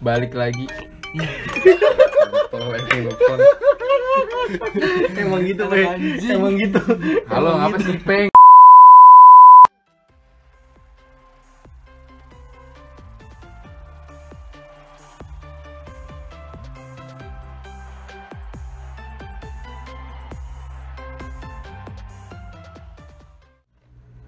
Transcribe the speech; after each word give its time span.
balik 0.00 0.32
lagi. 0.32 0.64
Tolong 2.48 2.72
itu 2.72 2.88
telepon. 2.88 3.38
Emang 5.12 5.42
gitu, 5.44 5.62
Pe. 5.68 5.84
Emang 6.24 6.56
gitu. 6.56 6.80
Halo, 7.28 7.52
apa 7.60 7.76
sih, 7.84 8.00
Peng? 8.00 8.32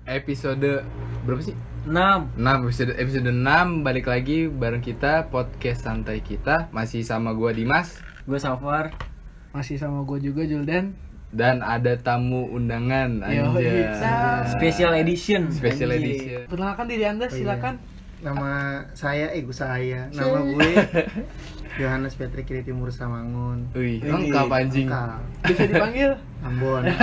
Episode 0.05 0.85
berapa 1.25 1.41
sih? 1.41 1.57
6. 1.83 2.39
6 2.39 2.63
episode 2.63 2.93
episode 2.95 3.27
6 3.27 3.83
balik 3.83 4.07
lagi 4.07 4.47
bareng 4.47 4.79
kita 4.79 5.27
podcast 5.35 5.83
santai 5.83 6.23
kita 6.23 6.71
masih 6.71 7.03
sama 7.03 7.35
gua 7.35 7.51
Dimas 7.51 7.99
Gue 8.23 8.39
Safar. 8.39 8.95
Masih 9.51 9.83
sama 9.83 10.07
gue 10.07 10.23
juga 10.23 10.47
Juldan 10.47 10.95
dan 11.35 11.59
ada 11.59 11.99
tamu 11.99 12.47
undangan 12.55 13.27
anjay. 13.27 13.83
iya. 13.83 14.47
Special 14.47 14.95
edition. 14.95 15.51
Special 15.51 15.91
edition. 15.91 16.47
Perkenalkan 16.47 16.87
diri 16.87 17.03
anda 17.03 17.27
iya. 17.27 17.35
silakan 17.35 17.83
Nama 18.23 18.79
saya, 18.95 19.35
eh 19.35 19.43
gue 19.43 19.51
saya. 19.51 20.07
Nama 20.15 20.39
gue 20.39 20.71
Yohanes 21.83 22.15
Patrick 22.15 22.47
Kiri 22.47 22.63
Timur 22.63 22.95
Samangun. 22.95 23.67
Wih, 23.75 23.99
lengkap 23.99 24.47
anjing. 24.47 24.87
Lengkap. 24.87 25.19
Bisa 25.51 25.63
dipanggil 25.67 26.11
Ambon. 26.47 26.87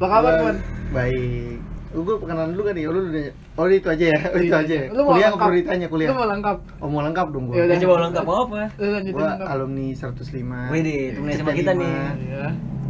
Apa 0.00 0.06
kabar 0.08 0.32
Gua- 0.40 0.42
Mon? 0.48 0.56
Baik. 0.96 1.60
Lu 1.88 2.00
gue 2.02 2.16
perkenalan 2.16 2.52
dulu 2.52 2.62
kan 2.64 2.74
ya? 2.74 2.88
Lu 2.88 3.00
udah 3.02 3.22
Oh 3.54 3.64
itu 3.66 3.88
aja 3.88 4.04
ya? 4.12 4.18
Oh, 4.28 4.38
itu 4.44 4.48
Iya. 4.48 4.60
aja 4.60 4.74
ya? 4.74 4.86
Lu 4.88 5.00
mau 5.02 5.12
Kuliah 5.14 5.30
perlu 5.32 5.56
ditanya 5.56 5.86
kuliah? 5.88 6.08
Lu 6.08 6.14
mau 6.14 6.28
lengkap 6.28 6.58
Oh 6.78 6.88
mau 6.88 7.02
lengkap 7.02 7.26
dong 7.30 7.44
Ya 7.44 7.48
gue 7.48 7.56
udah. 7.56 7.64
Kita 7.66 7.82
coba 7.82 7.94
lengkap 8.04 8.24
apa? 8.24 8.60
Lu 8.76 8.86
Gue 9.10 9.28
alumni 9.46 9.86
105 9.90 10.72
Wih 10.72 10.80
deh, 10.82 11.02
temen 11.14 11.30
sama 11.32 11.52
kita 11.52 11.72
nih. 11.72 11.94
Iya 12.20 12.46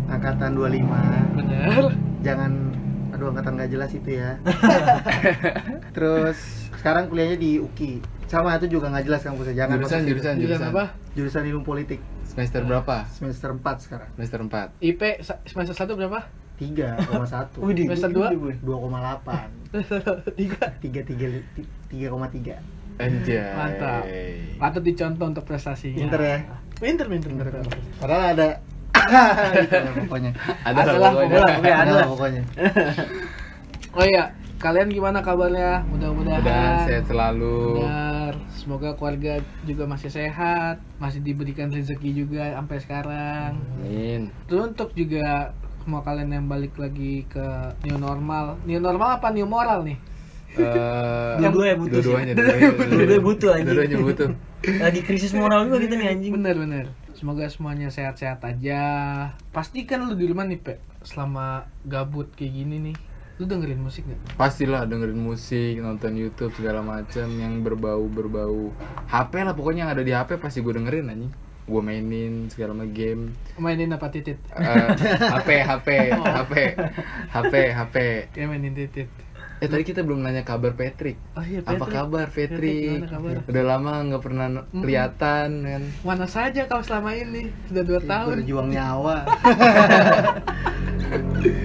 Angkatan 0.09 0.51
25 0.53 1.37
Bener 1.37 1.85
Jangan 2.21 2.53
Aduh 3.09 3.27
angkatan 3.29 3.53
gak 3.57 3.71
jelas 3.71 3.91
itu 3.91 4.11
ya 4.15 4.37
Terus 5.97 6.39
Sekarang 6.75 7.09
kuliahnya 7.09 7.37
di 7.37 7.59
UKI 7.59 7.99
Sama 8.27 8.55
itu 8.55 8.69
juga 8.69 8.91
gak 8.91 9.05
jelas 9.05 9.21
kampusnya 9.23 9.55
Jangan 9.57 9.77
Jurusan, 9.79 10.01
jurusan, 10.05 10.35
jurusan. 10.35 10.35
Jurusan 10.39 10.69
apa? 10.71 10.85
Jurusan 11.15 11.43
ilmu 11.47 11.63
politik 11.63 12.01
Semester 12.25 12.63
berapa? 12.63 13.09
Semester 13.11 13.51
4 13.51 13.65
sekarang 13.81 14.09
Semester 14.15 14.39
4. 14.41 14.79
IP 14.81 15.03
semester 15.45 15.75
1 15.75 15.99
berapa? 15.99 16.21
3,1 16.59 17.63
Wih, 17.63 17.75
Semester 17.87 18.11
gua- 18.11 18.31
dua? 18.35 18.53
gua- 18.59 18.91
2,8 18.91 20.39
Tiga 20.41 20.59
3 20.75 21.07
3,3 21.07 22.59
Anjay. 22.99 23.55
Mantap. 23.55 24.03
Patut 24.59 24.83
dicontoh 24.83 25.27
untuk 25.29 25.45
prestasinya 25.45 26.03
Pinter 26.03 26.19
ya 26.21 26.39
Pinter, 26.77 27.07
pinter, 27.07 27.31
pinter 27.31 27.47
Padahal 27.97 28.35
ada 28.35 28.49
Gitu 29.55 29.77
pokoknya 30.05 30.31
Ada 30.65 30.79
Adalah, 30.81 30.99
lah 30.99 31.11
pokoknya. 31.13 31.39
ada 31.73 31.93
lah. 31.93 32.07
pokoknya 32.07 32.43
Oh 33.91 34.05
iya, 34.05 34.31
kalian 34.59 34.89
gimana 34.89 35.19
kabarnya? 35.21 35.83
Mudah-mudahan 35.87 36.45
Dan 36.45 36.87
sehat 36.87 37.05
selalu. 37.09 37.83
Benar. 37.83 38.35
Semoga 38.53 38.95
keluarga 38.95 39.33
juga 39.65 39.85
masih 39.87 40.07
sehat, 40.09 40.79
masih 40.99 41.19
diberikan 41.21 41.67
rezeki 41.69 42.11
juga 42.15 42.53
sampai 42.53 42.79
sekarang. 42.79 43.53
Amin. 43.81 44.31
Terus 44.45 44.63
untuk 44.69 44.93
juga 44.93 45.51
semua 45.89 46.05
kalian 46.05 46.29
yang 46.29 46.45
balik 46.53 46.77
lagi 46.77 47.25
ke 47.33 47.41
new 47.89 47.97
normal. 47.97 48.61
New 48.69 48.77
normal 48.77 49.17
apa 49.17 49.33
new 49.33 49.49
moral 49.49 49.89
nih? 49.89 49.97
Eh, 50.61 51.33
Dua-duanya 51.41 51.81
butuh 51.81 52.01
sih. 52.05 52.13
Dua-duanya, 52.13 52.33
dua-duanya, 52.37 52.69
Dua-duanya 52.93 53.23
butuh, 53.25 53.49
anjing. 53.57 53.67
Dua-duanya 53.73 53.99
butuh. 54.05 54.29
Lagi 54.85 55.01
krisis 55.01 55.33
moral 55.33 55.65
juga 55.65 55.81
kita 55.81 55.97
nih 55.97 56.09
anjing. 56.13 56.33
Bener 56.37 56.61
bener. 56.61 56.85
Semoga 57.17 57.49
semuanya 57.49 57.89
sehat-sehat 57.89 58.45
aja. 58.45 58.83
Pastikan 59.49 60.05
lu 60.05 60.13
di 60.13 60.29
rumah 60.29 60.45
nih, 60.45 60.61
Pe. 60.61 60.77
Selama 61.09 61.65
gabut 61.89 62.29
kayak 62.37 62.53
gini 62.53 62.93
nih. 62.93 62.97
Lu 63.41 63.49
dengerin 63.49 63.81
musik 63.81 64.05
gak? 64.05 64.37
Pastilah 64.37 64.85
dengerin 64.85 65.17
musik, 65.17 65.81
nonton 65.81 66.21
YouTube 66.21 66.53
segala 66.53 66.85
macam 66.85 67.33
yang 67.33 67.65
berbau-berbau 67.65 68.77
HP 69.09 69.41
lah 69.41 69.57
pokoknya 69.57 69.89
yang 69.89 69.93
ada 69.97 70.05
di 70.05 70.13
HP 70.13 70.37
pasti 70.37 70.61
gue 70.61 70.75
dengerin 70.77 71.09
anjing. 71.09 71.33
Gue 71.69 71.81
mainin 71.81 72.49
segala 72.49 72.73
macam 72.73 72.91
game. 72.91 73.23
Mainin 73.55 73.93
apa 73.93 74.09
titit? 74.09 74.41
Eh, 74.51 74.89
HP, 75.29 75.49
HP, 75.61 75.89
HP, 76.17 76.53
HP, 77.29 77.55
HP. 77.71 77.97
Ya 78.33 78.45
mainin 78.45 78.73
titit. 78.73 79.09
Eh 79.59 79.67
tadi 79.67 79.83
kita 79.83 80.01
belum 80.01 80.23
nanya 80.23 80.41
kabar 80.43 80.71
Patrick. 80.73 81.19
Oh 81.35 81.43
iya, 81.43 81.59
Apa 81.61 81.77
Patrick. 81.77 81.91
kabar 81.93 82.27
Patrick, 82.27 82.55
Patrick? 82.95 83.11
kabar? 83.11 83.33
Udah 83.45 83.65
lama 83.67 83.93
nggak 84.07 84.23
pernah 84.23 84.47
kelihatan 84.73 85.49
kan. 85.61 85.83
Mana 86.01 86.25
saja 86.25 86.63
kau 86.65 86.79
selama 86.79 87.11
ini? 87.13 87.51
Sudah 87.67 87.83
dua 87.83 88.01
tahun. 88.01 88.33
Berjuang 88.39 88.69
nyawa 88.71 89.17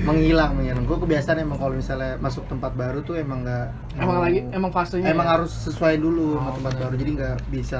Menghilang, 0.03 0.55
menghilang 0.55 0.83
Gue 0.83 0.97
kebiasaan 0.97 1.37
emang 1.37 1.57
kalau 1.57 1.75
misalnya 1.75 2.15
masuk 2.17 2.47
tempat 2.47 2.71
baru 2.73 3.01
tuh 3.01 3.15
emang 3.15 3.43
gak 3.43 3.69
Emang 3.95 4.19
lagi 4.19 4.39
emang 4.49 4.71
fasenya. 4.71 5.07
Emang 5.09 5.27
ya? 5.27 5.31
harus 5.37 5.51
sesuai 5.61 5.95
dulu 5.97 6.37
sama 6.37 6.43
Oh, 6.43 6.53
tempat 6.57 6.71
benar. 6.73 6.83
baru 6.83 6.95
Jadi 6.97 7.11
gak 7.13 7.35
bisa 7.49 7.79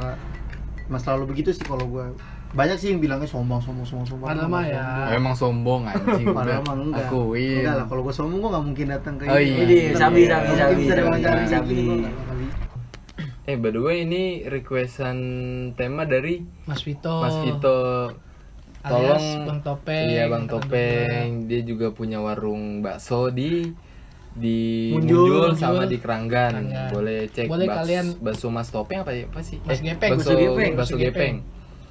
Mas 0.87 1.01
selalu 1.01 1.31
begitu 1.31 1.49
sih 1.51 1.63
kalau 1.63 1.87
gue 1.87 2.05
Banyak 2.53 2.77
sih 2.77 2.93
yang 2.93 3.01
bilangnya 3.01 3.25
sombong, 3.25 3.57
sombong, 3.57 3.81
sombong, 3.81 4.05
sombong 4.05 4.29
Padahal 4.29 4.45
Emang 4.45 4.53
mah 4.53 4.63
ya. 4.63 4.77
sombong. 4.77 5.09
Emang 5.17 5.33
sombong 5.33 5.81
anjing. 5.89 6.27
Padahal 6.37 6.61
mah 6.61 6.75
enggak 6.77 7.07
Akuin. 7.09 7.57
Enggak 7.59 7.75
lah, 7.75 7.85
kalau 7.89 8.01
gue 8.05 8.13
sombong 8.13 8.39
gue 8.39 8.51
gak 8.53 8.65
mungkin 8.69 8.87
datang 8.93 9.13
ke 9.17 9.23
Oh 9.25 9.37
ini. 9.37 9.41
iya. 9.41 9.57
Ini, 9.57 9.75
Bener, 9.89 9.97
sabi, 9.97 10.19
sabi, 10.29 10.47
sabi, 10.53 10.73
bisa 10.77 10.93
sabi, 10.93 11.45
sabi. 11.49 11.75
nggak. 11.97 12.13
Eh 13.43 13.59
by 13.59 13.75
the 13.75 13.81
way 13.81 14.07
ini 14.07 14.23
requestan 14.47 15.17
tema 15.75 16.07
dari 16.07 16.45
Mas 16.63 16.79
Vito. 16.79 17.19
Mas 17.19 17.35
Vito. 17.41 17.79
alias 18.83 19.19
Tolong 19.19 19.47
Bang 19.47 19.59
Topeng. 19.59 20.05
Iya 20.07 20.23
Bang 20.27 20.45
Topeng. 20.45 21.47
Dia 21.47 21.61
juga 21.63 21.89
punya 21.89 22.19
warung 22.19 22.79
bakso 22.79 23.31
di 23.31 23.67
di 24.33 24.89
Munjul. 24.91 25.29
Munjul, 25.45 25.49
sama 25.53 25.73
Munjul. 25.79 25.89
di 25.89 25.97
Keranggan. 25.97 26.51
Keranggan. 26.51 26.89
Boleh 26.89 27.19
cek 27.27 27.45
Boleh 27.45 27.65
baks- 27.65 27.77
kalian- 27.79 28.13
bakso 28.19 28.47
Mas 28.49 28.69
Topeng 28.69 28.99
apa 28.99 29.11
ya? 29.11 29.25
Apa 29.27 29.41
sih? 29.41 29.57
Mas 29.61 29.79
Gepeng, 29.79 30.11
Bakso 30.11 30.29
Bakso 30.29 30.33
Gepeng, 30.35 30.71
Bakso 30.75 30.95
Gepeng. 30.95 31.35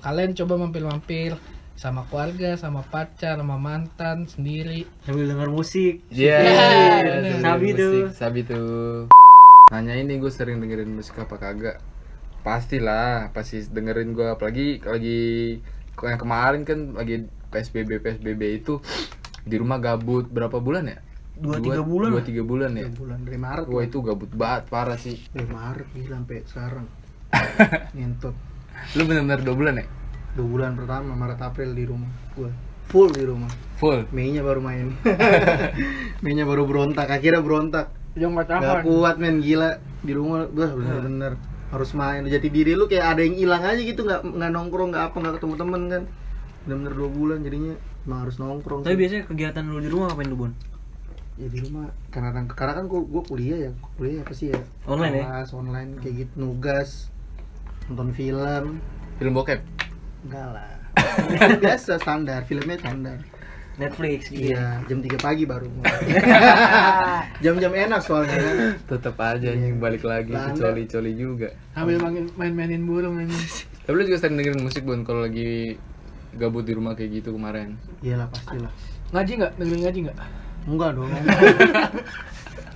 Kalian 0.00 0.30
coba 0.34 0.54
mampir-mampir 0.58 1.31
sama 1.72 2.02
keluarga, 2.04 2.54
sama 2.54 2.82
pacar, 2.82 3.36
sama 3.36 3.56
mantan 3.56 4.26
sendiri. 4.26 4.84
Sambil 5.00 5.26
denger 5.26 5.48
musik. 5.48 6.02
Iya. 6.08 6.36
Iya, 6.38 6.66
dengerin 7.16 7.41
Sabi 7.41 7.66
musik. 7.66 7.78
tuh. 7.78 7.97
Sabi 8.12 8.41
tuh. 8.42 8.72
Nanya 9.69 9.94
ini 9.97 10.19
gue 10.19 10.28
sering 10.28 10.58
dengerin 10.58 10.91
musik 10.91 11.16
apa 11.16 11.38
kagak? 11.38 11.78
Pastilah, 12.41 13.31
pasti 13.31 13.62
dengerin 13.64 14.12
gue 14.12 14.26
apalagi 14.28 14.82
lagi 14.82 15.22
yang 15.97 16.19
kemarin 16.19 16.62
kan 16.62 16.92
lagi 16.92 17.22
PSBB 17.48 18.02
PSBB 18.02 18.42
itu 18.56 18.82
di 19.41 19.54
rumah 19.54 19.78
gabut 19.78 20.26
berapa 20.26 20.58
bulan 20.58 20.88
ya? 20.88 20.98
Dua, 21.42 21.58
tiga 21.58 21.82
bulan. 21.82 22.08
Dua 22.14 22.22
tiga 22.22 22.42
bulan 22.47 22.70
ya. 22.78 22.86
Tiga 22.86 22.94
bulan 23.03 23.19
dari 23.26 23.38
Maret 23.42 23.66
Wah 23.66 23.82
itu 23.82 23.98
gabut 23.98 24.30
banget 24.30 24.62
parah 24.70 24.94
sih. 24.94 25.19
Dari 25.34 25.48
Maret 25.50 25.88
gila 25.91 26.14
sampai 26.22 26.38
sekarang. 26.47 26.86
Ngentot. 27.98 28.34
Lu 28.94 29.03
bener-bener 29.10 29.41
dua 29.42 29.56
bulan 29.58 29.75
ya? 29.82 29.86
Dua 30.38 30.47
bulan 30.47 30.70
pertama, 30.78 31.12
Maret 31.19 31.41
April 31.42 31.70
di 31.75 31.84
rumah. 31.84 32.10
Gue 32.38 32.50
Full 32.94 33.10
di 33.14 33.25
rumah. 33.26 33.50
Full. 33.82 34.06
Mei-nya 34.14 34.44
baru 34.47 34.60
main. 34.62 34.94
Mei-nya 36.22 36.44
baru 36.47 36.62
berontak, 36.69 37.08
akhirnya 37.10 37.42
berontak. 37.42 37.91
Yang 38.14 38.44
Gak 38.47 38.84
kuat 38.84 39.16
men, 39.16 39.41
gila. 39.41 39.81
Di 40.04 40.12
rumah, 40.12 40.47
wah 40.50 40.72
bener-bener 40.76 41.41
Harus 41.72 41.97
main, 41.97 42.20
jati 42.28 42.52
diri 42.52 42.76
lu 42.76 42.84
kayak 42.84 43.16
ada 43.16 43.25
yang 43.25 43.32
hilang 43.32 43.64
aja 43.64 43.81
gitu 43.81 44.04
Gak, 44.04 44.28
nggak 44.28 44.50
nongkrong, 44.52 44.92
gak 44.92 45.08
apa, 45.08 45.16
gak 45.25 45.34
ketemu 45.41 45.54
temen 45.56 45.82
kan. 45.88 46.02
Bener-bener 46.69 46.92
dua 46.92 47.08
bulan 47.08 47.38
jadinya 47.41 47.75
Emang 48.02 48.19
harus 48.26 48.36
nongkrong 48.36 48.82
Tapi 48.82 48.92
sih. 48.92 48.98
biasanya 48.98 49.25
kegiatan 49.31 49.62
lu 49.64 49.78
di 49.81 49.88
rumah 49.88 50.12
ngapain 50.12 50.28
lu, 50.28 50.36
Bon? 50.36 50.52
Ya 51.32 51.48
di 51.48 51.59
rumah, 51.65 51.88
karena, 52.12 52.44
karena 52.44 52.72
kan 52.76 52.84
gua, 52.87 53.00
gua 53.03 53.22
kuliah 53.25 53.69
ya 53.69 53.70
Kuliah 53.97 54.20
apa 54.20 54.32
sih 54.37 54.53
ya 54.53 54.60
Online 54.84 55.15
ya? 55.16 55.25
Kelas, 55.25 55.50
online, 55.53 55.91
kayak 55.98 56.15
gitu, 56.28 56.32
nugas 56.37 57.09
Nonton 57.88 58.12
film 58.12 58.79
Film 59.17 59.32
bokep. 59.32 59.61
Enggak 60.29 60.46
lah 60.52 60.70
Biasa, 61.64 61.96
standar, 61.96 62.44
filmnya 62.44 62.76
standar 62.76 63.17
Netflix 63.81 64.29
gitu. 64.29 64.52
Iya, 64.52 64.84
jam 64.84 65.00
3 65.00 65.17
pagi 65.17 65.49
baru 65.49 65.64
mulai. 65.64 65.96
Jam-jam 67.44 67.73
enak 67.73 68.05
soalnya 68.05 68.37
kan. 68.37 68.76
Tetep 68.85 69.17
aja 69.17 69.49
anjing 69.49 69.81
balik 69.81 70.05
lagi 70.05 70.28
ke 70.28 70.50
coli-coli 70.52 71.12
juga. 71.17 71.49
Sambil 71.73 71.96
main- 71.96 72.28
main-mainin 72.37 72.85
burung 72.85 73.17
ini. 73.25 73.32
Tapi 73.88 73.94
lu 73.96 74.05
juga 74.05 74.20
sering 74.20 74.37
dengerin 74.37 74.61
musik 74.61 74.85
Bun 74.85 75.08
kalau 75.08 75.25
lagi 75.25 75.81
gabut 76.37 76.69
di 76.69 76.76
rumah 76.76 76.93
kayak 76.93 77.25
gitu 77.25 77.32
kemarin. 77.32 77.81
Iyalah 78.05 78.28
pastilah. 78.28 78.73
Ngaji 79.17 79.32
nggak? 79.40 79.52
Dengerin 79.56 79.81
ngaji 79.88 79.99
nggak? 80.05 80.19
Enggak 80.62 80.91
dong. 80.94 81.11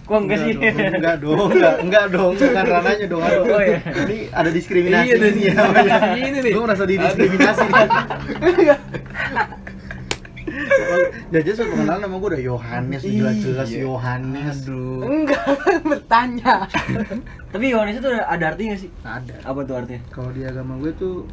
Kok 0.06 0.19
enggak 0.23 0.38
sih? 0.38 0.53
dong, 0.55 0.62
enggak 0.71 1.17
dong, 1.19 1.49
enggak, 1.50 1.75
enggak 1.83 2.05
dong, 2.09 2.33
bukan 2.35 2.65
ranahnya 2.65 3.06
dong. 3.06 3.23
Aduh. 3.23 3.43
Oh, 3.44 3.59
iya. 3.59 3.79
Ini 3.83 4.17
ada 4.31 4.50
diskriminasi. 4.50 5.06
Iya, 5.09 5.15
ini 5.19 5.43
ya. 5.43 5.55
ini 6.15 6.38
nih. 6.41 6.53
Gue 6.55 6.62
merasa 6.62 6.85
didiskriminasi. 6.85 7.67
Jaja 11.27 11.50
sudah 11.53 11.69
pengenalan 11.69 12.00
sama 12.00 12.17
gue 12.17 12.31
udah 12.31 12.43
Yohanes 12.44 13.03
jelas-jelas 13.03 13.69
Iya. 13.69 13.81
Yohanes 13.83 14.56
Aduh. 14.62 15.00
Enggak, 15.03 15.43
bertanya. 15.91 16.55
Tapi 17.50 17.65
Yohanes 17.67 17.99
itu 17.99 18.09
ada, 18.09 18.44
artinya 18.47 18.77
sih. 18.79 18.91
ada 19.03 19.35
Apa 19.43 19.67
tuh 19.67 19.75
artinya? 19.77 20.00
kalau 20.09 20.31
di 20.31 20.47
agama 20.47 20.79
gue 20.79 20.94
tuh 20.94 21.27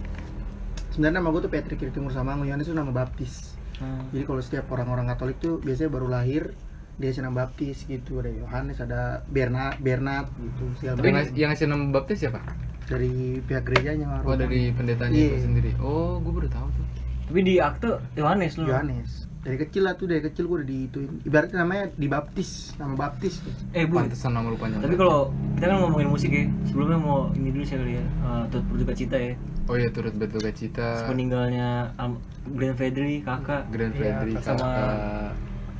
sebenarnya 0.91 1.21
nama 1.21 1.29
gue 1.29 1.41
tuh 1.41 1.51
Patrick 1.51 1.77
dari 1.77 1.93
Timur 1.93 2.09
Samangu 2.09 2.43
Yohanes 2.43 2.65
itu 2.65 2.73
nama 2.73 2.89
baptis 2.89 3.52
Hmm. 3.83 4.07
jadi 4.09 4.23
kalau 4.23 4.39
setiap 4.39 4.65
orang-orang 4.69 5.05
Katolik 5.05 5.37
tuh 5.37 5.59
biasanya 5.59 5.91
baru 5.91 6.07
lahir 6.07 6.55
dia 6.93 7.09
nama 7.17 7.43
baptis 7.43 7.83
gitu 7.83 8.17
ada 8.17 8.29
Yohanes 8.29 8.77
ada 8.77 9.01
Bernard 9.27 9.75
Bernard 9.77 10.29
gitu 10.37 10.63
segala 10.77 10.95
Tapi 10.95 11.09
ngas- 11.11 11.33
yang 11.33 11.49
ngasih 11.49 11.67
nama 11.67 11.83
baptis 11.89 12.19
siapa? 12.19 12.39
dari 12.83 13.11
pihak 13.41 13.63
gerejanya 13.63 14.21
Oh 14.21 14.35
dari 14.35 14.69
pendetanya 14.69 15.11
Iya. 15.11 15.27
itu 15.29 15.39
sendiri. 15.41 15.71
Oh, 15.79 16.19
gue 16.19 16.33
baru 16.33 16.47
tahu 16.47 16.67
tuh. 16.69 16.85
Tapi 17.25 17.39
di 17.41 17.55
akte 17.57 17.87
Yohanes 18.13 18.59
lu. 18.59 18.67
Yohanes 18.67 19.22
dari 19.43 19.57
kecil 19.57 19.83
lah 19.83 19.93
tuh 19.93 20.07
dari 20.07 20.19
kecil 20.19 20.47
gue 20.47 20.57
udah 20.57 20.67
diituin 20.67 21.11
ibaratnya 21.21 21.57
namanya 21.59 21.91
dibaptis 21.93 22.71
nama 22.73 22.95
baptis 22.95 23.37
tuh 23.37 23.51
Eh, 23.71 23.83
Bu. 23.83 23.99
Pantesan 23.99 24.31
nama 24.31 24.47
lu 24.47 24.55
panjang. 24.55 24.79
Tapi 24.79 24.95
kalau 24.95 25.29
kita 25.53 25.67
kan 25.67 25.77
ngomongin 25.79 26.07
musik 26.07 26.31
ya, 26.31 26.47
sebelumnya 26.63 26.95
mau 26.95 27.27
ini 27.33 27.49
dulu 27.49 27.61
sih 27.61 27.75
kali 27.75 27.93
ya, 27.93 28.05
uh, 28.21 28.43
turut 28.47 28.65
berduka 28.65 28.93
cita 28.93 29.17
ya. 29.17 29.33
Oh 29.65 29.75
iya 29.75 29.89
turut 29.89 30.13
berduka 30.13 30.47
cita. 30.49 31.03
Sepeninggalnya 31.03 31.91
Al- 31.95 32.23
Glenn 32.49 32.73
Fredly, 32.73 33.19
kakak, 33.19 33.67
Grand 33.67 33.91
Iya, 33.91 33.99
Freddy 34.17 34.33
sama- 34.39 34.63
kakak. 34.63 34.97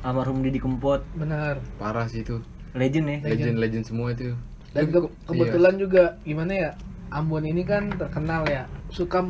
almarhum 0.02 0.38
Didi 0.40 0.58
Kempot, 0.58 1.00
Benar. 1.14 1.56
Parah 1.74 2.04
sih 2.04 2.20
itu. 2.20 2.44
legend 2.74 3.06
ya. 3.06 3.18
Legend. 3.22 3.56
Legend-legend 3.56 3.84
semua 3.86 4.06
itu. 4.10 4.36
Dan 4.70 4.90
ke- 4.90 5.08
kebetulan 5.24 5.74
juga 5.78 6.04
gimana 6.20 6.52
ya? 6.52 6.70
Ambon 7.08 7.46
ini 7.46 7.62
kan 7.62 7.88
terkenal 7.90 8.44
ya 8.44 8.66
suka 8.90 9.22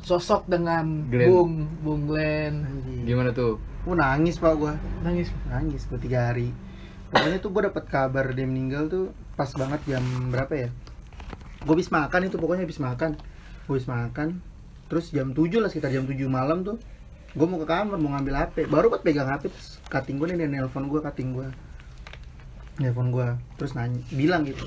sosok 0.00 0.46
dengan 0.46 1.04
Glenn. 1.04 1.26
Bung 1.26 1.52
Bung 1.80 2.02
Glenn. 2.06 2.64
Iya. 2.86 3.02
Gimana 3.04 3.30
tuh? 3.30 3.58
Gue 3.84 3.96
nangis 3.96 4.40
pak 4.40 4.56
gue 4.56 4.72
Nangis. 5.04 5.28
nangis 5.48 5.84
gue 5.84 6.00
tiga 6.00 6.32
hari. 6.32 6.50
Pokoknya 7.12 7.38
tuh 7.38 7.50
gue 7.52 7.62
dapet 7.68 7.84
kabar 7.86 8.32
dia 8.32 8.48
meninggal 8.48 8.88
tuh 8.88 9.04
pas 9.36 9.48
banget 9.54 9.80
jam 9.86 10.04
berapa 10.32 10.52
ya? 10.56 10.68
Gue 11.62 11.74
habis 11.76 11.92
makan 11.92 12.20
itu 12.26 12.36
pokoknya 12.40 12.64
habis 12.64 12.80
makan. 12.80 13.20
Gue 13.68 13.74
habis 13.76 13.88
makan 13.88 14.40
terus 14.88 15.10
jam 15.10 15.32
7 15.32 15.48
lah 15.64 15.68
sekitar 15.72 15.90
jam 15.90 16.04
7 16.04 16.16
malam 16.28 16.60
tuh 16.60 16.76
gue 17.34 17.46
mau 17.50 17.58
ke 17.58 17.66
kamar 17.66 17.98
mau 17.98 18.14
ngambil 18.14 18.46
hp 18.46 18.70
baru 18.70 18.92
buat 18.94 19.02
pegang 19.02 19.26
hp 19.26 19.50
terus 19.50 19.82
cutting 19.90 20.22
gue 20.22 20.30
nih 20.30 20.44
dia 20.44 20.48
nelpon 20.60 20.86
gue 20.86 21.00
cutting 21.02 21.34
gue 21.34 21.48
nelpon 22.78 23.10
gue 23.10 23.26
terus 23.58 23.74
nanya 23.74 23.98
bilang 24.14 24.46
gitu. 24.46 24.62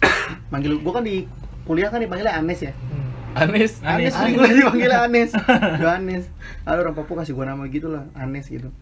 Manggil 0.52 0.80
gue 0.80 0.92
kan 0.92 1.04
di 1.04 1.28
kuliah 1.66 1.90
kan 1.90 2.00
dipanggilnya 2.00 2.38
Anes 2.38 2.60
ya? 2.62 2.72
Hmm. 2.72 3.10
Anis. 3.36 3.84
Anes, 3.84 4.14
Anes. 4.14 4.32
gue 4.32 4.48
dipanggilnya 4.56 5.04
Anes 5.04 5.30
Yohanes 5.76 6.24
Halo 6.64 6.80
orang 6.82 6.96
Papua 6.96 7.20
kasih 7.20 7.32
gue 7.32 7.44
nama 7.44 7.62
gitu 7.66 7.88
lah 7.88 8.08
Anes 8.14 8.46
gitu 8.46 8.72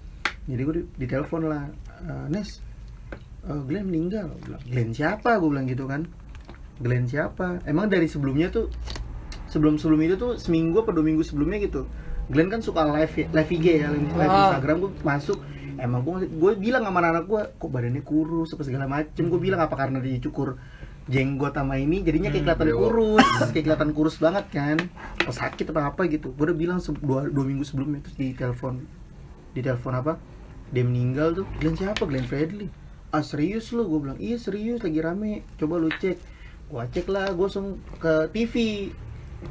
Jadi 0.46 0.60
gue 0.60 0.74
di, 0.76 0.82
ditelepon 0.96 1.42
lah 1.44 1.66
"Eh, 2.00 2.26
Nes 2.28 2.62
eh, 3.42 3.60
Glenn 3.64 3.84
meninggal 3.84 4.30
Glenn 4.64 4.90
siapa? 4.90 5.36
Gue 5.36 5.50
bilang 5.50 5.66
gitu 5.66 5.84
kan 5.84 6.06
Glenn 6.76 7.04
siapa? 7.04 7.58
Emang 7.64 7.86
dari 7.86 8.06
sebelumnya 8.06 8.48
tuh 8.48 8.70
Sebelum-sebelum 9.46 10.00
itu 10.02 10.14
tuh 10.14 10.32
Seminggu 10.34 10.82
apa 10.82 10.90
dua 10.90 11.02
minggu 11.02 11.22
sebelumnya 11.22 11.58
gitu 11.58 11.90
Glenn 12.26 12.48
kan 12.48 12.62
suka 12.62 12.86
live 12.86 13.10
live 13.28 13.50
IG 13.50 13.66
ya 13.76 13.90
Live, 13.90 14.12
live 14.12 14.30
Ah. 14.30 14.38
Instagram 14.52 14.76
gue 14.80 14.90
masuk 15.02 15.38
Emang 15.74 16.00
gue 16.00 16.30
gue 16.30 16.52
bilang 16.54 16.86
sama 16.86 17.02
anak 17.02 17.26
gue 17.26 17.42
Kok 17.56 17.66
badannya 17.68 18.00
kurus 18.00 18.54
apa 18.54 18.62
segala 18.62 18.86
macem 18.86 19.26
Gue 19.26 19.40
bilang 19.40 19.58
apa 19.58 19.74
karena 19.74 19.98
dicukur 19.98 20.54
jenggot 21.04 21.52
sama 21.52 21.76
ini 21.76 22.00
jadinya 22.00 22.32
kayak 22.32 22.44
kelihatan 22.48 22.68
bewok. 22.72 22.80
kurus 22.80 23.26
kayak 23.52 23.64
kelihatan 23.68 23.90
kurus 23.92 24.16
banget 24.16 24.44
kan. 24.48 24.76
Apa 25.20 25.32
sakit 25.32 25.66
apa 25.72 25.92
apa 25.92 26.02
gitu. 26.08 26.32
Gue 26.32 26.44
udah 26.48 26.56
bilang 26.56 26.78
dua, 26.80 27.28
dua 27.28 27.44
minggu 27.44 27.64
sebelumnya 27.64 28.00
terus 28.04 28.16
di 28.16 28.32
telepon 28.32 28.84
di 29.52 29.60
telepon 29.60 29.92
apa? 29.92 30.12
Dia 30.72 30.84
meninggal 30.84 31.44
tuh. 31.44 31.46
Glenn 31.60 31.76
siapa? 31.76 32.02
Glenn 32.08 32.24
Fredly. 32.24 32.72
Ah 33.12 33.20
serius 33.20 33.70
lu? 33.76 33.84
Gue 33.84 34.00
bilang 34.08 34.18
iya 34.18 34.40
serius 34.40 34.80
lagi 34.80 34.98
rame. 35.04 35.44
Coba 35.60 35.76
lu 35.76 35.92
cek. 35.92 36.16
Gua 36.72 36.88
cek 36.88 37.06
lah 37.12 37.28
gue 37.36 37.44
langsung 37.44 37.76
ke 38.00 38.32
TV 38.32 38.54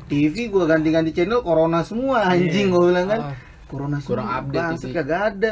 TV 0.10 0.50
gue 0.50 0.64
ganti-ganti 0.66 1.14
channel 1.14 1.46
corona 1.46 1.86
semua 1.86 2.26
anjing 2.26 2.74
gue 2.74 2.82
bilang 2.90 3.08
kan. 3.08 3.22
Ah. 3.30 3.38
corona 3.70 3.98
Kurang 4.02 4.26
semua 4.26 4.42
update 4.42 4.82
TV. 4.82 4.94
kagak 4.98 5.22
ada. 5.38 5.52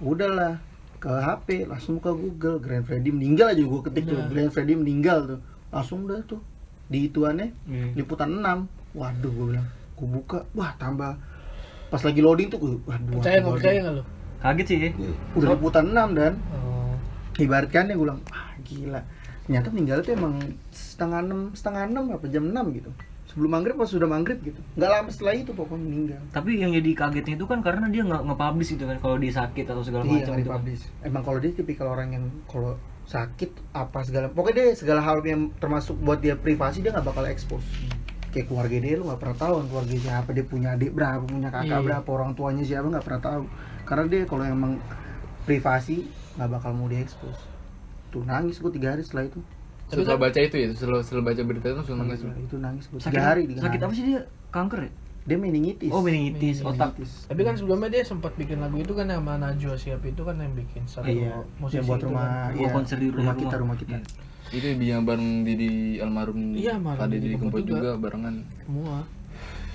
Udahlah 0.00 0.69
ke 1.00 1.08
HP 1.10 1.64
langsung 1.64 1.96
ke 1.96 2.08
Google 2.08 2.56
Grand 2.58 2.84
Freddy 2.84 3.08
meninggal 3.08 3.50
aja 3.50 3.62
gue 3.62 3.80
ketik 3.82 4.04
tuh 4.04 4.16
Benar. 4.16 4.28
Grand 4.28 4.50
Freddy 4.50 4.74
meninggal 4.74 5.18
tuh 5.26 5.40
langsung 5.68 6.04
dah 6.04 6.20
tuh 6.22 6.40
di 6.86 7.06
ituannya 7.06 7.48
Hmm. 7.64 7.90
liputan 7.94 8.30
6 8.34 8.68
waduh 8.92 9.30
gue 9.30 9.46
bilang 9.48 9.66
gue 9.94 10.08
buka 10.10 10.44
wah 10.52 10.76
tambah 10.76 11.16
pas 11.88 12.00
lagi 12.00 12.20
loading 12.20 12.48
tuh 12.48 12.58
gue 12.58 12.72
waduh 12.84 13.16
Percaya 13.16 13.38
nggak 13.38 13.54
percaya 13.54 13.78
nggak 13.80 13.94
lu? 13.94 14.04
Kaget 14.40 14.66
sih 14.66 14.76
ya. 14.78 14.90
udah 15.34 15.48
liputan 15.50 15.86
6 15.88 16.12
dan 16.12 16.32
Oh. 16.52 16.94
ibaratkannya 17.36 17.94
gue 17.94 18.04
bilang 18.04 18.20
ah 18.28 18.52
gila 18.60 19.00
ternyata 19.42 19.68
meninggal 19.68 19.98
tuh 20.00 20.12
emang 20.12 20.34
setengah 20.70 21.20
enam 21.20 21.40
setengah 21.50 21.82
enam 21.86 22.04
apa 22.10 22.26
jam 22.26 22.44
6 22.44 22.54
gitu 22.72 22.90
sebelum 23.30 23.50
maghrib 23.54 23.78
pas 23.78 23.86
sudah 23.86 24.10
maghrib 24.10 24.42
gitu 24.42 24.58
nggak 24.74 24.90
lama 24.90 25.08
setelah 25.08 25.38
itu 25.38 25.54
pokoknya 25.54 25.78
meninggal 25.80 26.20
Tapi 26.34 26.50
yang 26.58 26.74
jadi 26.74 26.90
kagetnya 26.92 27.34
itu 27.38 27.46
kan 27.46 27.62
karena 27.62 27.86
dia 27.86 28.02
nggak 28.02 28.22
nge-publish 28.26 28.74
itu 28.74 28.84
kan 28.84 28.98
kalau 28.98 29.16
dia 29.16 29.32
sakit 29.32 29.64
atau 29.64 29.82
segala 29.86 30.02
iya 30.04 30.26
macam 30.26 30.34
itu. 30.34 30.50
kan. 30.50 30.60
emang 31.06 31.22
kalau 31.22 31.38
dia 31.38 31.52
tipikal 31.54 31.86
orang 31.88 32.08
yang 32.10 32.24
kalau 32.44 32.74
sakit 33.06 33.50
apa 33.70 34.02
segala 34.02 34.26
pokoknya 34.28 34.54
dia 34.56 34.66
segala 34.74 35.00
hal 35.00 35.22
yang 35.22 35.54
termasuk 35.56 35.94
buat 35.96 36.18
dia 36.18 36.34
privasi 36.34 36.82
dia 36.82 36.90
nggak 36.90 37.06
bakal 37.06 37.22
expose 37.24 37.66
kayak 38.30 38.46
keluarga 38.46 38.76
dia 38.78 38.94
lu 38.94 39.06
nggak 39.06 39.18
pernah 39.18 39.36
tahu 39.36 39.52
kan 39.58 39.66
keluarga 39.66 39.94
siapa 39.96 40.30
dia 40.30 40.44
punya 40.46 40.68
adik 40.74 40.90
berapa 40.90 41.22
punya 41.22 41.48
kakak 41.50 41.66
Iya. 41.70 41.86
berapa 41.86 42.08
orang 42.10 42.30
tuanya 42.34 42.62
siapa 42.62 42.86
nggak 42.86 43.02
pernah 43.02 43.22
tahu 43.22 43.42
karena 43.82 44.04
dia 44.06 44.22
kalau 44.26 44.44
emang 44.44 44.72
privasi 45.42 46.06
nggak 46.34 46.50
bakal 46.50 46.70
mau 46.74 46.86
dia 46.86 47.02
expose 47.02 47.42
tuh 48.10 48.22
nangis 48.22 48.58
gue 48.58 48.70
tiga 48.70 48.94
hari 48.94 49.02
setelah 49.02 49.26
itu 49.26 49.38
Setelah 49.92 50.18
baca 50.20 50.38
itu 50.38 50.56
ya, 50.56 50.68
setelah, 50.70 51.00
setelah 51.00 51.24
baca 51.26 51.42
berita 51.42 51.66
itu 51.66 51.76
langsung 51.76 51.98
nangis. 51.98 52.20
lu. 52.20 52.30
itu 52.38 52.56
nangis 52.56 52.84
gue 52.86 52.98
Sakit, 52.98 53.18
hari 53.18 53.42
sakit 53.50 53.60
hari. 53.60 53.78
apa 53.80 53.92
sih 53.92 54.04
dia? 54.06 54.20
Kanker 54.48 54.80
ya? 54.82 54.92
dia 55.20 55.36
meningitis 55.36 55.92
Oh, 55.92 56.00
meningitis, 56.00 56.64
otak. 56.64 56.96
Tapi 56.96 57.40
kan 57.44 57.52
sebelumnya 57.52 57.92
dia 57.92 58.02
sempat 58.02 58.32
bikin 58.34 58.56
lagu 58.56 58.80
itu 58.80 58.90
kan 58.90 59.04
sama 59.04 59.36
Najwa 59.36 59.76
Shihab 59.76 60.00
itu 60.00 60.22
kan 60.24 60.34
yang 60.34 60.56
bikin 60.56 60.82
satu 60.84 61.06
iya 61.06 61.36
musisi 61.60 61.76
yang 61.76 61.84
buat 61.86 61.98
itu 61.98 62.06
rumah 62.08 62.24
kan. 62.24 62.56
Iya, 62.56 62.68
konser 62.72 62.96
di 62.96 63.08
rumah 63.10 63.20
rumah. 63.28 63.36
kita 63.36 63.54
rumah 63.58 63.76
kita 63.76 63.90
Iya. 63.92 64.00
Itu 64.50 64.66
yang 64.80 65.04
bareng 65.04 65.44
Didi 65.44 65.70
almarhum 66.00 66.56
Iya, 66.56 66.74
almarhum 66.74 67.06
Didi 67.06 67.36
Kempot 67.36 67.62
juga. 67.62 67.78
juga 67.78 67.90
barengan. 68.00 68.34
semua. 68.64 68.98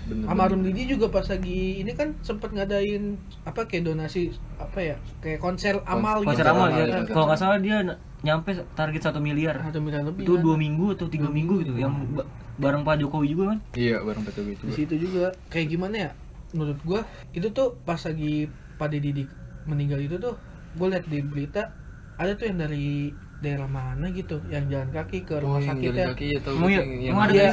Bener. 0.06 0.26
Almarhum 0.30 0.62
Didi 0.62 0.86
juga 0.86 1.10
pas 1.10 1.26
lagi 1.26 1.82
ini 1.82 1.92
kan 1.92 2.14
sempat 2.22 2.54
ngadain 2.54 3.18
apa 3.42 3.66
kayak 3.66 3.90
donasi 3.90 4.30
apa 4.56 4.78
ya 4.80 4.96
kayak 5.20 5.42
konser 5.42 5.82
amal 5.84 6.22
gitu. 6.22 6.30
Konser 6.30 6.46
Konser 6.46 6.48
amal 6.48 6.68
amal, 6.70 6.78
ya. 6.78 6.86
iya. 6.86 7.02
Kalau 7.10 7.26
nggak 7.26 7.40
salah 7.40 7.58
dia 7.58 7.78
nyampe 8.22 8.50
target 8.74 9.02
satu 9.02 9.18
miliar. 9.18 9.58
Satu 9.62 9.82
miliar 9.82 10.06
lebih. 10.06 10.24
Itu 10.24 10.38
kan. 10.38 10.44
dua 10.46 10.56
minggu 10.56 10.86
atau 10.94 11.10
tiga 11.10 11.26
minggu 11.28 11.62
gitu. 11.62 11.74
Yang 11.76 11.94
ba- 12.14 12.30
bareng 12.56 12.82
Pak 12.82 12.96
Jokowi 13.02 13.28
juga 13.28 13.44
kan? 13.52 13.60
Iya, 13.74 13.98
bareng 14.00 14.22
Pak 14.22 14.32
Jokowi 14.32 14.54
di 14.54 14.60
juga. 14.62 14.74
situ 14.74 14.96
juga 15.02 15.26
kayak 15.50 15.68
gimana 15.68 15.96
ya 16.00 16.12
menurut 16.54 16.80
gua 16.86 17.02
itu 17.32 17.48
tuh 17.50 17.76
pas 17.82 18.00
lagi 18.00 18.48
Pak 18.78 18.88
Didi 18.88 19.10
di- 19.12 19.32
meninggal 19.66 20.00
itu 20.00 20.16
tuh 20.16 20.38
gue 20.72 20.88
lihat 20.88 21.04
di 21.04 21.20
berita 21.20 21.74
ada 22.16 22.32
tuh 22.32 22.46
yang 22.46 22.62
dari 22.62 23.10
daerah 23.36 23.66
mana 23.66 24.08
gitu 24.10 24.40
yang 24.48 24.70
jalan 24.70 24.88
kaki 24.88 25.24
ke 25.24 25.36
rumah 25.36 25.58
Oh, 25.58 25.60
yang 25.60 25.76
sakit 25.76 25.90
jalan 25.90 25.98
ya 25.98 26.08
kaki 26.08 26.26
ya 26.28 26.40
tahu 26.40 26.56
Emang 26.56 26.72
yang, 26.72 26.86
iya? 26.88 27.08
yang 27.10 27.18
ada 27.18 27.34
Iya. 27.34 27.52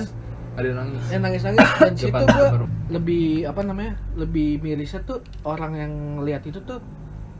Ada 0.52 0.66
yang 0.66 0.78
nangis. 0.78 1.02
yang 1.09 1.23
nangis 1.23 1.42
nangis 1.42 1.68
dan 1.76 1.94
situ 1.94 2.12
baru. 2.12 2.66
lebih 2.88 3.25
apa 3.44 3.61
namanya 3.62 3.92
lebih 4.14 4.61
mirisnya 4.61 5.00
tuh 5.02 5.18
orang 5.42 5.73
yang 5.75 5.92
lihat 6.21 6.44
itu 6.44 6.61
tuh 6.61 6.76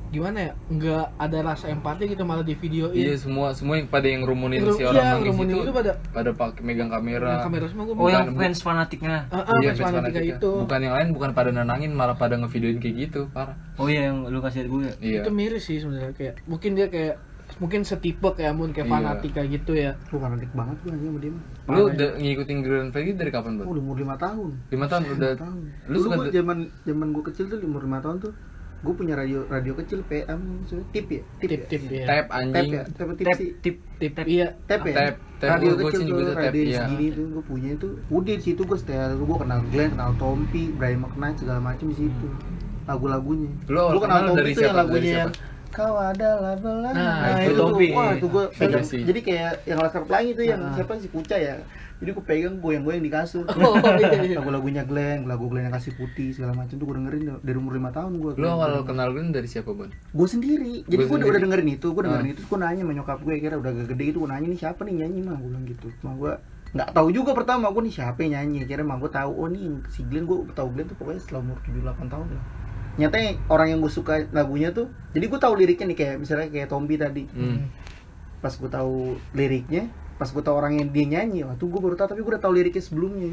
gimana 0.09 0.39
ya 0.43 0.53
nggak 0.71 1.07
ada 1.17 1.39
rasa 1.43 1.69
empati 1.69 2.05
gitu 2.07 2.21
malah 2.23 2.41
di 2.43 2.53
videoin 2.53 2.93
Iya, 2.93 3.17
semua 3.17 3.49
semua 3.51 3.77
yang 3.77 3.89
pada 3.89 4.05
yang 4.05 4.21
rumunin 4.23 4.61
Ru- 4.61 4.77
si 4.77 4.83
orang 4.83 4.97
iya, 4.99 5.13
nangis 5.15 5.29
rumunin 5.29 5.55
itu 5.55 5.63
itu 5.63 5.73
pada- 5.73 5.97
pada 6.07 6.31
pakai 6.31 6.61
megang 6.63 6.91
kamera. 6.91 7.29
Yang 7.31 7.45
kamera 7.47 7.65
semua 7.67 7.85
gua 7.87 7.95
Oh, 7.97 8.09
yang 8.11 8.27
Bukan, 8.27 8.37
fans 8.39 8.61
fanatiknya. 8.61 9.19
Ah, 9.27 9.41
ah, 9.43 9.57
Iya, 9.57 9.71
fans 9.71 9.81
fans 9.83 9.95
fanatika. 9.95 10.21
itu 10.23 10.51
Bukan 10.59 10.81
yang 10.83 10.95
lain, 10.95 11.09
bukan 11.11 11.31
pada 11.33 11.49
nenangin, 11.51 11.93
malah 11.93 12.13
pada 12.15 12.37
ngevideoin 12.37 12.77
kayak 12.79 12.97
gitu, 13.03 13.21
parah. 13.31 13.57
Oh 13.77 13.89
iya 13.89 14.09
yang 14.09 14.25
lu 14.27 14.37
kasih 14.39 14.59
liat 14.59 14.69
gue. 14.69 14.81
ya? 14.83 14.93
Iya. 15.01 15.21
itu 15.23 15.31
miris 15.33 15.65
sih 15.65 15.77
sebenarnya 15.79 16.13
kayak 16.13 16.35
mungkin 16.45 16.71
dia 16.75 16.87
kayak 16.87 17.17
mungkin 17.63 17.81
setipe 17.83 18.29
kayak 18.29 18.53
mun 18.53 18.71
kayak 18.71 18.85
Iya. 18.85 18.93
fanatika 18.93 19.43
gitu 19.45 19.73
ya 19.73 19.95
gue 20.03 20.19
fanatik 20.19 20.51
banget 20.51 20.77
gue 20.77 20.91
anjing 20.91 21.09
sama 21.09 21.21
dia 21.21 21.33
Lu 21.65 21.81
udah 21.87 22.11
ngikutin 22.17 22.59
Grand 22.61 22.89
Prix 22.91 23.15
dari 23.15 23.31
kapan, 23.31 23.53
Bang? 23.55 23.67
udah 23.69 23.81
umur 23.81 23.97
lima 23.97 24.17
tahun 24.17 24.51
Lima 24.67 24.87
tahun 24.87 25.03
udah. 25.09 25.31
Lima 25.31 25.39
tahun. 25.39 25.61
Lu 25.63 25.71
Dulu 25.89 25.99
suka 26.03 26.17
gua 26.19 26.27
zaman 26.29 26.59
zaman 26.83 27.07
gue 27.09 27.25
kecil 27.25 27.45
tuh 27.47 27.59
umur 27.63 27.81
lima 27.81 27.99
tahun 27.99 28.19
tuh 28.21 28.33
gue 28.83 28.91
punya 28.93 29.15
radio 29.15 29.47
radio 29.47 29.79
kecil 29.79 30.03
PM 30.03 30.67
tip 30.91 31.07
ya 31.07 31.23
tip 31.39 31.47
tip 31.47 31.55
ya? 31.55 31.67
tip 31.71 31.83
ya 31.89 32.03
tap 32.03 32.27
tap 32.27 32.27
anjing. 32.35 32.71
ya 32.73 32.83
tap 32.85 33.09
tip 33.13 33.25
Tap 33.25 33.37
sih 33.39 33.49
tip 33.57 33.77
tip 33.97 34.13
iya 34.27 34.47
tap 34.67 34.83
ya 34.83 34.95
Tap, 34.99 35.15
tap. 35.39 35.51
radio 35.55 35.71
Gua- 35.71 35.79
gua 35.79 35.91
kecil 35.93 36.07
tuh 36.11 36.27
radio 36.35 36.63
iya. 36.65 36.79
segini 36.83 37.07
tuh 37.09 37.27
gue 37.31 37.45
punya 37.45 37.71
itu 37.73 37.89
udah 38.11 38.35
di 38.35 38.43
situ 38.43 38.61
gue 38.61 38.75
setel 38.77 39.15
gue 39.15 39.37
kenal 39.39 39.61
Glenn 39.69 39.91
kenal 39.93 40.11
Tompi 40.19 40.63
Brian 40.73 40.99
McKnight 40.99 41.37
segala 41.39 41.63
macam 41.63 41.87
di 41.87 41.97
situ 41.97 42.27
lagu-lagunya 42.83 43.51
Lu 43.69 43.79
Gua 43.89 44.03
kenal 44.03 44.21
Tompi 44.27 44.39
dari 44.41 44.51
tuh 44.51 44.61
yang 44.61 44.67
siapa? 44.69 44.81
lagunya 44.83 45.21
kau 45.73 45.97
adalah 45.97 46.55
belah 46.55 46.93
Nah, 46.93 47.41
itu 47.41 47.53
tuh, 47.53 47.73
Tompi. 47.73 47.87
wah 47.91 48.13
itu 48.13 48.27
gue 48.27 48.45
pegang 48.53 48.85
sih. 48.85 49.03
jadi 49.03 49.21
kayak 49.21 49.53
yang 49.65 49.79
laskar 49.79 50.05
pelangi 50.05 50.31
itu 50.31 50.43
yang 50.45 50.61
Ah. 50.63 50.73
siapa 50.73 50.93
sih 50.97 51.09
Kuca 51.09 51.35
ya 51.35 51.57
jadi 51.97 52.11
gue 52.13 52.25
pegang 52.25 52.59
goyang-goyang 52.59 52.99
di 52.99 53.09
kasur 53.09 53.47
Oh, 53.49 53.79
iya, 53.95 54.11
iya. 54.21 54.37
lagu-lagunya 54.37 54.83
Glenn 54.83 55.25
lagu 55.25 55.47
Glenn 55.47 55.67
yang 55.67 55.75
kasih 55.75 55.95
putih 55.95 56.31
segala 56.31 56.53
macam 56.53 56.75
tuh 56.75 56.83
gue 56.83 56.97
dengerin 56.97 57.23
dari 57.39 57.57
umur 57.57 57.73
lima 57.73 57.89
tahun 57.89 58.13
gue 58.17 58.33
Lu 58.35 58.47
awal 58.47 58.83
kenal 58.83 59.11
Glenn 59.11 59.31
dari 59.31 59.47
siapa, 59.47 59.71
Bon? 59.71 59.87
gue 59.89 60.29
sendiri 60.29 60.83
jadi 60.85 61.03
Gua 61.03 61.17
gue 61.17 61.31
udah, 61.31 61.41
dengerin 61.41 61.69
itu 61.73 61.87
gue 61.89 62.03
dengerin 62.03 62.27
Ah. 62.27 62.33
itu 62.33 62.43
gue 62.43 62.59
nanya 62.59 62.83
sama 62.83 62.93
nyokap 62.93 63.19
gue 63.19 63.35
kira 63.39 63.55
udah 63.57 63.73
gede 63.87 64.05
itu 64.05 64.19
gue 64.19 64.29
nanya 64.29 64.47
nih 64.47 64.61
siapa 64.61 64.81
nih 64.83 64.95
nyanyi 64.99 65.21
mah 65.23 65.37
gue 65.37 65.49
bilang 65.49 65.65
gitu 65.65 65.89
mah 66.03 66.15
gue 66.15 66.33
nggak 66.73 66.89
tahu 66.91 67.09
juga 67.09 67.31
pertama 67.33 67.69
gue 67.69 67.83
nih 67.83 67.95
siapa 67.95 68.19
yang 68.21 68.33
nyanyi 68.35 68.65
kira 68.65 68.81
mah 68.81 68.97
gue 68.97 69.11
tahu 69.11 69.31
oh 69.31 69.47
nih 69.47 69.63
si 69.89 70.03
Glenn 70.03 70.25
gue 70.25 70.37
tahu 70.51 70.69
Glenn 70.71 70.87
tuh 70.87 70.97
pokoknya 70.97 71.21
setelah 71.21 71.41
umur 71.43 71.57
78 71.63 72.09
tahun 72.09 72.27
lah 72.29 72.45
nyatanya 72.95 73.41
orang 73.47 73.69
yang 73.69 73.81
gue 73.81 73.89
suka 73.89 74.29
lagunya 74.31 74.69
tuh 74.69 74.87
jadi 75.11 75.25
gue 75.25 75.39
tahu 75.39 75.55
liriknya 75.55 75.87
nih 75.87 75.99
kayak 75.99 76.17
misalnya 76.19 76.49
kayak 76.49 76.69
Tombi 76.69 76.97
tadi 76.97 77.25
Hmm. 77.27 77.73
pas 78.39 78.51
gue 78.51 78.69
tahu 78.69 78.97
liriknya 79.33 79.89
pas 80.15 80.29
gue 80.29 80.39
tahu 80.39 80.55
orang 80.55 80.77
yang 80.77 80.89
dia 80.89 81.07
nyanyi 81.09 81.43
wah 81.43 81.55
tuh 81.55 81.67
gue 81.67 81.79
baru 81.79 81.95
tahu 81.95 82.09
tapi 82.09 82.21
gue 82.21 82.31
udah 82.31 82.43
tahu 82.43 82.55
liriknya 82.55 82.83
sebelumnya 82.83 83.33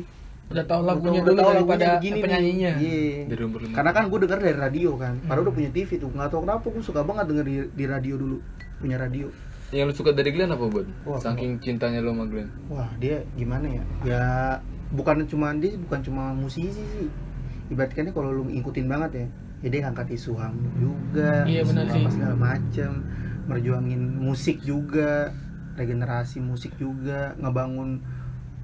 Udah 0.50 0.66
tahu 0.66 0.82
lagunya 0.82 1.22
udah 1.22 1.30
dulu 1.30 1.38
tahu 1.38 1.52
daripada 1.54 1.86
begini 1.94 2.10
nih. 2.10 2.24
penyanyinya. 2.26 2.72
Iya. 2.82 3.22
Dari 3.30 3.42
umur 3.46 3.60
lima 3.62 3.74
Karena 3.78 3.92
kan 3.94 4.04
gue 4.10 4.20
denger 4.20 4.40
dari 4.42 4.58
radio 4.58 4.90
kan. 4.98 5.14
Padahal 5.22 5.38
Hmm. 5.38 5.46
udah 5.46 5.54
punya 5.54 5.70
TV 5.70 5.90
tuh. 5.94 6.10
Nggak 6.10 6.28
tahu 6.28 6.42
kenapa 6.42 6.66
gue 6.66 6.82
suka 6.82 7.02
banget 7.06 7.26
denger 7.30 7.46
di, 7.46 7.56
di 7.70 7.86
radio 7.86 8.16
dulu. 8.18 8.38
Punya 8.82 8.98
radio. 8.98 9.30
Yang 9.70 9.86
lu 9.86 9.94
suka 9.94 10.10
dari 10.10 10.34
Glenn 10.34 10.50
apa? 10.50 10.66
Wah, 10.66 11.22
Saking 11.22 11.62
cintanya 11.62 12.02
lu 12.02 12.10
sama 12.10 12.26
Glenn. 12.26 12.50
Wah 12.66 12.90
dia 12.98 13.22
gimana 13.38 13.70
ya? 13.70 13.84
Ya 14.02 14.24
bukan 14.90 15.22
cuma 15.30 15.54
dia 15.54 15.78
bukan 15.78 16.02
cuma 16.02 16.34
musisi 16.34 16.82
sih. 16.82 17.06
Ibaratnya 17.70 18.10
kalau 18.10 18.34
lu 18.34 18.50
ngikutin 18.50 18.90
banget 18.90 19.12
ya, 19.14 19.26
ya 19.60 19.68
dia 19.68 19.80
ngangkat 19.88 20.08
isu 20.16 20.36
HAM 20.36 20.56
juga, 20.80 21.44
Iya, 21.44 21.62
isu 21.68 21.76
apa 21.76 21.92
sih. 21.92 22.16
segala 22.16 22.36
macem, 22.36 22.92
merjuangin 23.46 24.02
musik 24.18 24.64
juga, 24.64 25.32
regenerasi 25.76 26.40
musik 26.40 26.76
juga, 26.80 27.36
ngebangun 27.40 28.00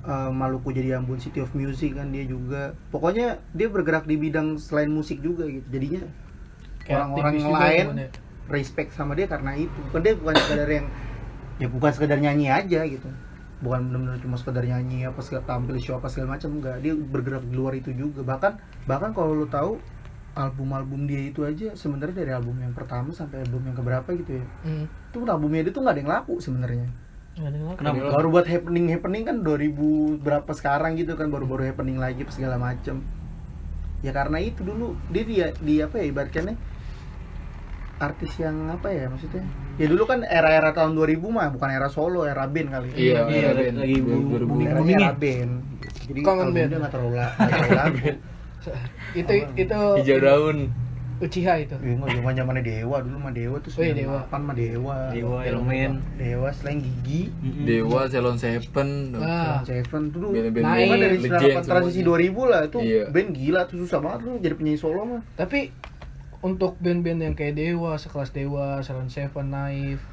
eh, 0.06 0.32
Maluku 0.32 0.70
jadi 0.72 1.02
Ambon 1.02 1.18
City 1.18 1.42
of 1.42 1.52
Music 1.52 1.98
kan 1.98 2.14
dia 2.14 2.24
juga. 2.24 2.78
Pokoknya 2.94 3.42
dia 3.52 3.68
bergerak 3.68 4.06
di 4.06 4.16
bidang 4.16 4.56
selain 4.62 4.88
musik 4.88 5.20
juga 5.20 5.50
gitu. 5.50 5.66
Jadinya 5.68 6.06
orang-orang 6.86 7.34
lain 7.34 7.86
gimana 7.90 8.02
ya? 8.06 8.10
respect 8.46 8.94
sama 8.94 9.18
dia 9.18 9.25
karena 9.25 9.58
itu 9.58 9.74
bukan 9.90 10.02
dia 10.06 10.14
bukan 10.14 10.36
sekedar 10.38 10.70
yang 10.70 10.86
ya 11.58 11.68
bukan 11.72 11.90
sekedar 11.90 12.18
nyanyi 12.22 12.48
aja 12.54 12.86
gitu 12.86 13.10
bukan 13.64 13.90
benar-benar 13.90 14.22
cuma 14.22 14.36
sekedar 14.38 14.62
nyanyi 14.62 15.10
apa 15.10 15.18
segala 15.25 15.50
tampil 15.50 15.82
show 15.82 15.98
apa 15.98 16.14
segala 16.14 16.38
macam 16.38 16.62
enggak 16.62 16.78
dia 16.86 16.94
bergerak 16.94 17.42
di 17.48 17.56
luar 17.58 17.74
itu 17.74 17.90
juga 17.90 18.22
bahkan 18.22 18.62
bahkan 18.86 19.16
kalau 19.18 19.34
lu 19.34 19.50
tahu 19.50 19.82
album-album 20.36 21.06
dia 21.06 21.22
itu 21.25 21.42
aja 21.42 21.72
sebenarnya 21.74 22.15
dari 22.18 22.32
album 22.32 22.60
yang 22.60 22.72
pertama 22.72 23.10
sampai 23.10 23.42
album 23.42 23.63
yang 23.63 23.74
keberapa 23.74 24.10
gitu 24.13 24.36
ya 24.36 24.46
Hmm. 24.62 24.86
itu 24.86 25.18
albumnya 25.22 25.62
dia 25.62 25.72
tuh 25.72 25.80
nggak 25.80 25.92
ada 25.92 26.01
yang 26.01 26.12
laku 26.12 26.34
sebenarnya 26.38 26.88
Nggak 27.34 27.48
ada 27.48 27.58
yang 27.58 27.68
laku. 27.68 27.77
Kenapa? 27.77 28.00
baru 28.13 28.27
buat 28.30 28.46
happening 28.46 28.86
happening 28.89 29.24
kan 29.24 29.36
2000 29.39 29.75
berapa 30.18 30.51
sekarang 30.51 30.96
gitu 30.96 31.13
kan 31.13 31.27
baru-baru 31.27 31.65
happening 31.65 31.96
lagi 31.96 32.24
segala 32.30 32.56
macam 32.56 33.00
ya 34.00 34.12
karena 34.12 34.38
itu 34.38 34.62
dulu 34.62 34.94
dia 35.10 35.24
dia 35.24 35.48
di 35.54 35.80
apa 35.80 35.96
ya 35.98 36.06
ibaratnya 36.06 36.56
artis 37.96 38.36
yang 38.36 38.70
apa 38.70 38.88
ya 38.89 39.08
maksudnya 39.08 39.39
ya 39.74 39.88
dulu 39.88 40.04
kan 40.04 40.20
era-era 40.22 40.72
tahun 40.72 40.92
2000 40.94 41.15
mah 41.25 41.48
bukan 41.50 41.70
era 41.70 41.88
solo 41.88 42.24
era 42.24 42.44
band 42.46 42.70
kali 42.70 42.88
Iya, 42.92 43.24
Iya, 43.25 43.39
era 43.50 43.62
band. 43.62 43.75
lagi 43.77 43.96
Dua- 43.96 44.04
booming- 44.06 44.27
2000. 44.30 44.48
booming. 44.75 44.98
era 44.98 45.12
band 45.13 45.51
jadi 46.06 46.20
Kangen 46.22 46.39
album 46.42 46.54
band. 46.54 46.68
dia 46.68 46.77
nggak 46.77 46.92
terlalu 46.92 47.15
laku 47.15 48.08
itu 49.19 49.34
itu 49.53 49.79
Hijau 50.00 50.19
daun. 50.19 50.57
Uchiha 51.15 51.63
itu. 51.63 51.72
Iya, 51.79 51.95
nggak 51.95 52.12
zaman 52.12 52.34
zamannya 52.36 52.60
Dewa 52.62 53.00
dulu 53.00 53.17
mah 53.17 53.31
Dewa 53.31 53.55
tuh 53.63 53.72
Oh 53.72 53.81
iya, 53.81 53.95
Dewa. 53.95 54.19
98 54.27 54.36
mah 54.36 54.51
Dewa 54.53 54.95
Dewa, 55.15 55.38
Elemen. 55.41 55.91
Dewa 56.19 56.50
selain 56.51 56.84
gigi 56.84 57.31
Dewa, 57.63 58.03
Ceylon 58.05 58.36
Seven. 58.36 59.15
Ah. 59.15 59.63
Seven 59.63 60.12
tuh 60.12 60.19
dulu 60.19 60.36
Band-band 60.36 60.65
Naik. 60.65 60.84
Pokoknya 60.86 61.00
dari 61.00 61.17
legend 61.17 61.39
98 61.55 61.72
transisi 61.72 62.00
semuanya. 62.03 62.29
2000 62.36 62.51
lah 62.51 62.62
itu 62.62 62.77
Iya. 62.84 63.03
band 63.10 63.29
gila 63.31 63.62
tuh 63.63 63.77
susah 63.79 64.00
banget 64.03 64.19
lu 64.22 64.31
jadi 64.43 64.53
penyanyi 64.53 64.75
solo 64.75 65.01
mah 65.07 65.22
Tapi 65.34 65.60
untuk 66.43 66.75
band-band 66.77 67.19
yang 67.22 67.34
kayak 67.34 67.55
Dewa, 67.55 67.95
sekelas 67.95 68.29
Dewa, 68.29 68.77
Salon 68.79 69.07
Seven, 69.07 69.50
Naif, 69.50 70.03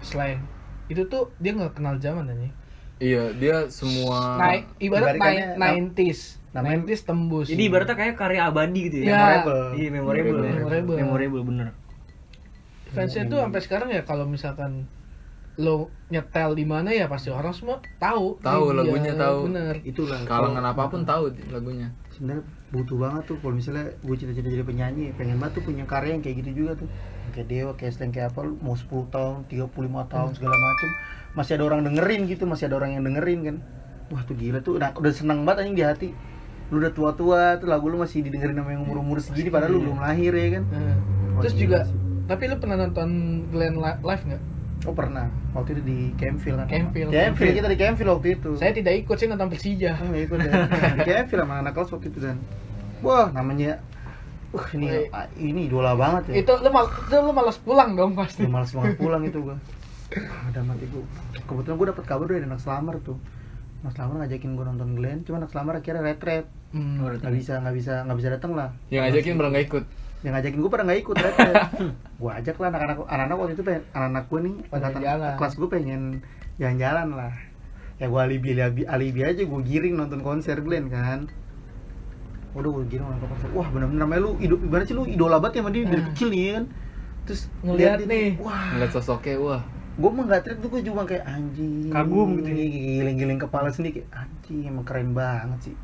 Slang, 0.00 0.44
itu 0.86 1.02
tuh 1.04 1.32
dia 1.36 1.50
nggak 1.50 1.74
kenal 1.74 1.96
zaman 1.96 2.28
nih. 2.28 2.52
Iya, 3.00 3.32
dia 3.32 3.56
semua 3.66 4.36
Naik 4.36 4.68
ibarat 4.76 5.16
Ibaratkannya, 5.16 5.46
nine- 5.56 5.88
90s. 5.90 6.36
Namanya- 6.50 6.82
90s 6.82 7.02
tembus. 7.02 7.46
Jadi 7.46 7.62
ibaratnya 7.62 7.94
kayak 7.94 8.14
karya 8.14 8.40
abadi 8.44 8.80
gitu 8.86 8.96
ya. 9.00 9.06
Ya. 9.06 9.16
memorable 9.16 9.74
Iya, 9.74 9.88
memorable. 9.88 10.40
ya. 10.40 10.52
Memorable. 10.56 10.96
Memorable 10.96 11.42
bener. 11.44 11.68
fansnya 12.90 13.22
tuh 13.24 13.38
sampai 13.38 13.60
sekarang 13.62 13.88
ya 13.88 14.02
kalau 14.02 14.26
misalkan 14.26 14.82
lo 15.54 15.86
nyetel 16.08 16.58
di 16.58 16.64
mana 16.64 16.90
ya 16.90 17.06
pasti 17.06 17.30
orang 17.30 17.54
semua 17.54 17.78
tahu. 17.98 18.34
Tahu 18.40 18.64
Iya, 18.66 18.76
lagunya, 18.82 19.12
tahu. 19.14 19.38
Bener. 19.46 19.74
itulah 19.84 20.18
kalangan 20.24 20.58
kalau- 20.58 20.74
apa 20.74 20.82
pun 20.88 21.00
tahu 21.04 21.22
lagunya. 21.48 21.88
sebenarnya 22.10 22.42
butuh 22.68 22.96
banget 22.98 23.22
tuh 23.24 23.36
kalau 23.38 23.54
misalnya 23.54 23.86
gue 23.96 24.12
cita-cita 24.12 24.44
jadi 24.44 24.60
penyanyi 24.60 25.14
pengen 25.14 25.38
banget 25.38 25.56
tuh 25.56 25.64
punya 25.64 25.86
karya 25.86 26.12
yang 26.12 26.20
kayak 26.20 26.36
gitu 26.42 26.50
juga 26.52 26.72
tuh 26.76 26.88
kayak 27.30 27.46
Dewa 27.48 27.72
kayak 27.72 27.92
Slang 27.94 28.10
kayak 28.10 28.28
apa 28.28 28.44
lu 28.44 28.58
mau 28.60 28.76
10 28.76 29.08
tahun 29.08 29.48
35 29.48 29.72
tahun 30.04 30.30
segala 30.34 30.52
macem 30.52 30.88
masih 31.32 31.52
ada 31.56 31.64
orang 31.64 31.80
dengerin 31.82 32.20
gitu 32.26 32.44
masih 32.44 32.68
ada 32.68 32.76
orang 32.76 32.92
yang 32.92 33.02
dengerin 33.02 33.40
kan 33.42 33.56
wah 34.08 34.20
tuh 34.20 34.34
gila 34.34 34.60
tuh 34.60 34.76
udah, 34.76 34.92
udah 34.92 35.10
seneng 35.10 35.46
banget 35.46 35.64
anjing 35.64 35.76
di 35.76 35.84
hati 35.86 36.08
lu 36.70 36.78
udah 36.78 36.92
tua-tua 36.94 37.58
tuh 37.58 37.66
lagu 37.66 37.90
lu 37.90 37.98
masih 37.98 38.22
didengerin 38.22 38.54
sama 38.54 38.70
yang 38.70 38.86
umur-umur 38.86 39.18
segini 39.18 39.50
padahal 39.50 39.74
lu 39.74 39.80
belum 39.90 39.98
lahir 39.98 40.32
ya 40.32 40.48
kan? 40.58 40.62
Nah, 40.70 40.96
Wah, 41.34 41.42
terus 41.42 41.54
gila 41.58 41.62
juga 41.62 41.78
sih. 41.90 41.96
tapi 42.30 42.42
lu 42.46 42.56
pernah 42.62 42.76
nonton 42.78 43.08
Glenn 43.50 43.74
li- 43.74 44.00
live 44.06 44.24
nggak? 44.30 44.42
oh 44.86 44.94
pernah. 44.96 45.28
Waktu 45.52 45.70
itu 45.76 45.82
di 45.84 45.98
Campville 46.16 46.56
kan? 46.64 46.66
Campville. 46.70 47.10
Campville 47.12 47.52
kita 47.52 47.68
di 47.68 47.78
Campville 47.78 48.10
waktu 48.16 48.28
itu. 48.38 48.50
Saya 48.56 48.72
tidak 48.72 48.94
ikut, 49.04 49.16
saya 49.18 49.28
nonton 49.36 49.48
Persija. 49.52 49.92
Oh, 50.00 50.14
ikut 50.16 50.38
ya. 50.40 50.52
Di 50.96 51.00
Campville 51.04 51.42
sama 51.44 51.54
anak 51.60 51.72
kelas 51.76 51.90
waktu 51.92 52.06
itu 52.08 52.18
dan. 52.22 52.38
Wah 53.00 53.28
namanya 53.32 53.80
uh 54.50 54.66
ini 54.74 55.08
ah, 55.14 55.26
ini 55.40 55.68
idola 55.68 55.96
banget 55.96 56.32
ya. 56.32 56.44
Itu 56.44 56.52
lu 56.60 56.70
mal 56.72 56.86
itu 56.88 57.16
lu 57.16 57.32
malas 57.32 57.56
pulang 57.60 57.96
dong 57.96 58.12
pasti. 58.16 58.44
Udah 58.44 58.52
males 58.52 58.70
banget 58.72 58.94
pulang 58.96 59.22
itu 59.24 59.38
gua. 59.40 59.56
Ada 60.48 60.60
mati 60.64 60.84
gua. 60.90 61.04
Kebetulan 61.44 61.76
gua 61.76 61.86
dapet 61.92 62.04
kabar 62.08 62.26
dari 62.28 62.44
anak 62.44 62.60
selamar 62.60 62.94
tuh. 63.00 63.18
Anak 63.84 63.92
selamar 63.96 64.14
ngajakin 64.24 64.50
gua 64.56 64.64
nonton 64.68 64.88
Glenn 64.96 65.18
cuma 65.24 65.40
anak 65.40 65.50
selamar 65.52 65.74
akhirnya 65.80 66.02
retret 66.04 66.46
Hmm. 66.70 67.02
nggak 67.02 67.34
bisa 67.34 67.58
nggak 67.58 67.74
bisa 67.74 67.94
nggak 68.02 68.16
bisa 68.16 68.28
datang 68.30 68.52
lah 68.54 68.70
Yang 68.88 69.02
ngajakin 69.04 69.32
malah 69.34 69.50
nggak 69.50 69.66
ikut. 69.66 69.84
yang 70.20 70.32
ngajakin 70.32 70.58
gua 70.58 70.70
pada 70.70 70.84
nggak 70.84 71.00
ikut 71.00 71.16
retret 71.16 71.54
gua 72.20 72.30
ajak 72.36 72.56
lah 72.56 72.68
anak-anak 72.68 72.96
anak-anak 73.04 73.36
waktu 73.36 73.52
itu 73.52 73.64
pengen 73.64 73.82
anak-anak 73.90 74.24
gua 74.26 74.38
nih 74.40 74.54
Pada 74.64 74.84
angkatan 74.86 75.34
kelas 75.34 75.54
gua 75.56 75.68
pengen 75.68 76.00
jalan-jalan 76.56 77.08
lah 77.10 77.32
ya 77.96 78.06
gua 78.06 78.20
alibi 78.22 78.48
alibi, 78.54 78.82
alibi 78.84 79.20
aja 79.22 79.42
gua 79.42 79.60
giring 79.60 79.94
nonton 79.94 80.20
konser 80.20 80.56
Glenn 80.58 80.86
kan 80.88 81.26
udah 82.50 82.68
gua 82.68 82.84
giring 82.84 83.06
nonton 83.08 83.28
konser 83.28 83.48
wah 83.50 83.66
bener-bener 83.66 84.00
namanya 84.00 84.20
lu 84.20 84.30
idol 84.38 84.58
gimana 84.58 84.82
sih 84.82 84.92
lu 84.92 85.04
idola 85.04 85.36
banget 85.36 85.54
ya 85.54 85.60
sama 85.60 85.70
dia 85.70 85.82
dari 85.84 85.98
Hmm. 85.98 86.08
kecil 86.08 86.28
nih 86.28 86.46
kan 86.52 86.64
terus 87.22 87.40
Ngeliat 87.60 87.96
dia 87.96 88.06
nih. 88.06 88.28
wah 88.38 88.64
Ngeliat 88.72 88.90
sosoknya, 88.92 89.34
wah. 89.38 89.62
gue 89.92 90.10
mah 90.10 90.24
nggak 90.24 90.40
tuh 90.56 90.68
gue 90.68 90.80
cuma 90.82 91.02
kayak 91.02 91.24
anjing 91.24 91.88
Kagum 91.88 92.28
gitu 92.36 92.48
ya. 92.48 92.66
giling-giling 93.00 93.38
kepala 93.38 93.68
sendiri 93.68 93.92
kayak 93.96 94.08
anjing 94.16 94.58
emang 94.64 94.82
keren 94.82 95.10
banget 95.10 95.58
sih 95.62 95.74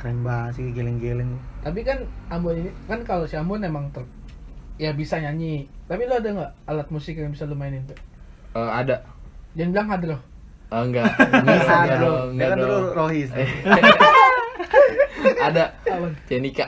keren 0.00 0.24
banget 0.24 0.56
sih 0.56 0.66
giling-giling 0.72 1.36
Tapi 1.60 1.84
kan 1.84 2.00
Ambon 2.32 2.56
ini 2.56 2.72
kan 2.88 3.04
kalau 3.04 3.28
si 3.28 3.36
Ambon 3.36 3.60
emang 3.60 3.92
ter 3.92 4.00
ya 4.74 4.96
bisa 4.96 5.20
nyanyi. 5.20 5.68
Tapi 5.84 6.08
lu 6.08 6.16
ada 6.16 6.28
nggak 6.32 6.52
alat 6.64 6.88
musik 6.88 7.12
yang 7.14 7.30
bisa 7.30 7.44
lu 7.44 7.52
mainin 7.52 7.84
tuh? 7.84 7.98
Eh, 8.56 8.70
ada. 8.72 9.04
Jangan 9.52 9.70
bilang 9.70 9.88
hadro. 9.88 10.16
Eh, 10.70 10.80
enggak. 10.80 11.04
bisa 11.44 11.74
Enggak 11.76 11.98
dia 12.00 12.10
enggak 12.32 12.48
kan 12.48 12.58
dulu 12.58 12.76
rohis 12.96 13.28
Eh. 13.36 13.50
ada. 15.52 15.64
Cenika. 16.24 16.66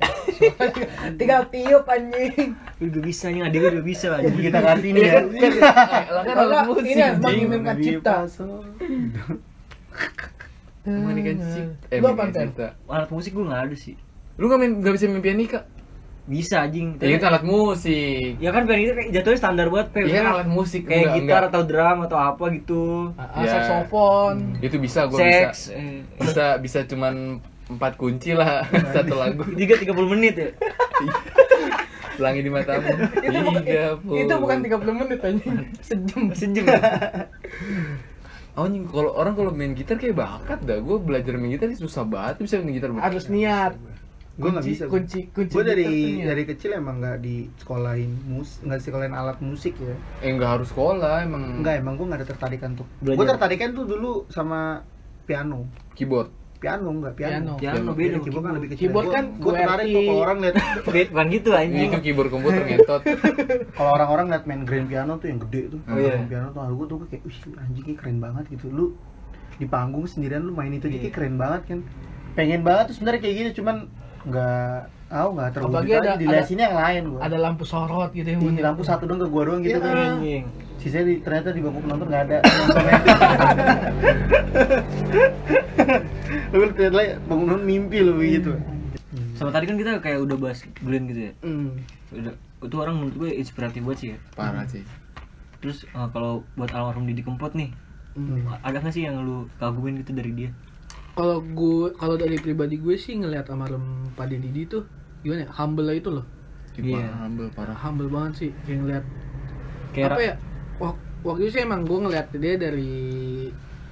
Tinggal 1.20 1.42
tiup 1.48 1.84
anjing. 1.84 2.52
Lu 2.80 2.88
udah 2.88 3.02
bisa 3.04 3.28
nih, 3.28 3.44
adik 3.44 3.60
udah 3.62 3.84
bisa 3.84 4.06
lah. 4.08 4.20
Jadi 4.20 4.40
kita 4.40 4.58
ganti 4.60 4.88
nih 4.92 5.02
ya 5.04 5.14
Lah 5.20 6.22
kan 6.24 6.34
Kalau 6.36 6.40
alat 6.40 6.48
nggak, 6.50 6.64
musik. 6.68 6.84
ini 6.84 7.00
anjing. 7.00 7.20
menginginkan 7.24 7.76
cipta. 7.80 8.14
Menginginkan 10.82 11.36
cipta. 11.44 11.86
Eh, 11.88 11.98
Lu 11.98 12.06
apa 12.08 12.22
cipta. 12.28 12.66
Alat 12.86 13.10
musik 13.10 13.30
gue 13.32 13.44
nggak 13.44 13.62
ada 13.66 13.76
sih. 13.76 13.94
Lu 14.36 14.48
nggak 14.48 14.58
main 14.58 14.72
nggak 14.80 14.92
bisa 14.96 15.04
main 15.06 15.20
pianika? 15.20 15.60
Bisa 16.24 16.62
anjing. 16.62 16.94
Ya 16.96 17.16
itu 17.16 17.26
alat 17.26 17.42
musik. 17.42 18.38
Ya 18.38 18.50
kan 18.50 18.62
piano 18.64 18.80
itu 18.80 18.94
kayak 18.94 19.10
jatuhnya 19.10 19.38
standar 19.38 19.66
Pe. 19.66 19.76
Iya 19.76 19.84
Maksudnya 19.84 20.22
alat 20.30 20.48
musik 20.48 20.82
Kayak 20.86 21.00
enggak, 21.02 21.16
gitar 21.16 21.26
enggak. 21.42 21.50
atau 21.50 21.62
drum 21.64 21.98
atau 22.06 22.18
apa 22.18 22.44
gitu. 22.54 22.84
Ah, 23.14 23.42
Ya. 23.42 23.50
saksofon. 23.50 24.36
Itu 24.60 24.76
bisa 24.78 25.00
gua 25.04 25.18
bisa. 25.18 25.74
Eh. 25.74 26.00
Bisa 26.16 26.44
bisa 26.56 26.78
cuman 26.86 27.42
empat 27.66 27.92
kunci 27.94 28.32
lah 28.32 28.62
satu 28.90 29.14
lagu. 29.14 29.42
Tiga 29.52 29.74
tiga 29.76 29.92
puluh 29.92 30.14
menit 30.14 30.34
ya. 30.34 30.48
Pelangi 32.16 32.44
di 32.44 32.52
matamu. 32.52 32.84
itu 33.16 33.38
bukan 33.40 33.62
Tiga 33.64 33.96
itu 33.96 34.34
bukan 34.36 34.56
30 34.60 34.92
menit 34.92 35.18
anjing. 35.24 35.56
Sejam. 35.80 36.22
Sejam. 36.36 36.64
Oh, 38.58 38.66
anjing, 38.66 38.84
kalau 38.90 39.14
orang 39.14 39.34
kalau 39.38 39.50
main 39.54 39.72
gitar 39.78 39.94
kayak 39.96 40.18
bakat 40.18 40.58
dah. 40.66 40.78
Gue 40.82 40.98
belajar 40.98 41.38
main 41.38 41.54
gitar 41.54 41.70
susah 41.74 42.02
banget 42.02 42.42
bisa 42.42 42.58
main 42.58 42.74
gitar. 42.74 42.90
Harus 42.96 43.30
niat. 43.30 43.74
gue 44.40 44.48
nggak 44.48 44.64
bisa 44.72 44.84
kunci 44.88 45.28
kunci 45.36 45.52
gue 45.52 45.64
dari 45.68 45.84
gitar 45.84 46.32
dari 46.32 46.42
kecil 46.48 46.70
emang 46.72 46.96
nggak 46.96 47.20
di 47.20 47.52
sekolahin 47.60 48.08
mus 48.24 48.56
nggak 48.64 48.78
di 48.80 48.84
sekolahin 48.88 49.12
alat 49.12 49.36
musik 49.44 49.76
ya 49.76 49.92
Eh 50.24 50.32
nggak 50.32 50.50
harus 50.56 50.72
sekolah 50.72 51.28
emang. 51.28 51.60
Enggak 51.60 51.84
emang 51.84 52.00
gue 52.00 52.06
nggak 52.08 52.20
ada 52.24 52.28
tertarikan 52.32 52.72
tuh 52.72 52.88
Belajar. 53.04 53.18
gue 53.20 53.26
tertarikan 53.36 53.68
tuh 53.76 53.84
dulu 53.84 54.24
sama 54.32 54.80
piano 55.28 55.68
Keyboard. 55.92 56.39
Piano 56.60 56.88
enggak 56.90 57.14
piano 57.14 57.52
Piano, 57.56 57.90
beda 57.90 57.96
beda, 58.12 58.16
keyboard 58.20 58.44
kan 58.44 58.52
lebih 58.54 58.68
kecil 58.68 58.82
Keyboard 58.82 59.08
kan 59.08 59.24
gue 59.34 59.52
tertarik 59.52 59.84
tuh 59.86 60.02
kalau 60.02 60.20
orang 60.20 60.36
lihat 60.38 60.54
Bed, 60.86 61.08
bukan 61.12 61.26
gitu 61.30 61.48
Ini 61.48 61.58
anjing. 61.58 61.88
itu 61.88 61.98
keyboard 62.02 62.28
komputer 62.28 62.62
ngetot. 62.62 63.02
kalau 63.76 63.90
orang-orang 63.92 64.26
lihat 64.28 64.44
main 64.44 64.62
grand 64.62 64.86
piano 64.86 65.12
tuh 65.16 65.26
yang 65.26 65.40
gede 65.40 65.62
tuh 65.70 65.80
Oh, 65.82 65.96
iya. 65.96 66.12
Grand 66.14 66.28
piano 66.28 66.46
tuh 66.50 66.60
gue 66.70 66.86
tuh 66.86 66.96
kayak 67.06 67.22
wih 67.24 67.38
anjing 67.56 67.82
kayak 67.82 67.98
keren 67.98 68.18
banget 68.18 68.44
gitu 68.50 68.66
lu 68.68 68.86
di 69.56 69.66
panggung 69.66 70.04
sendirian 70.04 70.42
lu 70.42 70.52
main 70.52 70.70
itu 70.70 70.84
aja 70.84 70.92
Iya. 70.92 71.00
kayak 71.02 71.14
keren 71.14 71.34
banget 71.36 71.62
kan 71.66 71.78
pengen 72.30 72.60
banget 72.60 72.84
tuh 72.86 72.94
sebenarnya 72.94 73.20
kayak 73.20 73.36
gini 73.36 73.50
cuman 73.52 73.76
nggak 74.22 74.76
tahu 75.08 75.28
nggak 75.32 75.48
terwujud 75.50 75.72
Apalagi 75.74 75.92
aja 75.92 76.10
ada- 76.12 76.20
di 76.20 76.46
sini 76.46 76.60
yang 76.60 76.76
lain 76.76 77.02
gua 77.08 77.20
ada 77.22 77.36
lampu 77.36 77.64
sorot 77.64 78.10
gitu 78.10 78.28
ya 78.28 78.36
Ih, 78.36 78.60
lampu 78.60 78.82
satu 78.82 79.04
dong 79.04 79.16
ke 79.16 79.26
gua 79.26 79.42
doang 79.44 79.60
gitu 79.60 79.74
Iya. 79.74 79.82
kan 79.82 79.96
Anjing. 80.14 80.44
Sisanya 80.80 81.06
di, 81.06 81.14
ternyata 81.20 81.52
di 81.52 81.60
bangku 81.60 81.80
penonton 81.80 82.08
nggak 82.08 82.24
ada 82.24 82.38
lu 82.40 82.64
ternyata 86.72 86.96
bangun 87.22 87.44
penonton 87.46 87.64
mimpi 87.64 87.98
lu 88.00 88.16
gitu 88.18 88.54
Sama 89.34 89.48
tadi 89.50 89.64
kan 89.64 89.74
kita 89.74 89.98
kayak 89.98 90.20
udah 90.20 90.36
bahas 90.36 90.60
Glenn 90.78 91.08
gitu 91.08 91.20
ya. 91.26 91.32
Hmm. 91.40 91.80
Udah, 92.12 92.32
itu 92.60 92.76
orang 92.76 92.94
menurut 92.94 93.16
gue 93.16 93.30
inspiratif 93.34 93.80
banget 93.80 93.98
sih 93.98 94.08
ya. 94.12 94.18
Parah 94.32 94.68
sih. 94.68 94.84
Terus 95.58 95.82
eh, 95.82 96.08
kalau 96.10 96.44
buat 96.54 96.68
almarhum 96.70 97.04
Didi 97.04 97.20
Kempot 97.20 97.52
nih, 97.52 97.72
Hmm. 98.10 98.42
ada 98.60 98.76
nggak 98.76 98.90
sih 98.90 99.06
yang 99.06 99.22
lu 99.22 99.46
kagumin 99.56 99.96
gitu 99.98 100.12
dari 100.12 100.34
dia? 100.34 100.50
kalau 101.10 101.38
gue 101.40 101.94
kalau 101.94 102.14
dari 102.14 102.36
pribadi 102.36 102.74
gue 102.76 102.94
sih 102.94 103.14
ngelihat 103.14 103.46
almarhum 103.48 103.82
Pak 104.12 104.26
Didi 104.26 104.50
itu 104.60 104.82
gimana 105.20 105.42
ya 105.42 105.50
humble 105.52 105.84
lah 105.84 105.94
itu 105.94 106.10
loh 106.10 106.26
Iya. 106.74 106.96
Iya. 106.96 107.10
Humble 107.18 107.48
parah. 107.50 107.76
humble 107.76 108.08
banget 108.08 108.32
sih 108.36 108.50
kayak 108.62 108.78
ngeliat 108.78 109.04
Kayak 109.90 110.06
apa 110.08 110.22
ya 110.22 110.34
waktu 110.80 111.40
itu 111.46 111.60
sih 111.60 111.62
emang 111.68 111.84
gue 111.84 111.98
ngeliat 112.00 112.32
dia 112.32 112.56
dari 112.56 112.96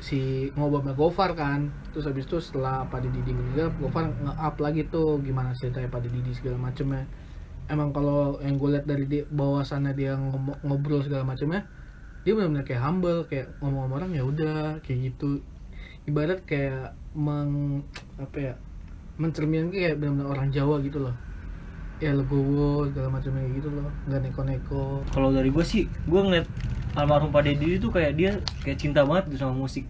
si 0.01 0.49
ngobrol 0.57 0.81
sama 0.81 0.93
Gofar 0.97 1.31
kan. 1.37 1.69
Terus 1.93 2.09
habis 2.09 2.25
itu 2.25 2.39
setelah 2.41 2.87
Pak 2.89 3.05
Didi 3.05 3.31
meninggal 3.37 3.69
Gofar 3.77 4.09
nge-up 4.09 4.57
lagi 4.59 4.89
tuh 4.89 5.21
gimana 5.21 5.53
ceritanya 5.53 5.93
Pak 5.93 6.09
Didi 6.09 6.33
segala 6.33 6.57
macemnya. 6.57 7.05
Emang 7.69 7.93
kalau 7.93 8.41
yang 8.41 8.57
gue 8.57 8.69
lihat 8.73 8.87
dari 8.89 9.05
dia 9.05 9.29
bawasannya 9.29 9.93
dia 9.93 10.17
ngom- 10.17 10.57
ngobrol 10.65 11.05
segala 11.05 11.29
macemnya 11.29 11.69
dia 12.25 12.35
benar-benar 12.35 12.65
kayak 12.67 12.83
humble 12.83 13.21
kayak 13.31 13.47
ngomong 13.61 13.89
sama 13.89 13.95
orang 14.01 14.11
ya 14.17 14.23
udah 14.25 14.81
kayak 14.81 15.13
gitu. 15.13 15.45
Ibarat 16.09 16.41
kayak 16.49 16.97
meng 17.13 17.85
apa 18.17 18.37
ya 18.41 18.55
mencerminkan 19.21 19.75
kayak 19.75 20.01
benar-benar 20.01 20.29
orang 20.33 20.49
Jawa 20.49 20.81
gitu 20.81 21.05
loh 21.05 21.28
ya 21.99 22.15
legowo 22.15 22.87
segala 22.87 23.09
macamnya 23.11 23.43
kayak 23.43 23.55
gitu 23.57 23.69
loh. 23.71 23.89
Nggak 24.07 24.21
neko-neko. 24.25 24.85
Kalau 25.09 25.29
dari 25.31 25.49
gue 25.49 25.65
sih 25.65 25.87
gue 25.87 26.21
ngeliat 26.21 26.47
almarhum 26.95 27.31
Pak 27.31 27.43
Deddy 27.45 27.77
itu 27.77 27.89
kayak 27.89 28.13
dia 28.15 28.31
kayak 28.63 28.79
cinta 28.79 29.03
banget 29.03 29.31
gitu 29.31 29.43
sama 29.43 29.55
musik. 29.57 29.85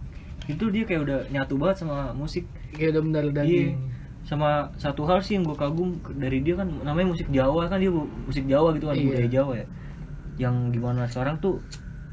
Itu 0.45 0.69
dia 0.69 0.83
kayak 0.83 1.01
udah 1.05 1.19
nyatu 1.29 1.53
banget 1.55 1.81
sama 1.81 2.09
musik. 2.11 2.49
Kayak 2.71 2.97
udah 2.97 3.01
mendarah 3.01 3.29
iya. 3.29 3.37
daging. 3.39 3.71
Sama 4.21 4.49
satu 4.75 5.05
hal 5.05 5.21
sih 5.21 5.35
yang 5.35 5.43
gue 5.43 5.53
kagum 5.53 5.89
dari 6.13 6.41
dia 6.41 6.53
kan 6.53 6.69
namanya 6.81 7.13
musik 7.13 7.29
Jawa 7.29 7.65
kan 7.65 7.77
dia 7.77 7.89
musik 7.91 8.45
Jawa 8.45 8.73
gitu 8.73 8.85
kan 8.85 8.95
Iya. 8.95 9.05
budaya 9.07 9.29
Jawa 9.31 9.53
ya. 9.55 9.65
Yang 10.39 10.55
gimana 10.71 11.01
sekarang 11.05 11.37
tuh 11.37 11.61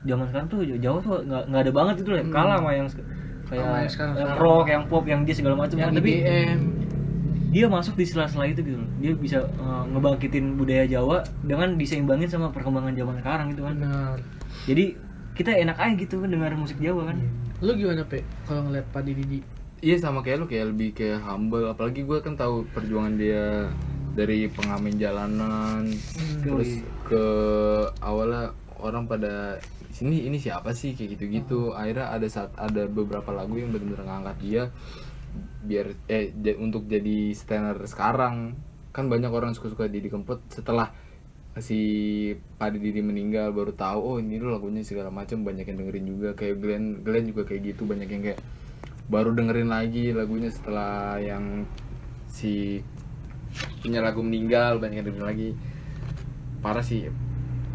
zaman 0.02 0.28
sekarang 0.28 0.46
tuh 0.46 0.60
Jawa 0.76 0.98
tuh 1.00 1.24
nggak 1.24 1.62
ada 1.62 1.72
banget 1.72 1.94
itu 2.00 2.10
lah 2.10 2.20
Hmm. 2.20 2.30
kalah 2.30 2.56
sama 2.56 2.70
yang 2.72 2.86
kayak 2.86 3.62
Sama 3.62 3.76
yang 3.76 3.90
sekarang- 3.90 4.14
yang 4.14 4.26
sekarang. 4.26 4.42
rock 4.42 4.66
yang 4.66 4.82
pop 4.86 5.04
yang 5.04 5.20
dia 5.22 5.34
segala 5.34 5.54
macam 5.56 5.76
kan 5.78 5.92
tapi 5.92 6.12
dia 7.50 7.66
masuk 7.70 7.94
di 7.94 8.04
sela-sela 8.04 8.46
itu 8.50 8.60
gitu 8.62 8.78
loh. 8.78 8.90
dia 8.98 9.12
bisa 9.14 9.38
uh, 9.62 9.86
ngebangkitin 9.86 10.58
budaya 10.58 10.84
Jawa 10.84 11.22
dengan 11.46 11.78
diseimbangin 11.78 12.26
sama 12.26 12.50
perkembangan 12.50 12.92
zaman 12.98 13.16
sekarang 13.22 13.46
gitu 13.54 13.62
kan. 13.62 13.74
Benar. 13.78 14.18
Jadi 14.66 14.84
kita 15.36 15.52
enak 15.52 15.76
aja 15.78 15.94
gitu 15.94 16.14
kan 16.24 16.28
dengar 16.32 16.50
musik 16.58 16.78
Jawa 16.82 17.12
kan. 17.12 17.16
Lu 17.62 17.72
gimana 17.78 18.02
pe 18.02 18.26
kalau 18.44 18.66
ngeliat 18.66 18.86
Pak 18.90 19.02
Didi 19.06 19.40
Iya 19.84 20.00
sama 20.00 20.24
kayak 20.24 20.38
lu 20.40 20.46
kayak 20.48 20.66
lebih 20.72 20.90
kayak 20.96 21.20
humble. 21.22 21.68
Apalagi 21.68 22.02
gue 22.08 22.18
kan 22.24 22.34
tahu 22.34 22.64
perjuangan 22.72 23.14
dia 23.20 23.68
dari 24.16 24.48
pengamen 24.48 24.96
jalanan 24.96 25.84
terus 26.40 26.80
ke 27.04 27.24
awalnya 28.00 28.56
orang 28.80 29.04
pada 29.04 29.60
sini 29.92 30.24
ini 30.24 30.40
siapa 30.40 30.72
sih? 30.72 30.96
Kayak 30.96 31.20
gitu-gitu. 31.20 31.76
Akhirnya 31.76 32.08
ada 32.08 32.26
saat 32.26 32.56
ada 32.56 32.88
beberapa 32.88 33.28
lagu 33.36 33.60
yang 33.60 33.68
benar-benar 33.68 34.08
ngangkat 34.08 34.36
dia 34.40 34.62
biar 35.66 35.94
eh 36.06 36.32
untuk 36.56 36.88
jadi 36.88 37.32
standar 37.36 37.80
sekarang. 37.84 38.56
Kan 38.92 39.12
banyak 39.12 39.28
orang 39.28 39.52
suka-suka 39.52 39.88
Didi 39.88 40.08
Kempot. 40.08 40.40
Setelah 40.48 40.92
si 41.56 41.80
Pak 42.60 42.76
Didi 42.76 43.00
meninggal 43.00 43.52
baru 43.56 43.72
tahu 43.72 44.00
oh 44.00 44.16
ini 44.20 44.36
loh 44.40 44.56
lagunya 44.56 44.84
segala 44.84 45.12
macam. 45.12 45.44
Banyak 45.44 45.68
yang 45.68 45.78
dengerin 45.84 46.06
juga. 46.06 46.28
Kayak 46.32 46.56
Glenn 46.60 46.86
Glenn 47.04 47.26
juga 47.28 47.42
kayak 47.44 47.76
gitu. 47.76 47.84
Banyak 47.84 48.08
yang 48.08 48.22
kayak 48.32 48.40
baru 49.06 49.30
dengerin 49.36 49.70
lagi 49.70 50.10
lagunya 50.10 50.50
setelah 50.50 51.16
yang 51.22 51.64
si 52.28 52.80
punya 53.80 54.00
lagu 54.00 54.20
meninggal. 54.24 54.80
Banyak 54.80 54.96
yang 55.00 55.06
dengerin 55.12 55.28
lagi. 55.28 55.50
Parah 56.64 56.84
sih. 56.84 57.08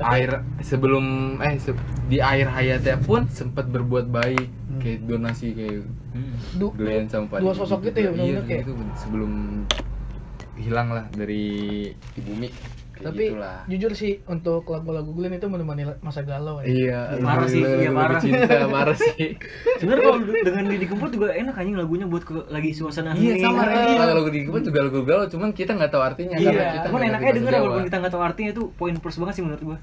Air 0.01 0.41
sebelum 0.65 1.38
eh 1.43 1.62
di 2.09 2.17
akhir 2.17 2.49
hayatnya 2.49 2.97
pun 3.03 3.29
sempat 3.29 3.69
berbuat 3.69 4.09
baik 4.09 4.61
kayak 4.77 4.99
donasi 5.03 5.47
kayak 5.51 5.84
Hmm. 6.12 6.36
Du- 6.53 6.71
Glenn 6.71 7.05
sama 7.05 7.25
Pak 7.27 7.39
dua 7.39 7.49
Didi 7.49 7.60
sosok 7.60 7.79
gitu. 7.81 7.97
gitu 7.97 7.99
ya, 7.99 8.12
iya 8.21 8.39
kayak 8.41 8.62
gitu 8.62 8.71
sebelum 8.95 9.31
hilang 10.53 10.89
lah 10.89 11.07
dari 11.10 11.43
di 11.89 12.21
bumi 12.21 12.47
kayak 12.91 13.07
tapi 13.07 13.23
gitulah. 13.25 13.60
jujur 13.65 13.91
sih 13.91 14.21
untuk 14.23 14.62
lagu-lagu 14.63 15.10
Glenn 15.10 15.34
itu 15.34 15.47
menemani 15.47 15.84
masa 15.99 16.21
galau 16.21 16.60
ya 16.60 16.67
Iya, 16.67 16.99
Parah 17.17 17.47
sih, 17.47 17.57
lagu- 17.57 17.79
iya, 17.79 17.89
parah. 17.91 18.19
cinta, 18.19 18.55
parah 18.67 18.93
sih. 18.93 19.34
sebenarnya 19.79 20.03
kalau 20.03 20.17
dengan 20.21 20.63
Didi 20.67 20.86
Kempot 20.86 21.10
juga 21.10 21.27
enak 21.31 21.55
anjing 21.55 21.73
lagunya 21.75 22.05
buat 22.05 22.21
ke, 22.21 22.36
lagi 22.47 22.69
suasana 22.71 23.12
Iya 23.12 23.34
hening. 23.34 23.41
sama 23.41 23.63
Iya. 23.65 23.97
Kalau 23.97 24.13
lagu 24.15 24.29
di 24.29 24.39
Kebun 24.43 24.62
juga 24.62 24.79
lagu 24.84 24.99
galau, 25.01 25.25
cuman 25.25 25.49
kita 25.49 25.71
nggak 25.73 25.89
tahu 25.89 26.03
artinya. 26.03 26.36
Iya, 26.36 26.45
karena 26.47 26.65
kita 26.71 26.86
cuman 26.86 27.01
enaknya 27.07 27.31
denger 27.34 27.51
walaupun 27.57 27.84
kita 27.84 27.97
nggak 27.97 28.13
tahu 28.13 28.23
artinya 28.23 28.49
itu 28.51 28.63
poin 28.71 28.93
plus 28.93 29.17
banget 29.17 29.34
sih 29.34 29.43
menurut 29.43 29.62
gua. 29.63 29.77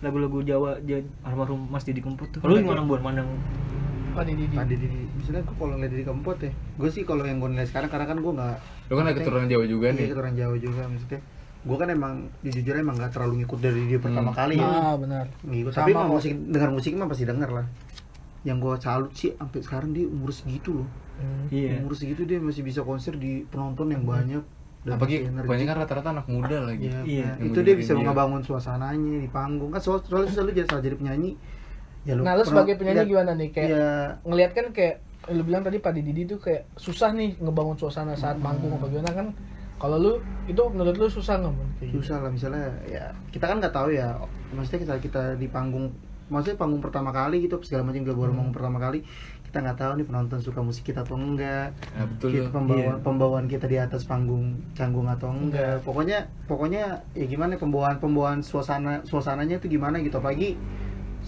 Lagu-lagu 0.00 0.38
Jawa 0.42 0.70
jadi 0.80 1.04
almarhum 1.20 1.68
Mas 1.68 1.84
Didi 1.84 2.00
Kempot 2.00 2.26
tuh. 2.26 2.40
Lu 2.40 2.56
gimana 2.56 2.82
buat 2.82 2.98
mandang? 3.00 3.28
Pak 4.12 4.24
Didi 4.66 4.88
misalnya 5.12 5.42
gue 5.42 5.56
kalau 5.56 5.74
ngeliat 5.74 5.90
dari 5.90 6.04
kempot 6.04 6.38
ya 6.38 6.50
gue 6.50 6.88
sih 6.88 7.02
kalau 7.02 7.22
yang 7.22 7.38
gue 7.38 7.48
ngeliat 7.48 7.66
sekarang 7.66 7.88
karena 7.88 8.06
kan 8.06 8.18
gue 8.18 8.32
nggak 8.32 8.56
Lu 8.84 8.94
kan 8.94 9.04
ada 9.04 9.14
keturunan 9.14 9.46
Jawa 9.46 9.64
juga 9.64 9.86
iya 9.86 9.94
nih. 9.94 10.06
keturunan 10.06 10.34
Jawa 10.34 10.56
juga 10.56 10.82
maksudnya 10.84 11.20
gue 11.62 11.76
kan 11.76 11.88
emang 11.88 12.14
jujur 12.42 12.74
emang 12.74 12.94
nggak 12.94 13.10
terlalu 13.10 13.34
ngikut 13.38 13.58
dari 13.58 13.82
dia 13.86 13.98
pertama 13.98 14.30
kali 14.30 14.56
ya 14.56 14.66
ah 14.66 14.94
benar 14.94 15.26
ngikut 15.42 15.72
tapi 15.72 15.90
emang 15.90 16.06
kok. 16.06 16.14
musik 16.14 16.32
dengar 16.44 16.70
musik 16.70 16.92
mah 16.92 17.06
pasti 17.06 17.24
denger 17.24 17.50
lah 17.52 17.66
yang 18.42 18.58
gue 18.58 18.74
salut 18.76 19.12
sih 19.12 19.30
sampai 19.32 19.60
sekarang 19.60 19.90
dia 19.90 20.04
umur 20.04 20.30
segitu 20.30 20.72
loh 20.76 20.88
Hmm. 21.12 21.46
Iya. 21.48 21.78
umur 21.78 21.94
segitu 21.94 22.24
dia 22.24 22.40
masih 22.40 22.60
bisa 22.60 22.82
konser 22.82 23.14
di 23.14 23.44
penonton 23.46 23.86
yang 23.86 24.02
banyak 24.02 24.42
dan 24.82 24.90
Apalagi 24.90 25.16
masih 25.20 25.30
energi. 25.30 25.46
banyak 25.46 25.66
kan 25.68 25.76
rata-rata 25.78 26.08
anak 26.10 26.26
muda 26.26 26.56
lagi. 26.58 26.88
Iya, 26.88 26.98
Iya. 27.04 27.28
itu 27.38 27.58
dia 27.60 27.74
bisa 27.76 27.92
dia. 27.92 28.02
ngebangun 28.02 28.42
suasananya 28.42 29.16
di 29.20 29.28
panggung 29.28 29.70
kan 29.70 29.78
soal 29.78 30.00
soalnya 30.00 30.26
susah 30.26 30.42
lu 30.42 30.50
jadi 30.50 30.66
salah 30.66 30.82
jadi 30.82 30.96
penyanyi 30.96 31.38
ya 32.02 32.14
nah 32.16 32.34
lu 32.34 32.42
sebagai 32.42 32.74
penyanyi 32.74 32.98
lihat- 32.98 33.10
gimana 33.10 33.32
nih? 33.32 33.48
Kayak 33.50 33.68
ya 33.70 33.88
ngelihat 34.22 34.52
kan 34.52 34.66
kayak 34.70 34.94
lu 35.28 35.42
bilang 35.42 35.62
tadi 35.62 35.78
Pak 35.78 35.92
Didi 35.92 36.26
tuh 36.26 36.36
kayak 36.36 36.66
susah 36.74 37.10
nih 37.10 37.38
ngebangun 37.38 37.76
suasana 37.76 38.12
saat 38.12 38.36
manggung 38.36 38.72
apa 38.72 38.86
gimana 38.86 39.12
kan? 39.12 39.26
Kalau 39.76 39.96
lu 39.96 40.12
itu 40.44 40.62
menurut 40.68 40.94
lu 40.94 41.06
susah 41.08 41.38
nggak 41.38 41.52
Mun? 41.52 41.68
Kayak 41.76 41.88
gitu. 41.88 41.94
susah 42.00 42.16
lah 42.18 42.30
misalnya 42.30 42.64
ya 42.84 43.04
kita 43.28 43.44
kan 43.44 43.58
nggak 43.58 43.70
tahu 43.72 43.88
ya 43.90 44.14
maksudnya 44.50 44.80
kita 44.80 44.94
kita 45.00 45.22
di 45.36 45.46
panggung 45.46 45.90
maksudnya 46.26 46.54
panggung 46.56 46.78
pertama 46.78 47.10
kali 47.10 47.38
gitu 47.40 47.58
segala 47.60 47.82
macam 47.84 48.00
kita 48.00 48.14
baru 48.14 48.30
panggung 48.32 48.50
pertama 48.52 48.78
kali 48.78 49.02
kita 49.44 49.58
nggak 49.60 49.76
tahu 49.76 49.92
nih 49.92 50.06
penonton 50.06 50.38
suka 50.40 50.60
musik 50.60 50.82
kita 50.82 51.02
atau 51.02 51.14
enggak 51.14 51.74
Ya, 51.92 52.02
betul 52.08 52.28
kita 52.32 52.42
tuh. 52.42 52.52
pembawaan 52.52 52.80
Iya. 52.88 53.04
pembawaan 53.04 53.46
kita 53.46 53.66
di 53.66 53.76
atas 53.76 54.02
panggung 54.02 54.46
canggung 54.72 55.06
atau 55.06 55.28
enggak. 55.28 55.82
Pokoknya 55.82 56.18
pokoknya 56.46 56.82
ya 57.12 57.26
gimana 57.26 57.54
pembawaan 57.54 57.98
pembawaan 57.98 58.40
suasana 58.40 59.02
suasananya 59.02 59.58
itu 59.58 59.66
gimana 59.68 59.98
gitu. 59.98 60.16
Apalagi 60.16 60.56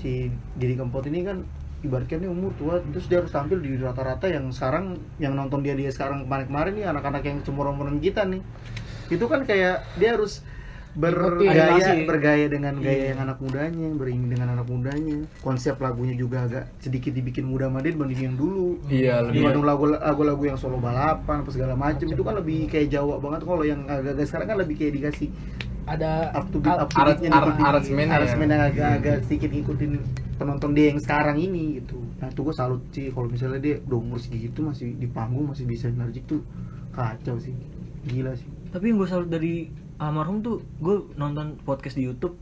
si 0.04 0.28
Didi 0.60 0.76
Kempot 0.76 1.08
ini 1.08 1.24
kan 1.24 1.40
ibaratkan 1.80 2.20
dia 2.20 2.28
umur 2.28 2.52
tua 2.60 2.76
terus 2.92 3.08
dia 3.08 3.24
harus 3.24 3.32
tampil 3.32 3.60
di 3.64 3.80
rata-rata 3.80 4.28
yang 4.28 4.52
sekarang 4.52 5.00
yang 5.16 5.32
nonton 5.32 5.64
dia 5.64 5.72
dia 5.72 5.88
sekarang 5.88 6.28
kemarin-kemarin 6.28 6.72
nih 6.76 6.84
anak-anak 6.92 7.24
yang 7.24 7.40
cemurung 7.40 7.80
kita 8.04 8.28
nih. 8.28 8.44
Itu 9.08 9.24
kan 9.32 9.48
kayak 9.48 9.80
dia 9.96 10.16
harus 10.16 10.44
bergaya 10.94 11.74
animasi. 11.74 12.06
bergaya 12.06 12.46
dengan 12.46 12.78
gaya 12.78 12.94
Iya. 12.94 13.06
yang 13.10 13.20
anak 13.26 13.38
mudanya 13.42 13.88
beriring 13.98 14.30
dengan 14.30 14.48
anak 14.54 14.66
mudanya. 14.70 15.18
Konsep 15.42 15.74
lagunya 15.82 16.14
juga 16.14 16.46
agak 16.46 16.70
sedikit 16.78 17.10
dibikin 17.10 17.50
muda 17.50 17.66
sama 17.66 17.82
dia 17.82 17.92
dibanding 17.98 18.20
yang 18.30 18.36
dulu. 18.38 18.78
Iya, 18.86 19.26
lebih 19.26 19.42
dibanding 19.42 19.64
lagu 19.66 19.84
lagu-lagu 19.90 20.42
yang 20.54 20.58
solo 20.60 20.78
balapan 20.78 21.42
apa 21.42 21.50
segala 21.50 21.74
macam 21.74 22.06
itu 22.06 22.22
kan 22.22 22.34
lebih 22.38 22.70
kayak 22.70 22.94
Jawa 22.94 23.18
banget. 23.18 23.40
Kalau 23.42 23.64
yang 23.66 23.80
agak-agak 23.90 24.26
sekarang 24.30 24.46
kan 24.54 24.58
lebih 24.62 24.74
kayak 24.78 24.92
dikasih 25.02 25.28
ada 25.84 26.32
up 26.32 26.46
to 26.48 26.58
beat 26.58 26.72
up 26.72 26.88
to 26.88 26.96
Arat- 26.96 27.18
beatnya 27.18 27.30
arat- 27.30 27.44
ngikutin- 27.50 27.66
aransemennya 27.66 28.06
ya. 28.06 28.16
aransemen 28.16 28.48
yang 28.48 28.62
agak-agak 28.64 29.16
sedikit 29.22 29.50
ngikutin 29.50 29.90
penonton 30.34 30.70
dia 30.72 30.86
yang 30.88 30.98
sekarang 30.98 31.36
ini 31.36 31.78
gitu 31.78 32.00
nah 32.16 32.26
itu 32.26 32.40
gue 32.40 32.54
salut 32.54 32.80
sih 32.90 33.10
kalau 33.10 33.28
misalnya 33.28 33.60
dia 33.60 33.76
udah 33.82 33.98
umur 33.98 34.18
segitu 34.18 34.60
masih 34.60 34.92
di 34.92 35.06
panggung 35.06 35.46
masih 35.46 35.64
bisa 35.64 35.86
energik 35.86 36.24
tuh 36.24 36.40
kacau 36.90 37.36
sih 37.36 37.52
gila 38.02 38.32
sih 38.34 38.48
Tapi 38.68 38.84
yang 38.86 38.98
gue 38.98 39.06
salut 39.06 39.28
dari 39.28 39.68
almarhum 39.96 40.40
tuh 40.40 40.58
gue 40.78 41.14
nonton 41.14 41.60
podcast 41.60 41.94
di 41.94 42.02
YouTube 42.02 42.34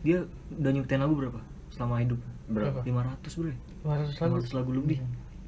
dia 0.00 0.26
udah 0.52 0.70
nyiptain 0.70 0.98
lagu 0.98 1.14
berapa 1.14 1.40
selama 1.68 1.98
hidup? 1.98 2.20
Berapa? 2.46 2.80
500 2.80 3.18
bro. 3.34 3.50
500 3.84 4.14
lagu 4.16 4.34
500 4.40 4.52
lagu 4.54 4.70
lebih. 4.72 4.98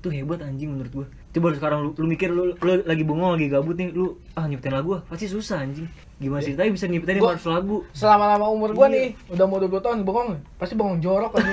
Itu 0.01 0.09
hebat 0.09 0.41
anjing 0.41 0.73
menurut 0.73 0.93
gua. 0.95 1.07
Coba 1.31 1.53
sekarang 1.53 1.79
lu, 1.83 1.91
lu 1.95 2.07
mikir 2.07 2.29
lu, 2.29 2.57
lu 2.57 2.73
lagi 2.83 3.05
bengong 3.05 3.37
lagi 3.37 3.47
gabut 3.47 3.77
nih 3.77 3.93
lu 3.93 4.17
ah 4.33 4.45
nyiptain 4.45 4.73
lagu 4.73 4.97
ah 4.97 5.05
pasti 5.05 5.25
susah 5.27 5.61
anjing. 5.61 5.85
Gimana 6.17 6.41
sih? 6.41 6.53
Tapi 6.53 6.69
bisa 6.71 6.85
nyiptain 6.85 7.17
Gua- 7.17 7.33
500 7.33 7.49
lagu. 7.51 7.77
selama-lama 7.93 8.47
umur 8.47 8.73
gua 8.73 8.87
Iya. 8.87 8.95
nih 8.95 9.09
udah 9.31 9.45
mau 9.45 9.57
20 9.59 9.77
tahun 9.79 9.99
bengong 10.03 10.29
pasti 10.57 10.73
bengong 10.75 10.99
jorok 10.99 11.33
aja 11.35 11.53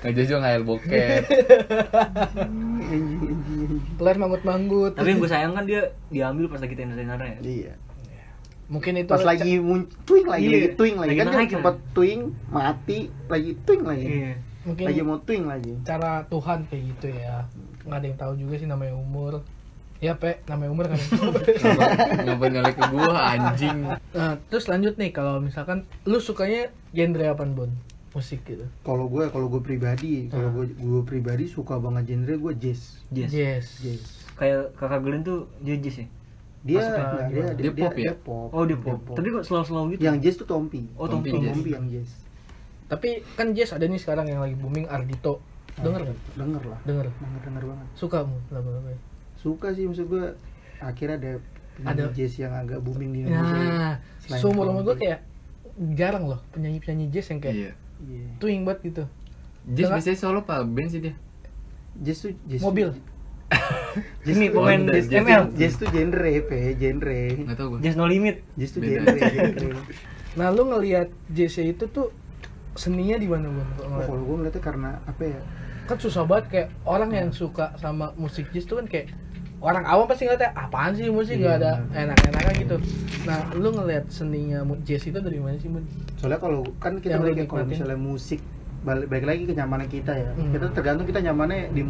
Ngejojo 0.00 0.34
ngayal 0.38 0.62
bokep. 0.62 1.20
peler 3.94 4.16
manggut-manggut 4.16 4.92
Tapi 4.94 5.06
yang 5.06 5.18
gue 5.18 5.30
sayangkan 5.30 5.64
dia 5.64 5.82
diambil 6.08 6.46
pas 6.46 6.60
lagi 6.60 6.74
tenar-tenar 6.74 7.18
ya. 7.20 7.36
iya 7.40 7.72
mungkin 8.64 8.96
itu 8.96 9.06
pas 9.06 9.20
lagi 9.22 9.60
twing 10.02 10.24
lagi 10.26 10.40
Iya, 10.42 10.52
lagi 10.54 10.70
twing 10.74 10.96
lagi, 10.96 11.08
lagi 11.10 11.18
kan 11.18 11.26
naik 11.26 11.36
kan 11.36 11.44
kan? 11.44 11.52
sempat 11.54 11.76
twing 11.92 12.20
mati 12.48 12.98
lagi 13.26 13.50
twing 13.62 13.82
lagi 13.82 14.06
Iya. 14.06 14.32
Mungkin 14.64 14.84
lagi 14.86 15.00
mau 15.00 15.18
twing 15.18 15.44
lagi 15.44 15.72
cara 15.82 16.24
Tuhan 16.24 16.58
kayak 16.66 16.82
gitu 16.90 17.06
ya 17.10 17.44
nggak 17.82 17.98
ada 17.98 18.06
yang 18.06 18.18
tahu 18.18 18.32
juga 18.34 18.54
sih 18.56 18.64
namanya 18.64 18.94
umur 18.94 19.44
ya 19.98 20.12
pe 20.14 20.40
namanya 20.44 20.70
umur 20.70 20.84
kan 20.86 21.00
Ngapa 22.24 22.44
nyolek 22.46 22.74
ke 22.74 22.84
gua 22.88 23.14
anjing. 23.30 23.78
nah 24.10 24.36
terus 24.46 24.66
lanjut 24.66 24.94
nih 24.94 25.10
kalau 25.10 25.38
misalkan 25.38 25.84
lu 26.02 26.18
sukanya 26.18 26.66
genre 26.90 27.24
apa 27.26 27.44
Bon 27.46 27.70
musik 28.10 28.44
gitu 28.44 28.62
kalau 28.80 29.06
gue 29.06 29.26
kalau 29.28 29.48
gue 29.48 29.58
pribadi 29.60 30.28
kalau 30.28 30.46
Hmm. 30.46 30.56
gue 30.56 30.66
gue 30.72 31.02
pribadi 31.02 31.44
suka 31.44 31.76
banget 31.76 32.14
genre 32.14 32.30
gue 32.32 32.52
jazz 32.54 33.02
Jazz. 33.08 33.30
yes 33.30 33.66
jazz 33.78 34.02
Kayak 34.34 34.74
kakak 34.74 35.00
Glenn 35.00 35.22
tuh 35.22 35.46
dia 35.58 35.76
jazz 35.76 35.96
ya. 35.96 36.06
dia 36.64 36.78
Masuk 36.80 36.90
ke 36.90 36.96
enggak, 36.96 37.22
gimana? 37.28 37.30
dia, 37.50 37.54
Dia 37.54 37.72
pop 37.76 37.94
ya? 37.94 38.12
pop 38.16 38.48
Oh 38.50 38.64
dia 38.64 38.78
pop. 38.78 38.98
Tapi 39.10 39.28
kok 39.30 39.44
slow-slow 39.44 39.84
gitu. 39.90 40.00
yang 40.00 40.16
jazz 40.18 40.34
tuh 40.34 40.44
Tompi 40.44 40.86
Oh, 40.94 41.04
Tompi 41.04 41.28
jazz. 41.32 41.52
Tompi 41.52 41.70
yang 41.70 41.86
jazz 41.88 42.10
tapi 42.86 43.08
kan 43.32 43.50
jazz 43.50 43.70
ada 43.70 43.84
nih 43.84 43.96
sekarang 43.96 44.26
yang 44.26 44.38
lagi 44.38 44.54
booming 44.54 44.86
Ardito 44.86 45.40
denger 45.74 46.00
nggak 46.04 46.18
denger 46.34 46.62
lah 46.64 46.78
denger 46.82 47.06
denger 47.10 47.40
denger 47.42 47.64
banget 47.66 47.86
suka 47.94 48.18
mu 48.22 48.38
lagu-lagunya 48.48 49.00
suka 49.34 49.68
sih 49.70 49.84
maksud 49.84 50.06
gue 50.06 50.24
akhirnya 50.78 51.16
ada 51.16 51.32
Ada. 51.82 52.04
jazz 52.10 52.36
yang 52.36 52.52
agak 52.52 52.78
booming 52.78 53.10
di 53.10 53.18
Indonesia 53.20 53.56
nah 53.58 53.94
Selain 54.20 54.38
seumur 54.38 54.64
umur 54.68 54.82
gue 54.86 54.96
kayak 55.00 55.20
jarang 55.92 56.24
loh 56.24 56.38
penyanyi-penyanyi 56.50 57.06
jazz 57.08 57.26
yang 57.28 57.40
kayak 57.40 57.56
Iya. 57.56 57.70
Iya. 58.00 58.26
twing 58.38 58.62
banget 58.62 58.80
gitu 58.84 59.04
Jazz 59.64 59.76
Dengan- 59.80 59.96
biasanya 59.96 60.18
solo 60.18 60.40
apa 60.40 60.60
band 60.62 60.88
sih 60.88 61.00
dia? 61.00 61.14
jazz 61.96 62.18
tuh 62.20 62.30
jazz 62.44 62.60
Mobil. 62.60 62.88
jazz 64.24 64.34
Ini 64.34 64.46
pemain 64.50 64.80
Oh, 64.80 64.92
jazz 64.92 65.06
ML. 65.08 65.42
jazz 65.54 65.74
tuh 65.74 65.88
genre 65.88 66.32
pe 66.42 66.58
genre 66.74 67.20
Enggak 67.34 67.56
tahu 67.56 67.68
gua. 67.68 67.78
Jazz 67.80 67.94
no 67.94 68.04
limit. 68.04 68.42
jazz 68.54 68.70
tuh 68.70 68.80
genre 68.80 69.14
genre 69.14 69.82
nah 70.34 70.48
lu 70.48 70.62
ngelihat 70.64 71.08
jazz 71.28 71.54
itu 71.56 71.84
tuh 71.86 72.10
seninya 72.74 73.16
di 73.16 73.26
mana? 73.26 73.48
Kalau 73.48 73.60
Oh, 73.78 73.88
ngeliat? 73.88 74.06
kalau 74.06 74.20
gue 74.20 74.36
ngeliatnya 74.36 74.62
karena 74.62 74.90
apa 75.04 75.22
ya 75.24 75.40
kan 75.84 75.96
susah 75.96 76.24
banget 76.24 76.44
kayak 76.48 76.68
orang 76.82 77.10
yang 77.10 77.28
suka 77.30 77.76
sama 77.76 78.10
musik 78.14 78.48
jazz 78.50 78.64
tuh 78.64 78.78
kan 78.78 78.86
kayak 78.86 79.12
orang 79.60 79.84
awam 79.84 80.04
pasti 80.04 80.24
ngeliatnya 80.24 80.50
apaan 80.54 80.92
sih 80.92 81.08
musik 81.08 81.36
Iya, 81.36 81.44
gak 81.46 81.56
ada 81.56 81.72
benar. 81.78 81.96
enak-enaknya 82.08 82.52
gitu 82.58 82.76
nah 83.24 83.38
lu 83.52 83.68
ngelihat 83.70 84.04
seninya 84.08 84.58
jazz 84.80 85.02
itu 85.02 85.16
dari 85.16 85.36
mana 85.36 85.56
sih 85.56 85.68
Bun? 85.68 85.84
soalnya 86.14 86.36
kalau 86.38 86.64
kan 86.78 86.96
kita 86.98 87.16
balik 87.16 87.46
kalau 87.46 87.64
misalnya 87.64 87.96
musik 87.96 88.40
balik, 88.80 89.08
balik 89.08 89.24
lagi 89.24 89.42
ke 89.44 89.54
nyamannya 89.54 89.88
kita 89.88 90.12
ya 90.14 90.28
Hmm. 90.30 90.52
kita 90.52 90.66
tergantung 90.70 91.04
kita 91.04 91.20
nyamannya 91.22 91.68
di 91.70 91.82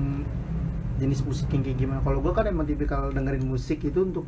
jenis 0.96 1.20
musik 1.22 1.46
yang 1.48 1.62
kayak 1.62 1.78
gimana 1.80 1.98
kalau 2.00 2.18
gue 2.18 2.32
kan 2.32 2.44
emang 2.44 2.62
tipikal 2.64 3.08
dengerin 3.08 3.42
musik 3.44 3.78
itu 3.80 3.98
untuk 4.00 4.26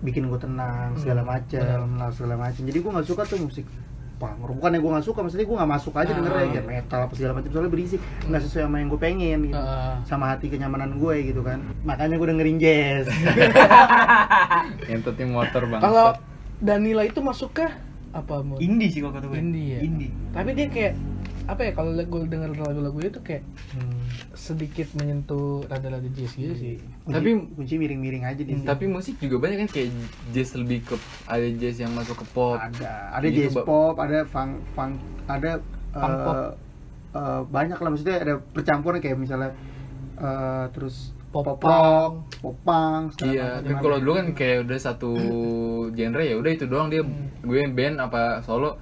bikin 0.00 0.28
gue 0.28 0.36
tenang 0.38 0.92
segala 0.94 1.20
Hmm, 1.20 1.28
macam 1.30 1.64
lah 1.94 2.08
segala 2.10 2.34
macam 2.38 2.62
jadi 2.62 2.78
gue 2.78 2.90
nggak 2.90 3.04
suka 3.06 3.22
tuh 3.24 3.38
musik 3.38 3.64
punk 4.14 4.38
bukan 4.40 4.70
yang 4.70 4.80
gue 4.80 4.92
nggak 4.92 5.04
suka 5.04 5.18
maksudnya 5.20 5.42
gue 5.42 5.56
nggak 5.56 5.72
masuk 5.72 5.92
aja 5.92 6.06
Ah. 6.06 6.16
dengernya 6.16 6.48
kayak 6.52 6.66
metal 6.66 7.00
apa 7.02 7.12
segala 7.12 7.32
macam 7.34 7.50
soalnya 7.50 7.68
berisik 7.68 8.00
nggak 8.24 8.42
sesuai 8.42 8.62
sama 8.62 8.76
yang 8.76 8.88
gue 8.88 9.00
pengen 9.00 9.38
gitu 9.44 9.58
Ah. 9.58 9.98
sama 10.02 10.24
hati 10.28 10.46
kenyamanan 10.46 10.90
gue 10.94 11.14
gitu 11.24 11.40
kan 11.40 11.58
makanya 11.82 12.14
gue 12.14 12.28
dengerin 12.28 12.56
jazz 12.56 13.04
Ngentotin 14.86 15.28
motor 15.30 15.62
bang. 15.66 15.80
kalau 15.80 16.08
Danila 16.56 17.02
itu 17.02 17.20
masuk 17.20 17.50
ke 17.54 17.66
apa 18.10 18.34
Mun? 18.40 18.56
Indie 18.58 18.88
sih 18.88 19.02
kalau 19.02 19.10
kata 19.12 19.26
gue. 19.26 19.36
Indie 19.36 19.66
ya? 19.68 19.80
Indie. 19.82 20.10
tapi 20.30 20.54
dia 20.54 20.66
kayak 20.68 20.94
apa 21.44 21.60
ya 21.60 21.72
kalau 21.74 21.90
gue 21.92 22.20
denger 22.24 22.50
lagu-lagu 22.56 22.98
itu 23.02 23.20
kayak 23.20 23.42
hmm, 23.74 24.03
sedikit 24.34 24.92
menyentuh 24.92 25.64
rada-rada 25.64 26.04
jazz 26.10 26.32
gitu 26.32 26.52
sih. 26.52 26.74
Tapi- 27.04 27.32
Kunci- 27.32 27.48
kunci 27.54 27.74
miring-miring 27.76 28.22
aja 28.22 28.38
di 28.38 28.52
sini. 28.52 28.62
Tapi 28.62 28.84
musik 28.86 29.16
juga 29.16 29.38
banyak 29.40 29.58
kan 29.60 29.68
kayak 29.70 29.88
jazz 30.30 30.54
lebih 30.54 30.82
ke 30.82 30.94
ada 31.24 31.46
jazz 31.52 31.76
yang 31.76 31.90
masuk 31.90 32.16
ke 32.16 32.26
pop. 32.28 32.54
ada 32.54 33.10
ada 33.10 33.24
Gitu, 33.24 33.46
jazz 33.46 33.56
pop 33.60 33.94
ada 33.96 34.22
funk 34.24 34.58
funk 34.72 34.98
ada 35.24 35.58
Funk 35.90 36.10
eh, 36.10 36.20
pop. 36.20 36.36
eh, 37.12 37.40
banyak 37.48 37.76
lah 37.76 37.88
maksudnya 37.88 38.16
ada 38.18 38.34
percampuran 38.44 38.98
kayak 38.98 39.16
misalnya 39.16 39.50
eh, 40.14 40.66
terus 40.70 41.10
Pop 41.26 41.42
pop 41.42 41.58
rock 41.60 42.12
pop 42.38 42.54
punk 42.60 43.18
Iya, 43.20 43.58
macam 43.58 43.66
kan 43.68 43.76
kalau 43.80 43.96
dulu 43.98 44.12
kan 44.14 44.26
kayak 44.32 44.58
udah 44.64 44.78
satu 44.78 45.10
genre 45.90 46.22
ya 46.22 46.34
udah 46.34 46.46
itu 46.48 46.64
doang. 46.64 46.86
Dia 46.88 47.02
gue 47.40 47.60
band 47.68 47.98
apa 47.98 48.38
solo 48.40 48.78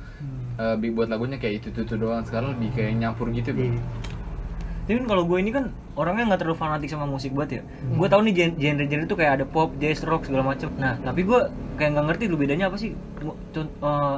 eh, 0.55 0.77
bi- 0.77 0.91
buat 0.91 1.09
lagunya 1.09 1.37
kayak 1.37 1.55
itu 1.59 1.67
itu, 1.71 1.81
itu 1.83 1.97
doang. 1.97 2.21
Sekarang 2.21 2.53
lebih 2.53 2.69
kayak 2.71 2.93
nyampur 2.95 3.29
gitu. 3.31 3.57
Iya. 3.57 3.81
Tapi 4.93 5.01
kan 5.01 5.09
kalau 5.09 5.25
gue 5.25 5.39
ini 5.41 5.49
kan 5.49 5.65
orangnya 5.97 6.29
nggak 6.29 6.41
terlalu 6.45 6.59
fanatik 6.59 6.93
sama 6.93 7.09
musik 7.09 7.33
banget 7.33 7.51
ya. 7.51 7.63
Gue 7.91 8.05
tahu 8.07 8.29
nih 8.29 8.35
gen- 8.37 8.57
genre-genre 8.61 9.09
itu 9.09 9.17
kayak 9.17 9.33
ada 9.41 9.45
pop, 9.49 9.73
jazz, 9.81 10.05
rock 10.05 10.29
segala 10.29 10.45
macam. 10.47 10.69
Nah, 10.77 11.01
tapi 11.01 11.25
gue 11.25 11.41
kayak 11.75 11.97
nggak 11.97 12.07
ngerti 12.13 12.25
lu 12.29 12.37
bedanya 12.37 12.69
apa 12.69 12.77
sih 12.77 12.93
mu- 13.19 13.41
con- 13.51 13.73
eh, 13.73 14.17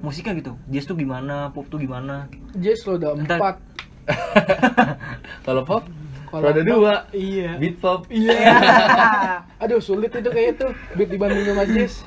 musiknya 0.00 0.36
gitu. 0.36 0.52
Jazz 0.68 0.84
tuh 0.84 0.92
gimana, 0.94 1.48
pop 1.50 1.64
tuh 1.66 1.80
gimana? 1.80 2.28
jazz 2.52 2.84
lo 2.84 3.00
udah 3.00 3.16
Entar- 3.16 3.40
empat 3.40 3.56
Kalau 5.46 5.64
pop, 5.64 5.88
Kalau 6.28 6.46
ada 6.46 6.60
dua. 6.60 7.08
iya 7.10 7.56
Beat 7.56 7.80
pop. 7.80 8.04
iya 8.06 8.52
aduh 9.62 9.80
sulit 9.80 10.12
itu 10.12 10.28
kayak 10.28 10.48
itu 10.54 10.66
beat 10.94 11.08
dibanding 11.08 11.42
sama 11.44 11.64
jazz 11.64 12.04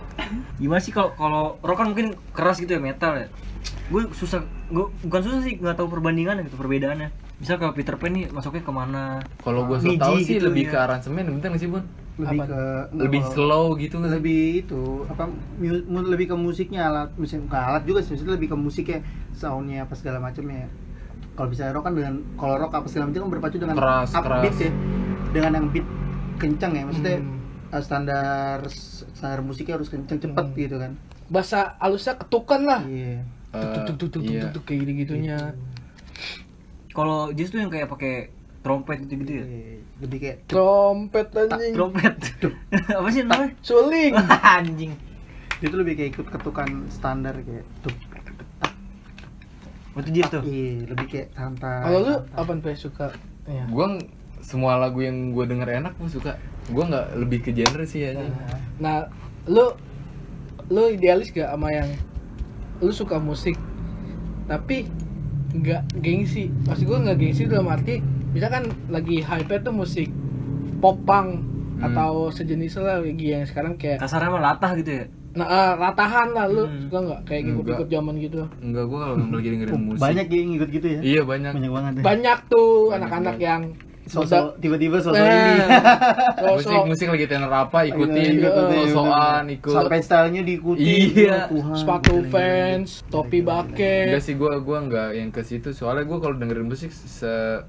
Gimana 0.55 0.77
sih 0.79 0.93
kalau 0.93 1.17
kalau 1.17 1.57
rock 1.59 1.81
kan 1.81 1.87
mungkin 1.89 2.13
keras 2.29 2.61
gitu 2.61 2.77
ya 2.77 2.81
metal 2.83 3.17
ya. 3.17 3.27
Gue 3.89 4.05
susah, 4.11 4.41
gue 4.69 4.85
bukan 5.01 5.21
susah 5.23 5.41
sih 5.41 5.57
nggak 5.57 5.75
tahu 5.75 5.89
perbandingannya 5.89 6.45
gitu 6.45 6.55
perbedaannya. 6.55 7.22
Misal 7.43 7.59
kalau 7.59 7.75
Peter 7.75 7.99
Pan 7.99 8.09
nih 8.09 8.31
masuknya 8.31 8.63
ke 8.63 8.71
mana? 8.71 9.19
Kalau 9.37 9.67
gue 9.67 9.77
so 9.77 9.91
tau 9.99 10.15
sih 10.15 10.39
gitu, 10.39 10.47
lebih 10.47 10.63
ya. 10.63 10.71
ke 10.71 10.77
aransemen, 10.79 11.23
bener 11.27 11.51
nggak 11.51 11.59
sih 11.59 11.67
bun? 11.67 11.83
lebih 12.13 12.39
Apa? 12.39 12.45
ke 12.45 12.61
Lebih 12.93 13.21
slow 13.33 13.73
gitu 13.75 13.97
nggak 13.97 14.13
sih? 14.13 14.17
lebih 14.21 14.41
itu 14.61 14.81
apa 15.09 15.33
lebih 15.89 16.29
ke 16.29 16.35
musiknya 16.37 16.85
alat 16.85 17.09
musik 17.17 17.41
bukan 17.41 17.57
alat 17.57 17.83
juga 17.89 18.05
sih 18.05 18.13
maksudnya 18.13 18.37
lebih 18.37 18.53
ke 18.53 18.57
musiknya 18.57 18.99
soundnya 19.33 19.81
apa 19.81 19.97
segala 19.97 20.21
macamnya 20.21 20.69
kalau 21.33 21.49
bisa 21.49 21.73
rock 21.73 21.89
kan 21.89 21.97
dengan 21.97 22.21
kalau 22.37 22.61
rock 22.61 22.69
apa 22.69 22.85
segala 22.85 23.09
macam 23.09 23.25
kan 23.25 23.31
berpacu 23.33 23.57
dengan 23.57 23.75
Keras, 23.81 24.13
upbeat 24.13 24.29
keras. 24.45 24.61
ya 24.61 24.71
dengan 25.33 25.51
yang 25.57 25.67
beat 25.73 25.87
kencang 26.37 26.71
ya 26.77 26.83
maksudnya 26.85 27.17
Hmm. 27.17 27.73
uh, 27.73 27.81
standar 27.81 28.57
standar 29.09 29.39
musiknya 29.41 29.73
harus 29.73 29.89
kencang 29.89 30.21
cepet 30.21 30.45
Hmm. 30.45 30.53
gitu 30.53 30.75
kan 30.77 30.91
bahasa 31.33 31.73
halusnya 31.81 32.13
ketukan 32.13 32.61
lah 32.61 32.81
iya 32.85 33.25
Eh, 33.49 33.57
tuk 33.57 33.85
tuk 33.89 33.95
tuk 33.97 34.09
tuk 34.13 34.21
iya. 34.29 34.41
tuk 34.45 34.61
tuk 34.61 34.63
kayak 34.69 34.85
gitu 34.85 34.91
gitunya 35.01 35.37
Kalau 36.93 37.33
jazz 37.33 37.49
tuh 37.49 37.59
yang 37.59 37.73
kayak 37.73 37.89
pakai 37.89 38.29
trompet 38.63 39.03
gitu-gitu 39.03 39.31
ya. 39.33 39.43
Iya, 39.43 39.77
lebih 39.99 40.17
kayak 40.21 40.37
trompet 40.47 41.27
anjing 41.35 41.73
trompet. 41.75 42.15
apa 43.01 43.07
sih 43.11 43.21
namanya? 43.25 43.51
suling 43.59 44.13
Anjing. 44.57 44.93
itu 45.63 45.75
lebih 45.79 45.95
kayak 45.95 46.09
ikut 46.15 46.27
ketukan 46.27 46.69
standar 46.91 47.39
kayak 47.39 47.63
tuk 47.81 47.95
Waktu 49.93 50.09
jazz 50.09 50.29
tuh. 50.33 50.41
iya 50.43 50.89
lebih 50.89 51.05
kayak 51.05 51.27
santai 51.37 51.85
kalau 51.85 51.99
lu 52.01 52.13
apa 52.33 52.49
yang 52.49 52.79
suka 52.81 53.07
ya 53.45 53.63
Gue 53.69 53.85
semua 54.41 54.75
lagu 54.75 54.99
yang 54.99 55.31
gue 55.31 55.45
denger 55.45 55.69
enak 55.79 55.93
gue 55.95 56.09
suka. 56.09 56.35
Gue 56.67 56.83
nggak 56.83 57.05
lebih 57.15 57.39
ke 57.45 57.51
genre 57.53 57.85
sih 57.85 58.01
aja. 58.09 58.25
nah 58.81 59.05
lu 59.47 59.71
lu 60.71 60.89
idealis 60.89 61.29
gak 61.29 61.51
sama 61.51 61.69
yang 61.69 61.89
lu 62.79 62.91
suka 62.91 63.19
musik 63.19 63.55
tapi 64.47 64.87
nggak 65.53 65.81
gengsi 65.97 66.49
maksud 66.63 66.83
gue 66.83 66.97
nggak 66.99 67.17
gengsi 67.17 67.41
dalam 67.45 67.67
arti 67.67 68.01
misalkan 68.29 68.63
lagi 68.87 69.21
hype 69.21 69.53
tuh 69.59 69.71
musik 69.71 70.09
pop 70.79 70.97
punk 71.03 71.49
Hmm. 71.73 71.89
atau 71.89 72.29
sejenis 72.29 72.77
lah 72.77 73.01
lagi 73.01 73.27
yang 73.27 73.43
sekarang 73.43 73.75
kayak 73.75 73.97
Kasarnya 73.97 74.29
mah 74.29 74.39
latah 74.45 74.71
gitu 74.73 74.93
ya. 74.93 75.05
nah 75.33 75.43
eh, 75.43 75.71
ratahan 75.75 76.29
lah 76.29 76.45
lu 76.45 76.63
Hmm. 76.63 76.79
suka 76.79 76.97
nggak 77.01 77.21
kayak 77.23 77.41
Enggak. 77.41 77.55
ikut-ikut 77.57 77.87
zaman 77.89 78.13
gitu 78.19 78.37
Enggak 78.61 78.83
gue 78.85 78.97
kalau 78.99 79.15
lagi 79.17 79.49
dengerin 79.49 79.73
Oh, 79.73 79.81
musik. 79.83 79.99
banyak 79.99 80.25
ya 80.25 80.37
yang 80.37 80.51
ikut 80.53 80.69
gitu 80.71 80.87
ya 80.87 80.99
Iya 81.01 81.21
banyak. 81.25 81.51
banyak 81.51 81.71
banget 81.73 81.91
ya 81.93 82.03
banyak 82.03 82.37
tuh 82.47 82.69
anak-anak 82.89 83.35
yang 83.37 83.61
sosok 84.05 84.59
tiba-tiba 84.59 84.99
sosok 84.99 85.15
Nah, 85.15 85.31
ini. 85.31 85.55
Musik 86.45 86.75
musik 86.85 87.07
lagi 87.09 87.25
tenar 87.25 87.47
apa 87.49 87.85
ikutin, 87.85 88.31
iya, 88.35 88.49
sosokan 88.85 89.43
ikut. 89.49 89.71
sampai 89.71 89.99
stylenya 89.99 90.41
diikuti 90.41 90.83
Iya. 90.83 91.47
Tuhan. 91.47 91.73
sepatu 91.73 92.13
fans 92.27 93.01
topi 93.07 93.39
Enggak 93.39 93.71
bucket. 93.71 94.19
Sih 94.19 94.33
gue 94.33 94.53
gua 94.59 94.77
nggak 94.81 95.09
yang 95.13 95.29
ke 95.29 95.41
situ. 95.41 95.71
Soalnya 95.71 96.03
gue 96.03 96.17
kalau 96.17 96.35
dengerin 96.35 96.67
musik 96.67 96.89
se 96.89 97.63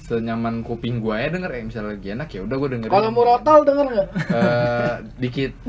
senyaman 0.00 0.62
kuping 0.62 0.98
gue 0.98 1.12
ya 1.12 1.26
denger 1.28 1.50
ya 1.50 1.62
misalnya 1.64 1.90
lagi 1.92 2.08
enak 2.08 2.28
ya 2.28 2.40
udah 2.42 2.56
gue 2.56 2.68
dengerin. 2.72 2.92
Kalau 2.92 3.08
murotal 3.10 3.58
denger 3.62 3.86
nggak? 3.88 4.08
Eh, 4.28 4.92
dikit. 5.18 5.52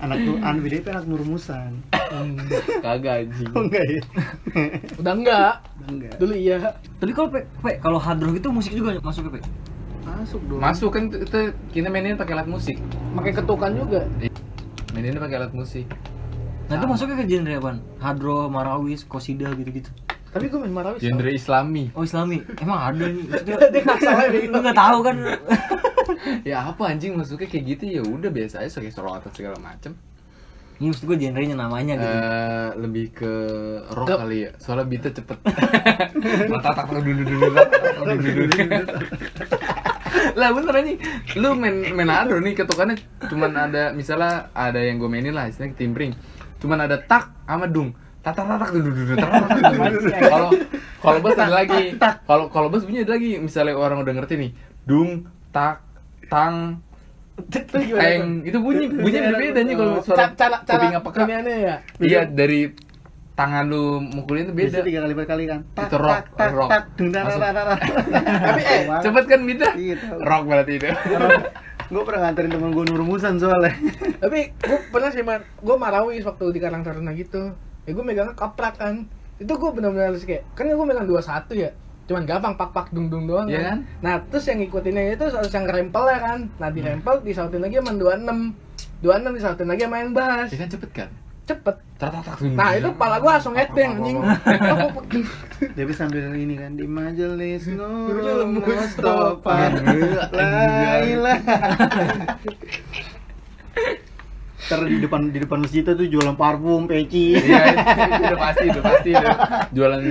Anak 0.00 0.16
tuh 0.18 0.36
anak 0.38 0.60
BDP 0.62 0.86
anak 0.88 1.04
nurmusan 1.04 1.84
kagak 2.80 3.14
anjing. 3.20 3.52
Oh 3.52 3.60
enggak 3.60 3.84
ya? 3.84 4.00
Udah 4.96 5.12
enggak. 5.12 5.52
enggak. 5.84 6.12
Dulu 6.16 6.32
iya. 6.32 6.56
Tapi 7.00 7.10
kalau 7.10 7.28
Pe, 7.28 7.40
Pe, 7.58 7.70
kalau 7.78 7.96
hard 7.96 8.20
rock 8.20 8.36
itu 8.36 8.48
musik 8.48 8.72
juga 8.72 9.00
masuk 9.00 9.26
ke 9.26 9.30
Pe. 9.34 9.40
masuk 10.02 10.40
dong 10.44 10.60
masuk 10.60 10.90
kan 10.90 11.02
itu 11.08 11.40
kita 11.70 11.88
mainin 11.88 12.14
pakai 12.14 12.34
alat 12.34 12.46
musik 12.46 12.76
Pakai 13.10 13.32
ketukan 13.32 13.70
juga. 13.72 14.00
maininnya 14.90 15.18
pakai 15.18 15.36
alat 15.38 15.52
musik 15.52 15.86
Nah, 16.66 16.78
itu 16.78 16.86
masuknya 16.86 17.16
ke 17.16 17.26
genre 17.26 17.54
apaan? 17.56 17.76
Hard 17.98 18.18
rock, 18.20 18.46
marawis, 18.46 19.02
kosida 19.02 19.50
gitu-gitu. 19.50 19.90
Tapi 20.30 20.46
gue 20.46 20.54
main 20.56 20.70
marawis. 20.70 21.02
genre 21.02 21.26
islami 21.26 21.90
Oh, 21.90 22.06
Islami. 22.06 22.46
Emang 22.56 22.78
ada 22.78 23.04
nih. 23.10 23.26
Maksudnya 23.26 23.58
Dia 23.66 23.82
nggak 23.82 23.98
salah 23.98 24.24
ya. 24.30 24.72
tahu 24.72 24.98
kan. 25.02 25.16
ya 26.46 26.58
apa 26.64 26.82
anjing 26.86 27.18
masuknya 27.18 27.48
kayak 27.48 27.64
gitu 27.68 27.84
ya 27.88 28.02
udah 28.04 28.30
biasa 28.30 28.62
aja 28.62 28.70
pakai 28.76 28.92
solo 28.92 29.10
atau 29.12 29.30
segala 29.30 29.58
macem 29.58 29.98
Ini 30.80 30.96
maksud 30.96 31.04
gue 31.04 31.16
genrenya 31.20 31.56
namanya 31.60 31.92
gitu. 32.00 32.08
Eh, 32.08 32.68
lebih 32.80 33.06
ke 33.12 33.32
rock 33.92 34.08
Ke- 34.08 34.18
kali 34.24 34.38
ya. 34.48 34.50
Soalnya 34.56 34.86
beatnya 34.88 35.12
cepet. 35.12 35.38
Tak 36.64 36.72
tak 36.76 36.86
dulu 36.88 37.00
dulu 37.04 37.22
dulu 37.24 37.48
lah 40.30 40.52
bener 40.54 40.74
nih 40.84 40.96
lu 41.40 41.56
main 41.56 41.74
main 41.96 42.28
rock 42.28 42.40
nih 42.44 42.54
ketukannya 42.54 42.96
cuman 43.28 43.50
ada 43.56 43.90
misalnya 43.92 44.52
ada 44.52 44.78
yang 44.78 45.00
gue 45.00 45.08
mainin 45.10 45.34
lah 45.34 45.48
istilahnya 45.48 45.74
timbring 45.76 46.12
cuman 46.60 46.84
ada 46.86 47.00
tak 47.00 47.32
sama 47.48 47.66
dung. 47.66 47.90
Tak 48.20 48.36
tak 48.36 48.44
tak 48.44 48.58
tak 48.60 48.70
dulu 48.76 48.90
dulu 48.92 49.12
kalau 49.16 50.50
kalau 51.00 51.18
bass 51.24 51.40
ada 51.40 51.56
lagi. 51.56 51.96
kalau 52.28 52.52
kalau 52.52 52.68
bass 52.68 52.84
bunyi 52.84 53.00
ada 53.08 53.16
lagi 53.16 53.40
misalnya 53.40 53.72
orang 53.80 54.04
udah 54.04 54.12
ngerti 54.12 54.34
nih. 54.36 54.50
Dung 54.84 55.24
tak 55.48 55.80
tang 56.28 56.84
yang 57.98 58.42
itu 58.42 58.58
bunyi 58.58 58.86
bunyi 58.88 59.18
berbeda 59.24 59.60
nih 59.62 59.74
kalau 59.74 59.94
suara 60.00 60.18
Ca- 60.28 60.34
cara 60.36 60.56
cara 60.62 60.78
kuping 60.78 60.94
apa 60.94 61.08
ya. 61.46 61.76
Iya 61.98 62.20
dari 62.26 62.60
tangan 63.34 63.64
lu 63.66 64.04
mukulin 64.04 64.44
itu 64.44 64.52
beda. 64.52 64.84
tiga 64.84 65.00
kali 65.00 65.14
berkali 65.16 65.44
kan 65.48 65.60
tak 65.72 65.88
Itu 65.88 65.96
rock, 65.96 66.24
tak 66.36 66.50
rock. 66.52 66.68
tak 66.68 66.82
tak 67.00 67.78
Tapi 68.52 68.62
eh 68.62 68.82
Cepet 69.00 69.24
kan 69.24 69.40
beda? 69.48 69.68
Tahu. 69.72 70.18
Rock 70.20 70.42
berarti 70.44 70.72
itu. 70.76 70.88
gue 71.90 72.02
pernah 72.06 72.20
nganterin 72.22 72.50
temen 72.54 72.70
gue 72.70 72.84
nurmusan 72.86 73.34
soalnya 73.42 73.74
tapi 74.22 74.54
gue 74.54 74.78
pernah 74.94 75.10
sih 75.10 75.26
man, 75.26 75.42
gue 75.42 75.76
marawis 75.76 76.22
waktu 76.22 76.54
di 76.54 76.60
Karang 76.62 76.86
Taruna 76.86 77.10
gitu. 77.12 77.50
Ya 77.82 77.90
gue 77.90 78.04
megangnya 78.04 78.36
kaprak 78.36 78.78
kan. 78.78 79.08
Itu 79.40 79.56
gue 79.56 79.70
benar-benar 79.72 80.12
harus 80.12 80.22
kayak 80.22 80.44
kan 80.54 80.68
gue 80.68 80.86
megang 80.86 81.08
21 81.08 81.50
ya. 81.56 81.70
Cuman 82.10 82.26
gampang 82.26 82.58
pak 82.58 82.74
pak 82.74 82.86
dung 82.90 83.06
dung 83.06 83.30
doang 83.30 83.46
Iya 83.46 83.70
kan? 83.70 83.78
Nah 84.02 84.18
terus 84.26 84.50
yang 84.50 84.58
ngikutinnya 84.58 85.14
itu 85.14 85.30
harus 85.30 85.54
yang 85.54 85.70
rempel 85.70 86.10
ya 86.10 86.18
kan. 86.18 86.50
Nah 86.58 86.68
di 86.74 86.82
rempel 86.82 87.22
disautin 87.22 87.62
lagi 87.62 87.78
sama 87.78 87.94
26 87.94 88.50
26 88.98 89.38
disautin 89.38 89.68
lagi 89.70 89.82
sama 89.86 89.96
yang 90.02 90.10
bass 90.10 90.50
Ya 90.50 90.58
kan 90.58 90.68
cepet 90.74 90.90
kan? 90.90 91.10
cepet. 91.50 91.76
Nah 92.54 92.70
itu 92.78 92.88
pala 92.94 93.18
gue 93.18 93.26
langsung 93.26 93.54
headbang 93.58 93.98
anjing. 93.98 94.22
Tapi 95.74 95.92
sambil 95.98 96.30
ini 96.38 96.54
kan 96.54 96.78
di 96.78 96.86
majelis 96.86 97.66
Nurul 97.66 98.46
Mustafa. 98.58 99.74
Mustafa 99.74 101.34
Ntar 104.70 104.86
di 104.86 105.02
depan 105.02 105.34
di 105.34 105.38
depan 105.42 105.58
masjid 105.66 105.82
itu 105.82 106.14
jualan 106.14 106.38
parfum, 106.38 106.86
peci. 106.86 107.34
Iya, 107.34 107.74
itu 107.74 108.22
udah 108.22 108.38
pasti, 108.38 108.64
udah 108.70 108.84
pasti 108.86 109.10
udah. 109.10 109.34
Jualan 109.74 110.02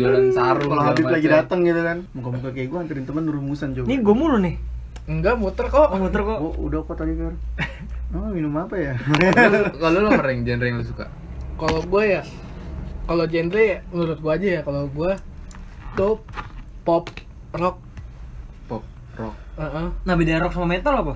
jualan 0.00 0.24
sarung. 0.32 0.70
Kalau 0.72 0.84
Habib 0.88 1.06
lagi 1.12 1.28
datang 1.28 1.60
gitu 1.60 1.80
kan. 1.84 1.98
Muka-muka 2.16 2.48
kayak 2.56 2.72
gue 2.72 2.78
anterin 2.80 3.04
temen 3.04 3.28
nurmusan 3.28 3.76
coba. 3.76 3.84
Ini 3.84 3.96
gue 4.00 4.14
mulu 4.16 4.40
nih. 4.40 4.56
enggak 5.02 5.34
muter 5.36 5.66
kok 5.66 5.92
Oh, 5.92 5.98
muter 6.00 6.24
kok. 6.24 6.38
Oh, 6.40 6.56
udah 6.56 6.80
kok 6.82 6.96
tadi 6.96 7.12
kan. 7.14 7.36
Oh, 8.16 8.28
minum 8.28 8.52
apa 8.56 8.76
ya? 8.76 8.92
Kalau 9.76 9.98
lu 10.00 10.08
apa 10.08 10.28
yang 10.28 10.44
genre 10.44 10.66
yang 10.68 10.76
lu 10.80 10.84
suka? 10.84 11.08
kalau 11.56 11.80
gue 11.80 12.04
ya 12.06 12.22
kalau 13.02 13.24
genre 13.24 13.60
ya, 13.60 13.78
menurut 13.88 14.18
gue 14.18 14.32
aja 14.32 14.48
ya 14.48 14.60
kalau 14.62 14.84
gue 14.88 15.12
tuh 15.92 16.14
pop 16.82 17.08
rock 17.52 17.76
Pop, 18.64 18.84
rock. 19.16 19.36
Heeh. 19.56 19.86
Nah, 20.02 20.14
beda 20.14 20.40
rock 20.40 20.52
sama 20.52 20.68
metal 20.70 20.92
apa? 20.94 21.14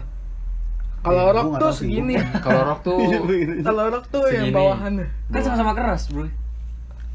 Kalau 1.06 1.22
Eh, 1.22 1.32
rock 1.32 1.48
tuh 1.56 1.72
segini. 1.72 2.14
Kalau 2.36 2.62
rock 2.64 2.80
tuh 2.82 2.98
kalau 3.66 3.84
rock 3.88 4.04
tuh 4.08 4.24
yang 4.26 4.44
Segini. 4.44 4.56
bawahan 4.56 4.92
Kan 5.28 5.40
sama-sama 5.40 5.72
keras, 5.72 6.02
Bro. 6.08 6.26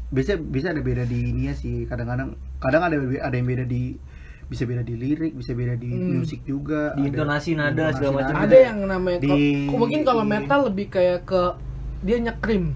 Biasa 0.08 0.36
bisa 0.36 0.66
ada 0.68 0.80
beda 0.80 1.04
di 1.04 1.18
ini 1.26 1.48
ya 1.48 1.54
sih. 1.54 1.84
Kadang-kadang 1.84 2.32
kadang 2.58 2.82
ada 2.82 2.96
ada 2.96 3.34
yang 3.34 3.44
beda 3.44 3.64
di 3.64 3.96
bisa 4.44 4.64
beda 4.64 4.80
di 4.80 4.94
lirik, 4.94 5.32
bisa 5.32 5.52
beda 5.52 5.74
di 5.74 5.88
Hmm. 5.88 6.20
musik 6.20 6.40
juga. 6.42 6.92
Di 6.92 7.00
ada- 7.02 7.08
intonasi, 7.10 7.50
nada, 7.52 7.72
intonasi, 7.88 7.96
segala 7.98 8.12
macam. 8.18 8.34
ada 8.38 8.56
yang 8.58 8.78
namanya 8.82 9.18
Di- 9.18 9.28
kok- 9.64 9.78
mungkin 9.78 10.00
kalau 10.02 10.22
metal 10.22 10.60
lebih 10.66 10.86
kayak 10.88 11.24
ke 11.24 11.42
dia 12.02 12.18
nyekrim 12.18 12.74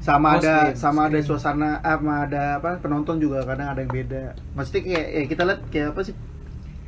sama 0.00 0.34
ada 0.34 0.72
Scream, 0.72 0.74
sama 0.76 1.00
ada 1.06 1.18
suasana 1.20 1.78
ah, 1.78 1.94
sama 1.94 2.26
ada 2.26 2.58
apa 2.58 2.74
penonton 2.76 3.16
juga 3.16 3.44
kadang 3.44 3.68
ada 3.68 3.78
yang 3.78 3.92
beda 3.92 4.22
maksudnya 4.50 4.82
kayak 4.82 5.06
ya 5.06 5.22
kita 5.28 5.42
lihat 5.44 5.60
kayak 5.68 5.86
apa 5.92 6.00
sih 6.02 6.14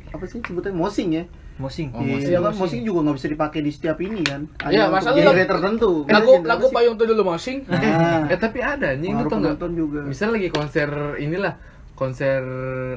apa 0.09 0.23
sih 0.25 0.39
sebutnya 0.41 0.73
mosing 0.73 1.09
ya 1.13 1.23
Mosing. 1.55 1.87
Oh, 1.89 1.99
mosing. 1.99 2.27
iya 2.27 2.37
kan 2.37 2.51
Mosing. 2.51 2.61
mosing 2.61 2.81
juga 2.83 2.99
nggak 3.01 3.15
bisa 3.15 3.27
dipakai 3.31 3.59
di 3.59 3.71
setiap 3.71 3.97
ini 3.97 4.19
kan. 4.21 4.41
Iya, 4.65 4.85
Hanya 4.85 4.91
masa 4.91 5.07
untuk 5.07 5.15
lu 5.15 5.23
genre 5.23 5.35
lagu- 5.37 5.49
tertentu. 5.49 5.91
lagu 6.05 6.31
genre 6.33 6.45
lagu 6.45 6.59
apa 6.59 6.67
sih? 6.67 6.75
payung 6.75 6.95
tuh 6.95 7.05
dulu 7.07 7.21
mosing. 7.23 7.57
Nah, 7.65 8.27
Eh 8.33 8.37
tapi 8.37 8.59
ada 8.59 8.85
anjing 8.91 9.11
lu 9.11 9.17
pengaruh 9.17 9.29
tau 9.29 9.37
nggak? 9.37 9.53
penonton 9.55 9.71
juga. 9.73 9.99
Misal 10.03 10.29
lagi 10.31 10.49
konser 10.49 10.89
inilah 11.17 11.53
konser 11.93 12.41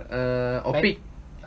eh, 0.04 0.58
opik. 0.64 0.96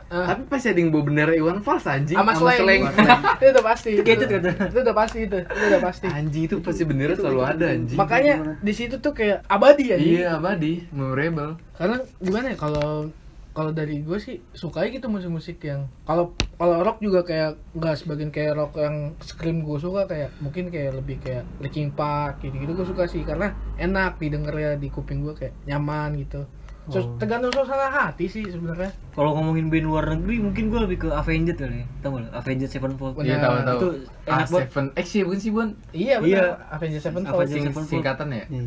Ah. 0.08 0.28
tapi 0.28 0.44
pasti 0.44 0.68
ada 0.68 0.76
yang 0.76 0.92
bawa 0.92 1.08
bendera 1.08 1.32
Iwan 1.32 1.64
Fals 1.64 1.88
anjing 1.88 2.20
sama 2.20 2.36
slang 2.36 2.84
itu 3.40 3.44
udah 3.48 3.64
pasti 3.64 3.96
itu, 3.96 4.04
itu 4.04 4.78
udah 4.84 4.92
pasti. 4.92 5.18
Itu 5.24 5.36
itu. 5.40 5.48
Udah 5.48 5.80
pasti. 5.80 6.04
Anjing 6.04 6.42
itu 6.44 6.56
pasti 6.60 6.82
bendera 6.84 7.16
selalu 7.16 7.40
ada 7.40 7.66
anjing. 7.66 7.96
Makanya 7.96 8.34
di 8.60 8.72
situ 8.76 9.00
tuh 9.00 9.16
kayak 9.16 9.40
abadi 9.48 9.88
ya 9.88 9.96
iya 9.96 10.26
abadi 10.36 10.84
memorable. 10.92 11.56
Karena 11.72 11.96
gimana 12.20 12.52
ya 12.52 12.56
kalau 12.60 13.08
kalau 13.52 13.70
dari 13.70 14.00
gue 14.00 14.16
sih 14.16 14.40
suka 14.50 14.84
gitu 14.86 15.06
musik-musik 15.06 15.60
yang 15.60 15.84
kalau 16.02 16.24
kalau 16.54 16.80
rock 16.80 16.98
juga 16.98 17.20
kayak 17.22 17.50
nggak 17.72 17.94
sebagian 17.94 18.28
kayak 18.28 18.52
rock 18.54 18.76
yang 18.76 18.96
scream 19.18 19.60
gue 19.60 19.76
suka 19.76 20.04
kayak 20.04 20.32
mungkin 20.38 20.68
kayak 20.68 20.92
lebih 20.94 21.16
kayak 21.18 21.44
Linkin 21.58 21.88
Park 21.90 22.40
gitu 22.40 22.56
gitu 22.56 22.72
gue 22.72 22.86
suka 22.86 23.04
sih 23.04 23.20
karena 23.22 23.52
enak 23.76 24.16
didengarnya 24.16 24.74
di 24.74 24.88
kuping 24.88 25.20
gue 25.20 25.34
kayak 25.34 25.52
nyaman 25.64 26.16
gitu 26.18 26.48
Terus 26.82 27.06
Oh. 27.06 27.14
tergantung 27.14 27.54
suasana 27.54 27.86
hati 27.86 28.26
sih 28.26 28.42
sebenarnya 28.42 28.90
Kalau 29.14 29.38
ngomongin 29.38 29.70
band 29.70 29.86
luar 29.86 30.04
negeri, 30.10 30.42
mungkin 30.42 30.66
gue 30.66 30.82
lebih 30.82 30.98
ke 30.98 31.08
Avenged 31.08 31.54
kali 31.54 31.78
ya. 31.78 31.86
Tahu 32.02 32.10
nggak? 32.10 32.26
lo? 32.26 32.34
Avenged 32.34 32.66
Sevenfold. 32.66 33.14
Iya 33.22 33.38
tahu 33.38 33.54
tahu 33.54 33.78
Itu 33.78 33.88
ah 34.26 34.34
enak 34.34 34.48
banget. 34.50 34.66
seven 34.66 34.86
X 34.96 35.06
ya 35.08 35.22
bukan 35.22 35.38
sih 35.38 35.50
bun 35.52 35.68
iya 35.92 36.14
Iya. 36.18 36.18
benar 36.18 36.46
Avenged 36.74 36.98
Sevenfold 37.00 37.38
Avenged 37.38 37.54
Sing, 37.54 37.64
Sevenfold. 37.64 37.86
singkatan 37.88 38.28
ya 38.32 38.44
Iya. 38.50 38.62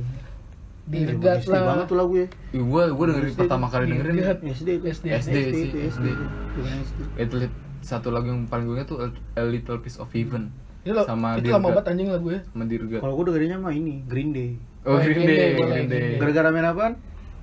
Dirgat 0.85 1.41
SD 1.41 1.49
lah. 1.49 1.61
Banget 1.67 1.85
tuh 1.85 1.97
lagu 1.97 2.13
ya 2.15 2.27
Ih, 2.51 2.61
gua 2.61 2.83
gua 2.89 3.05
dengerin 3.09 3.29
SD 3.29 3.39
pertama 3.39 3.65
kali 3.67 3.83
dengerin 3.87 4.13
Dirgat. 4.13 4.37
SD 4.45 4.67
itu 4.71 4.85
SD. 4.87 5.05
SD 5.09 5.35
sih 5.49 5.65
itu 5.65 5.77
SD 5.83 6.05
SD 6.07 6.07
itu 7.17 7.35
satu 7.81 8.09
lagu 8.09 8.25
yang 8.25 8.45
paling 8.45 8.65
gue 8.65 8.75
ingat 8.75 8.87
tuh 8.87 8.97
A 9.33 9.43
Little 9.43 9.77
Piece 9.77 9.97
of 9.97 10.09
Heaven. 10.09 10.49
Itu, 10.81 10.93
lo, 10.93 11.01
Sama 11.03 11.37
itu 11.37 11.49
lama 11.49 11.57
Dirgat. 11.59 11.61
banget 11.71 11.85
anjing 11.87 12.09
lagu 12.09 12.27
ya. 12.29 12.41
Sama 12.43 12.63
Dirgat 12.65 12.99
kalau 12.99 13.13
gue 13.15 13.25
dengerinnya 13.25 13.57
mah 13.57 13.71
ini 13.71 14.01
Green 14.03 14.29
Day. 14.29 14.57
Oh 14.83 14.97
Green 14.97 15.21
Day 15.23 15.53
Green 15.55 15.85
Day. 15.87 16.17
Gara-gara 16.17 16.49
main 16.49 16.65
apaan? 16.65 16.93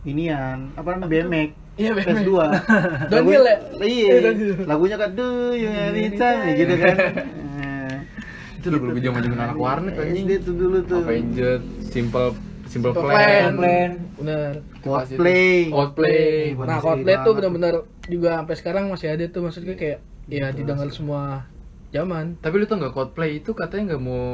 Inian 0.02 0.74
apa 0.74 0.88
namanya 0.92 1.06
BMX 1.08 1.50
Iya, 1.72 1.90
BMX. 1.94 2.26
PS2 2.26 2.32
Downhill 3.10 3.44
ya? 3.44 3.56
iya. 3.80 3.86
Iya, 3.86 4.14
downhill. 4.20 4.54
lagunya 4.66 4.96
kan 4.96 5.10
do 5.12 5.26
you 5.52 5.66
anytime 5.66 6.38
ya. 6.42 6.52
Gitu 6.54 6.74
kan. 6.76 6.96
Eh, 7.00 7.94
itu 8.58 8.66
udah 8.68 8.80
lebih 8.84 9.02
zaman 9.02 9.20
zaman 9.24 9.38
anak 9.40 9.56
warnet 9.56 9.94
anjing. 9.96 10.26
SD 10.26 10.32
tuh 10.42 10.54
dulu 10.54 10.78
tuh. 10.84 11.00
Avenged 11.00 11.62
Simple 11.84 12.34
Simple 12.72 12.90
Simple 12.90 13.04
Plan 13.04 13.12
Plan. 13.12 13.52
Plan. 13.54 13.90
benar 14.16 14.52
Coldplay 14.80 15.68
Coldplay 15.68 16.56
Nah, 16.56 16.80
Coldplay 16.80 17.16
tuh 17.20 17.32
benar-benar 17.34 17.74
juga 18.06 18.40
sampai 18.40 18.56
sekarang 18.56 18.84
masih 18.88 19.12
ada 19.12 19.24
tuh 19.28 19.44
maksudnya 19.44 19.76
kayak 19.76 20.00
ya 20.24 20.48
didengar 20.50 20.88
semua 20.88 21.44
zaman. 21.90 22.40
tapi 22.40 22.56
lu 22.56 22.64
tau 22.64 22.80
nggak 22.80 22.90
Coldplay 22.90 23.38
itu 23.38 23.52
katanya 23.52 23.92
nggak 23.92 24.02
mau 24.02 24.24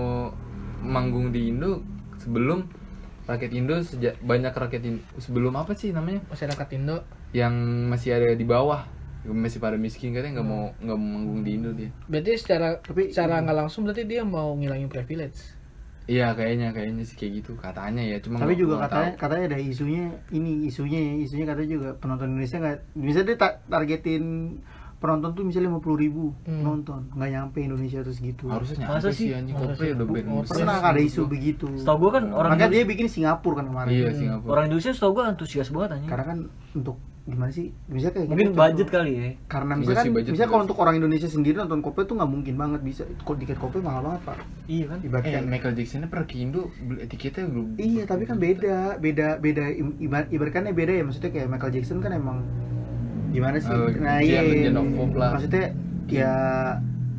manggung 0.78 1.34
di 1.34 1.50
Indo 1.50 1.82
sebelum 2.16 2.70
rakyat 3.26 3.50
Indo 3.50 3.74
sejak 3.82 4.14
banyak 4.20 4.54
rakyat 4.54 4.82
Indo 4.84 5.02
sebelum 5.18 5.52
apa 5.52 5.74
sih 5.74 5.90
namanya 5.90 6.22
Masyarakat 6.28 6.68
Indo. 6.72 7.02
yang 7.28 7.52
masih 7.90 8.14
ada 8.14 8.30
di 8.32 8.46
bawah 8.46 8.86
masih 9.26 9.58
pada 9.58 9.74
miskin 9.74 10.14
katanya 10.14 10.40
nggak 10.40 10.48
mau 10.48 10.72
nggak 10.78 10.96
mau 10.96 11.08
manggung 11.10 11.40
di 11.42 11.50
Indo 11.58 11.70
dia 11.74 11.90
Berarti 12.06 12.38
secara 12.38 12.78
Tapi- 12.78 13.10
secara 13.10 13.42
nggak 13.42 13.58
langsung 13.58 13.82
berarti 13.82 14.06
dia 14.06 14.22
mau 14.22 14.54
ngilangin 14.54 14.86
privilege. 14.86 15.57
Iya 16.08 16.32
kayaknya 16.32 16.72
kayaknya 16.72 17.04
sih 17.04 17.14
kayak 17.14 17.32
gitu 17.36 17.52
katanya 17.54 18.00
ya 18.00 18.16
cuma 18.18 18.36
tapi 18.38 18.52
gua- 18.52 18.58
juga 18.58 18.74
gua 18.74 18.82
katanya 18.82 19.10
tahu. 19.10 19.20
katanya 19.20 19.44
ada 19.46 19.58
isunya 19.60 20.04
ini 20.30 20.50
isunya 20.64 20.98
ya 20.98 21.12
isunya 21.20 21.44
katanya 21.44 21.70
juga 21.70 21.88
penonton 21.94 22.26
Indonesia 22.30 22.56
nggak 22.56 22.76
bisa 22.96 23.20
dia 23.22 23.36
ta- 23.36 23.60
targetin 23.62 24.24
penonton 24.96 25.30
tuh 25.30 25.44
misalnya 25.44 25.68
lima 25.68 25.78
puluh 25.78 25.94
ribu 25.96 26.34
Hmm. 26.42 26.58
penonton 26.58 27.00
nggak 27.12 27.30
nyampe 27.30 27.58
Indonesia 27.60 28.00
terus 28.00 28.18
gitu 28.18 28.48
harusnya 28.48 28.80
Masa 28.80 28.88
nyampe 28.98 29.10
sih 29.12 29.20
sih? 29.22 29.30
anjing 29.30 29.54
sih? 29.54 29.94
udah 29.94 30.06
band 30.08 30.26
pernah 30.44 30.76
ada 30.82 31.00
isu 31.00 31.22
begitu 31.24 31.66
Setahu 31.76 31.96
gue 32.00 32.10
kan 32.10 32.24
orang 32.32 32.50
makanya 32.52 32.72
dia 32.72 32.82
bikin 32.84 33.06
Singapura 33.06 33.54
kan 33.54 33.66
kemarin 33.68 33.90
iya 33.92 34.08
Hmm. 34.08 34.18
Singapura 34.18 34.50
orang 34.50 34.64
Indonesia 34.66 34.90
setahu 34.90 35.12
gue 35.12 35.24
antusias 35.24 35.68
banget 35.68 35.90
anjing. 35.92 36.08
karena 36.08 36.24
kan 36.26 36.38
untuk 36.74 36.96
gimana 37.28 37.52
sih 37.52 37.68
bisa 37.84 38.08
kayak 38.08 38.24
Mungkin 38.26 38.48
gitu, 38.48 38.56
budget 38.56 38.86
contoh. 38.86 38.96
kali 38.98 39.10
ya. 39.12 39.28
karena 39.46 39.68
Enggak 39.70 39.80
misalkan 39.84 40.02
sih, 40.02 40.12
budget 40.12 40.30
misalnya 40.32 40.50
kalau 40.50 40.62
untuk 40.64 40.78
orang 40.78 40.94
Indonesia 40.96 41.28
sendiri 41.28 41.56
nonton 41.58 41.78
Coldplay 41.78 42.04
tuh 42.04 42.16
nggak 42.16 42.30
mungkin 42.30 42.54
banget 42.56 42.80
bisa 42.80 43.02
kok 43.04 43.36
tiket 43.36 43.56
Coldplay 43.56 43.82
mahal 43.82 44.00
banget 44.02 44.20
pak 44.24 44.36
Iya 44.64 44.84
kan? 44.86 44.98
Eh, 45.22 45.42
Michael 45.42 45.74
Jackson 45.74 46.02
per 46.06 46.24
Indo 46.30 46.62
beli 46.78 47.04
tiketnya 47.04 47.44
belum. 47.44 47.66
iya 47.76 48.02
tapi 48.02 48.24
kan 48.24 48.36
beda 48.36 48.76
beda 48.96 49.28
beda 49.36 49.64
ibar- 49.98 50.26
ibaratkannya 50.26 50.72
beda 50.72 50.92
ya 50.94 51.04
maksudnya 51.04 51.30
kayak 51.30 51.48
Michael 51.48 51.72
Jackson 51.74 52.00
kan 52.00 52.12
emang 52.12 52.38
gimana 53.28 53.60
sih 53.60 53.68
Oh, 53.68 53.92
nah 53.94 54.18
iya 54.18 54.40
pop 54.72 55.12
lah. 55.12 55.36
maksudnya 55.36 55.76
ya 56.08 56.32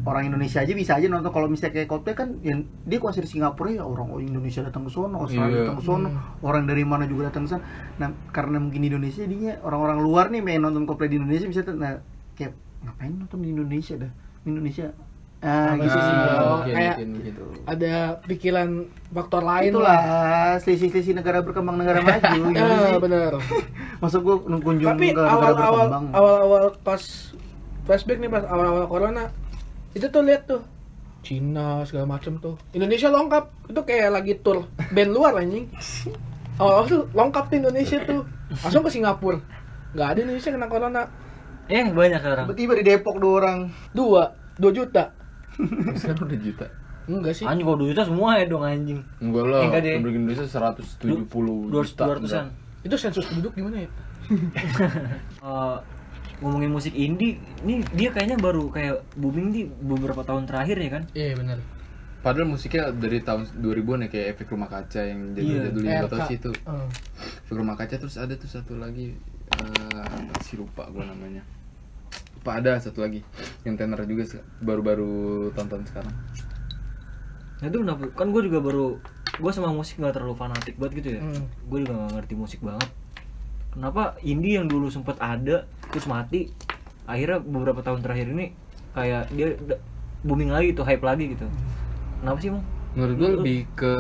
orang 0.10 0.26
Indonesia 0.26 0.60
aja 0.60 0.74
bisa 0.74 0.92
aja 0.94 1.06
nonton 1.06 1.30
kalau 1.30 1.46
misalnya 1.46 1.74
kayak 1.76 1.88
Coldplay 1.88 2.14
kan 2.14 2.42
yang 2.42 2.60
dia 2.84 2.98
konser 2.98 3.22
di 3.22 3.30
Singapura 3.30 3.70
ya 3.70 3.84
orang 3.84 4.10
Indonesia 4.18 4.62
datang 4.62 4.84
ke 4.84 4.92
sono 4.92 5.16
Australia 5.20 5.50
Iya. 5.52 5.62
datang 5.64 5.78
ke 5.78 5.86
sono 5.86 6.10
orang 6.42 6.64
dari 6.66 6.84
mana 6.84 7.06
juga 7.06 7.30
datang 7.30 7.46
ke 7.46 7.50
sana 7.52 7.64
nah 7.96 8.10
karena 8.30 8.58
mungkin 8.58 8.80
di 8.80 8.90
Indonesia 8.90 9.22
jadinya 9.22 9.54
orang-orang 9.62 9.98
luar 10.00 10.26
nih 10.28 10.42
main 10.42 10.60
nonton 10.60 10.84
Coldplay 10.84 11.08
di 11.08 11.18
Indonesia 11.18 11.46
bisa 11.46 11.62
nah 11.70 12.02
kayak 12.34 12.52
ngapain 12.82 13.14
nonton 13.14 13.40
di 13.40 13.50
Indonesia 13.50 13.96
dah 13.96 14.12
Di 14.40 14.50
Indonesia 14.50 14.88
ah 15.40 15.72
gitu 15.74 15.88
sih? 15.94 16.14
Oh, 16.36 16.60
mungkin, 16.60 16.74
kayak- 16.74 16.98
mungkin, 17.00 17.08
mungkin. 17.16 17.34
ada 17.64 17.94
pikiran 18.22 18.70
faktor 19.10 19.40
lain 19.42 19.72
itulah 19.72 20.00
selisih-selisih 20.60 21.14
negara 21.14 21.40
berkembang 21.40 21.76
negara 21.76 22.00
maju 22.02 22.20
lah. 22.20 22.32
gimana 22.34 22.60
Ya, 22.60 22.68
sih? 22.68 23.00
bener. 23.00 23.32
Masuk 24.04 24.20
gua 24.22 24.36
kunjung 24.58 24.90
Tapi 24.90 25.06
ke 25.08 25.16
negara 25.16 25.32
awal-awal 25.32 25.88
berkembang 25.88 26.06
awal-awal 26.12 26.64
pas 26.82 27.00
flashback 27.84 28.20
nih 28.20 28.28
pas 28.28 28.44
awal-awal 28.46 28.84
corona 28.86 29.32
itu 29.92 30.06
tuh 30.06 30.22
lihat 30.22 30.46
tuh 30.46 30.62
Cina 31.20 31.84
segala 31.84 32.06
macem 32.10 32.38
tuh 32.38 32.56
Indonesia 32.72 33.08
lengkap 33.08 33.44
itu 33.68 33.82
kayak 33.84 34.10
lagi 34.12 34.34
tour 34.38 34.64
band 34.90 35.12
luar 35.12 35.36
anjing 35.36 35.68
awal-awal 36.56 36.86
tuh 36.86 37.04
lengkap 37.12 37.44
tuh 37.46 37.58
Indonesia 37.58 37.98
tuh 38.02 38.22
langsung 38.58 38.82
ke 38.82 38.90
Singapura 38.90 39.40
nggak 39.92 40.08
ada 40.08 40.20
Indonesia 40.22 40.50
kena 40.50 40.68
corona 40.68 41.04
Eh 41.68 41.86
banyak 41.86 42.18
sekarang. 42.18 42.46
tiba-tiba 42.48 42.74
di 42.76 42.84
Depok 42.84 43.16
dua 43.16 43.34
orang 43.38 43.60
dua 43.92 44.34
dua 44.56 44.72
juta 44.72 45.14
Sekarang 45.94 46.26
udah 46.26 46.40
juta. 46.40 46.66
enggak 47.06 47.30
sih 47.32 47.46
Anjing 47.46 47.62
kalau 47.64 47.78
2 47.80 47.90
juta 47.90 48.04
semua 48.04 48.38
ya 48.38 48.46
dong 48.46 48.62
anjing. 48.62 49.02
Enggak 49.18 49.46
lah, 49.46 49.62
Enggak 49.62 49.82
deh. 49.82 49.94
penduduk 49.98 50.16
Indonesia 50.16 50.46
170 50.46 51.30
Dua 51.68 51.82
juta. 51.84 52.04
ratusan. 52.08 52.46
itu 52.82 52.96
sensus 52.96 53.22
penduduk 53.24 53.54
gimana 53.54 53.82
ya 53.82 53.90
Eh, 55.42 55.76
ngomongin 56.40 56.72
musik 56.72 56.96
indie, 56.96 57.36
ini 57.68 57.84
dia 57.92 58.10
kayaknya 58.16 58.40
baru 58.40 58.72
kayak 58.72 59.04
booming 59.20 59.52
di 59.52 59.62
beberapa 59.68 60.24
tahun 60.24 60.48
terakhir 60.48 60.78
ya 60.80 60.90
kan? 60.90 61.04
iya 61.12 61.36
benar 61.36 61.60
Padahal 62.20 62.52
musiknya 62.52 62.92
dari 62.92 63.24
tahun 63.24 63.48
2000-an 63.64 64.04
ya 64.04 64.10
kayak 64.12 64.28
efek 64.36 64.52
rumah 64.52 64.68
kaca 64.68 65.08
yang 65.08 65.32
jadi 65.32 65.72
jadul 65.72 65.84
yang 65.88 66.04
tau 66.12 66.20
RK. 66.20 66.28
sih 66.28 66.36
itu. 66.36 66.52
Eh, 66.52 66.88
Efek 67.48 67.56
rumah 67.56 67.76
kaca 67.80 67.96
terus 67.96 68.20
ada 68.20 68.36
tuh 68.36 68.52
satu 68.52 68.76
lagi 68.76 69.16
eh 69.56 70.00
apa 70.04 70.36
sih 70.44 70.60
lupa 70.60 70.84
gua 70.92 71.08
namanya. 71.08 71.48
Lupa 72.36 72.60
ada 72.60 72.76
satu 72.76 73.08
lagi 73.08 73.24
yang 73.64 73.80
tenor 73.80 74.04
juga 74.04 74.28
baru-baru 74.60 75.48
tonton 75.56 75.80
sekarang. 75.88 76.12
Nah 77.64 77.68
itu 77.72 77.78
kenapa? 77.84 78.04
Kan 78.16 78.36
gue 78.36 78.44
juga 78.52 78.60
baru, 78.64 78.88
gue 79.40 79.52
sama 79.56 79.72
musik 79.72 80.00
nggak 80.00 80.16
terlalu 80.20 80.36
fanatik 80.36 80.76
banget 80.76 80.94
gitu 81.00 81.10
ya. 81.20 81.22
Hmm. 81.24 81.48
Gue 81.72 81.88
juga 81.88 82.04
nggak 82.04 82.12
ngerti 82.20 82.34
musik 82.36 82.60
banget. 82.60 82.90
Kenapa 83.70 84.18
indie 84.26 84.58
yang 84.58 84.66
dulu 84.66 84.90
sempet 84.90 85.16
ada 85.22 85.70
terus 85.90 86.06
mati, 86.10 86.50
akhirnya 87.06 87.42
beberapa 87.42 87.82
tahun 87.86 88.02
terakhir 88.02 88.28
ini 88.34 88.54
kayak 88.94 89.30
dia 89.34 89.56
booming 90.26 90.50
lagi 90.52 90.74
tuh, 90.74 90.84
hype 90.84 91.06
lagi 91.06 91.38
gitu. 91.38 91.46
Kenapa 92.20 92.38
sih 92.42 92.50
bang? 92.52 92.64
Menurut 92.98 93.16
gua 93.16 93.30
lebih 93.40 93.60
ke 93.78 93.94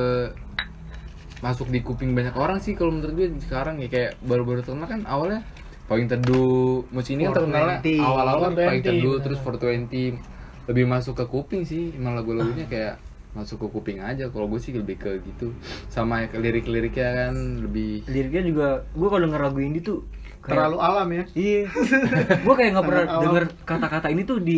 masuk 1.39 1.71
di 1.71 1.79
kuping 1.79 2.11
banyak 2.11 2.35
orang 2.35 2.59
sih 2.59 2.75
kalau 2.75 2.91
menurut 2.91 3.15
gue 3.15 3.31
sekarang 3.47 3.79
ya 3.79 3.87
kayak 3.87 4.19
baru-baru 4.27 4.59
terkenal 4.59 4.91
kan 4.91 5.07
awalnya 5.07 5.39
paling 5.87 6.11
teduh 6.11 6.83
musik 6.91 7.15
ini 7.15 7.31
kan 7.31 7.39
terkenalnya 7.39 7.79
420. 7.79 8.03
awal-awal 8.03 8.39
kan 8.43 8.53
paling 8.59 8.83
420, 8.83 8.91
teduh 8.91 9.15
terus 9.23 9.39
420 9.39 10.67
lebih 10.69 10.85
masuk 10.85 11.13
ke 11.15 11.25
kuping 11.31 11.63
sih 11.63 11.95
emang 11.95 12.19
lagu-lagunya 12.19 12.67
kayak 12.67 12.95
masuk 13.39 13.57
ke 13.57 13.67
kuping 13.69 13.99
aja 13.99 14.27
kalau 14.27 14.45
gue 14.45 14.57
sih 14.57 14.71
lebih 14.71 14.95
ke 14.95 15.11
gitu 15.23 15.55
sama 15.87 16.27
lirik-liriknya 16.27 17.09
kan 17.23 17.33
lebih 17.61 18.03
Liriknya 18.05 18.43
juga, 18.43 18.67
gue 18.89 19.07
kalau 19.07 19.23
denger 19.23 19.41
lagu 19.41 19.59
indie 19.59 19.79
tuh 19.79 20.03
kayak- 20.37 20.51
terlalu 20.53 20.77
alam 20.77 21.07
ya 21.09 21.23
Iya. 21.31 21.63
gue 22.45 22.53
kayak 22.53 22.69
nggak 22.71 22.85
pernah 22.85 23.05
denger 23.17 23.43
kata-kata 23.63 24.07
ini 24.07 24.23
tuh 24.23 24.39
di 24.39 24.57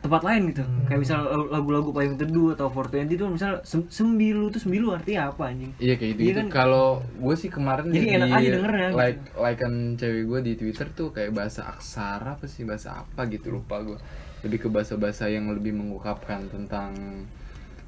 tempat 0.00 0.24
lain 0.24 0.48
gitu. 0.48 0.64
Hmm. 0.64 0.88
Kayak 0.88 1.00
misal 1.02 1.18
lagu-lagu 1.46 1.92
payung 1.92 2.16
teduh 2.16 2.56
atau 2.56 2.72
420 2.72 3.20
tuh 3.20 3.28
misal 3.28 3.60
sem- 3.62 3.84
sembilu 3.86 4.48
tuh 4.48 4.56
sembilu 4.58 4.96
artinya 4.96 5.28
apa 5.28 5.52
anjing? 5.52 5.76
Iya 5.76 5.94
kayak 5.94 6.10
gitu, 6.10 6.20
Iya 6.20 6.24
gitu. 6.26 6.40
kan? 6.40 6.46
Kalau 6.48 6.86
gue 7.04 7.34
sih 7.36 7.48
kemarin 7.48 7.84
Jadi 7.86 8.00
di- 8.00 8.16
enak 8.16 8.28
aja 8.30 8.48
dengernya, 8.50 8.86
gitu. 8.86 8.96
Like 8.96 9.20
likean 9.36 9.74
cewek 9.94 10.22
gue 10.24 10.40
di 10.40 10.52
Twitter 10.56 10.86
tuh 10.90 11.08
kayak 11.10 11.30
bahasa 11.30 11.68
aksara 11.68 12.32
apa 12.32 12.44
sih 12.44 12.64
bahasa 12.64 12.96
apa 12.98 13.28
gitu 13.28 13.52
lupa 13.52 13.76
gue. 13.82 14.00
Lebih 14.40 14.58
ke 14.58 14.68
bahasa-bahasa 14.70 15.28
yang 15.28 15.52
lebih 15.52 15.76
mengungkapkan 15.76 16.48
tentang 16.48 16.96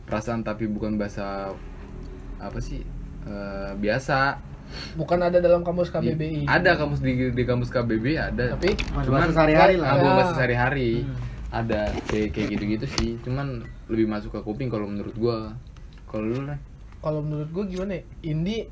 perasaan 0.04 0.40
tapi 0.40 0.66
bukan 0.66 0.94
bahasa 0.94 1.50
apa 2.36 2.58
sih 2.58 2.82
eh, 3.22 3.70
biasa. 3.74 4.38
bukan 4.94 5.20
ada 5.20 5.36
dalam 5.36 5.60
kamus 5.60 5.88
KBBI 5.88 6.44
Ada 6.44 6.74
kamus 6.74 6.98
di, 6.98 7.30
di 7.30 7.42
kamus 7.42 7.68
KBB 7.68 8.06
ada. 8.14 8.56
tapi 8.56 8.72
Bahasa 9.04 9.30
sehari-hari 9.30 9.76
lah. 9.76 9.88
Ah, 9.90 9.96
Ya. 9.96 10.12
bahasa 10.16 10.32
sehari-hari. 10.34 11.04
Hmm. 11.04 11.14
Ada 11.52 11.80
kayak 12.06 12.28
kayak 12.32 12.48
gitu-gitu 12.50 12.86
sih. 12.90 13.10
Cuman 13.20 13.60
lebih 13.86 14.08
masuk 14.08 14.32
ke 14.32 14.40
kuping 14.40 14.66
kalau 14.66 14.88
menurut 14.88 15.12
gua. 15.14 15.52
Kalau 16.06 16.24
lu 16.26 16.40
lah. 16.42 16.56
kalau 16.98 17.18
menurut 17.18 17.50
gue 17.50 17.64
gimana 17.68 17.92
ya 17.94 18.02
indie 18.22 18.70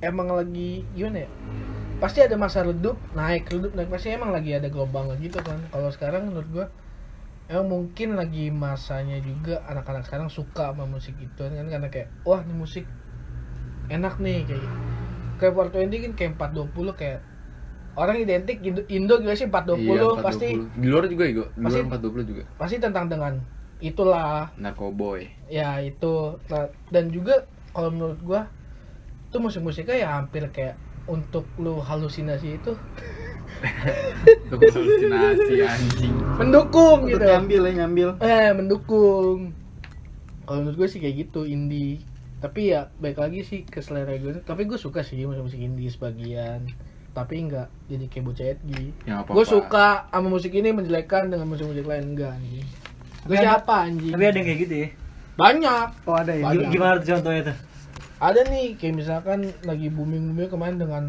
emang 0.00 0.26
lagi 0.28 0.82
gimana 0.92 1.22
ya 1.22 1.30
pasti 1.96 2.18
ada 2.18 2.34
masa 2.34 2.62
redup 2.62 2.98
naik 3.12 3.46
redup 3.46 3.70
naik 3.72 3.86
pasti 3.86 4.10
emang 4.10 4.30
lagi 4.30 4.50
ada 4.50 4.66
gelombang 4.66 5.14
gitu 5.16 5.38
kan 5.38 5.62
kalau 5.68 5.86
sekarang 5.88 6.26
menurut 6.26 6.48
gue 6.48 6.66
emang 7.48 7.66
mungkin 7.66 8.12
lagi 8.14 8.52
masanya 8.52 9.16
juga 9.18 9.64
anak-anak 9.64 10.04
sekarang 10.04 10.28
suka 10.28 10.70
sama 10.70 10.84
musik 10.84 11.16
itu 11.16 11.40
kan 11.40 11.64
karena 11.64 11.88
kayak 11.88 12.12
wah 12.22 12.44
ini 12.44 12.52
musik 12.52 12.84
enak 13.88 14.20
nih 14.20 14.44
kayak 14.44 14.64
kayak 15.40 15.52
420 15.56 16.04
kan 16.04 16.12
kayak 16.12 16.32
420 16.36 16.92
kayak 16.92 17.20
orang 17.96 18.16
identik 18.20 18.60
Indo, 18.60 18.84
Indo 18.86 19.14
juga 19.18 19.32
sih 19.34 19.48
420 19.48 19.80
Iya, 19.80 20.04
420. 20.14 20.22
pasti 20.22 20.48
di 20.76 20.86
luar 20.86 21.04
juga 21.08 21.24
Igo. 21.24 21.44
Di 21.50 21.64
Pasti- 21.64 21.80
luar 21.80 21.86
420 21.90 22.22
juga. 22.22 22.42
pasti 22.54 22.76
tentang 22.78 23.06
dengan 23.08 23.32
itulah 23.80 24.52
Narkoboy. 24.54 25.26
ya 25.48 25.80
itu 25.80 26.36
Nah, 26.46 26.68
dan 26.92 27.08
juga 27.08 27.48
kalau 27.72 27.88
menurut 27.88 28.20
gua 28.20 28.40
itu 29.24 29.36
musik-musiknya 29.40 29.96
ya 29.96 30.08
hampir 30.20 30.52
kayak 30.52 30.76
untuk 31.08 31.48
lu 31.56 31.80
halusinasi 31.80 32.60
itu 32.60 32.76
Halusinasi 34.50 35.54
anjing. 35.64 36.14
mendukung 36.38 37.04
Untuk 37.06 37.18
gitu. 37.18 37.26
nyambil 37.26 37.60
ya 37.68 37.72
nyambil 37.84 38.08
eh 38.22 38.50
mendukung. 38.54 39.38
Kalau 40.48 40.58
menurut 40.64 40.76
gue 40.80 40.88
sih 40.88 41.00
kayak 41.02 41.28
gitu 41.28 41.44
indie. 41.44 42.00
Tapi 42.38 42.70
ya 42.70 42.88
baik 43.02 43.18
lagi 43.18 43.42
sih 43.42 43.66
ke 43.66 43.82
selera 43.82 44.14
gue 44.14 44.40
tapi 44.46 44.64
gue 44.64 44.78
suka 44.78 45.02
sih 45.02 45.26
musik-musik 45.26 45.58
indie 45.58 45.90
sebagian. 45.90 46.70
Tapi 47.12 47.34
enggak 47.42 47.68
jadi 47.90 48.04
kayak 48.06 48.24
bocah 48.24 48.46
edgy. 48.54 48.94
Ya 49.04 49.26
apa 49.26 49.30
gue 49.34 49.44
suka 49.44 50.06
sama 50.08 50.28
musik 50.30 50.54
ini 50.54 50.70
menjelekkan 50.70 51.34
dengan 51.34 51.50
musik-musik 51.50 51.82
lain. 51.82 52.14
Enggak 52.14 52.38
anjing. 52.38 52.66
Ada- 53.26 53.42
siapa 53.42 53.74
anjing? 53.90 54.12
Tapi 54.14 54.24
ada 54.24 54.36
yang 54.38 54.46
kayak 54.46 54.60
gitu 54.64 54.74
ya. 54.74 54.88
banyak. 55.38 55.88
Oh 56.06 56.16
ada 56.18 56.32
ya? 56.34 56.44
Banyak. 56.46 56.70
Gimana 56.70 56.92
tuh 57.02 57.08
contohnya 57.14 57.42
tuh? 57.50 57.58
ada 58.18 58.42
nih 58.50 58.74
kayak 58.74 58.98
misalkan 58.98 59.46
lagi 59.62 59.86
booming 59.94 60.34
booming 60.34 60.50
kemarin 60.50 60.74
dengan 60.74 61.04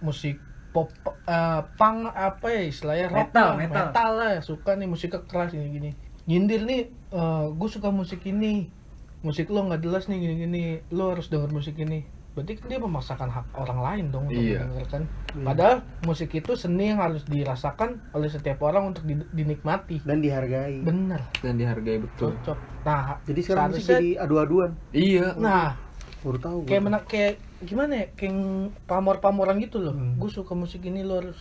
musik 0.00 0.40
pop 0.76 0.92
eh, 1.24 1.60
punk 1.74 2.12
apa 2.12 2.46
ya 2.46 2.62
istilahnya 2.62 3.06
rock 3.08 3.32
Metal, 3.32 3.46
lah, 3.46 3.56
metal. 3.56 3.76
metal 3.88 4.10
lah 4.12 4.32
suka 4.40 4.76
nih 4.76 4.84
musik 4.84 5.16
keras 5.24 5.50
ini 5.50 5.72
gini. 5.72 5.90
Nyindir 6.26 6.62
nih 6.62 6.92
gue 7.50 7.68
suka 7.72 7.88
musik 7.88 8.20
ini. 8.22 8.68
Musik 9.22 9.48
lo 9.48 9.64
nggak 9.64 9.80
jelas 9.80 10.04
nih 10.06 10.18
gini 10.18 10.34
gini 10.38 10.62
lo 10.92 11.10
harus 11.10 11.26
denger 11.26 11.48
musik 11.48 11.74
ini. 11.76 12.04
Berarti 12.30 12.52
kan 12.54 12.68
dia 12.68 12.76
memaksakan 12.76 13.32
hak 13.32 13.46
orang 13.56 13.80
lain 13.80 14.04
dong 14.12 14.28
untuk 14.28 14.36
Iya. 14.36 14.60
mendengarkan. 14.60 15.02
Padahal 15.40 15.76
musik 16.04 16.28
itu 16.30 16.52
seni 16.52 16.92
yang 16.92 17.00
harus 17.00 17.24
dirasakan 17.24 17.96
oleh 18.12 18.28
setiap 18.28 18.60
orang 18.60 18.92
untuk 18.92 19.02
di- 19.02 19.24
dinikmati. 19.32 20.04
Dan 20.04 20.20
dihargai. 20.20 20.84
Bener 20.84 21.24
dan 21.40 21.56
dihargai 21.56 21.96
betul. 21.96 22.36
cocok. 22.36 22.58
Nah 22.84 23.16
jadi 23.24 23.40
sekarang 23.40 23.72
musik 23.72 23.88
jadi 23.88 24.20
adu-aduan. 24.20 24.76
Iya. 24.92 25.32
nah 25.34 25.80
baru 26.26 26.38
tahu 26.38 26.58
kayak 26.66 26.82
menak 26.82 27.04
kayak 27.06 27.34
gimana 27.62 27.92
ya 27.94 28.06
kayak 28.12 28.34
pamor-pamoran 28.84 29.56
gitu 29.62 29.78
loh. 29.78 29.94
Hmm. 29.94 30.18
gue 30.18 30.28
suka 30.28 30.52
musik 30.52 30.82
ini 30.82 31.00
lo 31.00 31.22
harus 31.22 31.38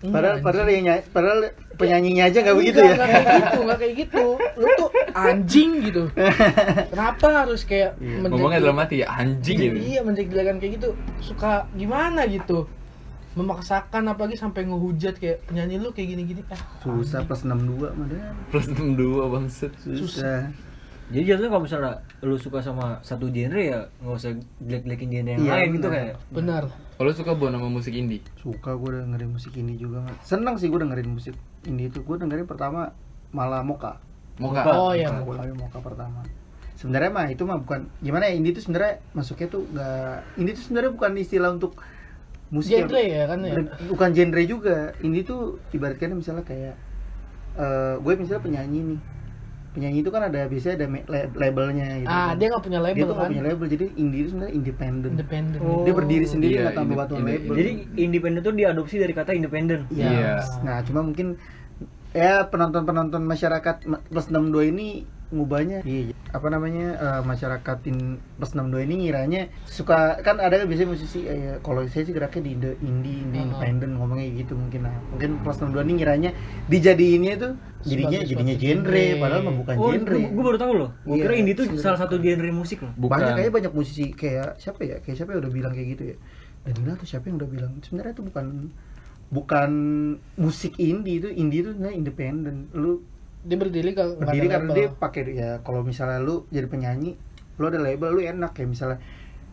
padahal 0.00 0.40
Enggak, 0.40 0.44
padahal 0.48 0.64
anjing. 0.64 0.76
yang 0.80 0.84
nyanyi, 0.88 1.02
padahal 1.12 1.38
penyanyinya 1.76 2.24
aja 2.24 2.38
nggak 2.40 2.56
begitu 2.56 2.78
ya? 2.80 2.92
nggak 2.96 3.08
kayak 3.12 3.28
gitu 3.36 3.58
nggak 3.60 3.78
kayak 3.78 3.94
gitu. 4.00 4.24
Lu 4.56 4.66
tuh 4.74 4.88
anjing 5.12 5.70
gitu. 5.84 6.02
Kenapa 6.92 7.26
harus 7.44 7.60
kayak 7.68 7.90
menjadi- 8.00 8.32
Ngomongnya 8.32 8.60
dalam 8.64 8.78
hati 8.80 8.96
ya 9.04 9.06
anjing 9.12 9.56
iya, 9.60 9.66
gitu. 9.68 9.76
iya 9.76 10.00
menjadikan 10.00 10.56
kayak 10.56 10.72
gitu. 10.80 10.88
Suka 11.20 11.68
gimana 11.76 12.24
gitu? 12.24 12.64
Memaksakan 13.36 14.08
apalagi 14.08 14.40
sampai 14.40 14.66
ngehujat 14.66 15.20
kayak 15.20 15.44
penyanyi 15.44 15.76
lu 15.76 15.92
kayak 15.92 16.16
gini-gini. 16.16 16.42
Ah 16.48 16.58
susah 16.80 17.20
plus 17.28 17.44
62 17.44 17.92
mah. 17.92 18.08
Plus 18.48 18.66
62 18.72 18.96
bangset. 19.28 19.72
susah 19.84 20.48
jadi 21.10 21.24
jatuhnya 21.28 21.50
kalau 21.50 21.62
misalnya 21.62 21.92
lu 22.20 22.36
suka 22.36 22.58
sama 22.60 22.98
satu 23.00 23.26
genre 23.28 23.58
ya 23.58 23.80
nggak 23.98 24.14
usah 24.14 24.30
jelek-jelekin 24.60 25.08
genre 25.10 25.30
yang 25.32 25.40
Iya, 25.40 25.52
lain 25.52 25.68
gitu 25.74 25.88
kayak. 25.88 26.14
Benar. 26.30 26.62
Kalau 26.70 27.10
suka 27.10 27.32
bon 27.32 27.50
sama 27.50 27.68
musik 27.68 27.90
indie? 27.92 28.22
suka 28.36 28.70
gue 28.72 28.90
dengerin 28.96 29.30
musik 29.30 29.52
indie 29.52 29.74
juga 29.74 30.00
nggak 30.00 30.18
seneng 30.20 30.54
sih 30.54 30.66
gue 30.66 30.78
dengerin 30.78 31.10
musik 31.10 31.34
indie 31.64 31.86
itu. 31.86 32.00
Gue 32.00 32.16
dengerin 32.16 32.44
pertama 32.44 32.94
malah 33.30 33.60
Moka. 33.60 33.98
Moka. 34.36 34.62
Oh, 34.68 34.92
iya. 34.92 35.10
gue 35.10 35.34
kali 35.34 35.50
Moka 35.52 35.78
pertama. 35.78 36.22
Sebenarnya 36.72 37.10
mah 37.10 37.26
itu 37.26 37.42
mah 37.42 37.58
bukan 37.58 37.90
gimana 37.98 38.24
ya 38.24 38.34
indie 38.34 38.52
itu 38.52 38.62
sebenarnya 38.62 39.04
masuknya 39.10 39.48
tuh 39.50 39.62
nggak 39.66 40.14
indie 40.36 40.54
itu 40.54 40.62
sebenarnya 40.62 40.90
bukan 40.90 41.10
istilah 41.16 41.50
untuk 41.50 41.76
musik 42.48 42.72
yang- 42.72 42.86
genre 42.86 43.02
ya 43.02 43.24
kan 43.26 43.38
ya? 43.42 43.54
Bukan 43.84 44.08
genre 44.10 44.42
juga. 44.44 44.76
Indie 45.00 45.22
tuh 45.22 45.40
ibaratkan 45.70 46.14
misalnya 46.14 46.42
kayak 46.42 46.74
eh 47.52 47.94
gue 47.96 48.12
misalnya 48.14 48.40
penyanyi 48.40 48.80
nih 48.86 49.00
penyanyi 49.70 49.98
itu 50.00 50.10
kan 50.10 50.22
ada 50.24 50.40
biasanya 50.44 50.74
ada 50.76 50.86
labelnya 51.32 51.86
gitu 51.96 52.08
ah 52.08 52.14
kan. 52.26 52.34
dia 52.34 52.46
nggak 52.48 52.64
punya 52.64 52.78
dia 52.78 52.86
label 52.86 53.00
tuh 53.00 53.06
nggak 53.08 53.20
kan 53.20 53.30
punya 53.30 53.44
label 53.44 53.66
jadi 53.68 53.86
indie 53.94 54.20
itu 54.20 54.28
sebenarnya 54.28 54.54
independen 54.54 55.10
independen 55.12 55.58
Oh. 55.60 55.82
dia 55.82 55.94
berdiri 55.94 56.26
sendiri 56.26 56.52
Iya, 56.52 56.60
nggak 56.60 56.74
tambah 56.74 56.88
inde- 56.88 57.00
batuan 57.00 57.20
inde- 57.20 57.30
label 57.32 57.54
jadi 57.54 57.70
independen 57.96 58.40
tuh 58.40 58.52
diadopsi 58.52 58.96
dari 58.98 59.12
kata 59.12 59.30
independen 59.32 59.80
Iya. 59.88 60.10
Iya. 60.10 60.32
Nah, 60.60 60.78
cuma 60.82 61.00
mungkin 61.00 61.38
ya 62.12 62.46
penonton-penonton 62.46 63.22
masyarakat 63.22 63.76
ma- 63.86 64.02
plus 64.02 64.26
62 64.28 64.70
ini 64.70 64.88
ngubahnya. 65.30 65.86
Iya 65.86 66.10
apa 66.30 66.46
namanya 66.46 66.86
eh, 66.94 67.22
masyarakat 67.22 67.78
in 67.86 67.98
plus 68.34 68.54
62 68.54 68.86
ini 68.86 68.94
ngiranya 69.02 69.40
suka 69.66 70.18
kan 70.22 70.38
ada 70.38 70.62
biasanya 70.62 70.90
musisi 70.90 71.26
eh, 71.26 71.58
kalau 71.58 71.82
saya 71.86 72.02
sih 72.02 72.14
geraknya 72.14 72.42
di 72.46 72.50
indie 72.54 72.74
indie 72.82 73.18
Uh-uh. 73.34 73.46
independen 73.46 73.98
ngomongnya 73.98 74.26
gitu 74.36 74.54
mungkin. 74.54 74.86
Nah 74.86 74.94
mungkin 75.10 75.38
plus 75.42 75.58
62 75.58 75.86
ini 75.86 75.92
ngiranya 75.98 76.30
dijadiinnya 76.66 77.34
tuh 77.34 77.52
jadinya 77.82 78.18
Sebagai 78.18 78.30
jadinya 78.30 78.54
genre 78.58 78.90
genre. 78.90 79.20
padahal 79.22 79.42
mah 79.42 79.54
bukan 79.58 79.74
oh 79.74 79.90
genre. 79.90 80.18
gue 80.22 80.42
baru 80.46 80.58
tahu 80.58 80.72
loh. 80.74 80.90
Gue 81.02 81.14
Iya, 81.14 81.22
kira 81.26 81.34
indie 81.38 81.54
tuh 81.54 81.64
sebenarnya 81.66 81.86
salah 81.86 81.98
satu 81.98 82.14
genre 82.18 82.50
musik 82.50 82.78
loh. 82.82 82.92
Bukan. 82.94 83.10
banyak 83.14 83.32
kayaknya 83.34 83.54
banyak 83.54 83.72
musisi 83.74 84.04
kayak 84.10 84.48
siapa 84.58 84.80
ya 84.82 84.96
kayak 84.98 85.14
siapa 85.14 85.30
yang 85.30 85.40
udah 85.42 85.52
bilang 85.54 85.72
kayak 85.74 85.88
gitu 85.94 86.04
ya. 86.10 86.16
Danila 86.60 86.92
tuh 86.94 87.06
siapa 87.06 87.24
yang 87.26 87.38
udah 87.40 87.48
bilang? 87.48 87.72
Sebenarnya 87.80 88.12
itu 88.12 88.22
bukan 88.22 88.44
bukan 89.30 89.70
musik 90.36 90.74
indie 90.76 91.18
itu 91.18 91.28
indie 91.30 91.62
itu 91.62 91.70
sebenarnya 91.70 91.96
independen 91.96 92.56
lu 92.72 93.00
dia 93.40 93.56
berdiri 93.56 93.94
kalau 93.94 94.18
berdiri 94.18 94.46
karena 94.46 94.66
label. 94.66 94.76
dia 94.76 94.88
pakai 94.92 95.22
ya 95.30 95.50
kalau 95.62 95.80
misalnya 95.80 96.18
lu 96.18 96.44
jadi 96.48 96.66
penyanyi 96.66 97.14
lu 97.56 97.64
ada 97.64 97.78
label 97.78 98.10
lu 98.10 98.20
enak 98.20 98.52
kayak 98.52 98.68
misalnya 98.68 98.98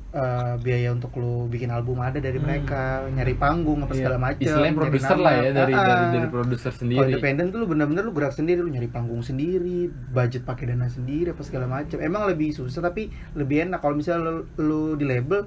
eh, 0.09 0.53
biaya 0.57 0.89
untuk 0.89 1.13
lu 1.13 1.45
bikin 1.45 1.69
album 1.69 1.99
ada 1.99 2.17
dari 2.17 2.35
mereka 2.37 3.05
nyari 3.07 3.35
panggung 3.35 3.79
apa 3.79 3.91
Iya. 3.91 3.99
segala 4.01 4.17
macam 4.17 4.41
Istilahnya 4.41 4.73
produser 4.73 5.17
lah 5.17 5.33
ya 5.37 5.51
dari 5.53 5.73
Ah, 5.73 5.83
dari 5.83 6.05
dari 6.15 6.27
produser 6.27 6.71
kalau 6.71 6.81
sendiri. 6.81 7.07
independen 7.11 7.45
tuh 7.47 7.59
lu 7.59 7.67
bener-bener 7.67 8.01
lu 8.01 8.11
gerak 8.11 8.33
sendiri 8.33 8.59
lu 8.59 8.71
nyari 8.71 8.87
panggung 8.87 9.21
sendiri 9.21 9.79
budget 10.09 10.41
pakai 10.41 10.63
dana 10.67 10.87
sendiri 10.87 11.31
apa 11.31 11.43
segala 11.43 11.67
macam 11.69 11.97
emang 11.99 12.23
lebih 12.25 12.49
susah 12.51 12.81
tapi 12.81 13.07
lebih 13.35 13.67
enak. 13.67 13.77
Kalau 13.77 13.93
misalnya 13.93 14.23
lu, 14.25 14.33
lu 14.57 14.81
di 14.95 15.05
label 15.05 15.45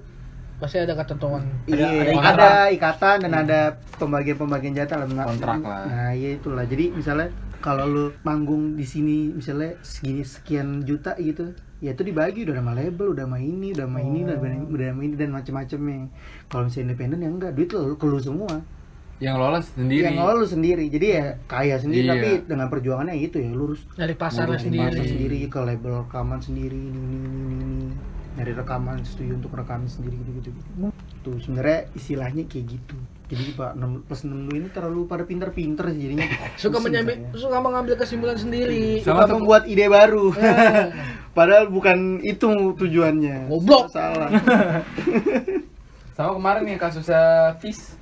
pasti 0.60 0.76
ada 0.78 0.92
ketentuan 0.92 1.42
iya 1.64 1.88
ada 1.88 2.00
ada, 2.04 2.12
ikatan. 2.12 2.68
ikatan 2.76 3.16
dan 3.24 3.32
ada 3.34 3.60
pembagian-pembagian 3.96 4.76
jatah 4.76 5.00
lah 5.00 5.26
Kontrak 5.26 5.58
lah. 5.64 5.84
nah 5.88 6.10
iya 6.12 6.36
itulah 6.36 6.68
jadi 6.68 6.92
misalnya 6.92 7.32
kalau 7.60 7.84
lu 7.84 8.04
manggung 8.22 8.76
di 8.76 8.84
sini 8.84 9.32
misalnya 9.32 9.76
segini 9.80 10.20
sekian 10.22 10.84
juta 10.84 11.12
gitu 11.16 11.52
ya 11.80 11.92
itu 11.92 12.04
dibagi 12.04 12.44
udah 12.44 12.60
sama 12.60 12.72
label 12.76 13.16
udah 13.16 13.24
sama 13.24 13.40
ini 13.40 13.72
udah 13.72 13.88
sama 13.88 14.00
ini 14.00 14.18
udah 14.24 14.36
sama 14.36 14.46
ini, 14.48 14.64
udah 14.68 14.86
sama 14.92 15.00
ini 15.00 15.14
dan 15.16 15.30
macam-macamnya 15.32 15.98
kalau 16.46 16.62
misalnya 16.68 16.84
independen 16.86 17.18
ya 17.24 17.28
enggak 17.28 17.52
duit 17.56 17.70
lu 17.72 17.96
ke 17.96 18.04
lu 18.04 18.20
semua 18.20 18.54
Yang 19.20 19.36
lolos 19.36 19.66
sendiri. 19.76 20.00
yang 20.00 20.16
lo 20.16 20.32
lu 20.34 20.46
sendiri 20.48 20.84
jadi 20.88 21.06
ya 21.12 21.26
kaya 21.44 21.76
sendiri 21.76 22.08
Iya. 22.08 22.12
tapi 22.16 22.30
dengan 22.48 22.66
perjuangannya 22.68 23.16
itu 23.16 23.36
ya 23.36 23.52
lu 23.52 23.64
harus 23.68 23.84
dari 23.92 24.16
pasarnya 24.16 24.56
Ngurus 24.56 24.64
sendiri 24.64 24.84
masuk 24.88 25.04
sendiri 25.06 25.38
ke 25.44 25.58
label 25.60 25.92
rekaman 26.04 26.40
sendiri 26.40 26.80
ini 26.80 27.00
ini 27.00 27.16
ini, 27.20 27.56
ini. 27.60 27.88
Nyari 28.38 28.52
rekaman 28.54 29.02
setuju 29.02 29.42
untuk 29.42 29.50
rekaman 29.58 29.90
sendiri 29.90 30.14
gitu 30.22 30.30
gitu, 30.38 30.48
gitu. 30.54 30.88
tuh 31.26 31.36
sebenarnya 31.42 31.90
istilahnya 31.98 32.42
kayak 32.46 32.78
gitu. 32.78 32.96
Jadi 33.30 33.54
pak 33.54 33.78
6 33.78 34.06
plus 34.10 34.20
62 34.26 34.58
ini 34.58 34.68
terlalu 34.74 35.00
pada 35.06 35.22
pinter-pinter 35.22 35.84
sih 35.94 36.00
jadinya. 36.02 36.26
Suka 36.62 36.78
menyambil 36.82 37.14
suka 37.34 37.58
mengambil 37.62 37.94
kesimpulan 37.98 38.38
sendiri. 38.38 39.02
Sama 39.02 39.26
suka 39.26 39.34
membuat 39.38 39.62
ide 39.70 39.86
baru. 39.86 40.34
Padahal 41.38 41.70
bukan 41.70 42.18
itu 42.26 42.74
tujuannya. 42.74 43.46
Goblok. 43.50 43.90
salah. 43.90 44.30
Sama 46.18 46.30
kemarin 46.36 46.64
yang 46.66 46.80
kasusnya 46.82 47.54
Fis 47.62 47.94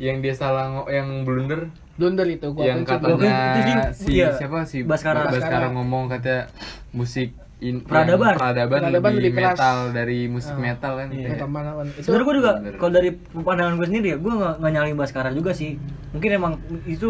yang 0.00 0.20
dia 0.20 0.34
salah 0.34 0.84
yang 0.88 1.22
blunder. 1.24 1.70
Blunder 1.94 2.26
itu 2.26 2.50
gua 2.50 2.66
yang 2.66 2.82
katanya 2.82 3.94
si 3.94 4.20
iya. 4.20 4.34
siapa 4.34 4.66
si 4.66 4.82
Baskara. 4.82 5.30
Baskara 5.30 5.70
ngomong 5.70 6.10
katanya 6.10 6.50
musik 6.90 7.32
in, 7.56 7.80
Peradaban. 7.80 8.34
yang 8.34 8.40
peradaban, 8.40 8.78
Peradaban 8.82 9.10
lebih, 9.12 9.22
lebih 9.24 9.32
keras. 9.36 9.56
metal 9.56 9.76
dari 9.90 10.18
musik 10.26 10.52
Ah. 10.52 10.60
metal 10.60 10.92
kan 10.94 11.06
Iya. 11.06 11.16
blunder. 11.28 11.38
Teman. 11.40 11.62
itu 11.86 11.98
sebenarnya 12.02 12.24
gue 12.24 12.34
juga 12.34 12.50
kalau 12.74 12.92
dari 12.92 13.10
pandangan 13.32 13.74
gue 13.74 13.86
sendiri 13.86 14.06
ya 14.08 14.16
gue 14.16 14.32
nggak 14.32 14.54
nggak 14.58 14.72
nyalain 14.72 14.96
Baskara 14.96 15.30
juga 15.30 15.50
sih 15.50 15.70
mungkin 16.10 16.30
emang 16.32 16.52
itu 16.84 17.08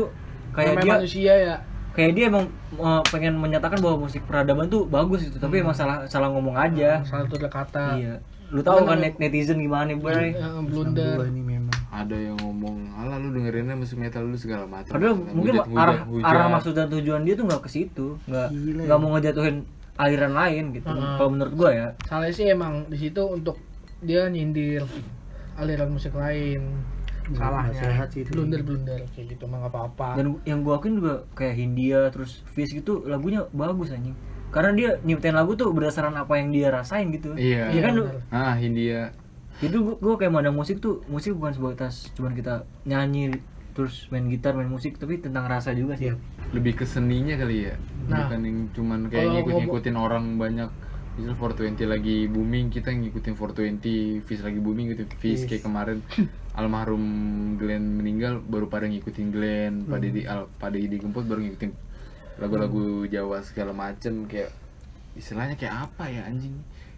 kayak 0.50 0.74
dia 0.78 0.92
manusia 0.94 1.32
ya 1.34 1.54
kayak 1.90 2.12
dia 2.12 2.24
emang 2.26 2.44
uh, 2.76 3.02
pengen 3.04 3.34
menyatakan 3.34 3.78
bahwa 3.78 4.04
musik 4.04 4.22
peradaban 4.22 4.66
tuh 4.66 4.84
bagus 4.84 5.24
itu 5.24 5.36
tapi 5.36 5.58
emang 5.58 5.72
salah 5.72 6.04
salah 6.04 6.28
ngomong 6.28 6.54
aja 6.54 7.02
salah 7.02 7.24
tutur 7.24 7.48
kata 7.48 7.96
iya 7.96 8.14
lu 8.46 8.60
tahu 8.60 8.84
kan 8.84 9.00
net- 9.00 9.16
netizen 9.16 9.56
gimana 9.56 9.90
bray 9.92 10.30
Eh, 10.30 10.62
blunder 10.62 11.18
62 11.18 11.26
ini 11.28 11.42
memang 11.42 11.74
ada 11.88 12.14
yang 12.14 12.36
ngomong 12.36 12.76
alah 12.92 13.16
lu 13.16 13.30
dengerinnya 13.30 13.74
musik 13.74 13.96
metal 13.96 14.22
lu 14.22 14.34
segala 14.34 14.62
macam 14.64 14.90
padahal 14.90 15.14
mungkin 15.16 15.54
hujat- 15.56 15.70
arah 15.72 15.98
hujat. 16.04 16.26
arah 16.28 16.46
maksud 16.52 16.72
dan 16.72 16.86
tujuan 16.88 17.22
dia 17.22 17.34
tuh 17.34 17.44
nggak 17.44 17.58
ke 17.60 17.70
situ 17.72 18.06
nggak 18.24 18.48
nggak 18.80 18.86
ya. 18.88 19.00
mau 19.00 19.10
ngejatuhin 19.12 19.56
aliran 19.94 20.34
lain 20.34 20.74
gitu. 20.74 20.86
Heeh. 20.90 21.16
kalau 21.18 21.30
menurut 21.30 21.54
gue 21.54 21.70
ya. 21.70 21.88
Salah 22.06 22.30
sih 22.34 22.50
emang 22.50 22.90
di 22.90 22.98
situ 22.98 23.22
untuk 23.22 23.58
dia 24.02 24.26
nyindir 24.26 24.82
aliran 25.54 25.94
musik 25.94 26.14
lain. 26.14 26.82
Salahnya. 27.24 27.80
sehat 27.80 28.12
sih 28.12 28.20
itu. 28.20 28.36
blunder 28.36 28.60
blunder 28.60 29.00
kayak 29.16 29.32
gitu 29.32 29.48
mah 29.48 29.64
nggak 29.64 29.72
apa-apa. 29.72 30.08
Dan 30.20 30.36
yang 30.44 30.60
gue 30.60 30.76
akuin 30.76 31.00
juga 31.00 31.24
kayak 31.32 31.56
Hindia 31.56 32.12
terus 32.12 32.44
Fish 32.52 32.76
gitu 32.76 33.00
lagunya 33.08 33.48
bagus 33.56 33.96
anjing. 33.96 34.12
Karena 34.52 34.76
dia 34.76 34.90
nyiptain 35.00 35.32
lagu 35.32 35.56
tuh 35.56 35.72
berdasarkan 35.72 36.20
apa 36.20 36.36
yang 36.36 36.52
dia 36.52 36.68
rasain 36.68 37.08
gitu. 37.08 37.32
Iya. 37.32 37.72
Iya 37.72 37.80
kan 37.80 37.92
lu? 37.96 38.04
Ah 38.28 38.52
Hindia. 38.60 39.16
Itu 39.64 39.80
gua, 39.80 39.96
gua 39.96 40.14
kayak 40.20 40.36
mandang 40.36 40.52
musik 40.52 40.84
tuh 40.84 41.00
musik 41.08 41.32
bukan 41.32 41.56
sebatas 41.56 42.12
cuman 42.12 42.36
kita 42.36 42.68
nyanyi 42.84 43.40
terus 43.74 44.06
main 44.08 44.24
gitar 44.24 44.54
main 44.54 44.66
musik 44.66 44.96
tapi 44.96 45.18
tentang 45.18 45.44
rasa 45.44 45.70
juga 45.70 45.94
sih. 45.94 46.08
Iya. 46.08 46.16
lebih 46.50 46.74
ke 46.76 46.84
seninya 46.84 47.34
kali 47.34 47.66
ya 47.66 47.74
Nah, 48.04 48.24
bukan 48.24 48.40
yang 48.40 48.58
cuman 48.70 49.00
kayak 49.06 49.22
kalau 49.24 49.34
ngikut 49.36 49.54
ngikutin 49.60 49.96
orang 49.96 50.24
banyak. 50.36 50.70
Misal 51.14 51.30
420 51.32 51.86
lagi 51.88 52.16
booming 52.26 52.68
kita 52.68 52.90
ngikutin 52.90 53.32
420 53.32 53.78
Fish 54.20 54.40
lagi 54.40 54.58
booming 54.58 54.90
gitu. 54.90 55.06
Fish 55.16 55.44
kayak 55.44 55.62
kemarin 55.62 56.02
almarhum 56.58 57.02
Glenn 57.56 57.96
meninggal 57.96 58.38
baru 58.40 58.66
pada 58.66 58.84
ngikutin 58.84 59.26
Glenn 59.28 59.74
Hmm. 59.80 59.90
pada 59.90 60.06
di 60.06 60.22
al, 60.24 60.46
pada 60.52 60.74
di 60.74 60.90
Gemput 60.90 61.22
baru 61.24 61.40
ngikutin 61.40 61.70
lagu-lagu 62.36 63.06
Jawa 63.06 63.40
segala 63.40 63.70
macem 63.70 64.26
kayak 64.26 64.50
istilahnya 65.14 65.54
kayak 65.54 65.86
apa 65.86 66.04
ya 66.08 66.22
anjing? 66.24 66.54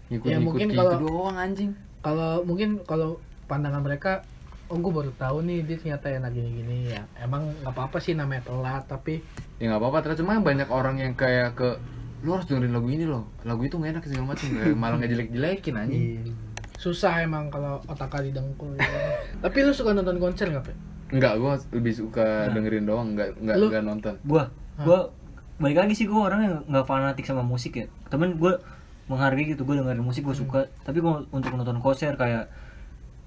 Ngikut 0.09 0.27
Ya, 0.27 0.37
ngikut 0.37 0.45
mungkin 0.47 0.69
kalau- 0.73 0.93
itu 0.93 1.05
doang 1.07 1.37
anjing. 1.37 1.71
kalau 1.99 2.31
mungkin 2.43 2.69
kalau 2.83 3.21
pandangan 3.45 3.81
mereka 3.81 4.25
oh 4.67 4.77
gue 4.77 4.93
baru 4.93 5.13
tahu 5.15 5.47
nih 5.47 5.63
dia 5.63 5.77
ternyata 5.79 6.07
enak 6.11 6.31
gini-gini 6.35 6.91
ya. 6.91 7.03
Emang 7.23 7.55
nggak 7.63 7.71
apa-apa 7.71 7.99
sih 8.03 8.19
namanya 8.19 8.51
telat 8.51 8.83
tapi 8.87 9.23
ya 9.63 9.71
nggak 9.71 9.81
apa-apa 9.81 9.99
terus 10.03 10.17
cuma 10.19 10.39
banyak 10.43 10.67
orang 10.69 10.99
yang 10.99 11.15
kayak 11.15 11.55
ke 11.55 11.79
lu 12.25 12.35
harus 12.35 12.49
dengerin 12.51 12.75
lagu 12.75 12.89
ini 12.91 13.07
loh. 13.07 13.31
Lagu 13.47 13.63
itu 13.63 13.79
nggak 13.79 13.91
enak 13.99 14.03
segala 14.05 14.35
macam. 14.35 14.47
Kayak 14.51 14.77
malah 14.83 14.97
nggak 14.99 15.11
jelek-jelekin 15.15 15.75
anjing. 15.79 16.05
Iya. 16.27 16.35
susah 16.77 17.25
emang 17.25 17.49
kalau 17.49 17.81
otak 17.89 18.13
kali 18.13 18.37
dengkul 18.37 18.77
ya. 18.77 18.85
tapi 19.45 19.65
lu 19.65 19.73
suka 19.73 19.97
nonton 19.97 20.21
konser 20.21 20.53
nggak 20.53 20.61
Pe? 20.61 20.73
Enggak, 21.09 21.39
gua 21.41 21.55
lebih 21.73 21.95
suka 21.95 22.51
dengerin 22.53 22.85
doang, 22.85 23.15
enggak 23.17 23.33
enggak 23.39 23.57
Lu- 23.57 23.71
enggak 23.73 23.85
nonton. 23.87 24.15
gua 24.29 24.51
gua 24.85 25.09
balik 25.57 25.81
lagi 25.81 25.95
sih 25.97 26.05
gua 26.05 26.29
orang 26.29 26.41
yang 26.45 26.57
nggak 26.69 26.85
fanatik 26.85 27.25
sama 27.25 27.41
musik 27.41 27.81
ya. 27.81 27.87
Temen 28.13 28.37
gua 28.37 28.61
menghargai 29.09 29.57
gitu 29.57 29.65
gua 29.65 29.81
dengerin 29.81 30.05
musik 30.05 30.27
gua 30.27 30.37
suka. 30.37 30.61
Tapi 30.85 31.01
gua 31.01 31.25
untuk 31.33 31.49
nonton 31.57 31.81
konser 31.81 32.13
kayak 32.13 32.51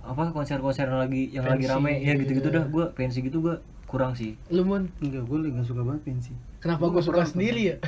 apa 0.09 0.33
konser-konser 0.33 0.85
yang 0.85 0.99
lagi 0.99 1.23
yang 1.29 1.45
lagi 1.45 1.63
Pensi 1.63 1.71
rame. 1.71 1.91
Ya 1.95 2.13
gitu 2.13 2.21
gitu-gitu 2.25 2.49
ya. 2.49 2.55
dah. 2.57 2.65
Gua 2.67 2.85
pensi 2.91 3.17
gitu 3.21 3.37
gua 3.39 3.55
kurang 3.85 4.13
sih. 4.13 4.33
Lu 4.49 4.61
mun? 4.61 4.89
Enggak 4.99 5.23
gue 5.23 5.37
lagi 5.39 5.51
nggak 5.53 5.67
suka 5.67 5.81
banget 5.81 6.01
pensi. 6.03 6.31
Kenapa 6.57 6.81
Gua 6.83 6.89
gue 6.91 7.03
suka 7.03 7.21
sendiri 7.23 7.61
ya? 7.65 7.77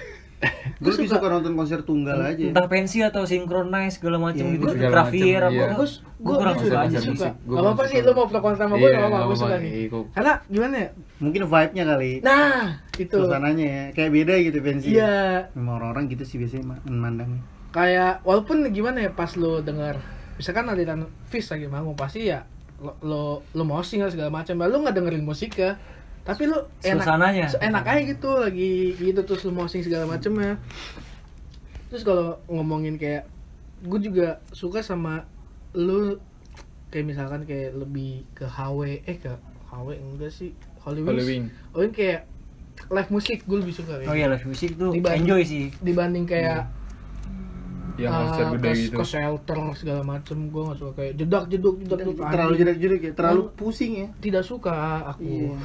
Gue 0.82 0.89
lebih 0.89 1.05
suka 1.05 1.30
nonton 1.30 1.53
konser 1.53 1.86
tunggal 1.86 2.17
aja. 2.17 2.41
entah 2.41 2.65
pensi 2.65 2.97
atau 3.05 3.30
sinkronize 3.30 4.01
segala 4.01 4.17
macam 4.17 4.41
Iya, 4.41 4.57
gitu. 4.57 4.74
macam, 4.74 4.89
apa 4.97 5.13
iya. 5.13 5.69
gua, 5.69 5.86
gue 6.17 6.34
kurang 6.34 6.57
suka. 6.57 6.78
aja 6.82 6.97
sih 6.97 7.13
suka. 7.13 7.30
gak 7.30 7.59
apa-apa 7.61 7.78
kurang 7.78 7.86
sih 7.86 7.99
suka. 8.01 8.07
lu 8.09 8.13
mau 8.17 8.41
konser 8.41 8.57
sama 8.57 8.74
gue 8.74 8.82
Iya, 8.82 8.89
gak 8.89 8.97
apa-apa 8.97 9.13
nggak 9.13 9.28
gue 9.30 9.38
suka 9.38 9.55
nih. 9.61 9.72
Iya, 9.72 9.99
karena 10.09 10.34
gimana 10.49 10.76
ya? 10.76 10.89
Mungkin 11.22 11.41
vibe-nya 11.45 11.84
kali. 11.86 12.11
Nah 12.26 12.63
itu. 12.97 13.17
Suasananya 13.22 13.67
ya. 13.69 13.86
Kayak 13.93 14.11
beda 14.11 14.34
gitu 14.41 14.57
pensi. 14.65 14.88
Iya. 14.89 15.13
Memang 15.53 15.74
orang-orang 15.78 16.03
gitu 16.09 16.24
sih 16.26 16.41
biasanya 16.41 16.65
ma- 16.65 16.84
memandangnya. 16.89 17.41
Kayak 17.69 18.13
walaupun 18.26 18.57
gimana 18.67 18.97
ya 18.99 19.11
pas 19.13 19.30
lu 19.38 19.61
denger 19.61 20.01
misalkan 20.41 20.65
aliran 20.65 21.05
Fish 21.29 21.47
lagi 21.47 21.69
manggung 21.69 21.93
pasti 21.93 22.25
ya 22.25 22.41
lo 22.81 22.97
lo, 22.99 23.21
lo 23.53 23.61
mau 23.61 23.79
single 23.79 24.09
segala 24.09 24.33
macam. 24.33 24.57
Lu 24.57 24.81
nggak 24.81 24.97
dengerin 24.97 25.21
musik 25.21 25.53
ya 25.55 25.77
tapi 26.21 26.45
lu 26.45 26.53
enak 26.81 27.01
Suasananya. 27.01 27.45
enak 27.57 27.81
aja 27.83 28.01
gitu 28.03 28.29
lagi 28.37 28.93
gitu 28.93 29.21
terus 29.21 29.41
lu 29.41 29.49
mau 29.51 29.65
sing 29.65 29.81
segala 29.81 30.05
macam 30.05 30.37
ya 30.37 30.53
terus 31.89 32.01
kalau 32.01 32.37
ngomongin 32.45 32.95
kayak 32.95 33.25
gue 33.81 33.99
juga 33.99 34.37
suka 34.49 34.79
sama 34.79 35.25
lu 35.73 36.21
kayak 36.89 37.05
misalkan 37.07 37.41
kayak 37.43 37.73
lebih 37.73 38.21
ke 38.31 38.45
HW 38.45 39.01
eh 39.01 39.17
ke 39.17 39.33
HW 39.65 39.97
enggak 39.97 40.29
sih? 40.29 40.53
Wings 40.85 41.05
Holy 41.07 41.25
Wing. 41.25 41.43
oh 41.73 41.81
ini 41.81 41.89
kayak 41.89 42.21
live 42.89 43.09
musik 43.09 43.41
gue 43.41 43.57
lebih 43.57 43.73
suka 43.73 43.97
kayak 43.97 44.09
oh 44.09 44.13
iya 44.13 44.29
live 44.29 44.45
music 44.45 44.77
tuh 44.77 44.93
Dibanding- 44.93 45.25
enjoy 45.25 45.41
sih. 45.41 45.65
dibanding 45.81 46.25
kayak 46.25 46.69
yang 47.99 48.11
ah, 48.11 48.19
konser 48.27 48.45
gede 48.55 48.69
ke, 48.71 48.79
gitu. 48.87 48.97
ke 48.99 49.03
shelter 49.03 49.57
segala 49.75 50.01
macem 50.03 50.37
gue 50.47 50.61
gak 50.61 50.77
suka. 50.79 50.91
Kayak 50.95 51.13
jedak 51.19 51.43
jeduk 51.51 51.75
jedak 51.83 51.97
jeduk 52.03 52.15
terlalu 52.19 52.51
anjing. 52.53 52.59
jedek-jedek 52.63 53.01
ya? 53.01 53.11
Terlalu 53.17 53.41
pusing 53.55 53.91
ya? 53.95 54.07
tidak 54.23 54.43
suka 54.47 54.75
aku. 55.15 55.23
Iya. 55.27 55.59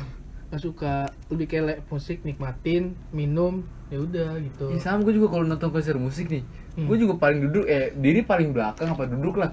gak 0.47 0.63
suka. 0.63 0.95
Lebih 1.31 1.47
kayak 1.51 1.85
musik 1.91 2.19
nikmatin 2.23 2.95
minum 3.11 3.67
ya 3.91 3.99
udah 4.03 4.31
gitu. 4.43 4.71
Ya, 4.75 4.79
sama 4.83 5.03
gue 5.07 5.15
juga 5.15 5.31
kalau 5.35 5.45
nonton 5.47 5.71
konser 5.71 5.95
musik 5.99 6.27
nih 6.31 6.45
Hmm. 6.77 6.93
gue 6.93 6.97
juga 7.09 7.17
paling 7.17 7.41
duduk 7.41 7.65
eh 7.65 7.89
diri 7.97 8.21
paling 8.21 8.53
belakang 8.53 8.93
apa 8.93 9.09
duduk 9.09 9.41
lah. 9.41 9.49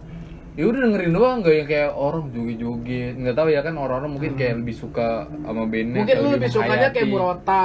Ya 0.60 0.68
udah 0.68 0.86
dengerin 0.86 1.16
doang 1.16 1.40
nggak 1.40 1.56
yang 1.56 1.68
kayak 1.72 1.92
orang 1.96 2.30
joget-joget. 2.36 3.16
Nggak 3.16 3.36
tahu 3.40 3.48
ya 3.50 3.64
kan 3.64 3.74
orang-orang 3.80 4.12
mungkin 4.12 4.32
kayak 4.36 4.60
lebih 4.60 4.76
suka 4.76 5.32
sama 5.32 5.64
bandnya 5.66 6.04
mungkin 6.04 6.14
kayak 6.14 6.20
lu 6.20 6.30
lebih 6.36 6.52
sukanya 6.52 6.90
kayak 6.92 7.08
menghayati. 7.08 7.64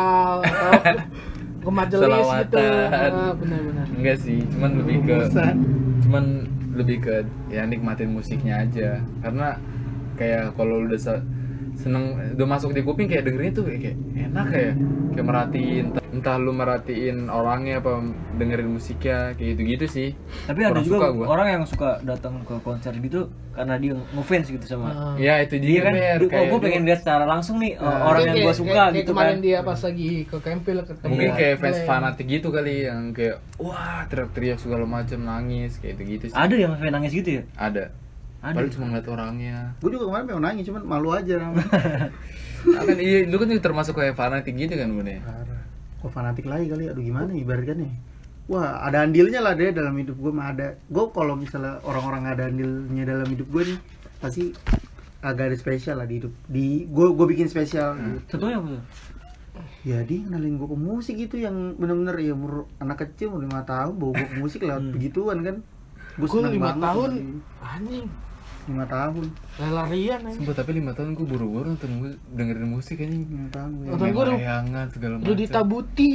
ke 1.58 1.70
majelis 1.70 2.00
gitu. 2.00 2.06
Selawatan. 2.06 3.10
Ah, 3.12 3.32
benar-benar 3.34 3.86
enggak 3.98 4.16
sih 4.22 4.38
cuman 4.54 4.70
lebih 4.78 4.96
ke 5.04 5.16
cuman 6.06 6.24
lebih 6.78 6.96
ke 7.02 7.14
ya 7.50 7.66
nikmatin 7.66 8.14
musiknya 8.14 8.62
aja. 8.62 9.02
Karena 9.20 9.58
kayak 10.14 10.54
kalau 10.54 10.86
udah 10.86 10.98
seneng 11.78 12.04
udah 12.34 12.46
masuk 12.48 12.70
di 12.70 12.82
kuping 12.82 13.06
kayak 13.06 13.22
dengerin 13.22 13.52
tuh 13.52 13.62
kayak 13.64 13.94
enak 14.12 14.46
kayak 14.48 14.74
kayak 15.08 15.24
merhatiin 15.24 15.84
entah, 15.88 16.04
entah 16.10 16.36
lu 16.36 16.50
merhatiin 16.50 17.16
orangnya 17.28 17.78
apa 17.78 18.02
dengerin 18.34 18.68
musiknya 18.68 19.32
kayak 19.32 19.48
gitu 19.52 19.62
gitu 19.64 19.84
sih 19.86 20.08
tapi 20.44 20.60
ada 20.60 20.78
juga 20.78 20.98
suka 21.00 21.08
gua. 21.12 21.26
orang 21.28 21.48
yang 21.52 21.64
suka 21.64 22.02
datang 22.02 22.42
ke 22.42 22.54
konser 22.60 22.90
gitu 22.92 23.30
karena 23.52 23.74
dia 23.74 23.94
ngefans 24.12 24.46
gitu 24.48 24.64
sama 24.64 24.88
Ah. 24.88 25.14
ya 25.16 25.38
itu 25.38 25.54
dia 25.56 25.66
dia 25.68 25.80
kan 25.80 25.92
Ber, 25.92 25.98
dia, 25.98 26.14
oh, 26.16 26.28
kayak 26.28 26.44
gue 26.44 26.50
dia- 26.52 26.64
pengen 26.64 26.82
lihat 26.84 27.00
secara 27.00 27.24
langsung 27.24 27.56
nih 27.56 27.72
uh, 27.72 27.82
Nah. 27.84 28.00
orang 28.04 28.20
yang 28.20 28.30
kayak- 28.32 28.42
gue 28.44 28.54
suka 28.56 28.66
kayak- 28.66 28.78
kayak 28.80 28.94
gitu 28.96 29.10
kemarin 29.12 29.30
kan 29.30 29.40
dia 29.40 29.58
pas 29.60 29.78
lagi 29.80 30.10
ke 30.24 30.36
Campbell 30.40 30.78
ketemu 30.84 31.08
mungkin 31.08 31.30
kayak 31.32 31.54
fans 31.56 31.74
Glenn. 31.76 31.88
fanatik 31.88 32.26
gitu 32.28 32.48
kali 32.48 32.74
yang 32.84 33.02
kayak 33.10 33.36
wah 33.56 34.02
teriak-teriak 34.04 34.58
segala 34.58 34.84
macam 34.84 35.18
nangis 35.20 35.72
kayak 35.76 35.94
gitu 35.94 36.02
gitu 36.08 36.24
sih 36.26 36.36
ada 36.36 36.54
yang 36.54 36.74
fan 36.74 36.90
nangis 36.90 37.12
gitu 37.12 37.30
ya 37.32 37.42
ada 37.56 37.90
Ada. 38.38 38.70
Cuma 38.70 38.86
ngeliat 38.88 39.08
orangnya. 39.08 39.56
Gue 39.82 39.90
juga 39.90 40.04
kemarin 40.08 40.24
mau 40.30 40.42
nangis 40.42 40.64
cuman 40.64 40.82
malu 40.86 41.10
aja 41.10 41.34
namanya 41.36 41.66
Ah, 42.74 42.82
kan 42.82 42.98
iya 42.98 43.22
lu 43.22 43.38
kan 43.38 43.46
juga 43.46 43.62
termasuk 43.62 43.94
kayak 43.94 44.14
fanatik 44.14 44.54
gitu 44.54 44.74
kan 44.74 44.90
bun 44.90 45.06
ya. 45.06 45.22
Kok 45.98 46.10
fanatik 46.10 46.46
lagi 46.46 46.66
kali, 46.66 46.86
aduh 46.86 47.02
gimana 47.02 47.30
ya 47.30 47.42
ibaratkan 47.42 47.78
nih? 47.82 47.92
Wah 48.48 48.82
ada 48.82 49.02
andilnya 49.02 49.38
lah 49.38 49.54
deh 49.54 49.70
dalam 49.70 49.94
hidup 49.94 50.18
gue 50.18 50.30
mah 50.30 50.50
ada. 50.50 50.74
Gue 50.86 51.06
kalau 51.10 51.34
misalnya 51.34 51.78
orang-orang 51.82 52.26
ada 52.26 52.42
andilnya 52.46 53.04
dalam 53.04 53.26
hidup 53.26 53.46
gue 53.48 53.62
nih 53.74 53.78
Pasti 54.18 54.50
agak 55.18 55.50
ada 55.50 55.56
spesial 55.56 55.98
lah 55.98 56.06
di 56.06 56.18
hidup. 56.18 56.32
Di 56.46 56.66
gue 56.84 57.06
gue 57.14 57.26
bikin 57.28 57.46
spesial. 57.46 57.94
Gitu. 57.94 58.34
contohnya 58.34 58.58
apa 58.58 58.82
ya 59.82 59.98
dia 60.02 60.22
kenalin 60.22 60.54
gue 60.54 60.66
ke 60.66 60.78
musik 60.78 61.14
gitu 61.14 61.36
yang 61.36 61.74
bener-bener 61.74 62.14
ya 62.16 62.30
umur 62.30 62.70
anak 62.78 63.02
kecil 63.04 63.34
umur 63.34 63.42
lima 63.42 63.62
tahun 63.62 63.98
bawa 63.98 64.10
gue 64.14 64.26
ke 64.28 64.36
musik 64.38 64.60
lewat 64.62 64.82
Hmm. 64.82 64.92
begituan 64.94 65.38
kan. 65.42 65.56
Gue 66.14 66.26
gue 66.26 66.42
lima 66.48 66.74
tahun? 66.74 67.10
anjing 67.60 68.06
lima 68.68 68.84
tahun. 68.84 69.24
Lari-larian 69.56 70.20
anjing. 70.22 70.36
Sumpah 70.38 70.54
tapi 70.54 70.70
lima 70.74 70.92
tahun 70.92 71.12
gue 71.12 71.24
buru-buru 71.24 71.66
nonton 71.66 71.90
dengerin 72.30 72.68
musik 72.68 72.96
anjing. 72.98 73.24
Lima 73.24 73.48
tahun 73.48 73.70
gue 73.74 73.84
Nonton 73.88 74.08
gua 74.12 74.24
lu- 74.26 74.38
Bayangan 74.38 74.86
segala 74.88 75.14
macam 75.16 75.26
Rudi 75.26 75.46
Tabuti 75.46 76.12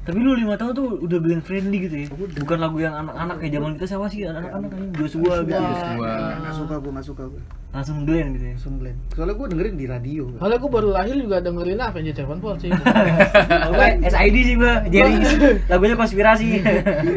tapi 0.00 0.16
lu 0.18 0.32
lima 0.32 0.54
tahun 0.54 0.72
tuh 0.72 0.86
udah 0.98 1.18
band 1.18 1.40
friendly 1.40 1.78
gitu 1.82 1.94
ya? 1.94 2.06
Bukan 2.34 2.58
lagu 2.58 2.76
yang 2.76 2.96
anak-anak 2.96 3.36
kayak 3.36 3.52
zaman 3.54 3.70
kita 3.74 3.86
siapa 3.86 4.06
sih? 4.06 4.24
Anak-anak 4.24 4.70
ini 4.72 4.86
Joshua 4.94 5.34
gitu. 5.40 5.52
Ya. 5.52 5.60
Joshua. 5.60 6.12
nggak 6.40 6.54
suka 6.56 6.74
gue 6.76 6.90
nggak 6.90 7.06
suka 7.06 7.24
gue 7.26 7.42
langsung 7.70 7.96
blend 8.02 8.28
gitu 8.32 8.44
ya? 8.44 8.52
Langsung 8.52 8.74
blend 8.76 8.98
soalnya 9.10 9.34
gue 9.34 9.46
dengerin 9.46 9.74
di 9.74 9.86
radio 9.86 10.22
Soalnya 10.34 10.58
gue 10.58 10.70
baru 10.72 10.88
lahir 10.90 11.14
juga 11.14 11.36
dengerin 11.38 11.78
Avenged 11.78 12.16
Sevenfold 12.16 12.58
sih. 12.58 12.70
Gue 13.70 13.86
SID 14.02 14.36
sih 14.42 14.54
gua. 14.56 14.74
Jerry 14.84 15.14
lagunya 15.70 15.94
konspirasi. 15.94 16.48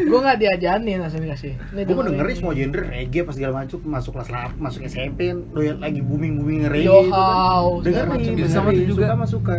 Gue 0.06 0.20
gak 0.20 0.38
diajanin 0.38 0.98
langsung 1.00 1.20
dikasih 1.20 1.56
Ini 1.72 1.82
gue 1.82 1.96
mau 1.96 2.04
dengerin. 2.04 2.36
semua 2.36 2.54
genre 2.54 2.84
reggae 2.86 3.22
pas 3.22 3.34
segala 3.34 3.52
macam 3.60 3.80
masuk 3.82 4.12
kelas 4.14 4.30
lap- 4.30 4.58
masuk 4.58 4.82
SMP 4.84 5.32
kan 5.32 5.40
doyan 5.50 5.80
lagi 5.80 6.00
booming 6.00 6.38
booming 6.38 6.68
reggae 6.68 6.86
Yo 6.86 7.00
itu 7.00 7.10
kan. 7.10 7.34
House, 7.34 7.82
dengerin 7.82 8.46
sama 8.46 8.70
juga. 8.72 8.92
suka 9.00 9.14
mah 9.16 9.28
suka 9.28 9.56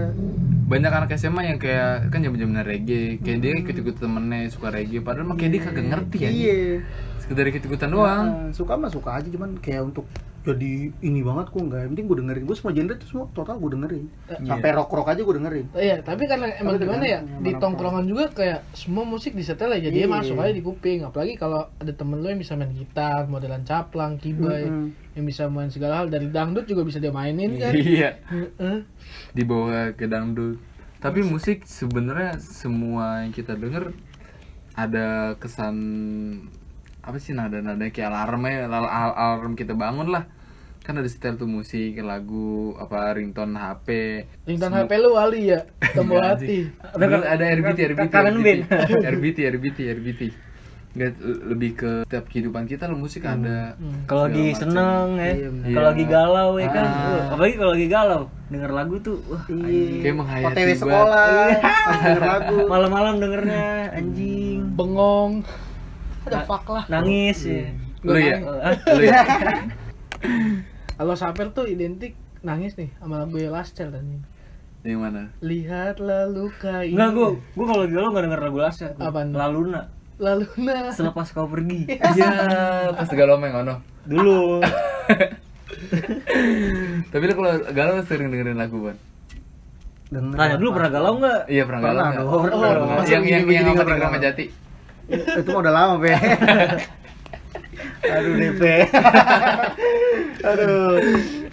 Banyak 0.65 0.93
anak 0.93 1.13
SMA 1.21 1.53
yang 1.53 1.59
kayak 1.61 2.09
kan 2.09 2.25
jam 2.25 2.33
jaman 2.33 2.65
reggae 2.65 3.21
Kayak 3.21 3.39
dia 3.45 3.53
ikut-ikut 3.61 4.01
temennya 4.01 4.49
suka 4.49 4.73
reggae 4.73 5.05
Padahal 5.05 5.29
mah 5.29 5.37
kayak 5.37 5.53
dia 5.53 5.61
kagak 5.61 5.87
ngerti 5.93 6.19
ya 6.25 6.31
iya 6.33 6.59
Sekedar 7.25 7.49
ikut-ikutan 7.49 7.89
doang. 7.89 8.25
Nah, 8.29 8.53
suka 8.53 8.77
mah 8.77 8.93
suka 8.93 9.17
aja 9.17 9.29
cuman 9.33 9.57
kayak 9.57 9.89
untuk 9.89 10.05
jadi 10.45 10.73
ini 11.01 11.25
banget 11.25 11.49
gue 11.49 11.63
nggak 11.63 11.81
yang 11.81 11.91
penting 11.93 12.07
gue 12.07 12.19
dengerin 12.21 12.45
gue 12.45 12.53
semua 12.53 12.73
genre 12.73 12.95
itu 12.95 13.07
semua 13.09 13.27
total 13.33 13.57
gue 13.57 13.71
dengerin 13.73 14.05
sampai 14.45 14.71
rock 14.71 14.93
rock 14.93 15.09
aja 15.09 15.25
gue 15.25 15.35
dengerin 15.35 15.67
Iya, 15.73 15.97
tapi 16.01 16.29
karena 16.29 16.53
emang 16.55 16.77
Tapi 16.77 16.85
gimana 16.85 17.05
ya 17.09 17.21
di 17.25 17.51
tongkrongan 17.57 18.05
juga 18.05 18.29
kayak 18.29 18.61
semua 18.77 19.03
musik 19.03 19.33
disetel 19.33 19.73
aja 19.73 19.89
jadi 19.89 20.05
Iya. 20.05 20.13
masuk 20.13 20.37
aja 20.37 20.53
di 20.53 20.61
kuping. 20.61 21.01
Apalagi 21.03 21.35
kalau 21.35 21.65
ada 21.75 21.89
temen 21.91 22.21
lu 22.21 22.29
yang 22.29 22.37
bisa 22.37 22.53
main 22.55 22.69
gitar, 22.71 23.25
modelan 23.25 23.65
caplang, 23.65 24.21
keyboard, 24.21 24.69
Mm-mm. 24.69 25.17
yang 25.17 25.25
bisa 25.25 25.49
main 25.49 25.73
segala 25.73 26.05
hal 26.05 26.09
dari 26.09 26.29
dangdut 26.29 26.65
juga 26.65 26.85
bisa 26.85 27.01
dia 27.01 27.09
mainin 27.09 27.57
kan. 27.57 27.73
Iya. 27.73 28.21
Dibawa 29.33 29.97
ke 29.97 30.05
dangdut 30.05 30.61
Tapi 30.99 31.21
musik 31.21 31.65
sebenarnya 31.65 32.37
semua 32.37 33.25
yang 33.25 33.33
kita 33.33 33.57
denger 33.57 33.97
Ada 34.73 35.37
kesan 35.37 35.77
apa 37.01 37.21
sih 37.21 37.31
nada-nada 37.31 37.85
kayak 37.87 38.09
alarm 38.09 38.43
ya 38.45 38.65
al- 38.65 38.89
al- 38.89 39.13
alarm 39.15 39.53
kita 39.55 39.77
bangun 39.77 40.09
lah 40.09 40.25
kan 40.85 40.95
ada 40.95 41.09
setel 41.09 41.35
tuh 41.35 41.49
musik 41.49 41.97
lagu 41.99 42.77
apa 42.77 43.17
ringtone 43.17 43.57
HP 43.57 43.89
Ringtone 44.45 44.75
HP 44.79 44.91
lu 44.99 45.17
wali 45.17 45.49
ya, 45.49 45.65
tombol 45.91 46.21
Nggak, 46.21 46.37
hati. 46.37 46.59
Dulu 46.93 47.17
ada 47.25 47.45
RBT 47.51 47.79
RBT 47.91 48.13
RBT. 48.13 48.49
RBT 49.03 49.39
RBT 49.51 49.79
RBT 49.91 50.23
nggak 50.95 51.11
lebih 51.51 51.71
ke 51.75 51.93
setiap 52.07 52.31
kehidupan 52.31 52.71
kita 52.71 52.87
lo 52.87 52.95
musik 52.95 53.27
ada 53.27 53.75
Hmm. 53.75 54.07
kalau 54.07 54.31
lagi 54.31 54.55
seneng 54.55 55.19
ya. 55.19 55.33
Iya, 55.35 55.49
kalau 55.75 55.89
lagi 55.91 56.05
galau 56.07 56.51
ya 56.55 56.69
kan. 56.71 56.87
Ah. 56.87 57.35
Apalagi 57.35 57.55
kalau 57.59 57.73
lagi 57.75 57.89
galau 57.91 58.23
denger 58.47 58.71
lagu 58.71 58.95
tuh 59.03 59.19
wah 59.27 59.43
iya. 59.51 60.07
Kayak 60.07 60.17
menghayati 60.23 60.55
OTW 60.55 60.69
sekolah 60.79 61.27
denger 61.99 62.23
lagu. 62.23 62.57
Malam-malam 62.71 63.15
dengernya 63.19 63.67
anjing. 63.91 64.71
Bengong. 64.71 65.43
Ada 66.25 66.47
fuck 66.47 66.63
lah. 66.71 66.85
nangis 66.87 67.43
ya. 67.43 67.75
Lu 68.07 68.15
ya? 68.15 68.37
Lu 68.87 69.03
ya 69.03 69.19
Kalau 70.95 71.15
Saper 71.19 71.51
tuh 71.51 71.67
identik 71.67 72.15
nangis 72.41 72.79
nih 72.79 72.93
sama 73.01 73.19
lagu 73.19 73.35
Last 73.51 73.75
Child 73.75 73.99
anjing. 73.99 74.23
yang 74.85 75.01
mana 75.01 75.33
Lihatlah 75.41 76.29
luka 76.29 76.85
ini. 76.85 76.93
Enggak, 76.93 77.11
gua 77.17 77.29
gua 77.57 77.65
kalau 77.67 77.81
lagi 77.89 77.93
galau 77.97 78.09
enggak 78.13 78.25
denger 78.29 78.41
lagu 78.45 78.59
Lasya. 78.61 78.89
Apaan? 79.01 79.29
Laluna. 79.33 79.83
Lalu 80.21 80.47
nah. 80.61 80.93
Selepas 80.93 81.33
kau 81.33 81.49
pergi. 81.49 81.89
iya 82.15 82.93
pas 82.93 83.09
galau 83.09 83.41
main 83.41 83.57
ono 83.57 83.81
Dulu. 84.05 84.61
tapi 87.13 87.23
lu 87.27 87.35
kalau 87.35 87.53
galau 87.73 87.95
sering 88.07 88.29
dengerin 88.31 88.57
lagu 88.57 88.79
ban 88.79 88.97
denger 90.13 90.37
Tanya 90.39 90.57
dulu 90.61 90.71
pernah 90.77 90.91
galau 90.93 91.13
enggak? 91.19 91.41
iya 91.51 91.63
pernah 91.67 91.81
galau 91.83 92.03
Pernah 92.05 92.13
dong. 92.15 92.29
Pernah. 92.45 93.05
Yang 93.09 93.25
yang 93.25 93.43
yang 93.51 93.65
di 93.67 93.73
galau? 93.75 94.21
Jati 94.21 94.45
itu 95.11 95.49
mah 95.53 95.61
udah 95.61 95.75
lama 95.75 95.95
pe 96.01 96.09
aduh 98.05 98.35
DP 98.37 98.63
aduh. 100.51 100.99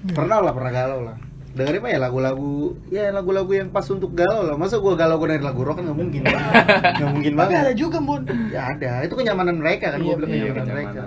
Pernah 0.02 0.38
lah 0.41 0.54
pernah 0.54 0.72
galau 0.72 0.99
lah. 1.06 1.16
Dengerin 1.52 1.84
mah 1.84 1.91
ya 1.91 1.99
lagu-lagu 1.99 2.80
ya 2.88 3.12
lagu-lagu 3.12 3.52
yang 3.52 3.70
pas 3.70 3.84
untuk 3.88 4.16
galau 4.16 4.47
lah. 4.47 4.56
Masa 4.56 4.80
gua 4.80 4.95
galau 4.95 5.20
gua 5.20 5.36
dengerin 5.36 5.45
lagu 5.45 5.62
rock 5.64 5.80
kan 5.80 5.91
nggak 5.91 5.99
mungkin. 5.99 6.22
Nggak 6.97 7.10
mungkin 7.12 7.32
Tapi 7.36 7.41
ada 7.54 7.62
banget 7.68 7.76
juga, 7.78 7.97
Bun. 7.99 8.22
ya 8.52 8.62
ada. 8.72 8.91
Itu 9.04 9.14
kenyamanan 9.16 9.56
mereka 9.60 9.91
kan 9.93 9.99
Iya, 9.99 10.06
gua 10.08 10.16
bilang 10.18 10.30
iya, 10.32 10.39
kenyamanan. 10.47 10.72
mereka. 10.74 11.02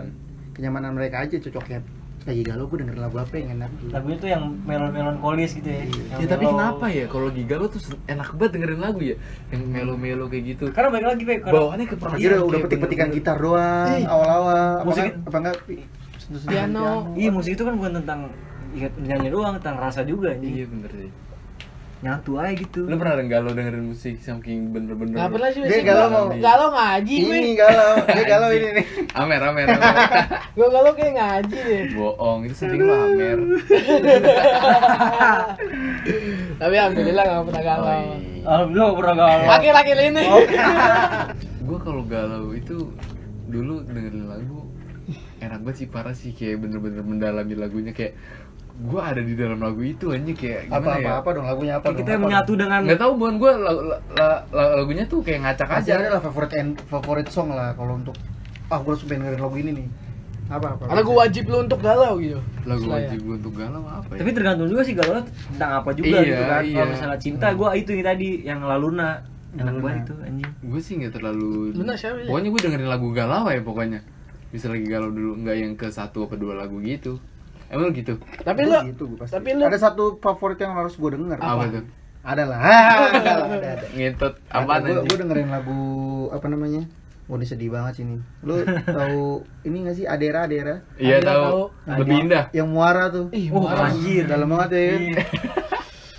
Kenyamanan 0.55 0.91
mereka 0.95 1.17
aja 1.25 1.37
cocoknya 1.41 1.81
lagi 2.25 2.43
galau 2.43 2.65
gua 2.65 2.79
dengerin 2.81 3.03
lagu 3.05 3.17
apa 3.21 3.35
yang 3.37 3.49
enak 3.61 3.71
gitu. 3.81 3.93
Lagunya 3.93 4.17
tuh 4.17 4.31
yang 4.33 4.43
melon-melonkolis 4.65 5.51
gitu 5.61 5.69
ya. 5.69 5.85
Yang 5.85 6.21
ya 6.25 6.27
tapi 6.33 6.45
kenapa 6.49 6.87
ya 6.89 7.05
kalau 7.09 7.25
lagi 7.29 7.43
galau 7.45 7.67
tuh 7.69 7.81
enak 8.09 8.29
banget 8.35 8.51
dengerin 8.57 8.81
lagu 8.81 9.01
ya? 9.05 9.17
Yang 9.53 9.63
melo-melo 9.69 10.25
kayak 10.33 10.45
gitu. 10.57 10.65
Karena 10.73 10.89
balik 10.89 11.07
lagi. 11.13 11.23
Karena 11.25 11.53
bawaannya 11.53 11.87
ke 11.87 11.97
Pasti 12.01 12.25
udah, 12.25 12.41
udah 12.49 12.59
petik-petikan 12.65 13.09
gitar 13.13 13.37
doang 13.37 14.01
awal-awal 14.09 14.81
apa 14.81 14.89
Musik- 14.89 15.05
enggak 15.05 15.29
apa 15.29 15.37
enggak? 15.39 15.57
Piano. 16.49 17.13
Iya, 17.13 17.29
musik 17.29 17.53
itu 17.53 17.63
kan 17.69 17.77
bukan 17.77 18.01
tentang 18.01 18.33
ya, 18.75 18.89
nyanyi 18.97 19.29
doang, 19.31 19.55
tentang 19.61 19.77
rasa 19.79 20.03
juga 20.03 20.35
iya 20.41 20.65
bener 20.67 20.91
sih 20.91 21.11
Nyatu 22.05 22.37
aja 22.37 22.53
gitu. 22.53 22.85
lu 22.85 22.95
pernah 22.95 23.17
galau 23.25 23.51
dengerin 23.51 23.89
musik 23.89 24.21
saking 24.21 24.71
bener-bener 24.71 25.17
Gak 25.17 25.31
pernah 25.31 25.49
sih. 25.49 25.65
Galau 25.81 26.07
mau- 26.07 26.37
galau 26.37 26.69
ngaji 26.71 27.17
gue. 27.19 27.33
ini 27.35 27.51
galau 27.55 27.97
dia 28.05 28.25
galau 28.35 28.51
ini 28.51 28.69
nih 28.75 28.87
amer 29.15 29.41
amer 29.43 29.67
amer 29.67 29.81
Gue 30.57 30.69
galau 30.69 30.93
kayak 30.93 31.13
ngaji 31.15 31.57
deh. 31.57 31.83
bohong 31.97 32.45
itu 32.45 32.55
sering 32.55 32.79
lu 32.79 32.93
amer 32.93 33.39
Tapi 36.55 36.75
alhamdulillah 36.77 37.25
gak 37.25 37.45
pernah 37.45 37.63
galau. 37.65 37.87
Oh, 37.87 37.97
iya. 37.97 38.17
Alhamdulillah 38.45 38.87
gak 38.87 38.99
pernah 39.01 39.15
galau. 39.17 39.47
Laki-laki 39.49 39.93
ini. 39.97 40.25
gue 41.65 41.79
kalau 41.81 42.03
galau 42.05 42.53
itu 42.53 42.77
dulu 43.47 43.81
dengerin 43.83 44.27
lagu 44.27 44.69
enak 45.39 45.61
banget 45.61 45.77
sih 45.79 45.87
parah 45.87 46.13
sih 46.13 46.33
kayak 46.33 46.57
bener-bener 46.59 47.01
mendalami 47.01 47.53
lagunya 47.55 47.93
kayak 47.93 48.17
gue 48.75 48.99
ada 49.01 49.23
di 49.23 49.35
dalam 49.35 49.63
lagu 49.63 49.81
itu 49.81 50.11
aja 50.11 50.33
kayak 50.35 50.67
apa 50.67 50.75
gimana 50.75 50.91
apa 50.91 50.99
ya? 51.01 51.13
apa 51.23 51.29
dong 51.31 51.47
lagunya 51.47 51.73
apa 51.79 51.85
Kayak 51.85 51.95
dong 51.95 52.01
kita 52.03 52.11
apa 52.13 52.23
menyatu 52.27 52.53
dengan 52.59 52.81
nggak 52.83 52.99
tahu 52.99 53.13
bukan 53.15 53.35
gue 53.39 53.53
lagunya 54.51 55.05
tuh 55.07 55.19
kayak 55.23 55.41
ngacak 55.43 55.67
dong? 55.67 55.75
pasti 55.79 55.91
aja. 55.91 55.99
ada 56.01 56.09
lah 56.11 56.21
favorit 56.21 56.53
and 56.59 56.71
favorit 56.85 57.27
song 57.31 57.49
lah 57.51 57.71
kalau 57.73 57.95
untuk 57.95 58.17
ah 58.67 58.79
gue 58.81 58.91
harus 58.91 59.05
pengen 59.05 59.21
dengerin 59.25 59.41
lagu 59.41 59.57
ini 59.59 59.71
nih. 59.73 59.89
Apa 60.45 60.67
apa? 60.77 60.83
Gue 61.01 61.17
wajib 61.17 61.45
lu 61.49 61.57
untuk 61.63 61.81
galau 61.81 62.21
gitu. 62.21 62.37
lagu 62.65 62.85
Setelah 62.85 62.99
ya. 63.01 63.05
wajib 63.09 63.21
gue 63.23 63.35
untuk 63.39 63.55
galau 63.55 63.83
apa 63.87 64.11
ya? 64.13 64.19
Tapi 64.21 64.31
tergantung 64.33 64.69
juga 64.69 64.83
sih 64.83 64.95
galau 64.95 65.21
tentang 65.25 65.71
apa 65.73 65.91
juga 65.93 66.07
Iya, 66.11 66.21
gitu 66.21 66.43
kan. 66.45 66.63
Iya. 66.65 66.75
kalau 66.75 66.89
misalnya 66.91 67.19
cinta 67.21 67.47
gue 67.55 67.69
itu 67.79 67.91
yang 67.95 68.05
tadi 68.05 68.29
yang 68.43 68.61
laluna 68.61 69.09
enak 69.55 69.75
banget 69.79 70.01
itu 70.03 70.15
anjing. 70.21 70.51
Gue 70.61 70.81
sih 70.83 70.93
nggak 70.99 71.13
terlalu 71.15 71.49
Luna 71.73 71.95
siapa 71.95 72.17
ya? 72.21 72.27
pokoknya 72.27 72.49
gue 72.51 72.61
dengerin 72.61 72.89
lagu 72.91 73.09
galau 73.15 73.45
ya 73.47 73.61
pokoknya. 73.63 74.01
Bisa 74.51 74.67
lagi 74.69 74.85
galau 74.85 75.09
dulu 75.09 75.33
nggak 75.41 75.57
yang 75.57 75.73
ke 75.75 75.87
satu 75.89 76.27
apa 76.27 76.35
dua 76.35 76.59
lagu 76.59 76.77
gitu 76.83 77.17
emang 77.75 77.85
lu 77.85 77.93
gitu? 77.93 78.15
Tapi 78.39 78.61
lu 78.63 78.75
gitu, 78.87 79.03
gua 79.07 79.19
pasti. 79.21 79.35
tapi 79.35 79.49
lu 79.51 79.63
ada 79.63 79.77
satu 79.77 80.05
favorit 80.17 80.57
yang 80.57 80.73
harus 80.73 80.95
gue 80.95 81.11
denger. 81.11 81.37
Apa, 81.37 81.63
tuh? 81.69 81.85
Ada 82.23 82.43
lah. 82.43 82.59
Ada 82.59 83.33
lah 83.37 83.49
ada. 83.59 83.69
Ada 83.75 83.87
ngetot 83.91 84.35
apa 84.49 84.71
nanti 84.79 84.91
gue 85.05 85.17
dengerin 85.19 85.49
lagu 85.51 85.81
apa 86.31 86.47
namanya? 86.47 86.83
Wah 87.25 87.35
ini 87.35 87.47
sedih 87.47 87.69
banget 87.69 87.93
sih 87.97 88.05
ini. 88.05 88.17
Lu 88.41 88.61
tahu 89.01 89.23
ini 89.63 89.77
gak 89.83 89.97
sih? 89.97 90.05
Adera 90.05 90.45
Adera. 90.45 90.85
Iya 90.95 91.21
tahu. 91.21 91.73
Nah, 91.83 91.97
lebih 91.99 92.15
yang- 92.15 92.25
indah 92.27 92.45
Yang 92.53 92.69
muara 92.69 93.05
tuh. 93.09 93.27
Ih, 93.31 93.49
oh 93.49 93.61
marah. 93.61 93.89
anjir. 93.89 94.25
Dalam 94.25 94.45
banget 94.47 94.69
ya 94.71 94.83
kan? 94.87 95.03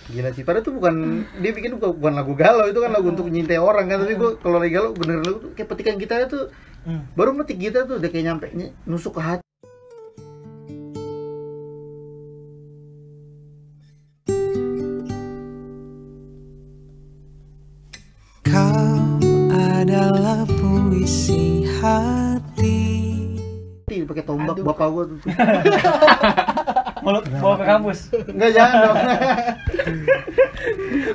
Gila 0.05 0.29
sih, 0.31 0.41
padahal 0.41 0.61
tuh 0.61 0.69
bukan 0.71 0.95
Dia 1.35 1.49
bikin 1.51 1.77
bukan, 1.77 1.97
bukan 1.97 2.13
lagu 2.13 2.33
galau, 2.33 2.65
itu 2.65 2.77
kan 2.77 2.89
lagu 2.89 3.05
untuk 3.07 3.25
nyintai 3.25 3.57
orang 3.57 3.85
kan. 3.85 3.97
Tapi 3.99 4.13
gue 4.13 4.37
kalau 4.37 4.57
lagi 4.57 4.71
galau 4.71 4.93
bener 4.93 5.17
lagu 5.19 5.37
tuh 5.39 5.51
Kayak 5.53 5.69
petikan 5.69 5.95
gitarnya 5.95 6.25
tuh. 6.27 6.45
Hmm. 6.81 7.05
Baru 7.13 7.33
metik 7.33 7.57
gitar 7.59 7.85
tuh 7.85 7.97
udah 7.97 8.09
kayak 8.09 8.25
nyampe 8.27 8.45
ny- 8.51 8.73
nusuk 8.83 9.13
ke 9.13 9.21
hati 9.23 9.44
adalah 19.85 20.41
puisi 20.49 21.61
hati. 21.77 22.81
Pakai 23.85 24.25
tombak 24.25 24.57
bapak 24.65 24.87
gue 24.89 25.03
tuh. 25.13 25.19
Mau 27.05 27.21
bawa 27.21 27.55
ke 27.61 27.65
kampus? 27.69 27.99
Enggak 28.25 28.51
jangan 28.57 28.75
dong. 28.81 28.97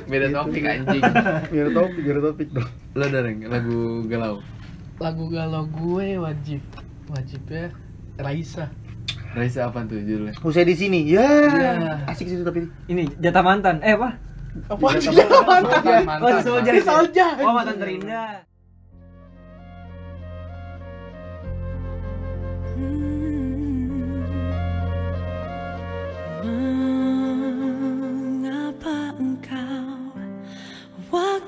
Beda 0.11 0.27
topik 0.31 0.63
anjing. 0.63 1.03
Biar 1.51 1.67
topik, 1.75 1.99
biar 1.99 2.19
topik 2.23 2.47
dong. 2.55 2.69
Lo 2.95 3.05
dareng 3.11 3.43
lagu 3.51 4.07
galau? 4.07 4.39
Lagu 5.03 5.27
galau 5.27 5.67
gue 5.67 6.15
wajib. 6.15 6.63
Wajib 7.11 7.43
ya 7.51 7.75
Raisa. 8.23 8.71
Raisa 9.35 9.67
apa 9.67 9.83
tuh 9.83 9.99
judulnya? 9.99 10.39
Usai 10.39 10.63
di 10.63 10.79
sini, 10.79 11.11
ya. 11.11 11.27
Iya. 11.27 12.07
Asik 12.07 12.31
sih 12.31 12.39
tapi. 12.39 12.71
Ini 12.87 13.19
jatah 13.19 13.43
mantan. 13.43 13.83
Eh 13.83 13.99
apa? 13.99 14.15
Apa 14.71 14.95
sih? 14.95 15.11
mantan? 15.43 16.07
Oh 16.23 16.39
soldier 16.39 16.79
Soldier. 16.79 17.35
oh 17.35 17.51
mantan 17.51 17.75
terindah 17.75 18.47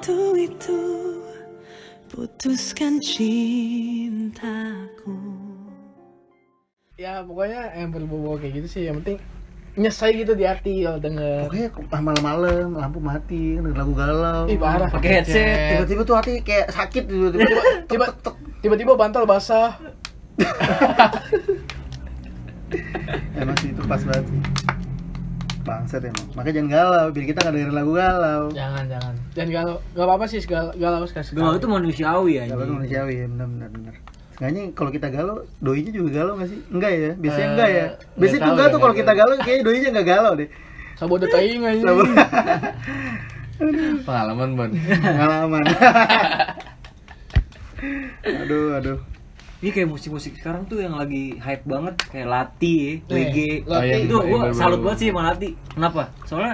waktu 0.04 0.52
itu 0.52 0.80
putuskan 2.12 3.00
cintaku 3.00 4.36
Ya 7.00 7.24
pokoknya 7.24 7.72
yang 7.74 7.90
berbau 7.90 8.36
kayak 8.38 8.54
gitu 8.64 8.68
sih. 8.70 8.84
Yang 8.86 8.96
penting 9.02 9.18
nyesai 9.80 10.14
gitu 10.22 10.38
di 10.38 10.46
hati 10.46 10.86
kalau 10.86 11.00
denger. 11.02 11.50
Pokoknya 11.50 11.70
malam-malam 12.04 12.68
lampu 12.78 13.00
mati, 13.00 13.58
denger 13.58 13.74
lagu 13.74 13.94
galau 13.96 14.46
Ih 14.46 14.60
parah. 14.62 14.92
pakai 14.92 15.24
headset 15.24 15.74
Tiba-tiba 15.74 16.02
tuh 16.06 16.16
hati 16.20 16.34
kayak 16.46 16.68
sakit 16.70 17.04
tiba-tiba 17.10 17.62
Tiba 17.90 18.06
tiba-tiba 18.60 18.94
bantal 19.00 19.24
basah. 19.24 19.80
Emang 23.38 23.58
sih 23.62 23.70
itu 23.70 23.82
pas 23.86 24.02
banget 24.02 24.26
sih 24.26 24.40
Bangsat 25.64 26.04
emang 26.04 26.26
Makanya 26.36 26.56
jangan 26.60 26.70
galau, 26.74 27.06
biar 27.14 27.26
kita 27.30 27.40
nggak 27.40 27.54
dengerin 27.56 27.76
lagu 27.76 27.92
galau 27.94 28.44
Jangan 28.52 28.84
jangan. 28.90 29.14
Dan 29.32 29.48
galau 29.48 29.76
gak 29.94 30.06
apa-apa 30.06 30.26
sih 30.28 30.40
galau, 30.44 30.74
galau 30.76 31.06
sekali. 31.08 31.26
galau 31.34 31.56
itu 31.56 31.68
manusiawi 31.70 32.32
ya 32.36 32.44
Galau 32.50 32.66
tuh 32.68 32.76
manusiawi 32.82 33.14
ya, 33.16 33.26
benar-benar 33.30 33.70
benar. 33.72 33.94
Sengaja 34.34 34.60
kalau 34.74 34.90
kita 34.92 35.08
galau, 35.14 35.46
doinya 35.62 35.92
juga 35.94 36.10
galau 36.20 36.34
nggak 36.42 36.50
sih? 36.50 36.60
Enggak 36.74 36.92
ya, 36.92 37.12
biasanya 37.14 37.46
Eh, 37.46 37.52
enggak 37.54 37.70
ya. 37.70 37.86
nggak 37.86 38.18
Biasanya 38.18 38.42
tuh 38.42 38.50
enggak 38.52 38.66
ya, 38.68 38.74
tuh 38.74 38.80
kalau 38.82 38.96
kita 38.98 39.12
galau, 39.14 39.34
kayaknya 39.40 39.64
doinya 39.64 39.90
enggak 39.94 40.08
galau 40.10 40.34
deh. 40.34 40.50
Sabodo 40.98 41.26
taing 41.30 41.62
aja. 41.64 41.84
pengalaman 44.04 44.50
ban 44.58 44.72
Pengalaman. 44.74 45.64
aduh, 48.44 48.68
aduh. 48.82 48.98
Ini 49.64 49.72
kayak 49.72 49.88
musik-musik 49.88 50.36
sekarang 50.36 50.68
tuh 50.68 50.78
yang 50.78 50.94
lagi 50.94 51.40
hype 51.40 51.64
banget 51.64 51.96
kayak 52.06 52.28
Lati, 52.28 53.00
Eh, 53.00 53.08
WG. 53.08 53.38
Oh, 53.64 53.80
iya, 53.80 53.96
itu 53.98 54.12
iya, 54.12 54.28
gua 54.28 54.40
baru-baru. 54.44 54.60
salut 54.60 54.80
banget 54.82 54.98
sih 55.00 55.08
sama 55.08 55.22
Lati. 55.26 55.50
Kenapa? 55.70 56.04
Soalnya 56.24 56.54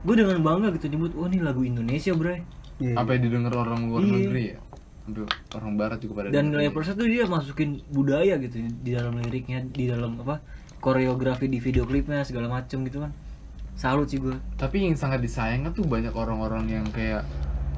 gue 0.00 0.14
dengan 0.16 0.38
bangga 0.40 0.68
gitu 0.72 0.86
nyebut, 0.88 1.12
wah 1.12 1.28
ini 1.28 1.38
lagu 1.38 1.60
Indonesia 1.62 2.10
bro. 2.10 2.32
Iya. 2.80 2.96
apa 2.96 3.14
yang 3.14 3.22
didengar 3.22 3.52
orang 3.54 3.86
luar 3.86 4.00
Iya. 4.00 4.10
negeri 4.16 4.42
ya 4.48 4.58
Aduh, 5.02 5.26
orang 5.52 5.72
barat 5.76 5.98
juga 5.98 6.12
pada 6.16 6.28
Dan 6.28 6.50
dengerin. 6.50 6.62
rappersnya 6.64 6.94
tuh 6.96 7.06
dia 7.06 7.24
masukin 7.26 7.70
budaya 7.88 8.34
gitu 8.38 8.56
di 8.58 8.90
dalam 8.90 9.14
liriknya, 9.18 9.58
di 9.64 9.84
dalam 9.86 10.18
apa 10.18 10.40
koreografi 10.78 11.46
di 11.46 11.58
video 11.58 11.84
klipnya 11.84 12.22
segala 12.22 12.48
macem 12.48 12.82
gitu 12.82 12.98
kan. 12.98 13.12
Salut 13.74 14.06
sih 14.06 14.16
gue. 14.16 14.34
tapi 14.56 14.82
yang 14.82 14.94
sangat 14.94 15.20
disayangkan 15.20 15.70
tuh 15.72 15.84
banyak 15.84 16.10
orang-orang 16.12 16.64
yang 16.72 16.86
kayak 16.88 17.22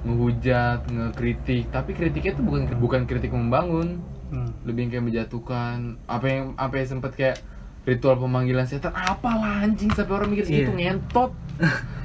ngehujat, 0.03 0.85
ngekritik, 0.87 1.69
tapi 1.69 1.91
kritiknya 1.93 2.33
tuh 2.35 2.45
bukan 2.45 2.63
bukan 2.77 3.03
kritik 3.05 3.31
membangun, 3.31 4.01
Hmm. 4.35 4.51
lebih 4.64 4.91
kayak 4.91 5.05
menjatuhkan. 5.05 5.76
Apa 6.05 6.26
yang 6.26 6.45
apa 6.57 6.74
yang 6.74 6.89
sempat 6.91 7.14
kayak 7.14 7.39
ritual 7.85 8.16
pemanggilan 8.16 8.64
setan, 8.64 8.91
apalah 8.91 9.62
anjing 9.62 9.89
sampai 9.89 10.11
orang 10.12 10.28
mikir 10.28 10.45
Iya. 10.45 10.59
itu 10.61 10.72
ngentot. 10.74 11.30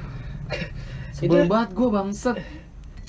Sebel 1.10 1.44
Itu- 1.44 1.50
banget 1.50 1.70
gue 1.72 1.88
bangsat. 1.90 2.36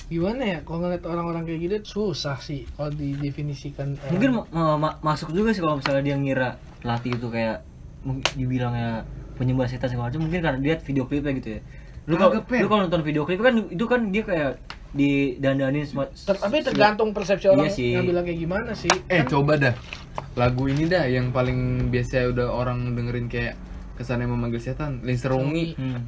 Gimana 0.08 0.42
ya 0.44 0.58
kalau 0.60 0.84
ngeliat 0.84 1.04
orang-orang 1.06 1.42
kayak 1.42 1.60
gitu 1.62 1.76
susah 1.96 2.36
sih 2.36 2.68
kalau 2.70 2.92
didefinisikan. 2.92 3.94
orang. 3.94 4.10
Mungkin 4.12 4.30
ma- 4.34 4.48
ma- 4.50 4.78
ma- 4.78 4.98
masuk 5.02 5.32
juga 5.32 5.56
sih 5.56 5.62
kalau 5.62 5.78
misalnya 5.78 6.02
dia 6.02 6.16
ngira 6.16 6.50
Lati 6.82 7.08
itu 7.10 7.30
kayak 7.30 7.64
mungkin 8.02 8.26
dibilangnya 8.34 9.06
penyembah 9.34 9.64
setan 9.64 9.88
segala 9.88 10.10
macam 10.10 10.20
mungkin 10.20 10.42
karena 10.42 10.58
dia 10.58 10.68
lihat 10.68 10.82
video 10.82 11.04
klipnya 11.06 11.32
gitu 11.32 11.48
ya. 11.56 11.60
Lu 12.04 12.18
kalau 12.18 12.34
lu 12.36 12.66
kalau 12.68 12.80
nonton 12.82 13.00
video 13.00 13.22
klip 13.22 13.40
kan 13.40 13.54
itu 13.62 13.84
kan 13.86 14.00
dia 14.10 14.22
kayak 14.22 14.50
didandanin 14.92 15.82
semua 15.82 16.06
Ter- 16.06 16.36
tapi 16.36 16.60
tergantung 16.60 17.10
persepsi 17.10 17.48
orang 17.48 17.66
Iya 17.66 17.72
sih. 17.72 17.90
ngambilnya 17.96 18.22
kayak 18.22 18.38
gimana 18.38 18.70
sih. 18.72 18.92
Eh 19.08 19.24
coba 19.24 19.56
dah 19.56 19.74
lagu 20.34 20.68
ini 20.68 20.84
dah 20.84 21.04
yang 21.04 21.28
paling 21.30 21.88
biasa 21.88 22.28
udah 22.28 22.48
orang 22.48 22.92
dengerin 22.92 23.26
kayak 23.26 23.56
kesannya 23.92 24.24
memanggil 24.26 24.58
setan, 24.58 25.00
Linserungi. 25.00 25.76
Hmm. 25.76 26.04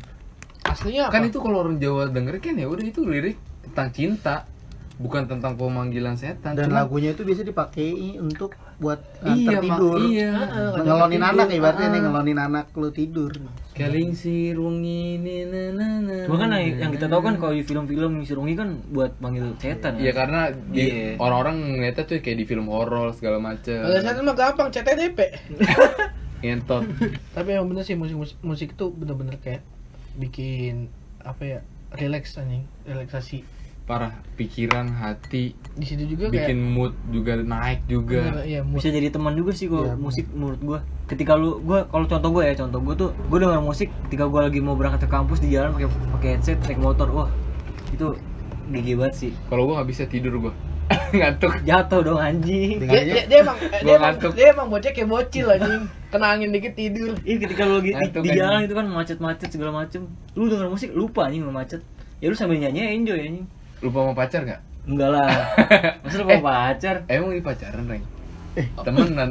Aslinya 0.64 1.09
apa? 1.09 1.12
Kan 1.12 1.22
itu 1.24 1.39
kalau 1.39 1.61
orang 1.61 1.76
Jawa 1.76 2.09
denger 2.09 2.41
kan 2.41 2.57
ya 2.57 2.64
udah 2.64 2.80
itu 2.82 3.05
lirik 3.05 3.37
tentang 3.62 3.89
cinta, 3.91 4.37
bukan 4.97 5.24
tentang 5.24 5.55
pemanggilan 5.55 6.16
setan. 6.16 6.53
Dan 6.53 6.68
Cuma- 6.68 6.82
lagunya 6.82 7.12
itu 7.12 7.20
biasa 7.22 7.45
dipakai 7.45 8.16
untuk 8.16 8.57
buat 8.75 9.01
iya, 9.22 9.31
antar 9.31 9.62
mak- 9.62 9.79
tidur. 9.79 9.99
iya. 10.05 10.31
Ngelonin 10.77 11.22
anak 11.22 11.47
ibaratnya 11.49 11.89
nih, 11.89 12.01
Ah. 12.01 12.05
ngelonin 12.05 12.39
anak 12.39 12.66
lu 12.75 12.91
tidur. 12.91 13.33
Keling 13.72 14.12
sirungi 14.12 15.16
ni 15.16 15.43
na 15.45 15.62
na 15.70 15.89
na. 16.01 16.16
Cuma 16.27 16.39
kan 16.39 16.51
yang, 16.53 16.79
yang 16.79 16.91
kita 16.91 17.07
tahu 17.07 17.22
kan 17.22 17.35
kalau 17.37 17.51
di 17.51 17.62
film-film 17.62 18.22
Surungi 18.22 18.55
kan 18.55 18.79
buat 18.89 19.18
manggil 19.18 19.55
setan 19.57 19.97
Iya 19.97 20.07
ya. 20.07 20.12
karena 20.12 20.41
di, 20.51 20.83
Iya. 20.85 21.11
orang-orang 21.16 21.57
ngeliatnya 21.75 22.05
tuh 22.05 22.18
kayak 22.18 22.39
di 22.39 22.47
film 22.47 22.66
horor 22.66 23.11
segala 23.12 23.39
macem 23.39 23.75
Kalau 23.77 23.99
saya 23.99 24.20
mah 24.20 24.35
gampang 24.35 24.68
CTDP. 24.70 25.18
Ngentot 26.45 26.85
tapi 27.33 27.49
yang 27.53 27.64
bener 27.64 27.83
sih 27.83 27.95
musik 27.95 28.14
musik, 28.14 28.37
musik 28.41 28.68
itu 28.70 28.87
bener-bener 28.91 29.39
kayak 29.39 29.64
bikin 30.14 30.93
apa 31.18 31.43
ya 31.43 31.59
relax 31.95 32.37
anjing 32.37 32.68
relaksasi 32.85 33.43
Parah 33.85 34.16
pikiran, 34.41 34.89
hati 34.97 35.53
di 35.76 35.85
situ 35.85 36.16
juga 36.16 36.32
Bikin 36.32 36.57
kayak 36.57 36.72
mood 36.72 36.93
juga 37.12 37.37
naik 37.37 37.85
juga 37.85 38.32
bener, 38.32 38.49
iya, 38.49 38.61
mood. 38.64 38.80
Bisa 38.80 38.89
jadi 38.89 39.12
teman 39.12 39.37
juga 39.37 39.53
sih 39.53 39.68
kalau 39.68 39.93
Iya, 39.93 39.95
musik 40.01 40.26
menurut 40.32 40.61
gua. 40.64 40.78
Ketika 41.05 41.37
lu 41.37 41.61
gua 41.61 41.85
kalau 41.93 42.09
contoh 42.09 42.30
gua 42.32 42.49
ya, 42.49 42.55
contoh 42.57 42.80
gua 42.80 42.95
tuh 42.97 43.11
gua 43.28 43.39
denger 43.45 43.61
musik 43.61 43.93
ketika 44.09 44.24
gua 44.24 44.49
lagi 44.49 44.64
mau 44.64 44.72
berangkat 44.72 45.05
ke 45.05 45.11
kampus 45.12 45.45
di 45.45 45.53
jalan 45.53 45.76
pakai 45.76 45.89
pakai 46.16 46.28
headset 46.39 46.59
naik 46.64 46.80
motor. 46.80 47.12
Wah, 47.12 47.28
itu 47.93 48.16
GG 48.72 48.89
banget 48.97 49.14
sih. 49.20 49.32
Kalau 49.53 49.68
gua 49.68 49.85
nggak 49.85 49.89
bisa 49.93 50.03
tidur 50.09 50.32
gua 50.41 50.53
Ngantuk 51.16 51.53
Jatuh 51.64 52.01
dong 52.05 52.20
anjing. 52.20 52.76
dia, 52.80 53.03
dia, 53.05 53.24
dia 53.24 53.39
emang 53.41 53.57
dia 53.57 53.95
emang 53.97 54.14
dia 54.37 54.47
emang 54.53 54.66
bocah 54.68 54.93
kayak 54.93 55.09
bocil 55.09 55.47
anjing 55.49 55.89
kena 56.12 56.26
angin 56.37 56.53
dikit 56.53 56.76
tidur 56.76 57.16
Iya 57.24 57.37
ketika 57.41 57.64
lu 57.64 57.80
lagi 57.80 57.97
di, 58.20 58.28
jalan 58.37 58.61
itu 58.68 58.74
kan 58.76 58.87
macet-macet 58.93 59.49
segala 59.49 59.72
macem 59.85 60.05
Lu 60.37 60.45
denger 60.53 60.68
musik 60.68 60.93
lupa 60.93 61.28
anjing 61.28 61.45
sama 61.45 61.64
macet. 61.64 61.80
Ya 62.20 62.28
lu 62.32 62.37
sambil 62.37 62.61
nyanyi 62.61 63.01
enjoy 63.01 63.20
anjing. 63.20 63.49
Lupa 63.85 63.99
sama 64.01 64.14
pacar 64.16 64.41
nggak? 64.43 64.61
Enggak 64.85 65.11
lah. 65.12 65.28
Masa 66.05 66.16
lu 66.16 66.24
mau 66.24 66.41
pacar? 66.41 66.97
Emang 67.07 67.30
ini 67.32 67.41
pacaran, 67.41 67.85
Reng? 67.85 68.05
Eh. 68.55 68.66
Temenan. 68.80 69.30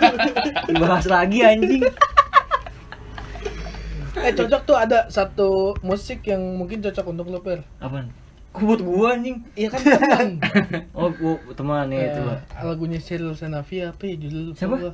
Dibahas 0.70 1.06
lagi 1.10 1.42
anjing. 1.42 1.82
Eh 4.12 4.32
cocok 4.32 4.62
tuh 4.62 4.76
ada 4.76 5.08
satu 5.08 5.74
musik 5.82 6.22
yang 6.24 6.38
mungkin 6.54 6.78
cocok 6.78 7.06
untuk 7.10 7.26
lo 7.26 7.40
per. 7.40 7.66
Apaan? 7.80 8.12
Kok 8.52 8.62
buat 8.62 8.80
gua 8.84 9.06
anjing? 9.16 9.40
Iya 9.56 9.72
kan 9.72 9.80
teman. 9.82 10.28
Oh, 10.98 11.08
gua 11.10 11.40
teman 11.56 11.88
ya 11.88 12.12
itu. 12.12 12.22
Eh, 12.22 12.38
lagunya 12.62 13.00
Cheryl 13.00 13.32
Senavia 13.32 13.90
apa 13.90 14.04
ya 14.04 14.14
judul 14.14 14.52
Siapa? 14.52 14.76
gua? 14.78 14.92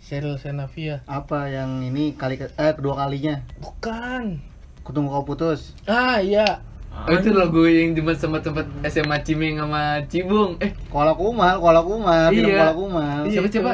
Cheryl 0.00 0.40
Senavia. 0.40 1.04
Apa 1.04 1.46
yang 1.46 1.84
ini 1.84 2.16
kali 2.16 2.34
ke- 2.34 2.50
eh 2.50 2.72
kedua 2.72 2.98
kalinya? 2.98 3.44
Bukan. 3.60 4.40
Kutunggu 4.80 5.12
kau 5.12 5.24
putus. 5.24 5.76
Ah 5.84 6.18
iya. 6.18 6.64
Oh, 7.04 7.12
itu 7.12 7.30
lagu 7.30 7.62
yang 7.64 7.92
cuma 7.92 8.16
sempat-sempat 8.16 8.64
SMA 8.86 9.20
Cimeng 9.20 9.60
sama 9.60 10.00
Cibung. 10.08 10.56
Eh, 10.56 10.72
Kola 10.88 11.12
kumal, 11.12 11.60
kola 11.60 11.84
kumal, 11.84 12.32
film 12.32 12.48
Iya. 12.48 12.58
kola 12.64 12.72
kumal. 12.72 13.18
Iya, 13.26 13.32
siapa 13.34 13.48
coba? 13.50 13.72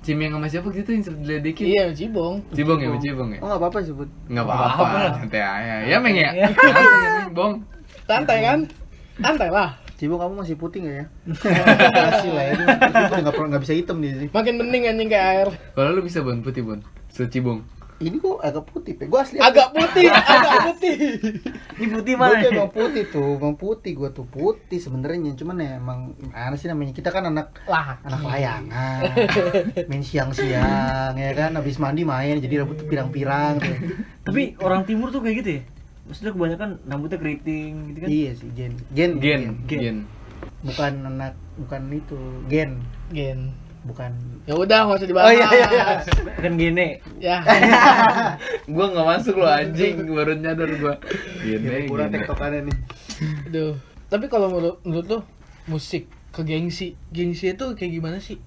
Cimeng 0.00 0.32
sama 0.32 0.46
siapa 0.48 0.68
gitu 0.72 0.88
yang 0.88 1.02
sempat 1.04 1.20
diledekin? 1.20 1.64
Iya 1.68 1.84
Cibong. 1.92 2.40
Cibung 2.56 2.80
ya, 2.80 2.88
Cibung 2.96 3.28
ya? 3.36 3.38
Oh 3.44 3.52
nggak 3.52 3.60
apa-apa 3.60 3.78
sebut. 3.84 4.08
Enggak 4.32 4.48
Nggak 4.48 4.56
apa-apa, 4.56 4.98
santai 5.12 5.42
aja. 5.44 5.74
Ya, 5.84 5.96
Meng 6.00 6.16
ya? 6.16 6.30
Iya. 6.32 6.46
Santai 6.56 6.84
ya, 6.88 7.10
Meng, 7.20 7.30
Bong. 7.36 7.52
Santai 8.08 8.38
kan? 8.40 8.58
Santai 9.20 9.48
lah. 9.52 9.70
Cibo 10.00 10.16
kamu 10.16 10.40
masih 10.40 10.56
putih 10.56 10.80
nggak 10.80 10.96
ya? 10.96 11.06
Masih 11.92 12.30
lah 12.32 12.44
ya. 12.48 12.52
Itu 12.88 12.96
itu 12.96 13.14
nggak 13.20 13.34
perlu 13.36 13.46
nggak 13.52 13.62
bisa 13.68 13.74
hitam 13.76 14.00
dia 14.00 14.16
sih. 14.16 14.28
Makin 14.32 14.54
bening 14.56 14.88
anjing 14.88 15.08
kayak 15.12 15.26
air. 15.36 15.48
Kalau 15.76 15.92
lu 15.92 16.00
bisa 16.00 16.24
Bon, 16.24 16.40
putih 16.40 16.64
Bon. 16.64 16.80
Secibung. 17.12 17.60
Ini 18.00 18.16
kok 18.16 18.40
agak 18.40 18.64
putih, 18.64 18.96
Pe. 18.96 19.04
Gua 19.04 19.20
asli 19.20 19.36
Agak 19.36 19.76
putih, 19.76 20.08
agak 20.34 20.72
putih. 20.72 20.96
Ini 21.76 21.86
putih 21.92 22.14
Gue 22.16 22.24
mana? 22.24 22.40
tuh 22.40 22.48
emang 22.48 22.70
putih 22.72 23.04
tuh, 23.06 23.28
emang 23.36 23.56
putih 23.60 23.92
gue 23.92 24.08
tuh 24.08 24.24
putih 24.24 24.80
sebenarnya, 24.80 25.36
cuman 25.36 25.56
ya 25.60 25.70
emang 25.76 26.16
mana 26.32 26.56
sih 26.56 26.68
namanya 26.68 26.96
kita 26.96 27.12
kan 27.12 27.28
anak 27.28 27.60
Lah. 27.68 28.00
anak 28.00 28.20
layangan, 28.24 29.00
main 29.84 30.00
siang-siang 30.00 31.12
ya 31.12 31.30
kan, 31.32 31.52
habis 31.52 31.76
mandi 31.76 32.04
main 32.04 32.40
jadi 32.40 32.64
rambut 32.64 32.80
pirang-pirang 32.84 33.60
tuh. 33.60 33.76
Tapi 34.24 34.56
orang 34.60 34.88
timur 34.88 35.12
tuh 35.12 35.20
kayak 35.20 35.36
gitu 35.44 35.50
ya? 35.60 35.62
Maksudnya 36.08 36.32
kebanyakan 36.32 36.70
rambutnya 36.88 37.18
keriting 37.20 37.72
gitu 37.92 37.98
kan? 38.00 38.08
Iya 38.08 38.30
sih, 38.32 38.48
gen, 38.56 38.72
gen, 38.96 39.10
Gen, 39.20 39.42
Gen. 39.68 39.80
gen. 39.80 39.96
bukan 40.60 40.92
anak, 41.04 41.36
bukan 41.56 41.82
itu, 41.92 42.16
gen, 42.48 42.80
Gen. 43.12 43.52
bukan. 43.82 44.10
Ya 44.44 44.54
udah 44.54 44.78
nggak 44.84 44.98
usah 45.00 45.08
dibahas. 45.08 45.26
Oh 45.26 45.32
iya 45.32 45.48
iya 45.50 45.68
iya. 45.70 45.86
Bukan 46.36 46.52
gini. 46.54 46.88
Ya. 47.18 47.36
Gua 48.74 48.84
enggak 48.88 49.06
masuk 49.08 49.34
lo 49.36 49.46
anjing, 49.46 50.04
baru 50.06 50.32
nyadar 50.34 50.70
gua. 50.76 50.94
Gini, 51.40 51.86
Kurang 51.86 52.08
gini. 52.08 52.14
tektokannya 52.18 52.60
nih. 52.68 52.76
Aduh. 53.48 53.72
Tapi 54.06 54.26
kalau 54.26 54.50
menurut, 54.50 54.82
menurut 54.82 55.06
lo 55.06 55.18
musik 55.64 56.06
ke 56.30 56.42
gengsi, 56.42 56.98
gengsi 57.08 57.54
itu 57.54 57.66
kayak 57.74 57.92
gimana 57.92 58.18
sih? 58.18 58.38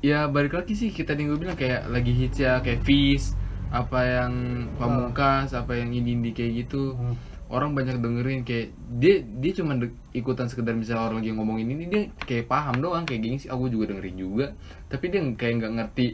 Ya 0.00 0.24
balik 0.26 0.56
lagi 0.56 0.72
sih 0.72 0.88
kita 0.88 1.12
nih 1.12 1.28
gue 1.28 1.36
bilang 1.36 1.54
kayak 1.54 1.84
lagi 1.86 2.08
hits 2.10 2.40
ya 2.40 2.64
kayak 2.64 2.80
Fish 2.82 3.36
apa 3.68 4.00
yang 4.00 4.32
Pamungkas 4.80 5.52
apa 5.52 5.76
yang 5.76 5.92
indie-indie 5.92 6.32
kayak 6.32 6.64
gitu 6.64 6.96
Hmm. 6.96 7.12
Orang 7.50 7.74
banyak 7.74 7.98
dengerin 7.98 8.46
kayak 8.46 8.70
dia 8.96 9.20
dia 9.20 9.52
cuma 9.52 9.74
de- 9.74 9.92
ikutan 10.14 10.46
sekedar 10.46 10.72
misalnya 10.72 11.10
orang 11.10 11.18
lagi 11.18 11.34
ngomongin 11.34 11.66
ini 11.66 11.84
dia 11.90 12.02
kayak 12.22 12.46
paham 12.46 12.78
doang 12.78 13.02
kayak 13.02 13.20
gini 13.20 13.36
sih 13.36 13.50
aku 13.50 13.66
juga 13.66 13.90
dengerin 13.90 14.16
juga 14.16 14.46
tapi 14.86 15.10
dia 15.10 15.20
kayak 15.34 15.54
nggak 15.58 15.72
ngerti 15.76 16.06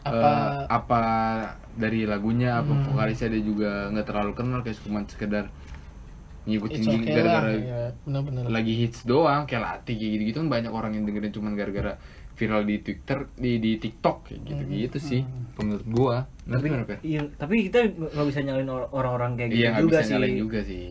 Apa- 0.00 0.16
eh, 0.16 0.50
apa 0.70 1.02
dari 1.76 2.08
lagunya 2.08 2.56
apa 2.56 2.72
Hmm. 2.72 2.86
vokalisnya 2.86 3.28
dia 3.34 3.42
juga 3.44 3.70
nggak 3.92 4.06
terlalu 4.06 4.32
kenal 4.32 4.58
kayak 4.62 4.78
cuma 4.80 5.02
sekedar 5.04 5.50
ngikutin 6.48 6.80
okay 6.80 7.04
gara-gara 7.04 7.50
Ya, 7.52 7.82
lagi 8.48 8.72
hits 8.72 9.04
doang 9.04 9.44
kayak 9.44 9.60
latih 9.60 9.94
kayak 10.00 10.10
gitu 10.16 10.22
gitu 10.32 10.36
kan 10.40 10.48
banyak 10.48 10.72
orang 10.72 10.92
yang 10.96 11.04
dengerin 11.04 11.34
cuman 11.36 11.52
gara-gara 11.52 12.00
viral 12.40 12.64
di 12.64 12.80
Twitter 12.80 13.28
di 13.36 13.60
di 13.60 13.76
TikTok 13.76 14.16
kayak 14.24 14.40
gitu 14.48 14.62
gitu 14.64 14.98
sih 14.98 15.20
menurut 15.60 15.84
gua 15.84 16.16
nanti 16.48 16.72
gimana 16.72 16.88
Per? 16.88 16.98
Iya, 17.04 17.28
tapi 17.36 17.68
kita 17.68 17.84
nggak 17.92 18.26
bisa 18.26 18.40
nyalain 18.40 18.64
or- 18.66 18.88
orang-orang 18.90 19.36
kayak 19.36 19.48
gitu 19.52 19.60
iya 19.60 19.68
nggak 19.70 19.84
juga 19.84 19.92
bisa 19.92 20.00
sih. 20.02 20.10
nyalain 20.10 20.36
juga 20.40 20.58
sih 20.64 20.84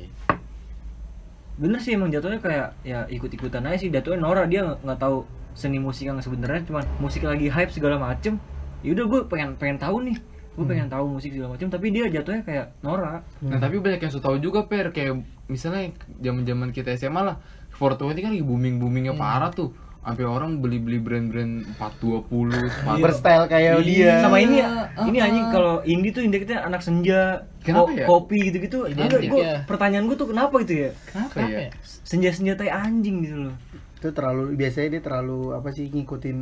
Bener 1.59 1.79
sih 1.83 1.91
emang 1.91 2.07
jatuhnya 2.07 2.39
kayak 2.39 2.71
ya 2.87 3.03
ikut-ikutan 3.11 3.67
aja 3.67 3.75
sih. 3.75 3.91
Jatuhnya 3.91 4.23
Nora 4.23 4.47
dia 4.47 4.63
nggak 4.63 4.79
nggak 4.79 4.99
tahu 4.99 5.27
seni 5.51 5.75
musik 5.75 6.07
yang 6.07 6.15
sebenarnya 6.23 6.63
cuman 6.63 6.87
musik 7.03 7.27
lagi 7.27 7.51
hype 7.51 7.75
segala 7.75 7.99
macem. 7.99 8.39
Ya 8.79 8.95
udah 8.95 9.05
gue 9.11 9.19
pengen 9.27 9.59
pengen 9.59 9.75
tahu 9.75 10.07
nih. 10.07 10.15
Gue 10.55 10.63
pengen 10.63 10.87
tahu 10.87 11.19
musik 11.19 11.35
segala 11.35 11.59
macem. 11.59 11.67
Tapi 11.67 11.91
dia 11.91 12.07
jatuhnya 12.07 12.47
kayak 12.47 12.79
Nora. 12.79 13.27
nah 13.43 13.59
tapi 13.59 13.83
banyak 13.83 13.99
yang 13.99 14.13
tahu 14.23 14.39
juga 14.39 14.71
per 14.71 14.95
kayak 14.95 15.19
misalnya 15.51 15.91
zaman 16.23 16.47
zaman 16.47 16.69
kita 16.71 16.95
SMA 16.95 17.27
lah 17.27 17.35
420 17.75 18.23
kan 18.23 18.31
lagi 18.31 18.45
booming 18.45 18.79
boomingnya 18.79 19.19
parah 19.19 19.51
tuh 19.51 19.75
sampai 19.99 20.25
orang 20.25 20.57
beli 20.57 20.79
beli 20.79 20.97
brand-brand 20.97 21.75
420 21.75 22.71
sepatu 22.71 22.97
Berstyle 22.99 23.45
kayak 23.45 23.83
dia. 23.83 24.17
Sama 24.19 24.37
ini 24.37 24.57
Iya, 24.57 24.89
ini 25.05 25.17
ah, 25.17 25.25
anjing 25.27 25.45
ah. 25.45 25.51
kalau 25.51 25.73
indie 25.83 26.09
tuh 26.09 26.21
indie 26.21 26.39
kita 26.39 26.59
anak 26.59 26.79
senja, 26.79 27.45
Kenapa 27.61 27.85
ko- 27.85 27.93
ya? 27.93 28.05
kopi 28.07 28.37
gitu-gitu. 28.43 28.87
Enggak, 28.87 29.21
ya. 29.21 29.61
pertanyaan 29.63 30.07
gue 30.07 30.15
tuh 30.15 30.27
kenapa 30.27 30.55
gitu 30.61 30.73
ya? 30.79 30.91
kenapa 31.05 31.33
Kenapa 31.35 31.51
ya 31.51 31.59
ya? 31.61 31.71
Senja-senja 31.83 32.53
tai 32.55 32.69
anjing 32.69 33.21
gitu 33.21 33.37
loh. 33.45 33.55
Itu 33.95 34.09
terlalu 34.09 34.55
biasanya 34.55 34.87
dia 34.89 35.01
terlalu 35.01 35.53
apa 35.53 35.69
sih 35.69 35.85
ngikutin 35.85 36.37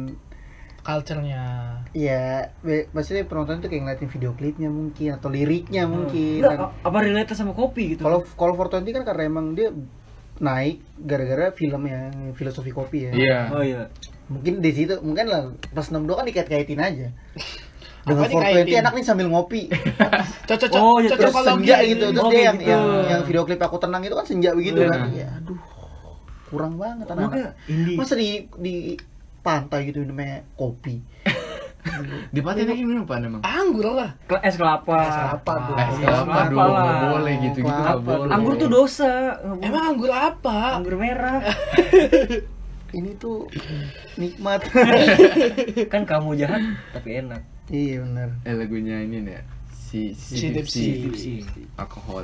Culture-nya. 0.80 1.44
Iya, 1.92 2.56
maksudnya 2.96 3.28
penonton 3.28 3.60
tuh 3.60 3.68
kayak 3.68 3.84
ngeliatin 3.84 4.08
video 4.08 4.32
klipnya 4.32 4.70
mungkin 4.70 5.10
atau 5.12 5.28
liriknya 5.28 5.84
mungkin. 5.84 6.40
Enggak, 6.40 6.54
Dan- 6.54 6.64
a- 6.64 6.74
apa 6.82 6.98
relate 7.02 7.36
sama 7.36 7.52
kopi 7.52 7.92
gitu? 7.92 8.08
Kalau 8.08 8.24
kalau 8.32 8.56
420 8.56 8.96
kan 8.96 9.04
karena 9.04 9.24
emang 9.26 9.52
dia 9.52 9.76
naik 10.38 10.78
gara-gara 10.98 11.50
film 11.52 11.82
ya, 11.84 12.08
filosofi 12.32 12.70
kopi 12.70 13.00
ya. 13.06 13.12
iya 13.14 13.40
Oh 13.50 13.62
iya. 13.62 13.90
Mungkin 14.28 14.60
di 14.60 14.72
situ 14.72 15.00
mungkin 15.00 15.26
lah 15.26 15.42
pas 15.72 15.88
62 15.88 16.08
kan 16.10 16.26
dikait-kaitin 16.26 16.78
aja. 16.78 17.08
Dengan 18.08 18.24
Apa 18.24 18.40
dikaitin? 18.40 18.72
420 18.72 18.82
enak 18.82 18.94
nih 18.94 19.06
sambil 19.06 19.28
ngopi. 19.28 19.62
Cocok 20.50 20.70
Oh, 20.74 20.98
ya, 20.98 21.12
cocok 21.12 21.20
Terus 21.20 21.34
kalau 21.34 21.48
senja 21.54 21.76
gitu. 21.84 22.06
Terus 22.08 22.24
Oh, 22.24 22.32
dia 22.32 22.42
yang, 22.46 22.58
gitu. 22.58 22.70
yang 22.70 22.84
yang 23.06 23.22
video 23.24 23.44
klip 23.44 23.60
aku 23.60 23.78
tenang 23.78 24.00
itu 24.02 24.16
kan 24.16 24.24
senja 24.24 24.50
begitu 24.52 24.80
Iya. 24.80 24.90
kan. 24.90 25.00
Ya 25.12 25.28
aduh. 25.36 25.60
Kurang 26.48 26.80
banget 26.80 27.04
Makanya 27.06 27.52
anak. 27.52 27.68
indie. 27.68 27.98
Masa 28.00 28.14
di 28.16 28.30
di 28.58 28.76
pantai 29.42 29.88
gitu 29.88 30.04
namanya 30.04 30.48
kopi. 30.54 31.04
Di 32.28 32.40
pantai 32.40 32.64
lagi 32.64 32.82
minum 32.82 33.04
apa 33.04 33.20
emang 33.20 33.42
Anggur 33.42 33.88
lah. 33.92 34.12
Es 34.40 34.56
kelapa. 34.56 34.98
Es 35.02 35.16
kelapa 35.16 35.54
dong. 35.64 35.78
eh 35.78 35.88
Es 35.88 35.98
kelapa 35.98 36.40
dong 36.46 36.60
lah. 36.60 36.84
nggak 36.84 36.98
boleh 37.12 37.34
gitu 37.42 37.58
gitu 37.58 37.68
nggak 37.68 37.82
Kelapa 37.98 38.12
boleh 38.14 38.32
Anggur 38.32 38.54
tuh 38.56 38.70
dosa. 38.70 39.12
Emang 39.60 39.84
anggur 39.90 40.12
apa? 40.12 40.60
anggur 40.78 40.96
merah. 40.96 41.40
Ini 42.90 43.12
tuh 43.18 43.52
nikmat. 44.16 44.64
kan 45.92 46.02
kamu 46.04 46.38
jahat 46.38 46.62
tapi 46.90 47.20
enak. 47.20 47.44
iya 47.68 48.00
benar. 48.00 48.32
eh 48.42 48.56
lagunya 48.56 48.96
ini 48.98 49.20
nih 49.22 49.34
ya 49.34 49.44
si 49.70 50.16
si, 50.16 50.40
Si. 50.40 50.48
Tipsy. 51.04 51.44
alkohol 51.76 52.24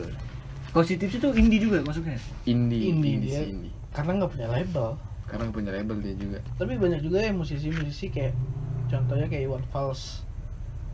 Kalau 0.72 0.82
si 0.82 0.96
tips 0.96 1.16
itu 1.18 1.30
indie 1.34 1.60
juga 1.60 1.84
masuknya. 1.84 2.16
indie 2.46 2.90
Indie 2.90 3.20
indie, 3.20 3.44
indie. 3.46 3.74
Karena 3.92 4.18
nggak 4.18 4.32
punya 4.32 4.48
label. 4.50 4.96
karena 5.24 5.50
punya 5.50 5.72
label 5.72 5.98
dia 6.00 6.14
juga 6.14 6.40
Tapi 6.56 6.78
banyak 6.78 7.02
juga 7.02 7.18
ya 7.20 7.32
musisi-musisi 7.32 8.08
kayak 8.08 8.32
contohnya 8.94 9.26
kayak 9.26 9.44
Iwan 9.44 9.64
Fals. 9.68 10.22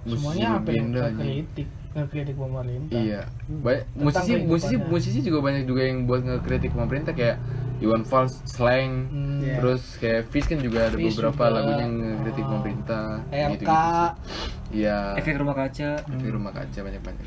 Semuanya 0.02 0.58
apa 0.58 0.72
yang 0.72 0.96
anjing. 0.96 1.44
ngekritik, 1.90 2.38
pemerintah. 2.38 2.96
Iya. 2.96 3.22
Banyak 3.50 3.84
musisi 3.94 4.34
musisi 4.40 4.76
musisi 4.80 5.20
juga 5.20 5.44
banyak 5.44 5.66
juga 5.66 5.82
yang 5.84 6.08
buat 6.08 6.22
ngekritik 6.22 6.72
pemerintah 6.72 7.12
kayak 7.12 7.36
Iwan 7.80 8.04
Fals, 8.04 8.40
Slang, 8.46 9.10
Hmm. 9.10 9.40
Iya. 9.42 9.56
terus 9.58 9.98
kayak 9.98 10.30
Fish 10.30 10.48
kan 10.48 10.60
juga 10.60 10.88
ada 10.88 10.96
Fish 10.96 11.16
beberapa 11.16 11.36
juga. 11.42 11.56
lagunya 11.58 11.84
yang 11.84 11.96
ngekritik 11.98 12.46
Oh. 12.46 12.52
pemerintah. 12.54 13.06
RK. 13.28 13.52
gitu-gitu 13.52 13.76
sih. 13.76 14.80
Iya. 14.80 15.00
Efek 15.18 15.36
rumah 15.36 15.56
kaca. 15.58 15.90
Efek 16.06 16.30
rumah 16.30 16.52
kaca 16.54 16.80
banyak 16.80 17.02
banyak. 17.02 17.24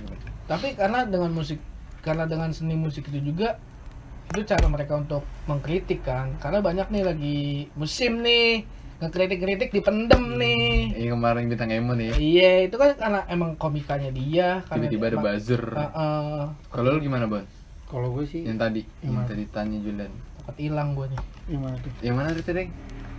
Tapi 0.47 0.69
karena 0.73 0.99
dengan 1.05 1.31
musik 1.33 1.59
karena 2.01 2.25
dengan 2.25 2.51
seni 2.51 2.75
musik 2.75 3.05
itu 3.05 3.21
juga 3.21 3.59
itu 4.31 4.41
cara 4.45 4.65
mereka 4.65 4.97
untuk 4.97 5.27
mengkritik 5.45 6.01
kan. 6.01 6.33
Karena 6.39 6.63
banyak 6.63 6.87
nih 6.89 7.05
lagi 7.05 7.39
musim 7.75 8.23
nih 8.23 8.63
ngekritik-kritik 9.03 9.75
dipendem 9.75 10.39
nih. 10.39 10.95
Ini 10.95 11.09
kemarin 11.11 11.51
bintang 11.51 11.75
Emo 11.75 11.93
nih. 11.93 12.15
Iya, 12.15 12.71
itu 12.71 12.79
kan 12.79 12.95
karena 12.95 13.27
emang 13.27 13.59
komikanya 13.59 14.15
dia. 14.15 14.63
Tiba-tiba 14.65 15.11
ada 15.11 15.19
emang- 15.19 15.27
buzzer. 15.35 15.65
Heeh. 15.67 16.39
Kalau 16.71 16.89
lu 16.89 16.99
gimana, 17.03 17.27
Bon? 17.27 17.43
Kalau 17.91 18.09
gue 18.15 18.25
sih 18.25 18.47
Yang 18.47 18.59
tadi, 18.59 18.81
yang 19.03 19.13
Gimana? 19.13 19.27
tadi 19.29 19.45
tanya 19.51 19.77
Julian. 19.83 20.13
Takut 20.39 20.57
hilang 20.57 20.89
gue 20.95 21.07
nih. 21.11 21.21
gimana 21.45 21.75
tuh? 21.77 21.91
Yang 22.01 22.15
mana 22.15 22.29
tadi, 22.31 22.43
Deng? 22.49 22.71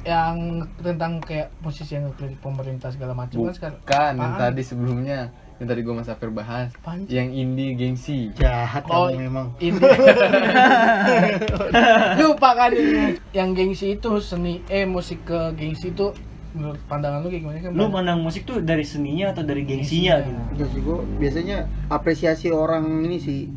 Yang 0.04 0.36
tentang 0.80 1.14
kayak 1.20 1.48
musisi 1.60 1.92
yang 1.94 2.04
ngekritik 2.08 2.40
pemerintah 2.40 2.90
segala 2.90 3.14
macam 3.14 3.38
kan 3.44 3.54
sekarang. 3.54 3.80
Bukan, 3.80 4.14
yang 4.18 4.34
tadi 4.40 4.62
sebelumnya. 4.64 5.20
Yang 5.64 5.72
tadi 5.72 5.82
gua 5.88 5.96
Mas 5.96 6.12
Safir 6.12 6.28
bahas. 6.28 6.76
Yang 7.08 7.28
indie 7.40 7.72
gengsi. 7.80 8.36
Jahat 8.36 8.84
Oh, 8.92 9.08
kamu 9.08 9.32
memang. 9.32 9.48
ini 9.64 9.80
lupa 12.20 12.50
kan 12.52 12.76
ini 12.76 13.16
yang 13.32 13.56
gengsi 13.56 13.96
itu 13.96 14.12
seni 14.20 14.60
eh 14.68 14.84
musik 14.84 15.24
ke 15.24 15.56
gengsi 15.56 15.96
itu 15.96 16.12
menurut 16.52 16.78
pandangan 16.86 17.24
lu 17.24 17.32
kayak 17.32 17.42
gimana 17.48 17.58
kan 17.64 17.72
Lu 17.74 17.88
mandang 17.88 18.20
musik 18.22 18.44
tuh 18.44 18.60
dari 18.60 18.84
seninya 18.84 19.32
atau 19.32 19.42
dari 19.42 19.64
gengsinya 19.64 20.20
gitu? 20.22 20.42
Enggak 20.54 20.68
sih 20.70 20.80
gue 20.84 20.98
biasanya 21.18 21.58
apresiasi 21.88 22.48
orang 22.52 23.08
ini 23.08 23.18
sih 23.18 23.48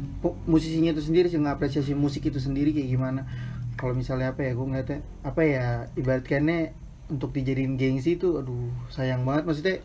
musisinya 0.46 0.94
itu 0.94 1.02
sendiri 1.04 1.26
sih 1.26 1.42
ngapresiasi 1.42 1.92
musik 1.92 2.22
itu 2.24 2.38
sendiri 2.38 2.70
kayak 2.70 2.88
gimana 2.88 3.26
kalau 3.76 3.92
misalnya 3.92 4.32
apa 4.32 4.46
ya 4.46 4.56
gue 4.56 4.64
ngeliatnya 4.64 4.98
apa 5.26 5.40
ya 5.42 5.66
ibaratkannya 5.92 6.72
untuk 7.12 7.36
dijadiin 7.36 7.76
gengsi 7.76 8.16
itu 8.16 8.40
aduh 8.40 8.72
sayang 8.88 9.28
banget 9.28 9.44
maksudnya 9.44 9.76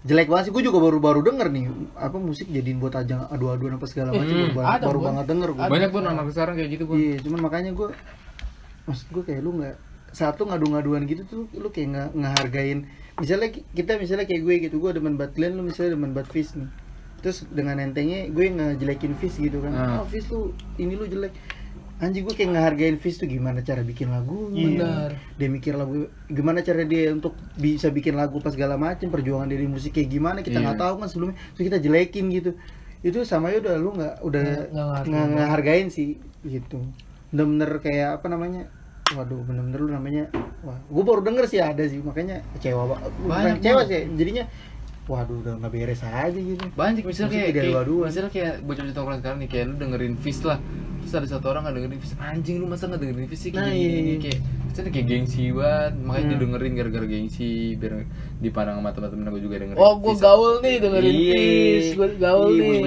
jelek 0.00 0.26
banget 0.26 0.44
sih 0.48 0.52
gue 0.52 0.64
juga 0.64 0.78
baru-baru 0.80 1.20
denger 1.20 1.48
nih 1.50 1.64
apa 1.92 2.16
musik 2.16 2.48
jadiin 2.48 2.80
buat 2.80 2.96
ajang 2.96 3.28
adu-aduan 3.28 3.76
apa 3.76 3.84
segala 3.84 4.16
macam 4.16 4.32
Hmm, 4.32 4.56
baru, 4.56 4.66
ada, 4.66 4.84
baru 4.88 5.00
banget 5.02 5.24
denger 5.28 5.48
gue 5.52 5.64
banyak 5.68 5.90
pun 5.90 6.04
anak 6.04 6.24
sekarang 6.32 6.54
kayak 6.56 6.70
gitu 6.72 6.84
pun 6.88 6.96
iya 6.96 7.16
cuman 7.20 7.40
makanya 7.42 7.70
gue 7.70 7.88
maksud 8.88 9.06
gue 9.12 9.22
kayak 9.22 9.40
lu 9.40 9.60
nggak 9.60 9.76
satu 10.10 10.42
ngadu-ngaduan 10.42 11.06
gitu 11.06 11.22
tuh 11.22 11.42
lu 11.54 11.70
kayak 11.70 11.88
nggak 11.94 12.08
ngehargain. 12.18 12.78
Misalnya 13.14 13.54
ki- 13.54 13.62
kita 13.70 13.94
misalnya 13.94 14.26
kayak 14.26 14.42
gue 14.42 14.54
gitu 14.66 14.76
gue 14.82 14.90
demen 14.90 15.14
bat 15.14 15.30
lu 15.36 15.62
misalnya 15.62 15.94
demen 15.94 16.10
bat 16.10 16.26
Fish 16.26 16.58
nih. 16.58 16.66
Terus 17.22 17.46
dengan 17.46 17.78
entengnya 17.78 18.26
gue 18.26 18.46
ngejelekin 18.50 19.14
Fish 19.14 19.38
gitu 19.38 19.62
kan. 19.62 19.70
Ah. 19.70 20.02
oh 20.02 20.08
Fish 20.08 20.26
tuh 20.26 20.50
ini 20.82 20.98
lu 20.98 21.06
jelek 21.06 21.30
anjing 22.00 22.22
gue 22.22 22.32
kayak 22.32 22.50
ngehargain 22.50 22.96
Fish 22.96 23.16
tuh 23.16 23.26
gimana 23.26 23.60
cara 23.60 23.80
bikin 23.80 24.08
lagunya 24.08 24.80
Benar. 24.80 25.10
dia 25.36 25.48
mikir 25.48 25.74
lagu 25.74 25.94
gimana 26.26 26.60
cara 26.60 26.82
dia 26.82 27.08
untuk 27.10 27.32
bisa 27.54 27.88
bikin 27.88 28.14
lagu 28.14 28.40
pas 28.40 28.50
segala 28.50 28.74
macem 28.74 29.06
perjuangan 29.06 29.44
dari 29.44 29.64
musik 29.64 29.92
kayak 29.92 30.08
gimana 30.10 30.40
kita 30.40 30.58
Iya. 30.58 30.64
nggak 30.66 30.78
tahu 30.78 30.94
kan 30.96 31.06
sebelumnya 31.06 31.36
terus 31.50 31.64
kita 31.66 31.78
jelekin 31.78 32.26
gitu 32.30 32.50
itu 33.00 33.18
sama 33.22 33.48
ya 33.48 33.60
udah 33.60 33.74
lu 33.76 33.92
nggak 33.92 34.14
udah 34.18 34.42
Nggak- 34.66 35.04
nggak 35.06 35.26
ngehargain. 35.30 35.86
sih 35.88 36.16
gitu 36.42 36.80
bener-bener 37.28 37.78
kayak 37.78 38.16
apa 38.16 38.26
namanya 38.26 38.62
waduh 39.10 39.42
bener-bener 39.42 39.78
lu 39.78 39.90
namanya 39.90 40.24
wah 40.60 40.78
gue 40.80 41.02
baru 41.02 41.20
denger 41.20 41.44
sih 41.46 41.58
ada 41.58 41.82
sih 41.82 41.98
makanya 41.98 42.40
kecewa 42.54 42.86
banget 42.88 43.10
bukan 43.18 43.28
Banyak 43.36 43.56
kecewa 43.58 43.82
sih 43.84 44.00
jadinya 44.14 44.44
waduh 45.10 45.36
udah 45.36 45.54
nggak 45.58 45.72
beres 45.72 46.00
aja 46.00 46.30
gitu 46.32 46.64
banyak 46.72 47.02
misalnya 47.02 47.30
kayak, 47.34 47.50
kayak 47.52 47.66
dua-dua. 47.68 48.04
misalnya 48.06 48.30
kayak 48.30 48.54
bocah-bocah 48.62 48.94
tongkrongan 48.94 49.20
sekarang 49.20 49.38
nih 49.38 49.48
kayak 49.48 49.64
lu 49.66 49.74
dengerin 49.76 50.14
Fizz 50.16 50.40
lah 50.44 50.58
terus 51.00 51.12
ada 51.12 51.26
satu 51.28 51.46
orang 51.48 51.62
nggak 51.64 51.74
dengerin 51.76 51.98
Fizz 51.98 52.14
anjing 52.16 52.56
lu 52.56 52.66
masa 52.66 52.84
nggak 52.86 53.00
dengerin 53.02 53.26
Fizz 53.26 53.40
sih 53.40 53.50
kayak 53.50 53.60
Nah, 53.60 53.72
gini, 53.72 53.82
iya, 53.82 53.90
gini, 53.90 54.06
iya. 54.08 54.18
kayak 54.20 54.38
misalnya 54.62 54.90
kayak 54.92 55.06
gengsi 55.08 55.42
banget 55.50 55.92
makanya 55.98 56.22
Hmm. 56.22 56.32
didengerin 56.32 56.72
gara-gara 56.72 57.06
gengsi 57.08 57.48
biar 57.74 57.92
dipandang 58.38 58.76
sama 58.78 58.90
teman-teman 58.92 59.26
gue 59.28 59.42
juga 59.42 59.54
dengerin 59.58 59.76
Oh, 59.76 59.94
gue 59.98 60.14
gaul 60.16 60.52
nih 60.60 60.74
dengerin 60.78 61.10
Iya. 61.12 61.34
Fizz, 61.34 61.88
gue 61.92 62.08
gaul 62.16 62.48
Iya, 62.48 62.62
nih. 62.62 62.80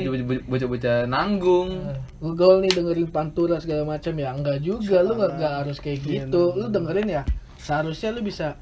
bocah-bocah- 0.45 1.05
nanggung 1.05 1.69
Gue 2.17 2.33
gaul 2.33 2.57
nih 2.59 2.71
dengerin 2.71 3.07
pantura 3.09 3.59
segala 3.59 3.83
macam 3.85 4.13
ya. 4.15 4.31
Enggak 4.31 4.57
juga, 4.59 5.03
lu 5.03 5.11
nggak 5.13 5.35
harus 5.59 5.77
kayak 5.77 5.99
Iya, 5.99 6.23
gitu. 6.23 6.55
Lu 6.55 6.65
dengerin 6.67 7.09
ya. 7.11 7.23
Seharusnya 7.57 8.09
lu 8.09 8.23
bisa 8.23 8.55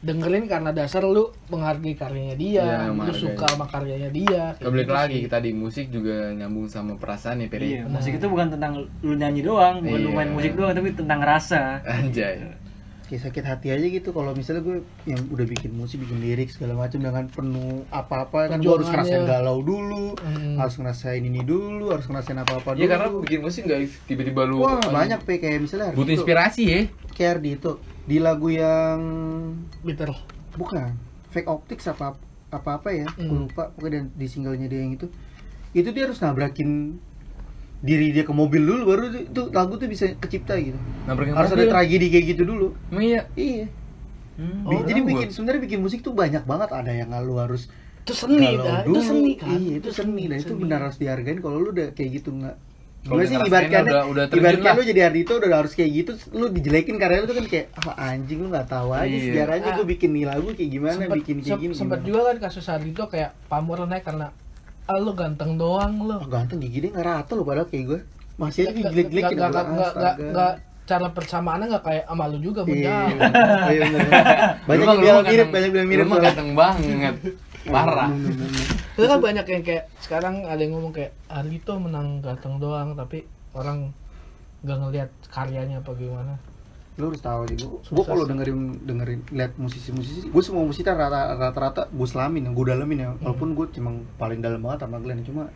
dengerin 0.00 0.44
karena 0.44 0.70
dasar 0.70 1.02
lu 1.02 1.28
menghargai 1.46 1.92
karyanya 1.92 2.32
dia, 2.34 2.64
Iya, 2.82 2.88
lu 2.90 3.12
suka 3.12 3.44
sama 3.46 3.66
karyanya 3.66 4.08
dia. 4.08 4.56
Kembali 4.56 4.80
gitu 4.80 4.92
lagi 4.94 5.18
sih. 5.18 5.28
tadi 5.28 5.50
musik 5.52 5.86
juga 5.88 6.32
nyambung 6.32 6.66
sama 6.66 6.96
perasaan 6.96 7.40
ya 7.40 7.48
Peri 7.48 7.66
Iya, 7.74 7.84
musik 7.84 8.16
itu 8.16 8.24
bukan 8.24 8.48
tentang 8.50 8.72
lu 8.98 9.14
nyanyi 9.14 9.42
doang, 9.42 9.78
bukan 9.78 10.00
lu 10.00 10.10
Iya. 10.10 10.16
main 10.16 10.30
musik 10.30 10.52
doang, 10.54 10.72
tapi 10.72 10.88
tentang 10.90 11.20
rasa. 11.20 11.84
anjay. 11.84 12.56
Kayak 13.02 13.22
sakit 13.24 13.42
hati 13.44 13.68
aja 13.68 13.86
gitu. 13.90 14.08
Kalau 14.08 14.30
misalnya 14.30 14.62
gue 14.62 14.76
yang 15.04 15.18
udah 15.26 15.42
bikin 15.44 15.74
musik 15.74 15.98
bikin 15.98 16.16
lirik 16.16 16.46
segala 16.46 16.78
macam 16.78 16.96
dengan 16.96 17.26
penuh 17.26 17.82
apa-apa 17.90 18.46
kan 18.46 18.56
gue 18.56 18.70
harus 18.70 18.86
ngerasain 18.86 19.26
galau 19.26 19.58
dulu 19.60 20.14
Hmm. 20.16 20.54
harus 20.54 20.78
ngerasain 20.78 21.18
ini 21.18 21.42
dulu 21.42 21.90
harus 21.90 22.06
ngerasain 22.06 22.38
apa-apa 22.38 22.72
dulu 22.72 22.78
Iya 22.78 22.88
karena 22.88 23.06
bikin 23.18 23.40
musik 23.42 23.66
nggak 23.66 23.80
tiba-tiba 24.06 24.46
lu 24.46 24.62
wah 24.62 24.78
banyak 24.80 25.18
pe. 25.20 25.36
Kayak 25.36 25.58
misalnya 25.60 25.90
butuh 25.90 26.14
inspirasi 26.14 26.62
ya. 26.64 26.80
Kayak 27.10 27.30
Ardito 27.36 27.82
di 28.02 28.16
lagu 28.16 28.48
yang 28.48 28.98
Bitter. 29.80 30.10
bukan 30.52 30.94
fake 31.28 31.46
optics 31.46 31.86
apa 31.86 32.16
apa 32.48 32.70
apa 32.74 32.88
ya 32.90 33.06
Hmm. 33.10 33.26
gue 33.26 33.38
lupa 33.46 33.70
pokoknya 33.70 34.04
di- 34.04 34.12
di 34.16 34.26
singlenya 34.26 34.66
dia 34.66 34.80
yang 34.80 34.92
itu 34.92 35.06
itu 35.70 35.88
dia 35.88 36.04
harus 36.04 36.18
nabrakin 36.18 36.98
diri 37.80 38.10
dia 38.10 38.22
ke 38.22 38.30
mobil 38.30 38.60
dulu 38.60 38.82
baru 38.86 39.02
itu 39.14 39.42
lagu 39.48 39.74
tuh 39.74 39.86
bisa 39.86 40.10
kecipta 40.14 40.58
gitu 40.58 40.76
nabrakin 41.04 41.32
harus 41.32 41.48
ada 41.48 41.60
mobil. 41.60 41.72
tragedi 41.72 42.06
kayak 42.08 42.26
gitu 42.28 42.42
dulu 42.44 42.66
Emang 42.88 43.04
iya 43.04 43.22
iya 43.34 43.66
Hmm. 44.32 44.64
Oh, 44.64 44.80
jadi 44.80 45.04
bikin 45.04 45.28
sebenarnya 45.28 45.60
bikin 45.60 45.80
musik 45.80 46.00
tuh 46.00 46.16
banyak 46.16 46.40
banget 46.42 46.72
ada 46.72 46.88
yang 46.88 47.12
lu 47.20 47.36
harus 47.36 47.68
Itu 48.00 48.16
seni, 48.16 48.56
dulu. 48.56 48.64
itu 48.88 49.00
seni 49.04 49.32
kan. 49.36 49.52
iya 49.52 49.74
itu 49.76 49.90
seni 49.90 50.24
dan 50.24 50.38
itu 50.38 50.48
Seni. 50.48 50.60
benar 50.64 50.80
harus 50.80 50.96
dihargain 50.96 51.36
kalau 51.38 51.60
lu 51.60 51.68
udah 51.70 51.92
kayak 51.92 52.10
gitu 52.16 52.32
nggak 52.32 52.56
gue 53.02 53.22
sih 53.24 53.32
ibaratkan 53.34 53.82
udah- 53.82 54.06
udah 54.06 54.24
ibaratkan 54.28 54.72
lu 54.72 54.84
jadi 54.84 55.00
Ardito 55.06 55.32
udah 55.34 55.48
harus 55.56 55.72
kayak 55.72 55.90
gitu 55.94 56.12
lu 56.30 56.46
dijelekin 56.48 56.94
karya 56.94 57.18
lu 57.18 57.26
tuh 57.26 57.34
kan 57.34 57.46
kayak 57.46 57.66
ah 57.74 58.12
anjing 58.12 58.38
lu 58.38 58.48
nggak 58.48 58.66
tahu 58.66 58.92
aja 58.92 59.06
Iya. 59.06 59.20
sejarahnya 59.24 59.70
Ah. 59.70 59.76
gue 59.76 59.86
bikin 59.88 60.10
nih 60.10 60.24
lagu 60.26 60.46
kayak 60.50 60.70
gimana 60.70 60.94
Sempet- 60.98 61.16
bikin 61.16 61.36
kayak 61.38 61.58
gini 61.58 61.72
sempet 61.72 62.00
juga 62.02 62.20
kan 62.26 62.36
kasus 62.42 62.66
Ardito 62.66 63.04
kayak 63.06 63.32
pamor 63.46 63.82
naik 63.82 64.04
karena 64.04 64.28
ah 64.84 64.96
lu 64.96 65.12
ganteng 65.12 65.54
doang 65.54 65.96
lu. 65.98 66.12
Ah, 66.14 66.28
ganteng 66.28 66.58
gigi 66.58 66.78
dia 66.78 66.90
nggak 66.90 67.06
rata 67.06 67.32
lo 67.32 67.42
padahal 67.42 67.66
kayak 67.66 67.84
gue 67.86 68.00
masih 68.36 68.60
aja 68.66 68.80
jelek-jelekin 68.84 69.32
nggak- 69.32 69.48
nggak- 69.48 69.66
nggak- 69.66 69.94
nggak- 69.94 70.16
Astaga. 70.16 70.30
nggak- 70.30 70.56
cara 70.82 71.06
persamaannya 71.08 71.66
nggak 71.68 71.84
kayak 71.86 72.04
sama 72.04 72.24
lu 72.26 72.38
juga 72.40 72.60
Bun. 72.62 72.74
Iya, 72.74 72.98
iya, 73.70 73.84
banyak 74.60 74.76
Lu 74.76 74.84
yang 74.84 74.90
lu 74.90 75.00
bilang 75.00 75.22
mirip 75.24 75.48
banyak 75.48 75.70
bilang 75.70 75.88
mirip 75.88 76.02
lu 76.02 76.10
mah 76.10 76.18
ganteng 76.20 76.50
banget 76.52 77.14
parah 77.64 78.08
Itu 79.00 79.08
kan 79.08 79.20
banyak 79.24 79.46
yang 79.48 79.62
kayak 79.64 79.84
sekarang 79.98 80.44
ada 80.44 80.60
yang 80.60 80.76
ngomong 80.76 80.92
kayak 80.92 81.16
Ardito 81.26 81.72
menang 81.80 82.20
ganteng 82.20 82.60
doang 82.60 82.92
tapi 82.92 83.24
orang 83.56 83.96
nggak 84.60 84.76
ngelihat 84.76 85.10
karyanya 85.32 85.80
apa 85.80 85.96
gimana. 85.96 86.36
lu 86.98 87.08
harus 87.08 87.24
tahu 87.24 87.48
sih 87.48 87.56
gua 87.96 88.04
kalau 88.04 88.28
dengerin 88.28 88.84
dengerin 88.84 89.24
lihat 89.32 89.56
musisi-musisi 89.56 90.28
gua 90.28 90.42
semua 90.44 90.68
musisi 90.68 90.84
kan 90.84 91.00
rata 91.00 91.32
rata 91.32 91.56
rata 91.56 91.82
gua 91.88 92.04
selamin 92.04 92.44
yang 92.44 92.52
gua 92.52 92.76
dalemin 92.76 92.98
ya 93.00 93.08
Hmm. 93.08 93.24
walaupun 93.24 93.56
gua 93.56 93.66
cuma 93.72 93.90
paling 94.20 94.44
dalam 94.44 94.60
banget 94.60 94.84
sama 94.84 95.00
Glenn 95.00 95.24
cuma 95.24 95.48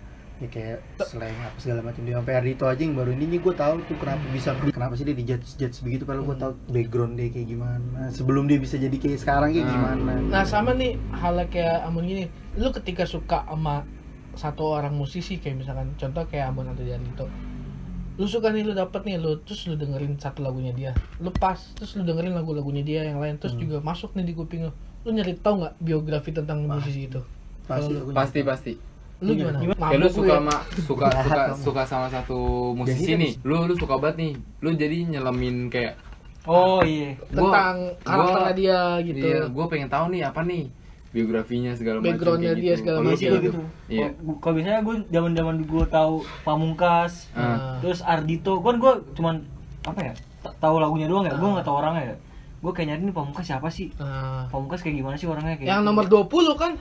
ya 0.45 0.49
kayak 0.49 0.79
selain 1.03 1.33
apa 1.35 1.57
segala 1.57 1.81
macam. 1.81 2.01
Dia 2.01 2.15
sampai 2.17 2.35
Ardito 2.37 2.65
aja 2.65 2.79
yang 2.79 2.93
baru 2.93 3.11
ini 3.11 3.25
nih 3.27 3.41
gua 3.41 3.55
tahu 3.55 3.75
tuh 3.83 3.97
kenapa 3.97 4.21
bisa 4.29 4.53
kenapa 4.67 4.93
sih 4.93 5.03
dia 5.03 5.13
dijudge 5.13 5.49
judge 5.57 5.77
begitu 5.81 6.05
padahal 6.05 6.25
gua 6.25 6.37
tahu 6.37 6.53
background 6.69 7.15
dia 7.15 7.29
kayak 7.29 7.49
gimana 7.49 8.01
sebelum 8.09 8.45
dia 8.45 8.57
bisa 8.57 8.77
jadi 8.77 8.93
kayak 8.93 9.19
sekarang 9.19 9.51
kayak 9.51 9.65
Hmm. 9.65 9.75
gimana. 9.75 10.13
Nah 10.31 10.45
sama 10.45 10.71
nih 10.73 10.95
halnya 11.11 11.47
kayak 11.47 11.83
Amun 11.83 12.05
gini, 12.05 12.29
lu 12.55 12.69
ketika 12.71 13.05
suka 13.05 13.43
sama 13.43 13.83
satu 14.35 14.67
orang 14.69 14.93
musisi 14.93 15.37
kayak 15.37 15.59
misalkan 15.59 15.95
contoh 15.95 16.27
kayak 16.27 16.49
Amun 16.49 16.67
atau 16.67 16.83
Ardito, 16.83 17.27
lu 18.15 18.27
suka 18.27 18.51
nih 18.51 18.63
lu 18.63 18.73
dapet 18.73 19.03
nih 19.03 19.17
lu 19.17 19.39
terus 19.41 19.65
lu 19.65 19.75
dengerin 19.75 20.15
satu 20.17 20.41
lagunya 20.41 20.71
dia, 20.71 20.91
lu 21.19 21.31
pas 21.31 21.59
terus 21.75 21.95
lu 21.95 22.03
dengerin 22.03 22.31
lagu-lagunya 22.33 22.83
dia 22.83 23.01
yang 23.05 23.19
lain 23.19 23.39
terus 23.39 23.55
Hmm. 23.55 23.63
juga 23.63 23.77
masuk 23.81 24.15
nih 24.15 24.25
di 24.25 24.35
kuping 24.35 24.67
lu, 24.67 24.73
lu 25.03 25.11
nyari 25.11 25.35
tahu 25.35 25.63
nggak 25.63 25.75
biografi 25.79 26.31
tentang 26.31 26.63
musisi 26.63 27.07
itu? 27.07 27.23
pasti. 27.65 27.97
Pasti 28.13 28.41
pasti 28.45 28.73
Lu 29.25 29.33
gimana? 29.35 29.59
kayak 29.59 29.99
lu 29.99 30.09
suka 30.09 30.27
ya? 30.27 30.37
sama 30.37 30.55
suka 30.79 31.07
Jahat 31.07 31.25
suka 31.25 31.43
kamu. 31.47 31.63
suka 31.63 31.83
sama 31.85 32.07
satu 32.09 32.39
musisi 32.73 33.13
nih 33.15 33.33
lu 33.41 33.57
lu 33.65 33.75
suka 33.75 33.95
banget 33.97 34.17
nih 34.19 34.33
lu 34.61 34.71
jadi 34.73 34.97
nyelamin 35.09 35.69
kayak 35.69 35.95
Oh 36.45 36.79
iya. 36.81 37.17
tentang 37.27 37.97
gua- 37.97 38.05
karakternya 38.05 38.53
dia 38.55 38.81
gitu. 39.03 39.17
iya 39.19 39.41
gue 39.47 39.65
pengen 39.67 39.89
tahu 39.89 40.05
nih 40.11 40.23
apa 40.23 40.41
nih 40.43 40.69
biografinya 41.11 41.73
segala 41.73 41.97
macam 41.99 42.11
Backgroundnya 42.11 42.53
dia 42.53 42.63
gitu. 42.67 42.81
segala 42.81 42.99
macam. 43.01 43.17
kayak 43.17 43.41
gitu. 43.41 43.61
iya 43.89 44.07
Kalau- 44.37 44.53
biasanya 44.53 44.81
gue 44.81 44.97
zaman-zaman 45.09 45.57
gue 45.63 45.85
tahu 45.89 46.15
Pamungkas, 46.45 47.33
Ah. 47.33 47.79
terus 47.79 48.03
Ardito, 48.03 48.61
kan 48.61 48.77
gue 48.77 48.93
cuman 49.15 49.35
apa 49.83 50.01
ya? 50.03 50.13
ta- 50.39 50.53
Tahu 50.61 50.77
lagunya 50.77 51.07
doang 51.07 51.23
ya, 51.23 51.33
gue 51.33 51.49
nggak 51.49 51.63
tahu 51.63 51.77
orangnya 51.77 52.05
ya. 52.05 52.17
Gue 52.61 52.73
kayak 52.73 52.89
nyari 52.91 53.03
nih 53.03 53.15
Pamungkas 53.15 53.47
siapa 53.47 53.69
sih? 53.69 53.89
Nah, 53.95 54.45
Pamungkas 54.49 54.81
kayak 54.81 54.97
gimana 54.97 55.15
sih 55.15 55.25
orangnya 55.25 55.55
kayak 55.55 55.65
yang 55.67 55.81
gitu. 55.81 55.89
nomor 55.89 56.05
20 56.05 56.29
kan 56.55 56.73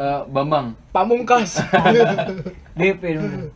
Eh, 0.00 0.20
Bambang 0.26 0.72
Pamungkas. 0.90 1.60
DP 2.78 3.02
dong. 3.12 3.52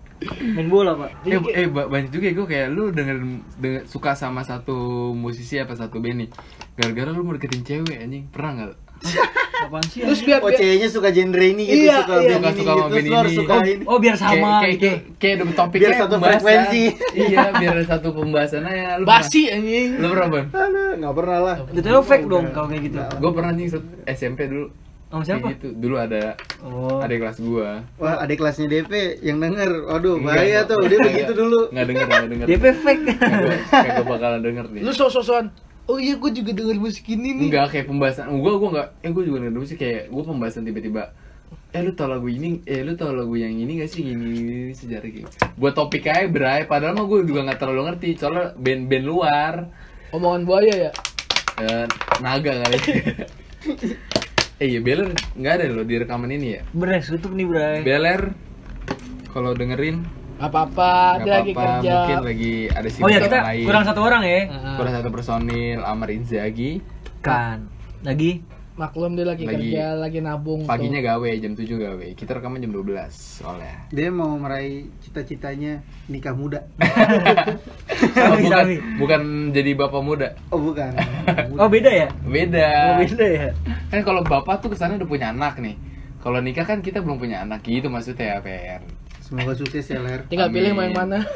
Main 0.47 0.69
bola, 0.69 0.93
Pak. 0.95 1.11
eh, 1.27 1.41
eh 1.55 1.67
ba- 1.67 1.85
banyak 1.87 2.09
juga 2.09 2.25
ya 2.27 2.35
gue 2.35 2.47
kayak 2.47 2.69
lu 2.71 2.89
dengerin 2.91 3.29
denger, 3.55 3.83
suka 3.85 4.13
sama 4.15 4.41
satu 4.41 4.73
musisi 5.13 5.57
apa 5.57 5.73
satu 5.75 5.99
band 5.99 6.17
nih 6.19 6.29
gara-gara 6.75 7.11
lu 7.11 7.21
mau 7.23 7.33
deketin 7.33 7.61
cewek 7.63 7.97
anjing 7.99 8.25
pernah 8.27 8.51
nggak 8.55 8.73
Apaan 9.61 9.85
sih? 9.85 10.01
terus 10.01 10.17
anjing? 10.17 10.27
biar 10.27 10.39
oh 10.39 10.49
biar- 10.49 10.57
ceweknya 10.57 10.89
suka 10.89 11.09
genre 11.11 11.45
ini 11.45 11.63
gitu 11.63 11.77
Iya, 11.83 11.97
suka 11.99 12.15
iya. 12.15 12.29
band 12.31 12.41
Suka- 12.41 12.49
ini 12.49 12.57
suka 12.57 12.73
gitu 12.73 12.73
sama 12.75 12.89
band 12.89 13.05
lu 13.05 13.15
harus 13.15 13.33
ini. 13.33 13.39
suka 13.39 13.53
Oh, 13.53 13.61
ini 13.61 13.85
oh 13.85 13.99
biar 13.99 14.17
sama 14.17 14.33
kayak 14.55 14.73
gitu. 14.73 14.81
kayak 14.81 14.99
kayak 15.19 15.35
ada 15.35 15.45
topiknya 15.53 15.83
Biar 15.83 15.93
satu 15.95 16.15
pembahasan. 16.15 16.39
frekuensi. 16.39 16.83
iya 17.15 17.43
biar 17.53 17.75
satu 17.85 18.09
pembahasan 18.11 18.63
aja 18.65 18.85
lu 18.95 19.05
basi 19.05 19.43
anjing. 19.51 19.89
lu 19.95 20.07
pernah 20.09 20.29
ban 20.31 20.45
Aduh, 20.49 20.91
nggak 20.97 21.15
pernah 21.15 21.39
lah 21.43 21.57
Itu 21.69 21.89
fake 22.03 22.27
dong 22.27 22.45
kalau 22.51 22.69
kayak 22.71 22.83
gitu. 22.87 22.97
gue 23.03 23.31
pernah 23.31 23.51
nih 23.51 23.67
SMP 24.09 24.41
dulu 24.47 24.67
Sama 25.15 25.23
siapa? 25.23 25.47
Kayak 25.47 25.55
gitu 25.55 25.69
dulu 25.79 25.95
ada 25.97 26.23
Oh. 26.59 26.99
ada 26.99 27.15
kelas 27.15 27.39
gua 27.39 27.87
Wah, 27.97 28.19
adik 28.19 28.37
kelasnya 28.37 28.67
DP 28.67 28.93
yang 29.21 29.39
denger. 29.39 29.71
Waduh, 29.87 30.19
Enggak, 30.19 30.27
bahaya 30.35 30.51
enggak. 30.59 30.65
tuh. 30.67 30.79
Dia 30.81 30.89
Enggak. 30.91 31.07
begitu 31.07 31.33
dulu. 31.33 31.61
nggak 31.71 31.87
denger 31.87 32.05
nggak 32.05 32.29
denger 32.29 32.47
DP 32.49 32.65
fake. 32.75 33.03
kayak 33.71 33.93
gue 33.95 34.07
bakalan 34.09 34.41
denger 34.41 34.65
nih 34.69 34.81
Lu 34.81 34.91
sok-sokan. 34.91 35.47
Oh 35.85 35.97
iya, 35.97 36.17
gue 36.17 36.31
juga 36.33 36.51
denger 36.51 36.77
musik 36.77 37.05
ini 37.07 37.31
nih. 37.33 37.47
enggak 37.47 37.67
kayak 37.71 37.87
pembahasan 37.87 38.27
gua 38.35 38.53
gua 38.57 38.69
enggak 38.73 38.89
eh 38.99 39.11
gua 39.13 39.23
juga 39.23 39.37
denger 39.39 39.55
dulu 39.55 39.65
sih 39.65 39.77
kayak 39.77 40.03
gua 40.09 40.23
pembahasan 40.25 40.65
tiba-tiba 40.65 41.15
eh 41.71 41.81
lu 41.81 41.93
tau 41.93 42.07
lagu 42.07 42.27
ini 42.27 42.65
eh 42.65 42.81
lu 42.81 42.95
tau 42.95 43.11
lagu 43.11 43.35
yang 43.35 43.51
ini 43.53 43.77
gak 43.77 43.87
sih 43.89 44.03
ini, 44.03 44.15
ini, 44.15 44.39
ini 44.65 44.73
sejarah 44.73 45.07
gitu 45.07 45.27
buat 45.55 45.71
topik 45.73 46.03
aja 46.05 46.27
bray 46.27 46.65
padahal 46.65 46.95
mah 46.95 47.05
gue 47.05 47.23
juga 47.25 47.43
nggak 47.43 47.59
terlalu 47.59 47.83
ngerti 47.85 48.09
soalnya 48.15 48.55
band-band 48.57 49.05
luar 49.05 49.55
Omongan 50.11 50.43
buaya 50.45 50.75
ya. 50.81 50.91
eh, 51.61 51.87
naga 52.21 52.53
kali 52.61 52.79
eh 54.57 54.67
iya 54.69 54.81
Beler 54.81 55.11
nggak 55.35 55.53
ada 55.53 55.65
loh 55.69 55.83
di 55.83 55.95
rekaman 55.97 56.31
ini 56.31 56.49
ya 56.55 56.61
Beres 56.71 57.09
tutup 57.09 57.33
nih, 57.33 57.43
Bray. 57.45 57.83
Beler 57.83 58.31
kalau 59.29 59.51
dengerin 59.53 60.07
apa-apa 60.37 61.19
dia 61.21 61.31
lagi 61.33 61.53
apa-apa, 61.53 61.79
kerja 61.79 61.95
mungkin 61.97 62.19
lagi 62.25 62.55
ada 62.69 62.89
sibuk 62.89 63.03
Oh 63.03 63.09
ya 63.09 63.17
orang 63.17 63.25
kita 63.25 63.39
lain. 63.41 63.65
kurang 63.65 63.85
satu 63.85 64.01
orang 64.01 64.23
ya. 64.25 64.41
Heeh. 64.45 64.75
kurang 64.75 64.93
satu 64.93 65.09
personil 65.09 65.81
Amar 65.81 66.09
Inzaghi 66.09 66.73
Kan. 67.21 67.67
Lagi 68.03 68.45
maklum 68.75 69.15
dia 69.15 69.23
lagi, 69.25 69.43
Lagi- 69.43 69.71
kerja 69.71 69.95
lagi 69.95 70.19
nabung 70.19 70.67
paginya 70.67 70.99
tuh. 70.99 71.07
gawe 71.17 71.31
jam 71.37 71.53
7 71.53 71.63
gawe 71.79 72.07
kita 72.13 72.31
rekaman 72.33 72.59
jam 72.59 72.71
12 72.71 73.11
soalnya 73.11 73.87
Dia 73.89 74.11
mau 74.11 74.35
meraih 74.35 74.91
cita-citanya 75.01 75.79
nikah 76.07 76.33
muda. 76.33 76.67
Oh, 78.05 78.37
bukan, 78.37 78.65
Sami. 78.65 78.77
bukan 78.97 79.21
jadi 79.51 79.71
bapak 79.75 80.01
muda 80.01 80.29
Oh 80.49 80.61
bukan. 80.61 80.91
Oh 81.61 81.67
beda 81.67 81.89
ya? 81.89 82.09
beda 82.23 82.69
Oh 82.91 83.01
beda 83.01 83.25
ya? 83.25 83.49
kan 83.89 84.01
kalau 84.01 84.21
bapak 84.23 84.59
tuh 84.59 84.69
ke 84.69 84.77
sana 84.77 84.95
udah 84.95 85.07
punya 85.07 85.31
anak 85.31 85.57
nih 85.57 85.77
kalau 86.19 86.39
nikah 86.39 86.63
kan 86.63 86.79
kita 86.79 86.99
belum 86.99 87.17
punya 87.17 87.41
anak 87.41 87.63
gitu 87.63 87.87
maksudnya 87.87 88.37
ya 88.37 88.41
PR 88.41 88.83
Semoga 89.19 89.53
sukses 89.55 89.85
ya 89.85 89.99
Ler. 89.99 90.25
tinggal 90.25 90.49
pilih 90.49 90.73
mau 90.73 90.83
Amin. 90.83 90.89
yang 90.91 90.97
mana 90.99 91.19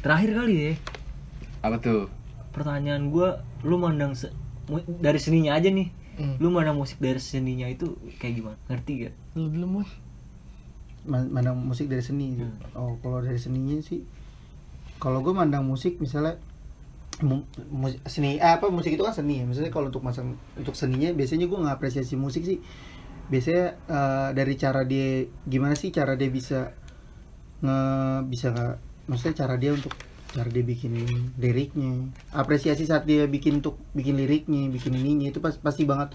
Terakhir 0.00 0.30
kali 0.34 0.54
ya. 0.56 0.72
apa 1.60 1.76
tuh 1.78 2.08
Pertanyaan 2.50 3.08
gua 3.08 3.28
lu 3.60 3.76
mandang 3.76 4.12
se- 4.12 4.32
dari 4.96 5.18
seninya 5.18 5.54
aja 5.54 5.68
nih. 5.68 5.92
Hmm. 6.16 6.34
Lu 6.36 6.48
mandang 6.48 6.74
musik 6.74 6.98
dari 6.98 7.18
seninya 7.18 7.64
itu 7.64 7.94
kayak 8.16 8.34
gimana? 8.34 8.56
Ngerti 8.66 8.92
gak? 9.00 9.14
lu 9.36 9.46
Ma- 9.62 9.86
Mandang 11.08 11.56
musik 11.56 11.88
dari 11.88 12.04
seni. 12.04 12.36
Hmm. 12.36 12.52
Oh 12.76 12.96
kalau 13.00 13.24
dari 13.24 13.40
seninya 13.40 13.80
sih, 13.80 14.04
kalau 15.00 15.24
gue 15.24 15.32
mandang 15.32 15.64
musik 15.64 15.96
misalnya 15.96 16.36
mu- 17.24 17.48
mus- 17.72 18.00
seni 18.04 18.36
eh, 18.36 18.52
apa 18.56 18.68
musik 18.68 18.92
itu 18.96 19.02
kan 19.04 19.16
seni 19.16 19.40
ya. 19.40 19.44
Misalnya 19.48 19.72
kalau 19.72 19.88
untuk 19.88 20.04
masa 20.04 20.20
untuk 20.56 20.76
seninya 20.76 21.12
biasanya 21.16 21.48
gue 21.48 21.58
ngapresiasi 21.58 22.14
musik 22.20 22.44
sih. 22.44 22.60
Biasanya 23.32 23.64
eh, 23.88 24.28
dari 24.36 24.54
cara 24.60 24.84
dia 24.84 25.24
gimana 25.48 25.72
sih 25.78 25.88
cara 25.88 26.18
dia 26.18 26.28
bisa 26.28 26.76
nge 27.60 27.78
bisa 28.32 28.46
nggak 28.56 28.74
maksudnya 29.08 29.34
cara 29.44 29.54
dia 29.60 29.76
untuk 29.76 29.92
cara 30.30 30.46
dia 30.46 30.62
bikin 30.62 30.94
liriknya 31.36 32.06
apresiasi 32.30 32.86
saat 32.86 33.04
dia 33.04 33.26
bikin 33.26 33.60
untuk 33.60 33.76
bikin 33.92 34.14
liriknya 34.14 34.70
bikin 34.70 34.94
ininya 34.94 35.28
itu 35.28 35.42
pas, 35.42 35.58
pasti 35.58 35.82
banget 35.84 36.14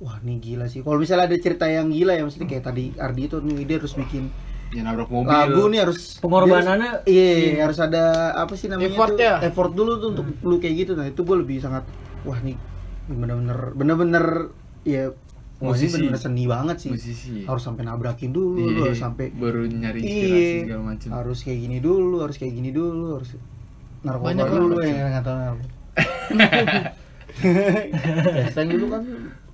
wah 0.00 0.16
ini 0.18 0.36
gila 0.38 0.66
sih. 0.66 0.80
Kalau 0.80 0.96
misalnya 0.96 1.24
ada 1.24 1.36
cerita 1.36 1.64
yang 1.64 1.88
gila 1.88 2.12
ya 2.12 2.22
maksudnya 2.22 2.48
kayak 2.48 2.64
tadi 2.64 2.96
Ardi 2.96 3.22
itu 3.22 3.36
nih 3.38 3.64
dia 3.64 3.76
harus 3.76 3.92
bikin 3.94 4.32
ya 4.70 4.80
nabrak 4.80 5.08
mobil. 5.08 5.28
lagu 5.28 5.62
nih 5.66 5.80
harus 5.80 6.16
Pengorbanannya? 6.18 6.90
harus- 6.96 7.06
iya 7.06 7.60
harus 7.60 7.78
ada 7.78 8.04
apa 8.34 8.54
sih 8.54 8.66
namanya 8.66 8.86
Effort 8.88 9.12
tuh, 9.12 9.20
ya? 9.20 9.34
effort 9.42 9.72
dulu 9.72 9.92
tuh 9.96 10.08
untuk 10.10 10.26
lu 10.40 10.56
kayak 10.56 10.74
gitu. 10.78 10.92
Nah 10.94 11.04
itu 11.04 11.20
gue 11.20 11.36
lebih 11.36 11.58
sangat 11.58 11.84
wah 12.22 12.38
nih 12.38 12.54
bener-bener 13.06 13.74
bener-bener 13.74 14.24
ya 14.82 15.10
Musisi. 15.58 15.92
bener-bener 15.92 16.16
seni 16.18 16.44
banget 16.46 16.76
sih. 16.78 16.90
Musisi. 16.90 17.44
Harus 17.44 17.60
sampai 17.60 17.82
nabrakin 17.82 18.30
dulu 18.30 18.56
Iya, 18.58 18.70
lu 18.70 18.80
harus 18.86 18.96
sampai 18.96 19.26
baru 19.30 19.66
nyari 19.66 19.98
inspirasi 19.98 20.32
iya. 20.32 20.62
segala 20.64 20.82
macam 20.86 21.08
harus 21.12 21.38
kayak 21.42 21.58
gini 21.60 21.78
dulu 21.78 22.16
harus 22.20 22.36
kayak 22.36 22.54
gini 22.54 22.70
dulu 22.70 23.06
harus 23.14 23.30
narkoba 24.00 24.26
Banyak 24.32 24.46
dulu 24.48 24.64
macam. 24.72 24.88
ya 24.88 25.04
nggak 25.10 25.26
tahu. 25.26 25.56
Apa 27.40 28.50
Slang 28.50 28.68
dulu 28.70 28.86
kan 28.88 29.02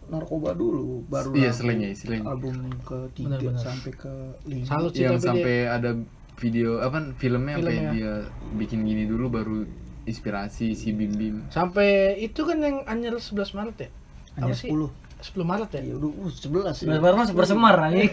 narkoba 0.09 0.51
dulu 0.53 1.03
baru 1.05 1.31
Iya, 1.33 1.49
lagu- 1.49 1.59
slang 1.59 1.79
ya, 1.79 1.91
slang. 1.93 2.23
album 2.25 2.55
ketiga 2.81 3.37
Benar-benar. 3.37 3.61
sampai 3.61 3.93
ke 3.93 4.13
lima 4.45 4.65
Salut 4.65 4.91
sih 4.91 5.03
yang 5.03 5.19
sampai 5.19 5.55
dia- 5.61 5.73
ada 5.73 5.91
video 6.37 6.69
apa 6.79 6.99
filmnya 7.15 7.55
sampai 7.55 7.73
Filmnya. 7.73 7.91
dia 7.93 8.13
bikin 8.55 8.81
gini 8.83 9.05
dulu 9.05 9.27
baru 9.31 9.57
inspirasi 10.05 10.73
si 10.73 10.91
Bim 10.91 11.11
Bim 11.13 11.37
sampai 11.49 11.89
itu 12.17 12.41
kan 12.41 12.59
yang 12.59 12.85
anjir 12.85 13.11
11 13.13 13.51
Maret 13.53 13.77
ya 13.79 13.91
hanya 14.37 14.47
Apa 14.47 14.55
sih? 14.55 14.69
10 14.69 14.93
10 15.19 15.43
Maret 15.43 15.71
ya 15.73 15.83
ya 15.83 15.95
udah 15.97 16.11
uh, 16.13 16.31
11 16.31 16.37
ya. 16.63 16.73
Sebelas 16.77 17.01
baru 17.01 17.15
mah 17.17 17.27
super 17.27 17.45
semar 17.45 17.75
anjing. 17.81 18.11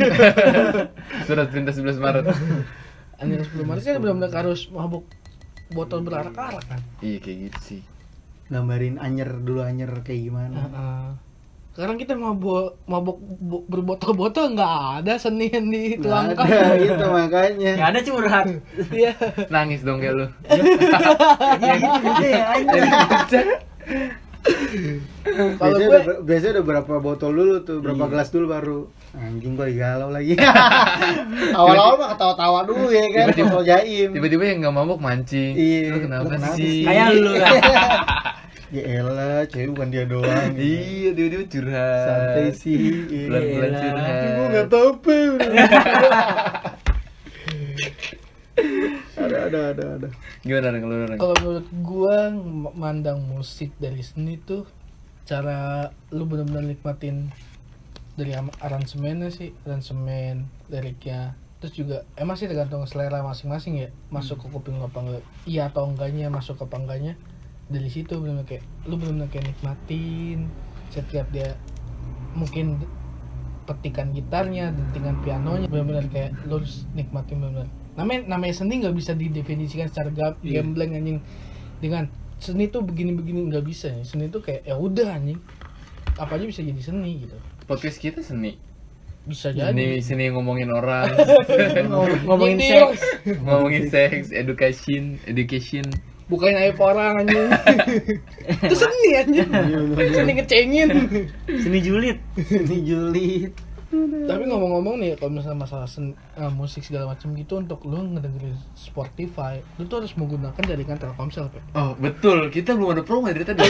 surat 1.28 1.48
perintah 1.48 1.72
11 1.72 2.00
Maret 2.00 2.26
anjir 3.22 3.40
10 3.46 3.62
Maret 3.62 3.84
kan 3.84 3.96
benar-benar 4.00 4.32
harus 4.34 4.66
mabuk 4.68 5.04
botol 5.70 6.02
berarak-arak 6.02 6.64
kan 6.64 6.80
iya 7.00 7.18
kayak 7.18 7.38
gitu 7.46 7.60
sih 7.62 7.82
gambarin 8.46 8.98
anyer 8.98 9.30
dulu 9.36 9.62
anyer 9.62 9.92
kayak 10.00 10.22
gimana 10.24 10.60
Heeh. 10.64 11.08
Sekarang 11.74 11.98
kita 11.98 12.14
mabuk 12.14 12.78
bu- 13.18 13.66
berbotol-botol 13.66 14.54
nggak 14.54 14.74
ada 15.02 15.18
seni 15.18 15.50
yang 15.50 15.66
Nggak 15.68 15.98
dituangkan 15.98 16.46
ada 16.46 16.78
itu 16.86 17.06
makanya. 17.08 17.72
Gak 17.76 17.90
ada 17.90 18.00
curhat. 18.04 18.46
iya. 18.92 19.12
Nangis 19.50 19.82
dong 19.82 19.98
kayak 19.98 20.14
lu. 20.14 20.26
Ya 21.60 21.74
gitu 21.74 21.98
gitu 22.00 22.26
ya 22.30 22.44
kalau 25.56 25.72
biasanya, 25.72 25.88
gue 25.88 26.02
udah, 26.04 26.18
biasanya 26.22 26.52
udah 26.54 26.66
berapa 26.68 26.94
botol 27.00 27.32
dulu 27.32 27.56
tuh 27.64 27.80
berapa 27.80 28.06
gelas 28.06 28.28
dulu 28.28 28.46
baru? 28.50 28.80
Anjing 29.16 29.56
gua 29.56 29.66
digalau 29.66 30.10
lagi. 30.10 30.36
Awal-awal 31.58 31.96
mah 31.96 32.10
ketawa-tawa 32.12 32.60
dulu 32.66 32.92
ya 32.92 33.08
kan 33.08 33.32
Tiba-tiba- 33.32 33.64
jaim. 33.64 34.10
tiba-tiba 34.12 34.44
yang 34.44 34.58
nggak 34.62 34.76
mabuk 34.76 35.00
mancing. 35.00 35.54
Iya, 35.54 35.80
lu 35.90 36.00
kenapa, 36.02 36.24
lu 36.24 36.30
kenapa 36.36 36.54
sih? 36.54 36.68
sih? 36.68 36.84
Kayak 36.84 37.08
lu 37.16 37.32
kan. 37.34 37.52
ya 38.74 39.06
elah 39.06 39.46
cewek 39.46 39.70
bukan 39.78 39.90
dia 39.94 40.04
doang. 40.10 40.58
Iya 40.58 41.14
tiba-tiba 41.14 41.46
curhat. 41.46 42.06
Santai 42.10 42.50
sih. 42.58 43.06
Iya. 43.06 43.30
pelan-pelan 43.30 43.70
Elah. 43.70 43.82
curhat. 43.82 44.18
Gua 44.34 44.48
nggak 44.50 44.68
tahu 44.74 44.88
apa 44.90 45.14
ada 49.24 49.38
ada 49.50 49.60
ada 49.78 49.86
ada. 50.02 50.08
Gimana 50.42 50.74
Reng? 50.74 50.84
lu 50.90 50.96
Reng? 51.06 51.20
kalau 51.22 51.36
menurut 51.38 51.68
gua 51.86 52.34
mandang 52.74 53.22
musik 53.22 53.70
dari 53.78 54.02
seni 54.02 54.42
tuh 54.42 54.66
cara 55.24 55.90
lu 56.10 56.26
benar-benar 56.26 56.66
nikmatin 56.66 57.30
dari 58.18 58.34
aransemennya 58.36 59.30
sih. 59.30 59.54
Aransemen 59.70 60.50
liriknya. 60.74 61.38
Terus 61.62 61.74
juga 61.78 61.98
emang 62.18 62.36
sih 62.36 62.50
tergantung 62.50 62.84
selera 62.90 63.22
masing-masing 63.22 63.86
ya. 63.86 63.90
Masuk 64.10 64.42
ke 64.42 64.50
kuping 64.50 64.82
lu 64.82 64.90
apa 64.90 64.98
enggak 65.00 65.24
iya 65.46 65.70
atau 65.70 65.86
enggaknya 65.86 66.34
masuk 66.34 66.58
apa 66.66 66.76
enggaknya 66.82 67.14
dari 67.74 67.90
situ 67.90 68.22
benar 68.22 68.46
kayak 68.46 68.62
lu 68.86 68.96
benar-benar 68.96 69.30
kayak 69.34 69.50
nikmatin 69.50 70.48
setiap 70.94 71.26
dia 71.34 71.58
mungkin 72.38 72.78
petikan 73.66 74.14
gitarnya 74.14 74.70
dentingan 74.70 75.18
pianonya 75.26 75.68
benar-benar 75.68 76.06
kayak 76.14 76.32
lu 76.46 76.62
harus 76.62 76.86
nikmatin 76.94 77.42
benar 77.42 77.66
namanya 77.94 78.22
namanya 78.26 78.54
seni 78.58 78.82
nggak 78.82 78.96
bisa 78.98 79.14
didefinisikan 79.14 79.86
secara 79.90 80.10
Iya. 80.42 80.62
gamblang 80.62 80.98
anjing. 80.98 81.20
Dengan 81.78 82.10
seni 82.42 82.68
tuh 82.68 82.82
begini-begini 82.82 83.54
nggak 83.54 83.66
bisa 83.66 83.94
ya 83.94 84.02
seni 84.02 84.28
tuh 84.34 84.42
kayak 84.42 84.66
ya 84.66 84.76
udah 84.78 85.14
anjing. 85.14 85.38
Apa 86.18 86.38
aja 86.38 86.46
bisa 86.50 86.66
jadi 86.66 86.82
seni 86.82 87.26
gitu. 87.26 87.38
Podcast 87.70 88.02
kita 88.02 88.26
seni. 88.26 88.58
Bisa 89.24 89.54
jadi. 89.54 89.72
seni 89.72 90.02
seni 90.02 90.34
ngomongin 90.34 90.74
orang. 90.74 91.06
Ngomongin 92.28 92.60
seks. 92.60 93.02
ngomongin 93.46 93.84
seks 93.88 94.34
education 94.34 95.22
education 95.30 95.86
bukain 96.32 96.56
aib 96.56 96.80
orang 96.80 97.24
anjing. 97.24 97.50
Itu 98.66 98.76
seni 98.76 99.10
anjing. 99.20 99.50
Seni 100.14 100.32
ngecengin. 100.40 100.90
Seni 101.48 101.80
julid. 101.84 102.18
ini 102.40 102.78
julid 102.84 103.52
tapi 104.24 104.44
ngomong-ngomong 104.44 104.96
nih 104.98 105.14
kalau 105.16 105.32
misalnya 105.32 105.60
masalah 105.60 105.86
sen- 105.86 106.18
eh, 106.34 106.50
musik 106.50 106.82
segala 106.82 107.08
macam 107.08 107.32
gitu 107.32 107.58
untuk 107.58 107.80
lu 107.84 108.02
ngedengerin 108.10 108.58
Spotify 108.74 109.62
lu 109.78 109.86
tuh 109.86 110.02
harus 110.02 110.14
menggunakan 110.14 110.58
jaringan 110.60 110.98
Telkomsel 110.98 111.48
Pe. 111.48 111.62
Oh 111.74 111.94
betul, 111.96 112.50
kita 112.50 112.74
belum 112.74 112.92
ada 112.92 113.04
promo 113.04 113.28
dari 113.28 113.46
tadi. 113.46 113.64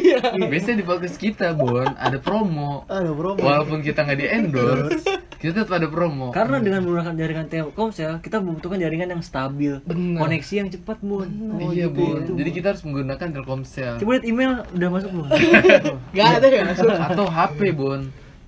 Biasanya 0.52 0.76
di 0.76 0.86
podcast 0.86 1.16
kita, 1.16 1.54
Bon, 1.54 1.80
ada 1.86 2.18
promo. 2.18 2.84
ada 2.86 3.08
promo 3.08 3.40
Walaupun 3.40 3.80
kita 3.80 4.04
nggak 4.04 4.18
di 4.18 4.26
endorse, 4.26 5.00
kita 5.40 5.64
tetap 5.64 5.72
ada 5.72 5.88
promo. 5.88 6.28
Karena 6.30 6.60
dengan 6.60 6.84
menggunakan 6.84 7.14
jaringan 7.14 7.46
Telkomsel, 7.48 8.20
kita 8.20 8.36
membutuhkan 8.38 8.76
jaringan 8.76 9.08
yang 9.10 9.22
stabil, 9.22 9.80
Benar. 9.82 10.20
koneksi 10.20 10.54
yang 10.56 10.68
cepat, 10.68 10.98
Bun. 11.00 11.28
Oh, 11.56 11.70
iya, 11.70 11.88
gitu, 11.88 11.96
Bon. 11.96 12.20
gitu. 12.20 12.32
Jadi 12.36 12.50
kita 12.52 12.66
harus 12.70 12.82
menggunakan 12.82 13.26
Telkomsel 13.32 13.94
Coba 13.96 14.10
lihat 14.12 14.24
email 14.24 14.50
udah 14.70 14.88
masuk 14.90 15.10
belum? 15.10 15.28
Gak 16.16 16.28
ada 16.36 16.46
ya 16.46 16.62
masuk 16.66 16.90
atau 16.90 17.24
HP, 17.26 17.60
Bon. 17.72 18.00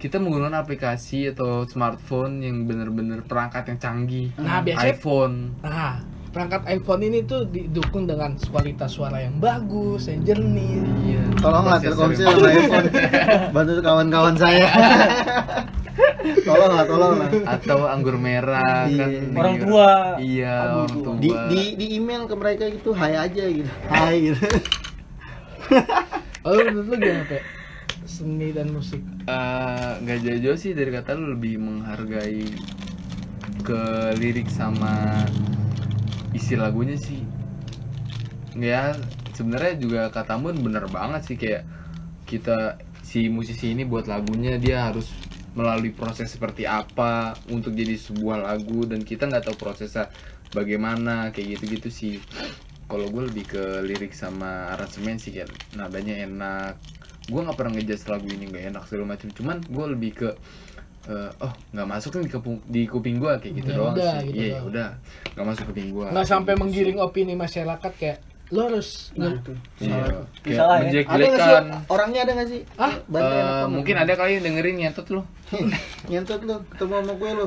Kita 0.03 0.19
menggunakan 0.19 0.59
aplikasi 0.59 1.31
atau 1.31 1.63
smartphone 1.63 2.43
yang 2.43 2.67
bener-bener 2.67 3.23
perangkat 3.23 3.71
yang 3.71 3.79
canggih. 3.79 4.35
Nah, 4.35 4.59
biasanya- 4.59 4.91
iPhone. 4.91 5.35
Nah, 5.63 6.03
perangkat 6.29 6.67
iPhone 6.67 7.03
ini 7.05 7.23
tuh 7.23 7.47
didukung 7.47 8.11
dengan 8.11 8.35
kualitas 8.43 8.91
suara 8.91 9.23
yang 9.23 9.39
bagus, 9.39 10.11
yang 10.11 10.27
jernih. 10.27 10.83
Iya. 11.07 11.23
tolong 11.39 11.67
lah 11.67 11.79
Prosesor 11.79 11.95
telkomsel 12.15 12.29
sama 12.29 12.49
iPhone 12.51 12.89
bantu 13.51 13.73
kawan-kawan 13.81 14.35
saya 14.37 14.67
tolong 16.47 16.73
lah 16.73 16.85
tolong 16.87 17.15
lah 17.19 17.29
atau 17.51 17.79
anggur 17.85 18.15
merah 18.15 18.87
Iya. 18.87 19.03
kan 19.03 19.11
Orang 19.35 19.55
iya. 19.55 19.63
tua. 19.63 19.91
iya 20.19 20.55
orang 20.79 20.91
tua 20.95 21.13
di, 21.19 21.31
di 21.51 21.63
di 21.75 21.87
email 21.95 22.25
ke 22.25 22.35
mereka 22.35 22.71
gitu 22.71 22.95
hai 22.95 23.19
aja 23.19 23.43
gitu 23.45 23.71
hai 23.93 24.15
gitu 24.25 24.47
Oh, 26.43 26.55
lu 26.55 26.83
gimana, 26.85 27.23
Pe? 27.25 27.39
Seni 28.03 28.51
dan 28.51 28.75
musik. 28.75 29.01
Eh, 29.27 29.93
nggak 30.03 30.19
jauh-jauh 30.27 30.59
sih 30.59 30.75
dari 30.75 30.91
kata 30.91 31.15
lu 31.15 31.39
lebih 31.39 31.63
menghargai 31.63 32.47
ke 33.63 33.83
lirik 34.19 34.51
sama 34.51 35.23
isi 36.35 36.59
lagunya 36.59 36.99
sih 36.99 37.23
ya 38.59 38.93
sebenarnya 39.33 39.75
juga 39.81 40.03
katamu 40.13 40.53
bener 40.53 40.89
banget 40.91 41.23
sih 41.25 41.37
kayak 41.39 41.63
kita 42.29 42.81
si 43.01 43.29
musisi 43.29 43.73
ini 43.73 43.85
buat 43.85 44.09
lagunya 44.09 44.57
dia 44.57 44.89
harus 44.89 45.09
melalui 45.53 45.93
proses 45.93 46.33
seperti 46.33 46.65
apa 46.65 47.37
untuk 47.53 47.77
jadi 47.77 47.97
sebuah 47.97 48.41
lagu 48.41 48.89
dan 48.89 49.05
kita 49.05 49.29
nggak 49.29 49.53
tahu 49.53 49.57
prosesnya 49.69 50.09
bagaimana 50.53 51.29
kayak 51.33 51.61
gitu-gitu 51.61 51.89
sih 51.93 52.15
kalau 52.89 53.09
gue 53.09 53.29
lebih 53.29 53.45
ke 53.49 53.65
lirik 53.85 54.13
sama 54.17 54.73
aransemen 54.73 55.21
sih 55.21 55.33
kayak 55.33 55.53
nadanya 55.77 56.25
enak 56.25 56.77
gue 57.25 57.41
nggak 57.41 57.55
pernah 57.55 57.73
ngejudge 57.73 58.05
lagu 58.07 58.27
ini 58.27 58.45
nggak 58.47 58.65
enak 58.69 58.83
segala 58.85 59.05
macam 59.09 59.29
cuman 59.31 59.57
gue 59.61 59.87
lebih 59.89 60.11
ke 60.13 60.29
eh, 61.05 61.31
oh 61.37 61.53
nggak 61.71 61.89
masuk 61.89 62.11
nih 62.15 62.23
di 62.23 62.31
kuping, 62.31 62.57
di 62.65 62.83
kuping 62.85 63.17
gue 63.17 63.33
kayak 63.37 63.55
gitu 63.57 63.69
Ya 63.69 63.77
doang 63.77 63.95
udah, 63.95 64.13
sih 64.13 64.25
gitu 64.25 64.37
iya 64.37 64.51
doang. 64.53 64.67
udah 64.69 64.89
nggak 65.33 65.47
masuk 65.47 65.65
kuping 65.69 65.89
gue 65.91 66.07
nggak 66.09 66.27
sampai 66.27 66.53
menggiring 66.55 66.99
opini 66.99 67.35
masyarakat 67.35 67.93
kayak 67.95 68.19
lo 68.49 68.69
harus 68.69 69.09
Nah, 69.15 69.33
nge- 69.33 69.39
itu. 69.39 69.53
iya 69.81 69.97
Salah. 69.97 70.23
kayak 70.45 70.57
Salah 70.59 70.77
ya? 70.77 71.01
Ada 71.09 71.25
sih 71.25 71.55
orangnya 71.89 72.21
ada 72.21 72.33
nggak 72.37 72.49
sih? 72.51 72.61
Ah, 72.77 72.85
Eh, 72.85 72.95
banget. 73.09 73.65
mungkin 73.67 73.95
ada 73.97 74.13
kali 74.13 74.31
yang 74.31 74.45
dengerin 74.45 74.77
nyentot 74.77 75.07
lu 75.09 75.21
Nyentot 76.11 76.41
lu 76.43 76.55
ketemu 76.69 76.93
sama 76.95 77.13
gue 77.15 77.31
lu. 77.33 77.47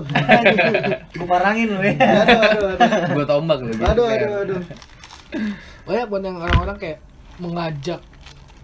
gue 1.16 1.28
parangin 1.30 1.68
lu 1.70 1.80
ya 1.80 1.94
Aduh 1.94 2.40
aduh 2.42 2.68
aduh. 2.74 2.90
gue 3.12 3.26
tombak 3.28 3.58
gitu 3.62 3.82
Aduh 3.84 4.04
kan. 4.04 4.18
aduh 4.18 4.34
aduh. 4.42 4.62
banyak 5.84 6.06
buat 6.08 6.22
yang 6.22 6.38
orang-orang 6.40 6.78
kayak 6.80 7.00
mengajak 7.38 8.02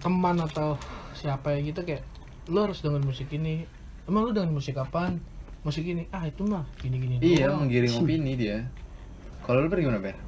teman 0.00 0.36
atau 0.42 0.74
siapa 1.22 1.54
ya 1.54 1.62
gitu 1.62 1.86
kayak 1.86 2.02
lo 2.50 2.66
harus 2.66 2.82
dengerin 2.82 3.06
musik 3.06 3.30
ini. 3.30 3.62
Emang 4.10 4.26
lu 4.26 4.34
dengerin 4.34 4.50
musik 4.50 4.74
apaan? 4.74 5.22
Musik 5.62 5.86
ini. 5.86 6.10
Ah 6.10 6.26
itu 6.26 6.42
mah 6.42 6.66
gini 6.82 6.98
gini 6.98 7.14
iya 7.22 7.54
menggiring 7.54 7.94
opini 8.02 8.34
dia. 8.34 8.66
Kalau 9.46 9.62
lu 9.62 9.70
ber 9.70 9.78
gimana 9.78 10.02
ber? 10.02 10.18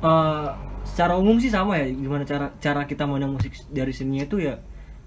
Eh, 0.00 0.48
secara 0.82 1.14
umum 1.14 1.36
sih 1.36 1.52
sama 1.52 1.76
ya 1.76 1.86
gimana 1.92 2.24
cara 2.24 2.50
cara 2.56 2.88
kita 2.88 3.04
mandang 3.04 3.36
musik 3.36 3.52
dari 3.68 3.92
sininya 3.92 4.24
itu 4.24 4.40
ya 4.40 4.56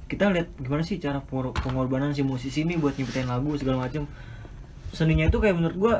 kita 0.06 0.30
lihat 0.30 0.54
gimana 0.62 0.86
sih 0.86 1.02
cara 1.02 1.18
pengor- 1.18 1.56
pengorbanan 1.58 2.14
si 2.14 2.22
musisi 2.22 2.62
ini 2.62 2.78
buat 2.78 2.94
nyiptain 2.94 3.26
lagu 3.26 3.50
segala 3.58 3.89
macam 3.89 4.06
seninya 4.94 5.26
itu 5.26 5.41
kayak 5.41 5.58
menurut 5.58 5.76
gua 5.76 5.96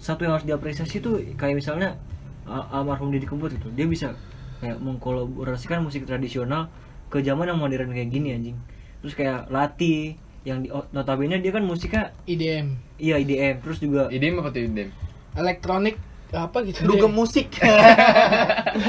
satu 0.00 0.24
yang 0.24 0.40
harus 0.40 0.48
diapresiasi 0.48 1.04
tuh 1.04 1.20
kayak 1.36 1.60
misalnya 1.60 2.00
uh, 2.48 2.64
almarhum 2.72 3.12
Deddy 3.12 3.28
Kempot 3.28 3.52
itu 3.52 3.68
dia 3.76 3.84
bisa 3.84 4.16
kayak 4.64 4.80
mengkolaborasikan 4.80 5.84
musik 5.84 6.08
tradisional 6.08 6.72
ke 7.12 7.20
zaman 7.20 7.44
yang 7.44 7.60
modern 7.60 7.92
kayak 7.92 8.08
gini 8.08 8.32
anjing 8.32 8.56
terus 9.00 9.12
kayak 9.12 9.48
Lati 9.48 10.14
yang 10.40 10.58
di 10.58 10.68
notabene 10.90 11.36
dia 11.36 11.50
kan 11.50 11.60
musiknya 11.60 12.16
IDM 12.24 12.76
iya 12.96 13.16
IDM 13.16 13.60
terus 13.60 13.76
juga 13.76 14.08
ide 14.08 14.28
apa 14.30 14.48
tuh 14.48 14.62
ide 14.62 14.88
elektronik 15.34 15.96
apa 16.30 16.62
gitu 16.62 16.86
Dugem 16.86 17.10
musik. 17.18 17.50
Oh, 17.50 17.66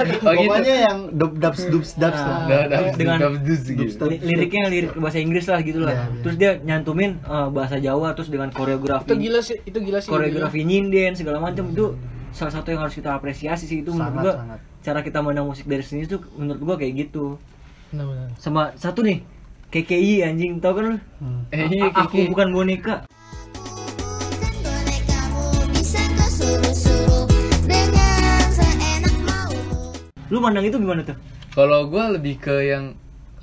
gitu. 0.05 0.21
Pokoknya 0.21 0.75
yang 0.85 0.99
dub 1.11 1.33
dubs 1.35 1.65
dubs 1.65 1.97
dubs 1.97 2.21
Ah. 2.21 2.45
lah. 2.45 2.93
dengan 2.93 3.17
gitu 3.41 3.97
li- 4.05 4.21
liriknya 4.21 4.69
lirik 4.69 4.93
bahasa 4.93 5.17
Inggris 5.17 5.49
lah 5.49 5.57
gitu 5.59 5.81
lah. 5.81 5.89
Iya, 5.91 6.05
iya. 6.05 6.21
Terus 6.21 6.35
dia 6.37 6.51
nyantumin 6.59 7.17
uh, 7.23 7.49
bahasa 7.49 7.81
Jawa 7.81 8.13
terus 8.13 8.29
dengan 8.29 8.53
koreografi 8.53 9.09
itu 9.09 9.15
gila 9.19 9.39
sih 9.41 9.57
itu 9.59 9.73
gila 9.73 9.97
sih 9.97 10.09
koreografi 10.09 10.61
nyinden 10.61 11.17
segala 11.17 11.41
macam 11.41 11.65
itu 11.67 11.97
salah 12.29 12.53
satu 12.53 12.69
yang 12.69 12.79
harus 12.79 12.93
kita 12.93 13.09
apresiasi 13.11 13.65
sih 13.65 13.81
itu 13.81 13.89
menurut 13.89 14.13
Sangat, 14.13 14.23
gua 14.23 14.33
sangat. 14.37 14.59
cara 14.79 14.99
kita 15.01 15.19
mandang 15.19 15.49
musik 15.49 15.65
dari 15.65 15.81
sini 15.81 16.05
tuh 16.05 16.21
menurut 16.31 16.61
gua 16.61 16.75
kayak 16.77 16.93
gitu. 17.01 17.41
benar-benar 17.89 18.37
Sama 18.37 18.69
satu 18.77 19.01
nih 19.01 19.25
KKI 19.71 20.27
anjing 20.27 20.59
tau 20.59 20.75
kan 20.75 20.83
lu? 20.83 20.97
Hmm. 21.23 21.47
eh 21.55 21.67
iya 21.71 21.87
aku 21.95 22.11
Kiki 22.11 22.29
bukan 22.35 22.51
boneka. 22.51 22.95
Lu 30.31 30.39
mandang 30.39 30.63
itu 30.67 30.79
gimana 30.79 31.03
tuh? 31.03 31.15
kalau 31.51 31.91
gue 31.91 32.03
lebih 32.15 32.39
ke 32.39 32.55
yang 32.71 32.95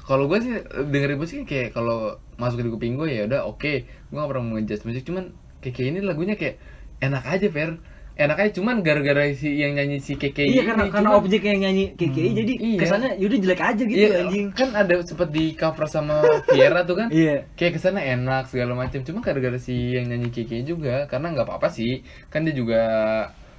kalau 0.09 0.25
gue 0.25 0.41
sih 0.41 0.53
dengerin 0.89 1.21
musik 1.21 1.45
kayak 1.45 1.77
kalau 1.77 2.17
masuk 2.41 2.65
di 2.65 2.73
kuping 2.73 2.97
gue 2.97 3.09
ya 3.13 3.29
udah 3.29 3.45
oke 3.45 3.85
gue 3.85 4.17
gak 4.17 4.29
pernah 4.33 4.57
ngejudge 4.57 4.85
musik 4.89 5.05
cuman 5.05 5.37
kayak 5.61 5.75
kayak 5.77 5.89
ini 5.93 6.01
lagunya 6.01 6.35
kayak 6.41 6.57
enak 7.05 7.25
aja 7.29 7.53
Fer 7.53 7.77
enak 8.19 8.35
aja 8.37 8.51
cuman 8.53 8.83
gara-gara 8.83 9.31
si 9.31 9.57
yang 9.57 9.73
nyanyi 9.73 9.97
si 9.97 10.15
Keke 10.15 10.43
iya 10.43 10.67
karena 10.67 10.85
ini, 10.85 10.91
karena 10.91 11.09
cuman- 11.09 11.21
objek 11.23 11.41
yang 11.41 11.59
nyanyi 11.61 11.85
KKI 11.95 12.31
jadi 12.35 12.55
iya. 12.59 12.77
kesannya 12.77 13.11
yaudah 13.17 13.39
jelek 13.39 13.61
aja 13.63 13.83
gitu 13.85 13.95
iya, 13.97 14.11
anjing. 14.21 14.47
kan 14.51 14.69
ada 14.75 14.95
sempat 15.01 15.29
di 15.29 15.55
cover 15.55 15.87
sama 15.87 16.19
Viera 16.45 16.83
tuh 16.83 16.97
kan 16.97 17.09
Iya. 17.09 17.47
kayak 17.55 17.73
ke 17.73 17.81
sana 17.81 18.03
enak 18.03 18.47
segala 18.47 18.75
macam 18.75 18.99
cuma 19.01 19.19
gara-gara 19.21 19.55
si 19.57 19.95
yang 19.95 20.05
nyanyi 20.05 20.29
Keke 20.29 20.61
juga 20.63 21.07
karena 21.07 21.31
nggak 21.31 21.47
apa-apa 21.47 21.71
sih 21.71 22.03
kan 22.27 22.43
dia 22.43 22.53
juga 22.53 22.81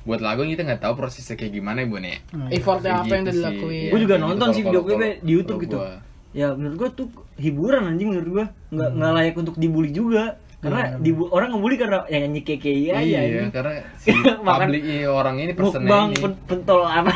buat 0.02 0.20
lagu 0.20 0.44
kita 0.44 0.62
nggak 0.62 0.82
tahu 0.82 0.94
prosesnya 0.98 1.36
kayak 1.36 1.54
gimana 1.54 1.80
ya 1.80 1.88
Bun 1.88 2.04
ya 2.04 2.18
effortnya 2.50 2.92
apa 2.98 3.08
yang 3.10 3.24
gitu 3.24 3.24
udah 3.24 3.32
sih. 3.32 3.40
dilakuin 3.40 3.90
Gue 3.90 4.00
juga 4.02 4.16
nonton 4.18 4.48
sih 4.50 4.62
video 4.62 4.82
klipnya 4.82 5.12
di 5.20 5.32
YouTube 5.34 5.60
gitu. 5.62 5.78
gua. 5.78 6.04
Ya 6.30 6.48
menurut 6.52 6.76
gua 6.78 6.90
tuh 6.90 7.08
hiburan 7.36 7.84
anjing 7.86 8.10
menurut 8.10 8.30
gua 8.30 8.46
nggak 8.70 8.90
nggak 8.92 9.12
layak 9.14 9.36
untuk 9.36 9.56
dibully 9.56 9.90
juga 9.90 10.36
karena 10.60 11.00
dibu 11.00 11.32
orang 11.32 11.56
ngebully 11.56 11.80
karena 11.80 12.04
yang 12.12 12.28
nyanyi 12.28 12.42
KKI 12.44 12.92
aja 12.92 13.00
iya, 13.00 13.20
anjing. 13.24 13.52
karena 13.56 13.74
si 14.02 14.12
public 14.44 14.84
ini 14.84 15.08
orang 15.08 15.36
ini 15.40 15.56
ini 15.56 16.20
pen- 16.20 16.42
pentol 16.44 16.84
apa? 16.84 17.12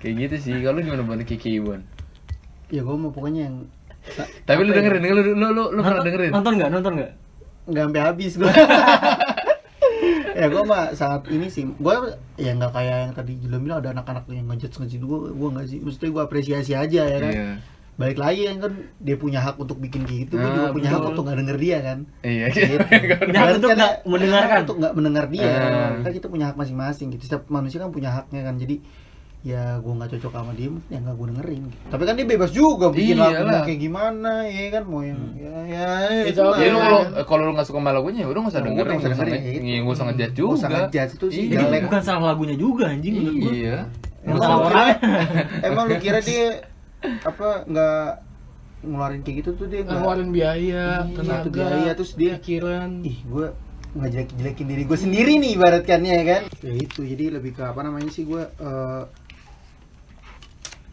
kayak 0.00 0.14
gitu 0.16 0.36
sih 0.40 0.54
kalau 0.64 0.80
gimana 0.80 1.04
buat 1.04 1.20
Kiki 1.28 1.60
Bon 1.60 1.80
Ya 2.66 2.82
gue 2.82 2.96
mau 2.98 3.12
pokoknya 3.14 3.52
yang 3.52 3.56
tapi 4.46 4.62
lu 4.62 4.70
ya? 4.70 4.78
dengerin 4.80 5.02
lu 5.02 5.12
lu 5.18 5.22
lu, 5.34 5.48
lu, 5.50 5.64
lu 5.76 5.80
pernah 5.82 6.02
dengerin 6.02 6.30
Nonton 6.30 6.52
nggak? 6.56 6.70
Nonton 6.72 6.92
nggak? 6.98 7.12
nggak 7.66 7.82
sampai 7.90 8.02
habis 8.06 8.32
gue. 8.38 8.46
ya 10.38 10.46
gue 10.52 10.62
mah 10.68 10.92
sangat 10.92 11.26
ini 11.32 11.48
sih 11.48 11.64
gue 11.64 11.94
ya 12.36 12.52
nggak 12.52 12.72
kayak 12.76 12.96
yang 13.08 13.12
tadi 13.16 13.32
Jilo 13.40 13.56
bilang 13.56 13.80
ada 13.80 13.96
anak-anak 13.96 14.28
yang 14.28 14.46
ngejudge 14.46 14.76
ngejudge 14.78 15.04
gue 15.08 15.18
gue 15.32 15.48
nggak 15.48 15.66
sih 15.66 15.78
maksudnya 15.80 16.10
gue 16.12 16.22
apresiasi 16.22 16.72
aja 16.76 17.02
ya 17.08 17.18
kan 17.18 17.32
iya 17.32 17.50
balik 17.96 18.18
lagi 18.18 18.44
kan 18.44 18.56
kan 18.60 18.72
dia 18.98 19.16
punya 19.16 19.40
hak 19.40 19.56
untuk 19.56 19.76
bikin 19.76 20.04
gitu 20.04 20.34
gue 20.34 20.44
Ah, 20.44 20.52
juga 20.54 20.68
punya 20.70 20.88
hak 20.90 20.98
betul. 20.98 21.10
untuk 21.10 21.22
nggak 21.24 21.38
denger 21.40 21.56
dia 21.56 21.76
kan 21.80 21.98
iya 22.22 22.46
Gitu. 22.46 22.76
Punya 23.24 23.40
hak 23.40 23.50
untuk 23.56 23.68
kan 23.68 23.76
nggak 23.78 23.94
ya, 23.94 24.04
mendengarkan. 24.04 24.52
hak 24.52 24.62
untuk 24.62 24.76
nggak 24.76 24.92
mendengar 24.92 25.24
dia 25.26 25.48
Ah. 25.48 25.90
kan 25.98 26.10
kita 26.10 26.26
punya 26.26 26.44
hak 26.46 26.56
masing-masing 26.56 27.06
gitu 27.10 27.22
setiap 27.24 27.48
manusia 27.48 27.78
kan 27.78 27.88
punya 27.88 28.10
haknya 28.10 28.40
kan 28.42 28.56
jadi 28.56 28.76
ya 29.42 29.78
gue 29.78 29.92
nggak 29.92 30.10
cocok 30.10 30.32
sama 30.34 30.52
dia 30.52 30.68
ya 30.88 30.98
nggak 30.98 31.14
gue 31.14 31.26
dengerin 31.30 31.62
gitu. 31.70 31.84
tapi 31.86 32.02
kan 32.02 32.14
dia 32.14 32.26
bebas 32.26 32.50
juga 32.50 32.86
bikin 32.90 33.14
lagu 33.14 33.46
mau 33.46 33.62
kayak 33.62 33.78
gimana 33.80 34.32
ya 34.44 34.64
kan 34.68 34.82
mau 34.84 35.00
yang 35.00 35.20
ya 35.32 35.56
ya 35.64 35.86
Itu 36.26 36.40
mah. 36.42 36.52
Jadi 36.52 36.66
lu 36.66 36.74
Iya. 36.74 36.82
kalau 36.82 37.00
kalau 37.24 37.42
lu 37.44 37.52
nggak 37.54 37.64
suka 37.64 37.78
sama 37.78 37.90
lagunya 37.92 38.20
ya 38.20 38.28
udah 38.28 38.40
nggak 38.42 38.52
usah 38.52 38.58
Ya, 38.58 38.66
dengerin, 38.66 38.90
nggak 38.90 38.98
usah 38.98 39.10
dengerin, 39.14 39.32
nge- 39.32 39.46
gitu. 39.46 39.62
iya, 39.62 39.76
nggak 39.78 39.94
usah 39.94 40.04
Nggak 40.04 40.18
usah 40.18 40.66
juga. 40.66 40.76
ngejudge, 40.82 41.12
itu 41.14 41.26
sih 41.26 41.42
Iya. 41.46 41.58
Jadi 41.62 41.78
bukan 41.80 42.00
salah 42.02 42.24
lagunya 42.28 42.56
juga 42.56 42.84
anjing 42.86 43.14
menurut. 43.14 43.52
Iya. 43.54 43.78
emang 45.62 45.84
lu 45.86 45.96
kira 45.96 46.18
dia 46.20 46.46
apa 46.98 47.64
nggak 47.64 48.08
ngeluarin 48.82 49.20
kayak 49.20 49.36
gitu 49.40 49.50
tuh 49.54 49.66
dia 49.66 49.82
nggak 49.82 49.96
ngeluarin 49.96 50.30
biaya 50.30 50.84
Iya, 51.02 51.14
tenaga 51.14 51.48
biaya, 51.50 51.90
terus 51.92 52.12
dia- 52.14 52.38
pikiran. 52.38 53.02
Ih 53.02 53.18
gue 53.22 53.46
ngejelek 53.92 54.28
jelekin 54.32 54.66
diri 54.66 54.82
gue 54.84 54.98
sendiri 54.98 55.32
nih 55.36 55.50
ibaratkannya 55.54 56.12
ya 56.12 56.24
kan? 56.26 56.42
Ya 56.60 56.74
itu 56.74 57.00
jadi 57.02 57.24
lebih 57.32 57.52
ke 57.52 57.62
apa 57.62 57.80
namanya 57.80 58.08
sih 58.08 58.22
gue 58.22 58.42
eh, 58.42 59.02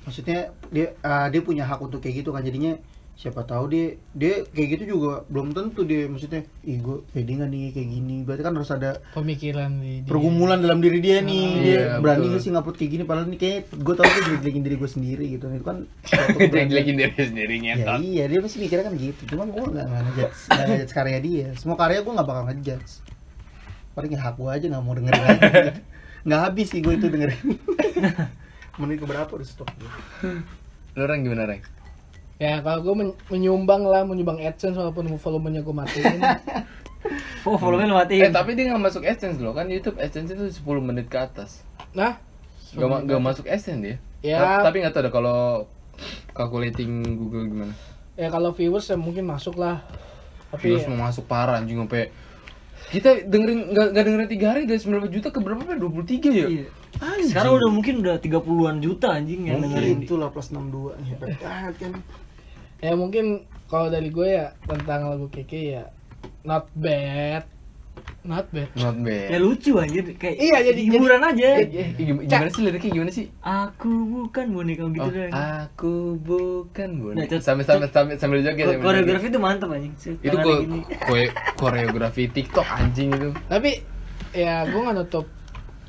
maksudnya 0.04 0.40
dia 0.70 0.96
eh, 0.96 1.28
dia 1.30 1.42
punya 1.42 1.64
hak 1.64 1.80
untuk 1.80 2.00
kayak 2.00 2.24
gitu 2.24 2.30
kan 2.30 2.42
jadinya 2.42 2.76
siapa 3.14 3.46
tahu 3.46 3.70
dia 3.70 3.96
dia 4.18 4.42
kayak 4.52 4.70
gitu 4.76 4.98
juga 4.98 5.24
belum 5.30 5.54
tentu 5.54 5.86
dia 5.86 6.10
maksudnya 6.10 6.44
ih 6.66 6.82
gue 6.82 7.06
pede 7.14 7.38
nggak 7.38 7.50
nih 7.50 7.64
kayak 7.72 7.90
gini? 7.94 8.16
Berarti 8.26 8.42
kan 8.42 8.54
harus 8.58 8.72
ada 8.74 8.92
pemikiran 9.14 9.70
di 9.80 10.02
dia. 10.02 10.10
pergumulan 10.10 10.60
dalam 10.60 10.82
diri 10.82 11.00
dia 11.00 11.22
nih. 11.22 11.46
Ah, 11.46 11.62
dia 11.62 11.74
iya, 11.74 11.84
berani 12.02 12.26
nggak 12.34 12.42
sih 12.42 12.50
ngupload 12.50 12.76
kayak 12.76 12.92
gini? 12.98 13.04
Padahal 13.06 13.28
nih 13.30 13.40
kayak 13.40 13.60
gue 13.70 13.94
tau 13.94 14.06
dia 14.06 14.22
jelek-jelekin 14.28 14.64
diri 14.66 14.76
gue 14.82 14.90
sendiri 14.90 15.26
gitu. 15.38 15.46
Itu 15.46 15.66
kan 15.66 15.78
lagi 16.74 16.92
diri 17.00 17.14
sendiri 17.14 17.56
ya 17.62 17.76
iya 18.02 18.24
dia 18.26 18.40
pasti 18.42 18.58
mikirnya 18.60 18.86
kan 18.90 18.94
gitu. 18.98 19.22
Cuman 19.30 19.48
gue 19.54 19.62
nggak 19.62 19.86
nggak 19.86 20.02
ngejudge 20.10 20.40
nggak 20.50 20.66
ngejudge 20.68 20.94
karya 20.98 21.20
dia. 21.22 21.48
Semua 21.56 21.78
karya 21.78 22.00
gue 22.02 22.14
nggak 22.18 22.28
bakal 22.28 22.44
ngejudge. 22.50 22.92
Paling 23.94 24.12
ya 24.18 24.20
hak 24.26 24.36
gue 24.42 24.50
aja 24.50 24.66
nggak 24.74 24.84
mau 24.84 24.94
dengerin 24.98 25.22
lagi. 25.22 25.42
Nggak 26.24 26.40
habis 26.40 26.68
sih 26.72 26.80
gue 26.80 26.96
itu 26.96 27.08
dengerin. 27.12 27.60
Menit 28.80 29.04
keberapa 29.04 29.28
udah 29.28 29.44
stop 29.44 29.68
gue 29.76 29.92
Lu 30.96 31.04
orang 31.04 31.28
gimana, 31.28 31.44
Reng? 31.46 31.83
Ya 32.44 32.60
kalau 32.60 32.84
gue 32.84 32.96
men- 32.98 33.18
menyumbang 33.30 33.84
lah 33.84 34.04
menyumbang 34.04 34.36
adsense 34.38 34.76
walaupun 34.76 35.08
volumenya 35.14 35.62
gue 35.62 35.72
matiin 35.74 36.20
Oh, 37.44 37.56
follow-nya 37.56 37.84
lu 37.86 37.96
Eh, 37.96 38.00
matiin. 38.00 38.32
tapi 38.32 38.56
dia 38.56 38.64
nggak 38.66 38.80
masuk 38.82 39.04
AdSense 39.04 39.36
loh. 39.38 39.52
Kan 39.52 39.68
YouTube 39.68 40.00
AdSense 40.00 40.32
itu 40.32 40.48
10 40.64 40.64
menit 40.82 41.08
ke 41.08 41.20
atas. 41.20 41.60
nah 41.92 42.16
Gak, 42.72 42.88
ma- 42.88 43.04
gak 43.04 43.20
masuk 43.22 43.44
AdSense 43.46 43.84
dia. 43.84 43.96
Ya. 44.24 44.40
Ta- 44.40 44.64
Tapi 44.64 44.80
nggak 44.80 44.94
tahu 44.94 45.04
deh 45.04 45.12
kalau 45.12 45.68
calculating 46.32 47.04
Google 47.14 47.46
gimana. 47.46 47.74
ya 48.14 48.30
kalau 48.30 48.50
viewers 48.50 48.86
ya 48.86 48.96
mungkin 48.96 49.26
masuk 49.26 49.58
lah 49.58 49.84
tapi 50.48 50.70
Terus 50.72 50.86
mau 50.88 51.04
masuk 51.04 51.26
parah 51.26 51.58
anjing 51.58 51.76
sampai 51.76 52.14
kita 52.88 53.26
dengerin 53.26 53.74
nggak 53.74 53.88
nggak 53.90 54.04
dengerin 54.06 54.30
tiga 54.30 54.48
hari 54.48 54.62
dari 54.64 54.78
19 54.78 55.10
juta 55.10 55.28
ke 55.28 55.40
berapa? 55.40 55.66
23 55.66 56.30
ya? 56.30 56.46
Iya. 56.48 56.66
Sekarang 57.26 57.58
udah 57.58 57.70
mungkin 57.70 58.00
udah 58.00 58.16
30-an 58.18 58.78
juta 58.80 59.08
anjing 59.12 59.44
yang 59.44 59.60
dengerin. 59.60 60.00
itu 60.00 60.14
lah 60.14 60.30
plus 60.30 60.48
62 60.48 60.94
hebat 61.04 61.30
banget 61.36 61.76
kan 61.78 61.92
ya 62.84 62.94
mungkin 62.94 63.26
kalau 63.66 63.88
dari 63.88 64.12
gue 64.12 64.28
ya 64.30 64.52
tentang 64.62 65.08
lagu 65.08 65.32
Keke 65.32 65.74
ya 65.74 65.84
not 66.44 66.68
bad. 66.76 67.48
Not 68.24 68.48
bad. 68.50 68.72
Not 68.74 68.96
Ya 69.00 69.36
bad 69.36 69.42
lucu 69.42 69.76
anjir. 69.76 70.16
Kayak 70.16 70.36
Iya, 70.40 70.58
jadi- 70.64 70.84
hiburan 70.88 71.20
aja. 71.22 71.50
Eh, 71.56 71.68
eh, 71.68 71.88
gim- 71.94 72.24
gimana 72.24 72.50
sih 72.50 72.62
liriknya? 72.64 72.92
Gimana 72.94 73.12
sih? 73.12 73.26
Aku 73.40 73.92
bukan 74.08 74.46
boneka 74.50 74.84
gitu 74.88 75.04
Oh, 75.04 75.12
aku 75.30 75.94
bukan 76.20 76.90
Nah, 76.90 77.00
boneka 77.06 77.36
cot- 77.36 77.44
sambil 77.44 77.64
sambil 77.64 77.88
sambil 77.90 78.16
sambil 78.16 78.40
joget 78.42 78.80
Koreografi 78.80 79.28
itu 79.28 79.40
mantep 79.40 79.70
anjing. 79.70 79.94
Itu 80.00 80.38
koreografi 81.56 82.24
TikTok 82.30 82.68
anjing 82.68 83.12
itu. 83.12 83.30
Tapi 83.46 83.72
ya 84.32 84.64
gue 84.68 84.80
nggak 84.80 84.96
nutup 84.98 85.28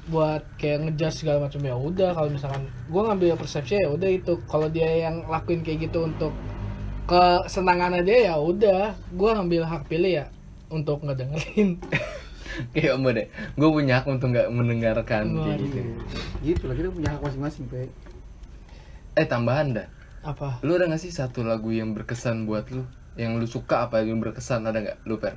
buat 0.05 0.45
kayak 0.59 0.79
ngejudge 0.85 1.25
segala 1.25 1.47
macam. 1.49 1.61
Ya 1.63 1.75
udah 1.75 2.11
kalau 2.13 2.29
misalkan 2.29 2.63
gue 2.69 3.01
ngambil 3.01 3.39
persepsi 3.39 3.79
ya 3.79 3.89
udah 3.89 4.11
itu. 4.11 4.43
Kalau 4.45 4.67
dia 4.69 5.09
yang 5.09 5.23
lakuin 5.25 5.63
kayak 5.63 5.89
gitu 5.89 6.05
untuk 6.05 6.35
kesenangannya 7.05 8.03
dia 8.03 8.33
ya 8.33 8.35
udah 8.37 8.97
gue 9.13 9.31
ngambil 9.31 9.63
hak 9.65 9.83
pilih 9.87 10.25
ya 10.25 10.27
untuk 10.69 11.05
ngedengerin 11.05 11.77
kayak 12.73 12.97
om 12.97 13.05
deh 13.07 13.27
gue 13.29 13.69
punya 13.69 14.01
hak 14.01 14.07
untuk 14.09 14.31
nggak 14.31 14.49
mendengarkan 14.49 15.25
kayak 15.27 15.59
Waduh. 15.59 15.69
gitu 15.69 15.79
gitu 16.43 16.63
lah 16.65 16.75
kita 16.75 16.89
punya 16.89 17.09
hak 17.13 17.21
masing-masing 17.21 17.65
pe 17.69 17.91
eh 19.15 19.27
tambahan 19.27 19.75
dah 19.75 19.89
apa 20.25 20.59
lu 20.65 20.73
ada 20.73 20.89
gak 20.89 20.99
sih 20.99 21.13
satu 21.13 21.45
lagu 21.45 21.69
yang 21.69 21.93
berkesan 21.93 22.49
buat 22.49 22.71
lu 22.73 22.89
yang 23.15 23.37
lu 23.37 23.45
suka 23.45 23.85
apa 23.85 24.01
yang 24.01 24.19
berkesan 24.19 24.65
ada 24.65 24.81
nggak 24.81 24.99
lu 25.05 25.19
per 25.19 25.37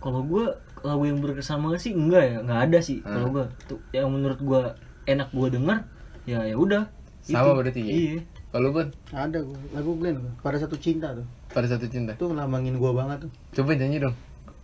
Kalau 0.00 0.20
gue 0.20 0.44
lagu 0.84 1.04
yang 1.08 1.16
berkesan 1.16 1.64
banget 1.64 1.80
sih 1.80 1.92
enggak 1.96 2.24
ya, 2.28 2.36
enggak 2.44 2.60
ada 2.68 2.78
sih. 2.84 3.00
Kalau 3.00 3.24
Hmm. 3.24 3.34
gue 3.40 3.44
tuh 3.64 3.80
yang 3.88 4.12
menurut 4.12 4.36
gue 4.36 4.60
enak 5.08 5.32
gue 5.32 5.48
denger 5.48 5.80
ya 6.28 6.44
ya 6.44 6.52
udah. 6.52 6.84
Sama 7.24 7.40
Itu. 7.40 7.56
berarti 7.56 7.80
ya? 7.80 7.88
Iya. 7.88 8.20
Kalau 8.54 8.70
pun 8.70 8.86
ada 9.10 9.38
gua. 9.42 9.58
Lagu 9.74 9.90
Glenn 9.98 10.18
pada 10.38 10.62
satu 10.62 10.78
cinta 10.78 11.10
tuh. 11.10 11.26
Pada 11.50 11.66
satu 11.66 11.90
cinta? 11.90 12.14
Itu 12.14 12.30
ngelambangin 12.30 12.78
gua 12.78 12.94
banget 12.94 13.26
tuh. 13.26 13.30
Coba 13.50 13.74
nyanyi 13.74 13.98
dong. 13.98 14.14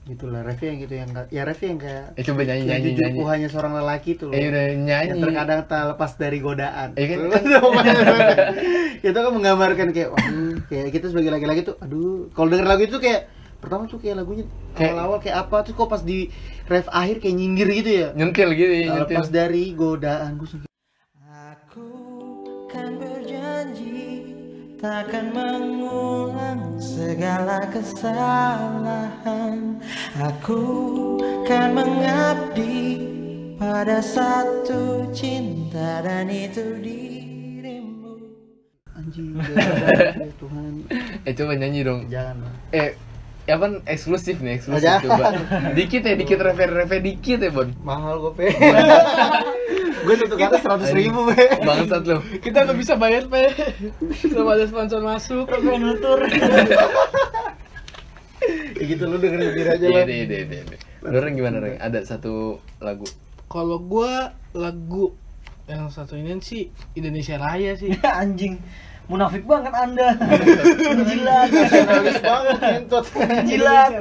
Gitulah 0.06 0.46
Revi 0.46 0.64
yang 0.64 0.78
gitu 0.80 0.94
yang 0.94 1.10
ya 1.28 1.42
Revi 1.42 1.64
yang 1.66 1.80
kayak 1.82 2.06
eh 2.14 2.22
coba 2.22 2.40
nyanyi 2.46 2.62
yang 2.62 2.70
nyanyi 2.70 2.86
nyanyi. 2.86 2.96
jujurku 2.96 3.22
hanya 3.26 3.48
seorang 3.50 3.72
lelaki 3.74 4.10
tuh 4.14 4.30
loh. 4.30 4.34
Eh 4.38 4.46
udah 4.46 4.64
nyanyi. 4.78 5.10
Yang 5.10 5.18
terkadang 5.26 5.60
tak 5.66 5.82
lepas 5.90 6.10
dari 6.14 6.38
godaan. 6.38 6.88
Eh, 6.94 7.04
kan- 7.04 7.20
itu 9.04 9.18
kan 9.18 9.32
menggambarkan 9.32 9.88
kayak 9.90 10.08
wah 10.14 10.26
kayak 10.70 10.88
kita 10.94 11.06
sebagai 11.10 11.34
laki-laki 11.34 11.66
tuh 11.66 11.74
aduh. 11.82 12.30
Kalau 12.30 12.46
denger 12.46 12.66
lagu 12.70 12.86
itu 12.86 12.96
kayak 12.96 13.26
pertama 13.60 13.84
tuh 13.84 13.98
kayak 13.98 14.22
lagunya 14.22 14.46
Kayak- 14.72 14.96
awal-awal 14.96 15.18
kayak 15.18 15.36
apa 15.36 15.56
tuh 15.66 15.74
kok 15.74 15.88
pas 15.90 16.00
di 16.00 16.30
ref 16.64 16.86
akhir 16.88 17.18
kayak 17.18 17.34
nyindir 17.36 17.68
gitu 17.68 17.90
ya? 17.90 18.08
Nyentil 18.16 18.48
gitu 18.56 18.72
ya 18.72 18.86
nyentil. 18.88 19.18
lepas 19.18 19.28
dari 19.28 19.74
godaan 19.76 20.38
gue 20.38 20.48
Aku 21.28 22.09
takkan 24.80 25.28
mengulang 25.36 26.80
segala 26.80 27.68
kesalahan. 27.68 28.96
Aku 30.16 30.64
kan 31.44 31.76
mengabdi 31.76 33.04
pada 33.60 34.00
satu 34.00 35.04
cinta 35.12 36.00
dan 36.00 36.32
itu 36.32 36.80
dirimu. 36.80 38.16
anjing 38.96 39.36
ya 39.36 40.28
Tuhan 40.36 40.84
eh 41.28 41.32
coba 41.32 41.52
nyanyi 41.56 41.80
dong 41.80 42.04
jangan 42.12 42.36
lah 42.44 42.52
eh 42.76 42.92
ya 43.48 43.56
kan 43.56 43.80
eksklusif 43.88 44.40
nih 44.44 44.60
eksklusif 44.60 44.84
Aja. 44.84 45.00
coba 45.04 45.32
dikit 45.78 46.02
ya 46.04 46.14
dikit 46.16 46.38
refer 46.40 46.68
refer 46.70 47.00
dikit 47.00 47.38
ya 47.40 47.50
bon 47.50 47.72
mahal 47.84 48.20
gue 48.20 48.32
pe 48.36 48.46
gue 50.06 50.14
tutup 50.16 50.36
kata 50.36 50.56
seratus 50.60 50.90
ribu 50.92 51.28
pe 51.32 51.60
bangsat 51.64 52.02
lu 52.04 52.18
kita 52.40 52.68
nggak 52.68 52.78
bisa 52.78 52.94
bayar 53.00 53.24
pe 53.26 53.52
belum 54.28 54.48
ada 54.48 54.64
sponsor 54.68 55.00
masuk 55.00 55.46
nutur. 55.60 56.20
ya 58.80 58.84
gitu 58.88 59.04
lu 59.04 59.16
dengerin 59.20 59.52
sendiri 59.52 59.68
aja 59.68 59.86
iya 59.86 60.00
lah 60.00 60.08
iya 60.08 60.24
iya 60.24 60.38
iya 60.44 60.60
iya. 60.64 60.78
lu 61.04 61.16
Reng, 61.20 61.34
gimana 61.36 61.56
Reng? 61.60 61.76
ada 61.76 62.00
satu 62.04 62.60
lagu 62.80 63.04
kalau 63.50 63.82
gue 63.82 64.12
lagu 64.56 65.12
yang 65.70 65.86
satu 65.86 66.18
ini 66.18 66.34
sih 66.42 66.70
Indonesia 66.98 67.38
Raya 67.38 67.78
sih 67.78 67.94
anjing. 68.22 68.58
Munafik 69.10 69.42
banget 69.42 69.74
Anda. 69.74 70.14
Jilat. 71.10 71.48
nasionalis 71.50 72.18
banget 72.22 72.56
ngentot. 72.62 73.04
Jilat. 73.42 73.92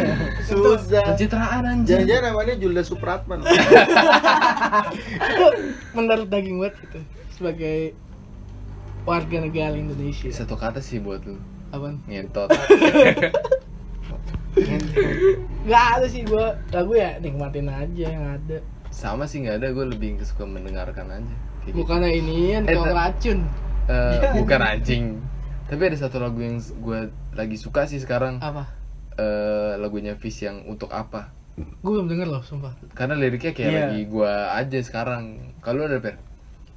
Susah. 0.48 1.04
Pencitraan 1.12 1.62
anjing. 1.68 2.00
Jangan-jangan 2.00 2.24
namanya 2.32 2.54
Julda 2.56 2.80
Supratman 2.80 3.44
itu 5.28 5.46
menurut 5.92 6.28
daging 6.32 6.56
banget 6.64 6.74
gitu 6.80 6.98
sebagai 7.36 7.92
warga 9.04 9.36
negara 9.44 9.76
Indonesia. 9.76 10.32
Satu 10.32 10.56
kata 10.56 10.80
sih 10.80 10.96
buat 10.96 11.20
lu. 11.28 11.36
Apaan? 11.68 12.00
Ngentot. 12.08 12.48
Nggak 15.68 15.84
ada 15.92 16.06
sih 16.08 16.24
gua 16.24 16.56
lagu 16.72 16.96
ya 16.96 17.20
nikmatin 17.20 17.68
aja 17.68 18.04
yang 18.08 18.40
ada. 18.40 18.64
Sama 18.88 19.28
sih 19.28 19.44
nggak 19.44 19.60
ada. 19.60 19.66
Gue 19.76 19.92
lebih 19.92 20.22
suka 20.24 20.48
mendengarkan 20.48 21.10
aja. 21.10 21.34
Kayak 21.64 21.68
gitu. 21.68 21.76
bukannya 21.84 22.10
ini 22.16 22.36
yang 22.56 22.64
Eh, 22.64 22.76
kau 22.76 22.84
Eh, 23.84 24.20
bukan 24.34 24.60
anjing. 24.60 25.04
Tapi 25.64 25.80
ada 25.88 25.96
satu 25.96 26.20
lagu 26.20 26.40
yang 26.40 26.56
gue 26.60 27.00
lagi 27.32 27.56
suka 27.56 27.84
sih 27.84 28.00
sekarang. 28.00 28.40
Apa? 28.40 28.68
Eh 29.14 29.76
lagunya 29.76 30.16
Fish 30.16 30.44
yang 30.44 30.64
untuk 30.64 30.88
apa. 30.90 31.32
Gue 31.54 31.90
belum 31.94 32.08
denger 32.10 32.26
loh 32.28 32.42
sumpah. 32.42 32.74
Karena 32.92 33.14
liriknya 33.14 33.52
kayak 33.54 33.70
Iya. 33.70 33.80
lagi 33.86 34.00
gue 34.06 34.32
aja 34.50 34.78
sekarang. 34.80 35.22
Kalau 35.60 35.86
ada 35.86 36.00
per? 36.00 36.16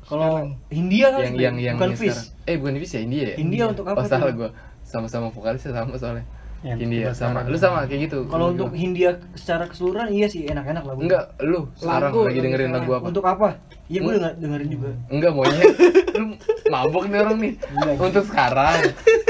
Kalau 0.08 0.56
India 0.72 1.12
kan 1.12 1.20
yang 1.24 1.36
yang 1.36 1.56
yang 1.60 1.76
bukan 1.76 1.92
yang 1.92 2.00
fish. 2.00 2.16
sekarang. 2.16 2.48
Eh 2.48 2.56
bukan 2.56 2.74
Fish 2.80 2.94
ya 2.96 3.02
India 3.04 3.24
ya? 3.28 3.36
India 3.36 3.64
untuk 3.68 3.86
apa 3.88 4.00
oh 4.00 4.08
salah 4.08 4.32
gue 4.32 4.50
sama-sama 4.88 5.28
vokalisnya 5.28 5.76
sama 5.76 6.00
soalnya 6.00 6.24
Ya, 6.60 6.74
India 6.76 7.06
coba 7.06 7.14
sama 7.14 7.30
sekarang. 7.38 7.46
lu 7.48 7.58
sama 7.60 7.78
kayak 7.84 8.02
gitu 8.04 8.18
Kalau 8.26 8.46
untuk 8.50 8.68
juga. 8.68 8.78
Hindia 8.78 9.10
secara 9.34 9.64
keseluruhan 9.66 10.08
iya 10.10 10.26
sih 10.26 10.42
enak-enak 10.44 10.84
lagu. 10.84 11.00
enggak 11.00 11.24
lu 11.40 11.70
sekarang 11.76 12.10
Lagu, 12.10 12.20
lagi 12.24 12.40
dengerin 12.42 12.72
lagu 12.72 12.92
apa 12.92 13.06
Untuk 13.06 13.24
apa? 13.24 13.48
Iya 13.88 14.00
gue 14.00 14.12
denger, 14.12 14.34
dengerin 14.36 14.70
juga. 14.70 14.90
enggak 15.08 15.32
maunya 15.32 15.64
lu 16.12 16.26
mabok 16.68 17.04
nih 17.06 17.18
orang 17.20 17.38
nih 17.38 17.54
untuk 17.96 18.26
sekarang 18.26 18.80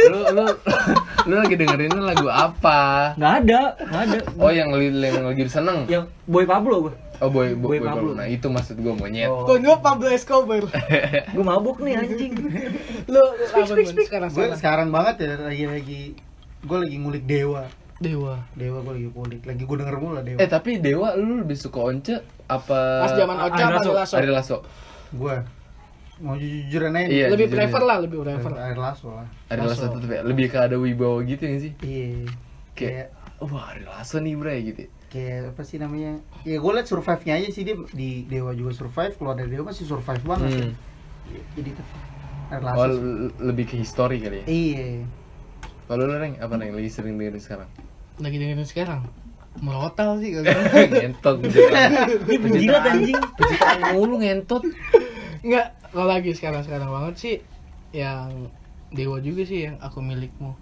lu 0.08 0.20
lu 0.32 0.46
lu 1.26 1.36
lagi 1.38 1.56
dengerin 1.56 1.94
lagu 1.96 2.28
apa 2.28 2.80
Nggak 3.14 3.34
ada, 3.40 3.62
nggak 3.78 4.02
ada. 4.04 4.20
oh 4.38 4.50
yang, 4.50 4.70
li- 4.72 4.90
yang 5.04 5.26
lagi 5.26 5.44
seneng 5.46 5.84
Yang 5.86 6.08
Boy 6.24 6.44
Pablo 6.44 6.76
gue. 6.82 6.94
oh 7.18 7.28
boy 7.28 7.52
boy, 7.52 7.76
Boy 7.76 7.78
boy 7.78 7.80
Pablo. 7.84 8.02
Pablo. 8.08 8.12
nah 8.16 8.26
itu 8.26 8.48
maksud 8.48 8.78
gue 8.78 8.94
monyet 8.94 9.28
Oh. 9.28 9.44
kau 9.44 9.58
gue 9.58 9.76
Pablo 9.78 10.08
Escobar 10.08 10.64
Gue 11.28 11.44
mabuk 11.44 11.78
nih 11.80 12.00
anjing. 12.00 12.34
lu 13.06 13.20
apa 13.20 13.62
Bun, 13.68 13.84
sekarang 14.00 14.32
gue 14.32 14.46
sekarang 14.48 14.56
sekarang 14.56 14.88
banget 14.90 15.16
ya 15.20 15.34
lagi 15.40 15.66
lagi 15.68 16.02
gue 16.68 16.78
lagi 16.84 16.96
ngulik 17.00 17.24
dewa. 17.24 17.64
Dewa. 17.98 18.36
Dewa 18.54 18.78
gue 18.84 18.94
lagi 18.94 19.08
ngulik. 19.10 19.42
Lagi 19.48 19.64
gue 19.64 19.76
denger 19.80 19.96
mulu 19.98 20.14
lah 20.14 20.24
dewa. 20.28 20.38
Eh 20.38 20.46
tapi 20.46 20.78
dewa 20.78 21.16
lu 21.16 21.42
lebih 21.42 21.58
suka 21.58 21.80
once 21.82 22.14
apa 22.46 22.80
pas 23.02 23.12
zaman 23.16 23.36
Ocha 23.40 23.64
apa 23.64 23.80
Lasso. 23.80 23.92
Lasso? 23.96 24.16
Ari 24.20 24.30
Lasso. 24.30 24.58
Gue 25.10 25.36
mau 26.18 26.34
jujur 26.34 26.66
jujuran 26.66 26.98
aja 26.98 27.08
Iya. 27.08 27.26
lebih 27.30 27.46
jujur, 27.46 27.58
prefer 27.62 27.82
lah 27.86 27.98
lebih 28.02 28.18
prefer 28.26 28.52
air 28.58 28.78
lasso 28.78 29.08
lah. 29.14 29.28
Ari 29.48 29.62
Lasso 29.62 29.86
tuh 29.88 30.02
ya, 30.04 30.22
lebih 30.26 30.50
ke 30.50 30.58
ada 30.58 30.76
wibawa 30.76 31.22
gitu 31.24 31.46
ya 31.46 31.58
sih? 31.62 31.72
Iya. 31.82 32.26
Kayak 32.74 33.08
wah 33.42 33.70
Ari 33.74 33.86
Lasso 33.86 34.18
nih 34.18 34.34
bre 34.34 34.56
gitu. 34.66 34.82
Kayak 35.14 35.54
apa 35.56 35.62
sih 35.62 35.78
namanya? 35.78 36.18
Ya 36.42 36.58
gue 36.58 36.72
liat 36.74 36.90
survive 36.90 37.22
nya 37.24 37.34
aja 37.38 37.50
sih 37.54 37.62
dia 37.64 37.78
di 37.94 38.26
dewa 38.26 38.52
juga 38.52 38.74
survive 38.74 39.14
keluar 39.16 39.38
dari 39.38 39.54
dewa 39.54 39.70
masih 39.70 39.86
survive 39.86 40.22
banget. 40.26 40.50
Hmm. 40.52 40.74
sih 40.74 41.42
jadi 41.60 41.70
tuh 41.76 41.86
air 42.56 42.62
oh 42.64 42.66
lasso 42.66 42.86
l- 42.88 43.36
lebih 43.44 43.66
ke 43.68 43.76
histori 43.78 44.18
kali 44.18 44.42
ya? 44.42 44.46
Iya 44.48 44.88
kalau 45.88 46.04
lu 46.04 46.16
Reng 46.16 46.36
apa 46.38 46.54
Reng? 46.56 46.76
Lagi 46.76 46.90
sering 46.92 47.16
dengerin 47.16 47.40
sekarang? 47.40 47.70
Lagi 48.20 48.36
dengerin 48.36 48.68
sekarang? 48.68 49.02
Merotal 49.58 50.22
sih 50.22 50.38
kali 50.38 50.46
ngentot 50.94 51.42
Ini 51.42 52.38
penjilat 52.38 52.84
anjing. 52.86 53.18
pencitraan 53.34 53.80
mulu 53.98 54.22
ngentot. 54.22 54.62
Enggak, 55.42 55.74
kalau 55.90 56.06
lagi 56.06 56.32
sekarang-sekarang 56.38 56.90
banget 56.92 57.16
sih 57.18 57.36
yang 57.90 58.52
Dewa 58.88 59.18
juga 59.20 59.44
sih 59.44 59.68
yang 59.68 59.76
aku 59.82 60.00
milikmu. 60.00 60.54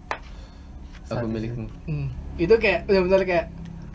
aku 1.05 1.25
milikmu. 1.27 1.67
Hmm. 1.85 2.09
Itu 2.39 2.57
kayak 2.57 2.89
benar-benar 2.89 3.21
kayak 3.27 3.45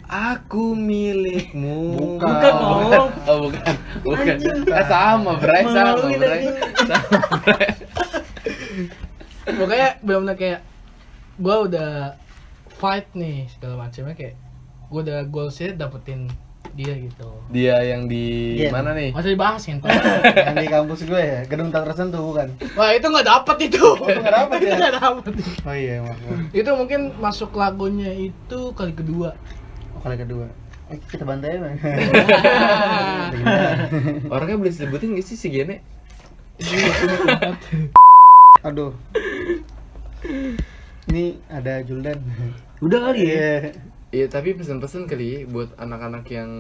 aku 0.07 0.77
milikmu. 0.77 1.97
Bukan. 1.97 2.29
Bukan, 2.29 2.53
oh, 2.61 2.67
bukan. 2.77 3.03
Oh 3.27 3.37
bukan. 3.49 3.75
Bukan. 4.05 4.37
Ah, 4.71 4.85
sama 4.87 5.33
bre. 5.41 5.59
Sama 5.65 5.97
anjing. 5.97 6.55
sama 6.87 7.19
bre. 7.43 7.67
Pokoknya 9.51 9.89
benar-benar 10.05 10.37
kayak 10.39 10.61
gua 11.41 11.65
udah 11.67 11.91
fight 12.77 13.09
nih 13.13 13.49
segala 13.49 13.89
macamnya 13.89 14.15
kayak 14.15 14.37
gua 14.87 15.01
udah 15.03 15.19
goalsnya 15.27 15.75
dapetin 15.75 16.29
dia 16.71 16.95
gitu. 16.95 17.27
dia 17.51 17.83
yang 17.83 18.07
di 18.07 18.55
Iya. 18.63 18.71
mana 18.71 18.95
nih 18.95 19.11
Masa 19.11 19.27
dibahas 19.27 19.59
kan? 19.67 19.83
yang 20.47 20.55
di 20.55 20.69
kampus 20.71 21.03
gue 21.03 21.19
ya 21.19 21.43
gedung 21.43 21.75
tak 21.75 21.83
tersentuh 21.83 22.23
bukan 22.23 22.47
Wah 22.79 22.95
itu 22.95 23.11
nggak 23.11 23.27
dapet 23.27 23.57
itu. 23.67 23.83
Oh, 23.83 24.07
nggak 24.07 24.31
dapet 24.31 24.59
ya? 24.63 24.69
Itu 24.71 24.77
nggak 24.79 24.95
dapet. 25.03 25.33
oh 25.67 25.75
iya 25.75 25.95
maaf 25.99 26.15
maaf. 26.23 26.55
Itu 26.55 26.71
mungkin 26.79 27.01
masuk 27.19 27.51
lagunya 27.59 28.15
itu 28.15 28.61
kali 28.79 28.95
kedua. 28.95 29.35
oh 29.97 30.01
kali 30.01 30.15
kedua 30.15 30.47
eh, 30.91 30.99
kita 31.11 31.23
bantai 31.23 31.55
ya 31.55 31.59
orangnya 34.35 34.57
boleh 34.59 34.75
sebutin 34.75 35.15
gak 35.15 35.27
sih 35.27 35.39
si 35.39 35.47
Gene 35.51 35.83
aduh 38.63 38.93
ini 41.11 41.25
ada 41.47 41.83
Juldan. 41.83 42.19
Udah 42.85 42.99
kali 43.05 43.21
ya. 43.23 43.31
Iya. 43.31 43.55
Iya 44.11 44.27
tapi 44.27 44.55
pesan-pesan 44.55 45.07
kali 45.07 45.27
ya 45.29 45.39
buat 45.47 45.71
anak-anak 45.77 46.27
yang 46.29 46.51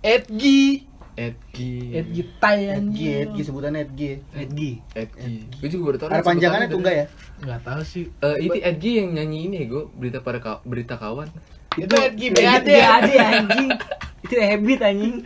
Edgi 0.00 0.82
Edgi 1.14 1.92
Edgi 1.92 2.22
Tai 2.40 2.58
Edgi, 2.58 2.70
anjing. 2.72 3.18
Edgi 3.20 3.40
sebutannya 3.44 3.80
Edgi. 3.84 4.10
Edgi 4.32 4.70
Edgi 4.90 5.36
Gue 5.54 5.68
juga 5.68 5.82
baru 5.86 5.96
tahu 5.98 6.08
Ada 6.10 6.22
panjangannya 6.24 6.66
tuh 6.66 6.78
enggak 6.80 6.96
ya? 6.96 7.06
Nggak 7.40 7.60
tahu 7.62 7.82
sih. 7.84 8.04
Eh 8.18 8.36
itu 8.40 8.58
Edgi 8.58 8.90
yang 8.98 9.14
nyanyi 9.14 9.38
ini 9.46 9.54
ya 9.54 9.66
gue 9.68 9.82
berita 9.92 10.18
pada 10.18 10.38
ka- 10.38 10.62
berita 10.64 10.94
kawan. 10.96 11.30
Itu 11.76 11.94
Edgi 11.94 12.26
BAD. 12.30 12.42
BAD 12.42 12.66
BAD 12.66 13.10
anjing. 13.14 13.68
Itu 14.20 14.34
habit 14.34 14.80
anjing. 14.82 15.16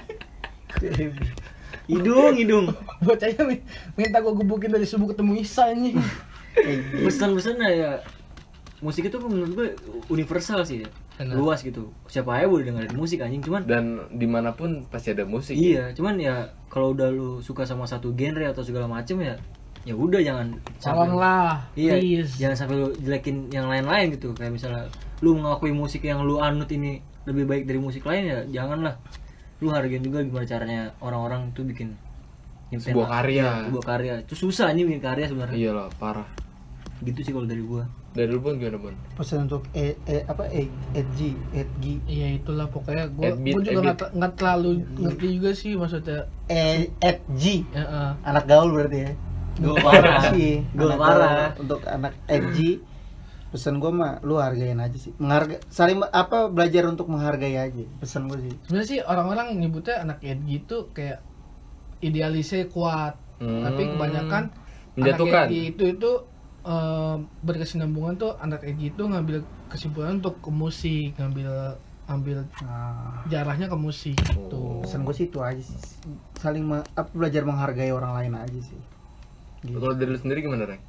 Hidung 1.84 2.34
hidung. 2.34 2.66
Bocahnya 3.00 3.42
mi- 3.44 3.64
minta 3.94 4.20
gue 4.20 4.34
gebukin 4.34 4.68
dari 4.68 4.84
subuh 4.84 5.12
ketemu 5.12 5.32
Isa 5.38 5.68
anjing. 5.68 5.96
Pesan-pesan 7.00 7.56
ya 7.62 8.04
musik 8.84 9.08
itu 9.08 9.16
menurut 9.16 9.52
gue 9.56 9.68
universal 10.12 10.60
sih. 10.68 10.84
Ya. 10.84 10.90
Benar. 11.14 11.38
luas 11.38 11.62
gitu. 11.62 11.94
Siapa 12.10 12.36
aja 12.36 12.50
boleh 12.50 12.68
dengerin 12.68 12.92
musik 12.98 13.22
anjing. 13.24 13.40
Cuman 13.40 13.64
dan 13.64 14.04
di 14.12 14.26
mana 14.28 14.52
pun 14.52 14.84
pasti 14.90 15.14
ada 15.14 15.24
musik 15.24 15.54
iya 15.56 15.94
cuman 15.96 16.20
ya 16.20 16.52
kalau 16.68 16.92
udah 16.92 17.08
lu 17.08 17.38
suka 17.38 17.64
sama 17.64 17.86
satu 17.86 18.12
genre 18.12 18.50
atau 18.50 18.66
segala 18.66 18.90
macem 18.90 19.22
ya 19.22 19.38
ya 19.86 19.94
udah 19.94 20.18
jangan 20.18 20.58
Tolonglah 20.82 21.60
iya 21.78 22.00
please. 22.00 22.34
jangan 22.34 22.56
sampai 22.56 22.76
lu 22.82 22.88
jelekin 23.00 23.48
yang 23.48 23.70
lain-lain 23.70 24.12
gitu. 24.12 24.36
Kayak 24.36 24.52
misalnya 24.58 24.84
lu 25.24 25.38
mengakui 25.38 25.72
musik 25.72 26.04
yang 26.04 26.26
lu 26.26 26.42
anut 26.42 26.68
ini 26.68 27.00
lebih 27.24 27.48
baik 27.48 27.64
dari 27.64 27.80
musik 27.80 28.04
lain 28.04 28.28
ya 28.28 28.38
janganlah. 28.50 28.98
Lu 29.62 29.70
hargain 29.72 30.02
juga 30.02 30.20
gimana 30.20 30.44
caranya 30.44 30.92
orang-orang 31.00 31.54
tuh 31.56 31.64
bikin 31.64 31.96
Sebuah 32.74 33.06
karya. 33.06 33.38
Iya, 33.38 33.70
sebuah 33.70 33.84
karya. 33.86 34.12
Itu 34.26 34.34
susah 34.34 34.74
nih 34.74 34.82
bikin 34.82 35.02
karya 35.04 35.30
sebenarnya. 35.30 35.54
Iyalah 35.54 35.86
parah. 35.94 36.26
Gitu 37.06 37.22
sih 37.22 37.30
kalau 37.30 37.46
dari 37.46 37.62
gua 37.62 37.86
dari 38.14 38.30
lu 38.30 38.38
pun 38.38 38.54
gimana 38.62 38.78
pun 38.78 38.94
Pesan 39.18 39.50
untuk 39.50 39.66
e, 39.74 39.98
e 40.06 40.22
apa 40.24 40.46
e, 40.46 40.70
Edgi, 40.94 41.34
Edgi, 41.50 41.98
Iya 42.06 42.38
itulah 42.38 42.70
pokoknya 42.70 43.10
gue 43.10 43.26
Edbit, 43.34 43.54
juga 43.58 43.80
nggak 43.90 43.98
nggak 44.14 44.32
terlalu 44.38 44.70
ngerti 45.02 45.26
juga 45.34 45.50
sih 45.52 45.72
maksudnya 45.74 46.30
e, 46.46 46.94
Edgi. 47.02 47.66
ya, 47.74 47.82
eh. 47.82 48.12
Anak 48.22 48.46
gaul 48.46 48.70
berarti 48.70 48.98
ya. 49.02 49.12
Gaul 49.58 49.76
parah. 49.82 50.30
Gaul 50.78 50.90
anak 50.94 51.00
parah. 51.02 51.50
Untuk 51.58 51.80
anak 51.90 52.14
Edgi 52.30 52.78
pesan 53.54 53.78
gue 53.78 53.86
mah 53.86 54.18
lu 54.26 54.34
hargain 54.42 54.82
aja 54.82 54.98
sih 54.98 55.14
menghargai 55.14 55.62
saling 55.70 56.02
apa 56.10 56.50
belajar 56.50 56.90
untuk 56.90 57.06
menghargai 57.06 57.54
aja 57.54 57.86
pesan 58.02 58.26
gue 58.26 58.50
sih 58.50 58.54
sebenarnya 58.66 58.88
sih 58.90 58.98
orang-orang 59.06 59.54
nyebutnya 59.54 60.02
anak 60.02 60.18
Edgy 60.26 60.58
itu 60.58 60.90
kayak 60.90 61.22
idealisnya 62.02 62.66
kuat 62.66 63.14
Hmm. 63.34 63.66
tapi 63.66 63.90
kebanyakan 63.90 64.42
Menjatuhkan. 64.94 65.46
anak 65.46 65.50
Edgy 65.50 65.60
itu 65.74 65.84
itu 65.98 66.10
eh, 66.64 67.16
berkesinambungan 67.44 68.14
tuh 68.16 68.32
anak 68.40 68.64
Edgy 68.64 68.90
itu 68.90 69.04
ngambil 69.04 69.44
kesimpulan 69.68 70.18
untuk 70.20 70.40
ke 70.40 70.50
musik 70.50 71.12
ngambil 71.20 71.76
ambil 72.04 72.44
nah, 72.60 73.24
jarahnya 73.32 73.64
ke 73.64 73.76
musik 73.80 74.16
gitu. 74.16 74.84
Pesan 74.84 75.08
gue 75.08 75.14
sih 75.16 75.26
itu 75.28 75.40
aja 75.40 75.60
sih. 75.60 75.80
Saling 76.36 76.64
me- 76.64 76.84
apa 76.96 77.08
belajar 77.16 77.48
menghargai 77.48 77.92
orang 77.96 78.12
lain 78.12 78.34
aja 78.36 78.60
sih. 78.60 78.80
Gitu. 79.64 79.80
kalau 79.80 79.96
dari 79.96 80.12
lu 80.12 80.20
sendiri 80.20 80.44
gimana 80.44 80.68
Reng? 80.68 80.82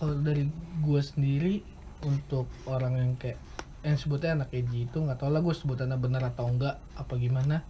kalau 0.00 0.16
dari 0.24 0.48
gue 0.80 1.00
sendiri 1.04 1.60
untuk 2.08 2.48
orang 2.64 2.96
yang 2.96 3.12
kayak 3.20 3.36
yang 3.84 4.00
sebutnya 4.00 4.32
anak 4.32 4.48
edgy 4.56 4.88
itu 4.88 4.96
nggak 4.96 5.20
tau 5.20 5.28
lah 5.28 5.44
gue 5.44 5.52
sebutannya 5.52 6.00
benar 6.00 6.24
atau 6.32 6.48
enggak 6.48 6.80
apa 6.96 7.14
gimana. 7.20 7.60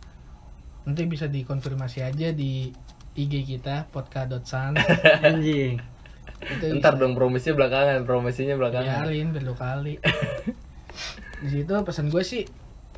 Nanti 0.86 1.02
bisa 1.10 1.26
dikonfirmasi 1.26 2.06
aja 2.06 2.30
di 2.30 2.70
IG 3.18 3.34
kita 3.50 3.90
podcast.san 3.90 4.78
anjing 5.26 5.93
itu 6.48 6.64
ntar 6.80 7.00
dong 7.00 7.16
promosinya 7.16 7.54
belakangan 7.56 8.04
promosinya 8.04 8.54
belakangan. 8.60 9.08
Biarin 9.08 9.28
berlu 9.32 9.54
kali. 9.56 9.94
Di 11.40 11.48
situ 11.48 11.72
pesan 11.72 12.08
gue 12.12 12.22
sih 12.24 12.44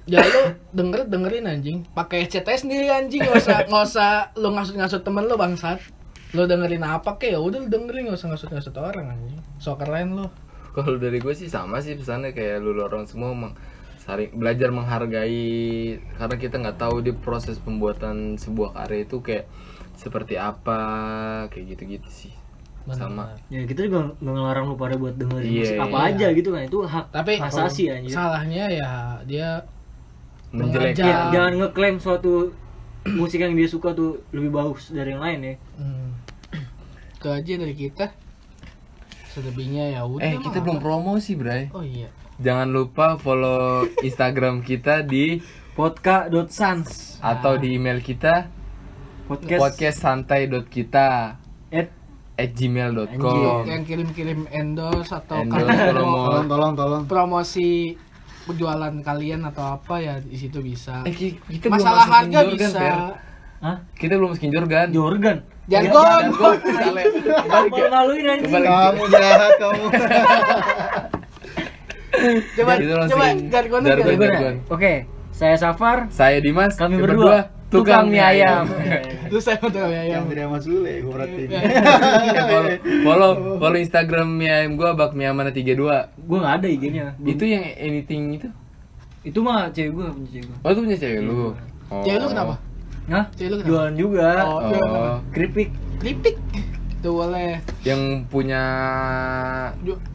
ya 0.06 0.22
lu 0.22 0.54
denger 0.74 1.10
dengerin 1.10 1.50
anjing. 1.50 1.86
Pakai 1.94 2.26
aja 2.26 2.42
sendiri 2.42 2.90
anjing. 2.90 3.22
Nggak 3.22 3.42
usah 3.42 3.58
nggak 3.66 3.84
usah 3.86 4.10
lu 4.38 4.48
ngasut 4.54 4.74
ngasut 4.78 5.02
temen 5.02 5.24
lu 5.26 5.34
bangsat. 5.38 5.78
Lu 6.34 6.44
dengerin 6.44 6.84
apa 6.84 7.16
kek? 7.16 7.34
Ya 7.34 7.40
udah 7.40 7.62
lu 7.62 7.68
dengerin 7.70 8.10
nggak 8.10 8.18
usah 8.18 8.28
ngasut 8.34 8.50
ngasut 8.52 8.74
orang 8.78 9.14
anjing. 9.14 9.38
So 9.62 9.78
keren 9.78 10.18
lu. 10.18 10.26
Kalau 10.76 11.00
dari 11.00 11.22
gue 11.22 11.32
sih 11.32 11.48
sama 11.48 11.80
sih 11.80 11.96
pesannya 11.96 12.36
kayak 12.36 12.60
lu 12.60 12.76
orang 12.84 13.08
semua 13.08 13.32
emang 13.32 13.56
saling 14.02 14.34
belajar 14.36 14.68
menghargai. 14.70 15.96
Karena 16.20 16.36
kita 16.36 16.60
nggak 16.60 16.78
tahu 16.78 17.00
di 17.00 17.16
proses 17.16 17.56
pembuatan 17.62 18.36
sebuah 18.36 18.76
karya 18.76 19.08
itu 19.08 19.24
kayak 19.24 19.48
seperti 19.96 20.36
apa 20.36 20.78
kayak 21.48 21.72
gitu-gitu 21.72 22.08
sih 22.12 22.32
sama. 22.94 23.24
Ya 23.50 23.66
kita 23.66 23.80
juga 23.82 24.14
nggak 24.22 24.34
ngelarang 24.38 24.64
lu 24.70 24.76
pada 24.78 24.94
buat 24.94 25.14
dengerin 25.18 25.50
Iya, 25.50 25.58
musik 25.58 25.78
apa 25.82 25.98
iya. 25.98 26.06
aja 26.14 26.26
gitu 26.38 26.48
kan 26.54 26.62
itu 26.62 26.78
hak 26.86 27.06
tapi 27.10 27.32
asasi 27.42 27.82
anjir. 27.90 28.14
salahnya 28.14 28.64
ya 28.70 28.90
dia 29.26 29.48
menjelek 30.54 30.94
Mengajar. 30.94 31.06
Ya, 31.10 31.18
jangan 31.34 31.52
ngeklaim 31.58 31.96
suatu 31.98 32.54
musik 33.06 33.42
yang 33.42 33.58
dia 33.58 33.66
suka 33.66 33.90
tuh 33.90 34.22
lebih 34.30 34.54
bagus 34.54 34.94
dari 34.94 35.10
yang 35.10 35.22
lain 35.22 35.38
ya. 35.42 35.54
Hmm, 35.74 36.10
itu 37.18 37.26
aja 37.26 37.52
dari 37.58 37.74
kita 37.74 38.06
selebihnya 39.34 39.98
ya 39.98 40.00
udah 40.06 40.22
eh 40.22 40.38
kita 40.38 40.62
belum 40.62 40.78
promosi 40.78 41.34
bray. 41.34 41.68
Oh 41.74 41.82
iya. 41.82 42.06
Jangan 42.36 42.68
lupa 42.68 43.16
follow 43.16 43.88
instagram 44.00 44.60
kita 44.60 45.00
di 45.02 45.40
podcast.sans 45.72 47.16
atau 47.20 47.56
di 47.56 47.76
email 47.76 48.00
kita 48.00 48.48
podcast, 49.28 49.60
podcast 49.60 49.98
santai.kita 50.00 51.08
at 52.36 52.52
gmail.com 52.52 53.64
yang 53.64 53.82
kirim-kirim 53.88 54.44
endorse 54.52 55.12
atau 55.12 55.40
Endorse, 55.40 55.96
mau 55.96 56.28
tolong 56.28 56.46
tolong 56.46 56.72
tolong 56.76 57.02
promosi 57.08 57.96
penjualan 58.46 58.92
kalian 59.02 59.42
atau 59.48 59.74
apa 59.80 59.98
ya 59.98 60.14
di 60.22 60.36
situ 60.38 60.62
bisa. 60.62 61.02
Eh, 61.02 61.10
ki- 61.16 61.40
kita 61.48 61.66
masalah 61.72 62.06
harga 62.06 62.46
Jorgan, 62.46 62.54
bisa. 62.54 62.86
Hah? 63.56 63.76
kita 63.96 64.20
belum 64.20 64.36
masukin 64.36 64.52
Jorgan. 64.52 64.86
Jorgan? 64.92 65.36
Jargon 65.66 66.22
anjing. 67.90 68.40
Kembali. 68.44 68.66
kamu 68.68 69.04
jahat 69.10 69.52
kamu. 69.58 69.84
Coba 72.56 72.72
coba 72.80 73.26
jargon 73.52 73.80
jargon. 73.84 74.54
Oke, 74.72 75.04
saya 75.36 75.56
Safar. 75.58 76.08
saya 76.08 76.40
Dimas. 76.40 76.78
Kami 76.78 76.96
kita 76.96 77.04
berdua 77.04 77.55
tukang 77.66 78.06
mie 78.06 78.22
ayam 78.22 78.64
terus 79.26 79.42
saya 79.46 79.58
mau 79.58 79.68
tahu 79.68 79.90
ya 79.90 80.02
yang 80.06 80.24
tidak 80.26 80.46
sama 80.46 80.58
Sule 80.60 80.92
gue 81.02 81.10
berarti 81.10 81.42
Ya, 81.46 82.42
follow, 82.46 82.70
follow 83.02 83.30
follow 83.58 83.76
Instagram 83.76 84.28
mie 84.32 84.46
ayam 84.48 84.74
gua 84.74 84.94
bak 84.94 85.12
mie 85.12 85.26
mana 85.28 85.50
32 85.50 85.74
Gue 85.74 86.38
nggak 86.38 86.54
ada 86.56 86.66
IG-nya. 86.66 87.06
itu 87.20 87.44
yang 87.44 87.64
anything 87.76 88.22
itu 88.34 88.48
Itu 89.22 89.42
mah 89.42 89.66
cewek 89.68 89.90
gue, 89.92 90.04
punya 90.06 90.30
cewek 90.30 90.46
gue. 90.46 90.56
oh 90.62 90.70
itu 90.70 90.80
punya 90.80 90.96
cewek 90.96 91.20
lu 91.20 91.34
oh. 91.34 91.52
cewek 92.00 92.18
lu 92.18 92.26
kenapa 92.30 92.54
Hah? 93.06 93.24
cewek 93.34 93.48
lu 93.50 93.56
kenapa 93.58 93.70
Jualan 93.70 93.94
juga. 93.94 94.28
Oh, 94.42 94.58
oh 94.62 95.14
Keripik. 95.30 95.70
Lipik 96.00 96.36
itu 96.96 97.10
boleh 97.12 97.60
yang 97.82 98.02
punya 98.26 98.62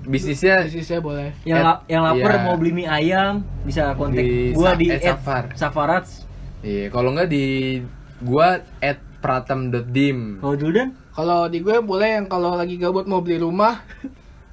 bisnisnya 0.03 0.65
bisnisnya 0.65 0.99
boleh 0.99 1.29
Yang 1.43 1.61
la- 1.61 1.81
yang 1.87 2.03
lapar 2.03 2.31
iya. 2.33 2.41
mau 2.41 2.55
beli 2.55 2.71
mie 2.73 2.87
ayam 2.87 3.33
bisa 3.63 3.93
kontak 3.93 4.23
Di 4.23 4.51
gua 4.51 4.73
di 4.73 4.89
at 4.89 5.01
Safar. 5.01 5.43
Safarats. 5.53 6.20
Iya 6.61 6.89
kalau 6.89 7.13
nggak 7.13 7.29
di 7.29 7.81
gua 8.21 8.61
at 8.79 9.01
pratam.dim 9.21 10.41
Kalau 10.41 10.55
Juldan? 10.57 10.97
kalau 11.11 11.45
di 11.45 11.61
gue 11.61 11.77
boleh 11.83 12.17
yang 12.17 12.25
kalau 12.25 12.57
lagi 12.57 12.79
gabut 12.79 13.05
mau 13.05 13.21
beli 13.21 13.37
rumah 13.37 13.83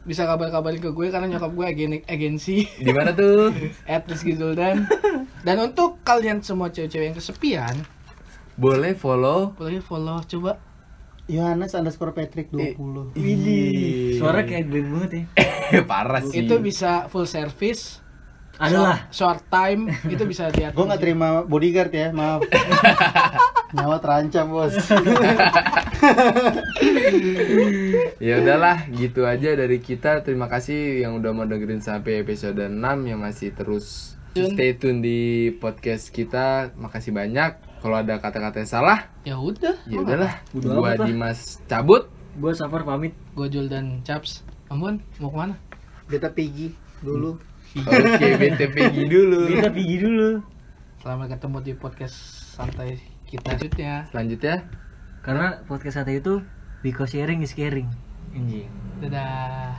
bisa 0.05 0.25
kabar-kabarin 0.25 0.81
ke 0.81 0.91
gue 0.93 1.09
karena 1.09 1.29
nyokap 1.29 1.53
gue 1.53 1.65
agen 1.69 1.93
agensi. 2.09 2.65
Di 2.65 2.93
mana 2.97 3.13
tuh? 3.13 3.53
At 3.85 4.09
Rizky 4.09 4.33
Zuldan. 4.33 4.89
Dan 5.45 5.57
untuk 5.61 6.01
kalian 6.01 6.41
semua 6.41 6.73
cewek-cewek 6.73 7.13
yang 7.13 7.17
kesepian 7.17 7.77
boleh 8.59 8.97
follow. 8.99 9.55
boleh 9.55 9.79
follow 9.79 10.19
coba. 10.27 10.59
Yohanes 11.29 11.77
underscore 11.77 12.17
Patrick 12.17 12.49
20 12.49 13.13
Widih. 13.15 14.17
Suara 14.17 14.49
kayak 14.49 14.67
band 14.73 14.89
banget 14.97 15.11
ya. 15.13 15.25
parah 15.91 16.25
sih. 16.25 16.43
Itu 16.49 16.57
bisa 16.59 17.07
full 17.13 17.29
service 17.29 18.01
Adalah. 18.59 19.07
short 19.15 19.47
time 19.47 19.87
itu 20.11 20.27
bisa 20.27 20.51
lihat 20.51 20.75
gue 20.75 20.83
nggak 20.83 20.99
terima 20.99 21.47
bodyguard 21.47 21.95
ya 21.95 22.11
maaf. 22.11 22.43
Nyawa 23.75 24.01
terancam 24.03 24.51
bos. 24.51 24.75
Ya 28.19 28.43
udahlah 28.43 28.87
gitu 28.91 29.25
aja 29.25 29.55
dari 29.55 29.79
kita. 29.79 30.27
Terima 30.27 30.51
kasih 30.51 31.07
yang 31.07 31.23
udah 31.23 31.31
mau 31.31 31.47
dengerin 31.47 31.79
sampai 31.83 32.23
episode 32.23 32.59
6 32.59 32.75
yang 33.07 33.23
masih 33.23 33.55
terus 33.55 34.19
stay 34.35 34.75
tune 34.75 35.01
di 35.03 35.51
podcast 35.59 36.11
kita. 36.11 36.75
Makasih 36.75 37.15
banyak. 37.15 37.59
Kalau 37.79 37.95
ada 37.95 38.19
kata-kata 38.19 38.59
yang 38.59 38.71
salah 38.71 38.99
ya 39.23 39.39
udah. 39.39 39.79
ya 39.87 40.03
udahlah. 40.03 40.33
Udah 40.51 40.71
gua. 40.75 40.91
Dimas 41.07 41.63
cabut. 41.71 42.11
Gua 42.39 42.55
Safar 42.55 42.83
pamit. 42.83 43.15
gue 43.39 43.47
Jul 43.47 43.71
dan 43.71 44.03
Chaps. 44.03 44.43
Ampun 44.67 44.99
mau 45.23 45.31
ke 45.31 45.37
mana? 45.39 45.55
Beta 46.11 46.31
pigi 46.35 46.75
dulu 46.99 47.39
oke 47.77 48.27
BTP 48.39 48.77
dulu 49.07 49.41
Kita 49.47 49.69
pergi 49.69 49.97
dulu. 50.01 50.31
selamat 50.99 51.27
ketemu 51.37 51.59
di 51.63 51.73
podcast 51.75 52.17
santai 52.57 52.97
kita 53.29 53.55
selanjutnya 53.55 53.93
selanjutnya 54.09 54.57
Karena 55.21 55.61
podcast 55.69 56.01
satu 56.01 56.11
itu 56.11 56.35
because 56.81 57.13
sharing 57.13 57.45
is 57.45 57.53
caring. 57.53 57.91
Anjing. 58.33 58.71
dadah 58.99 59.77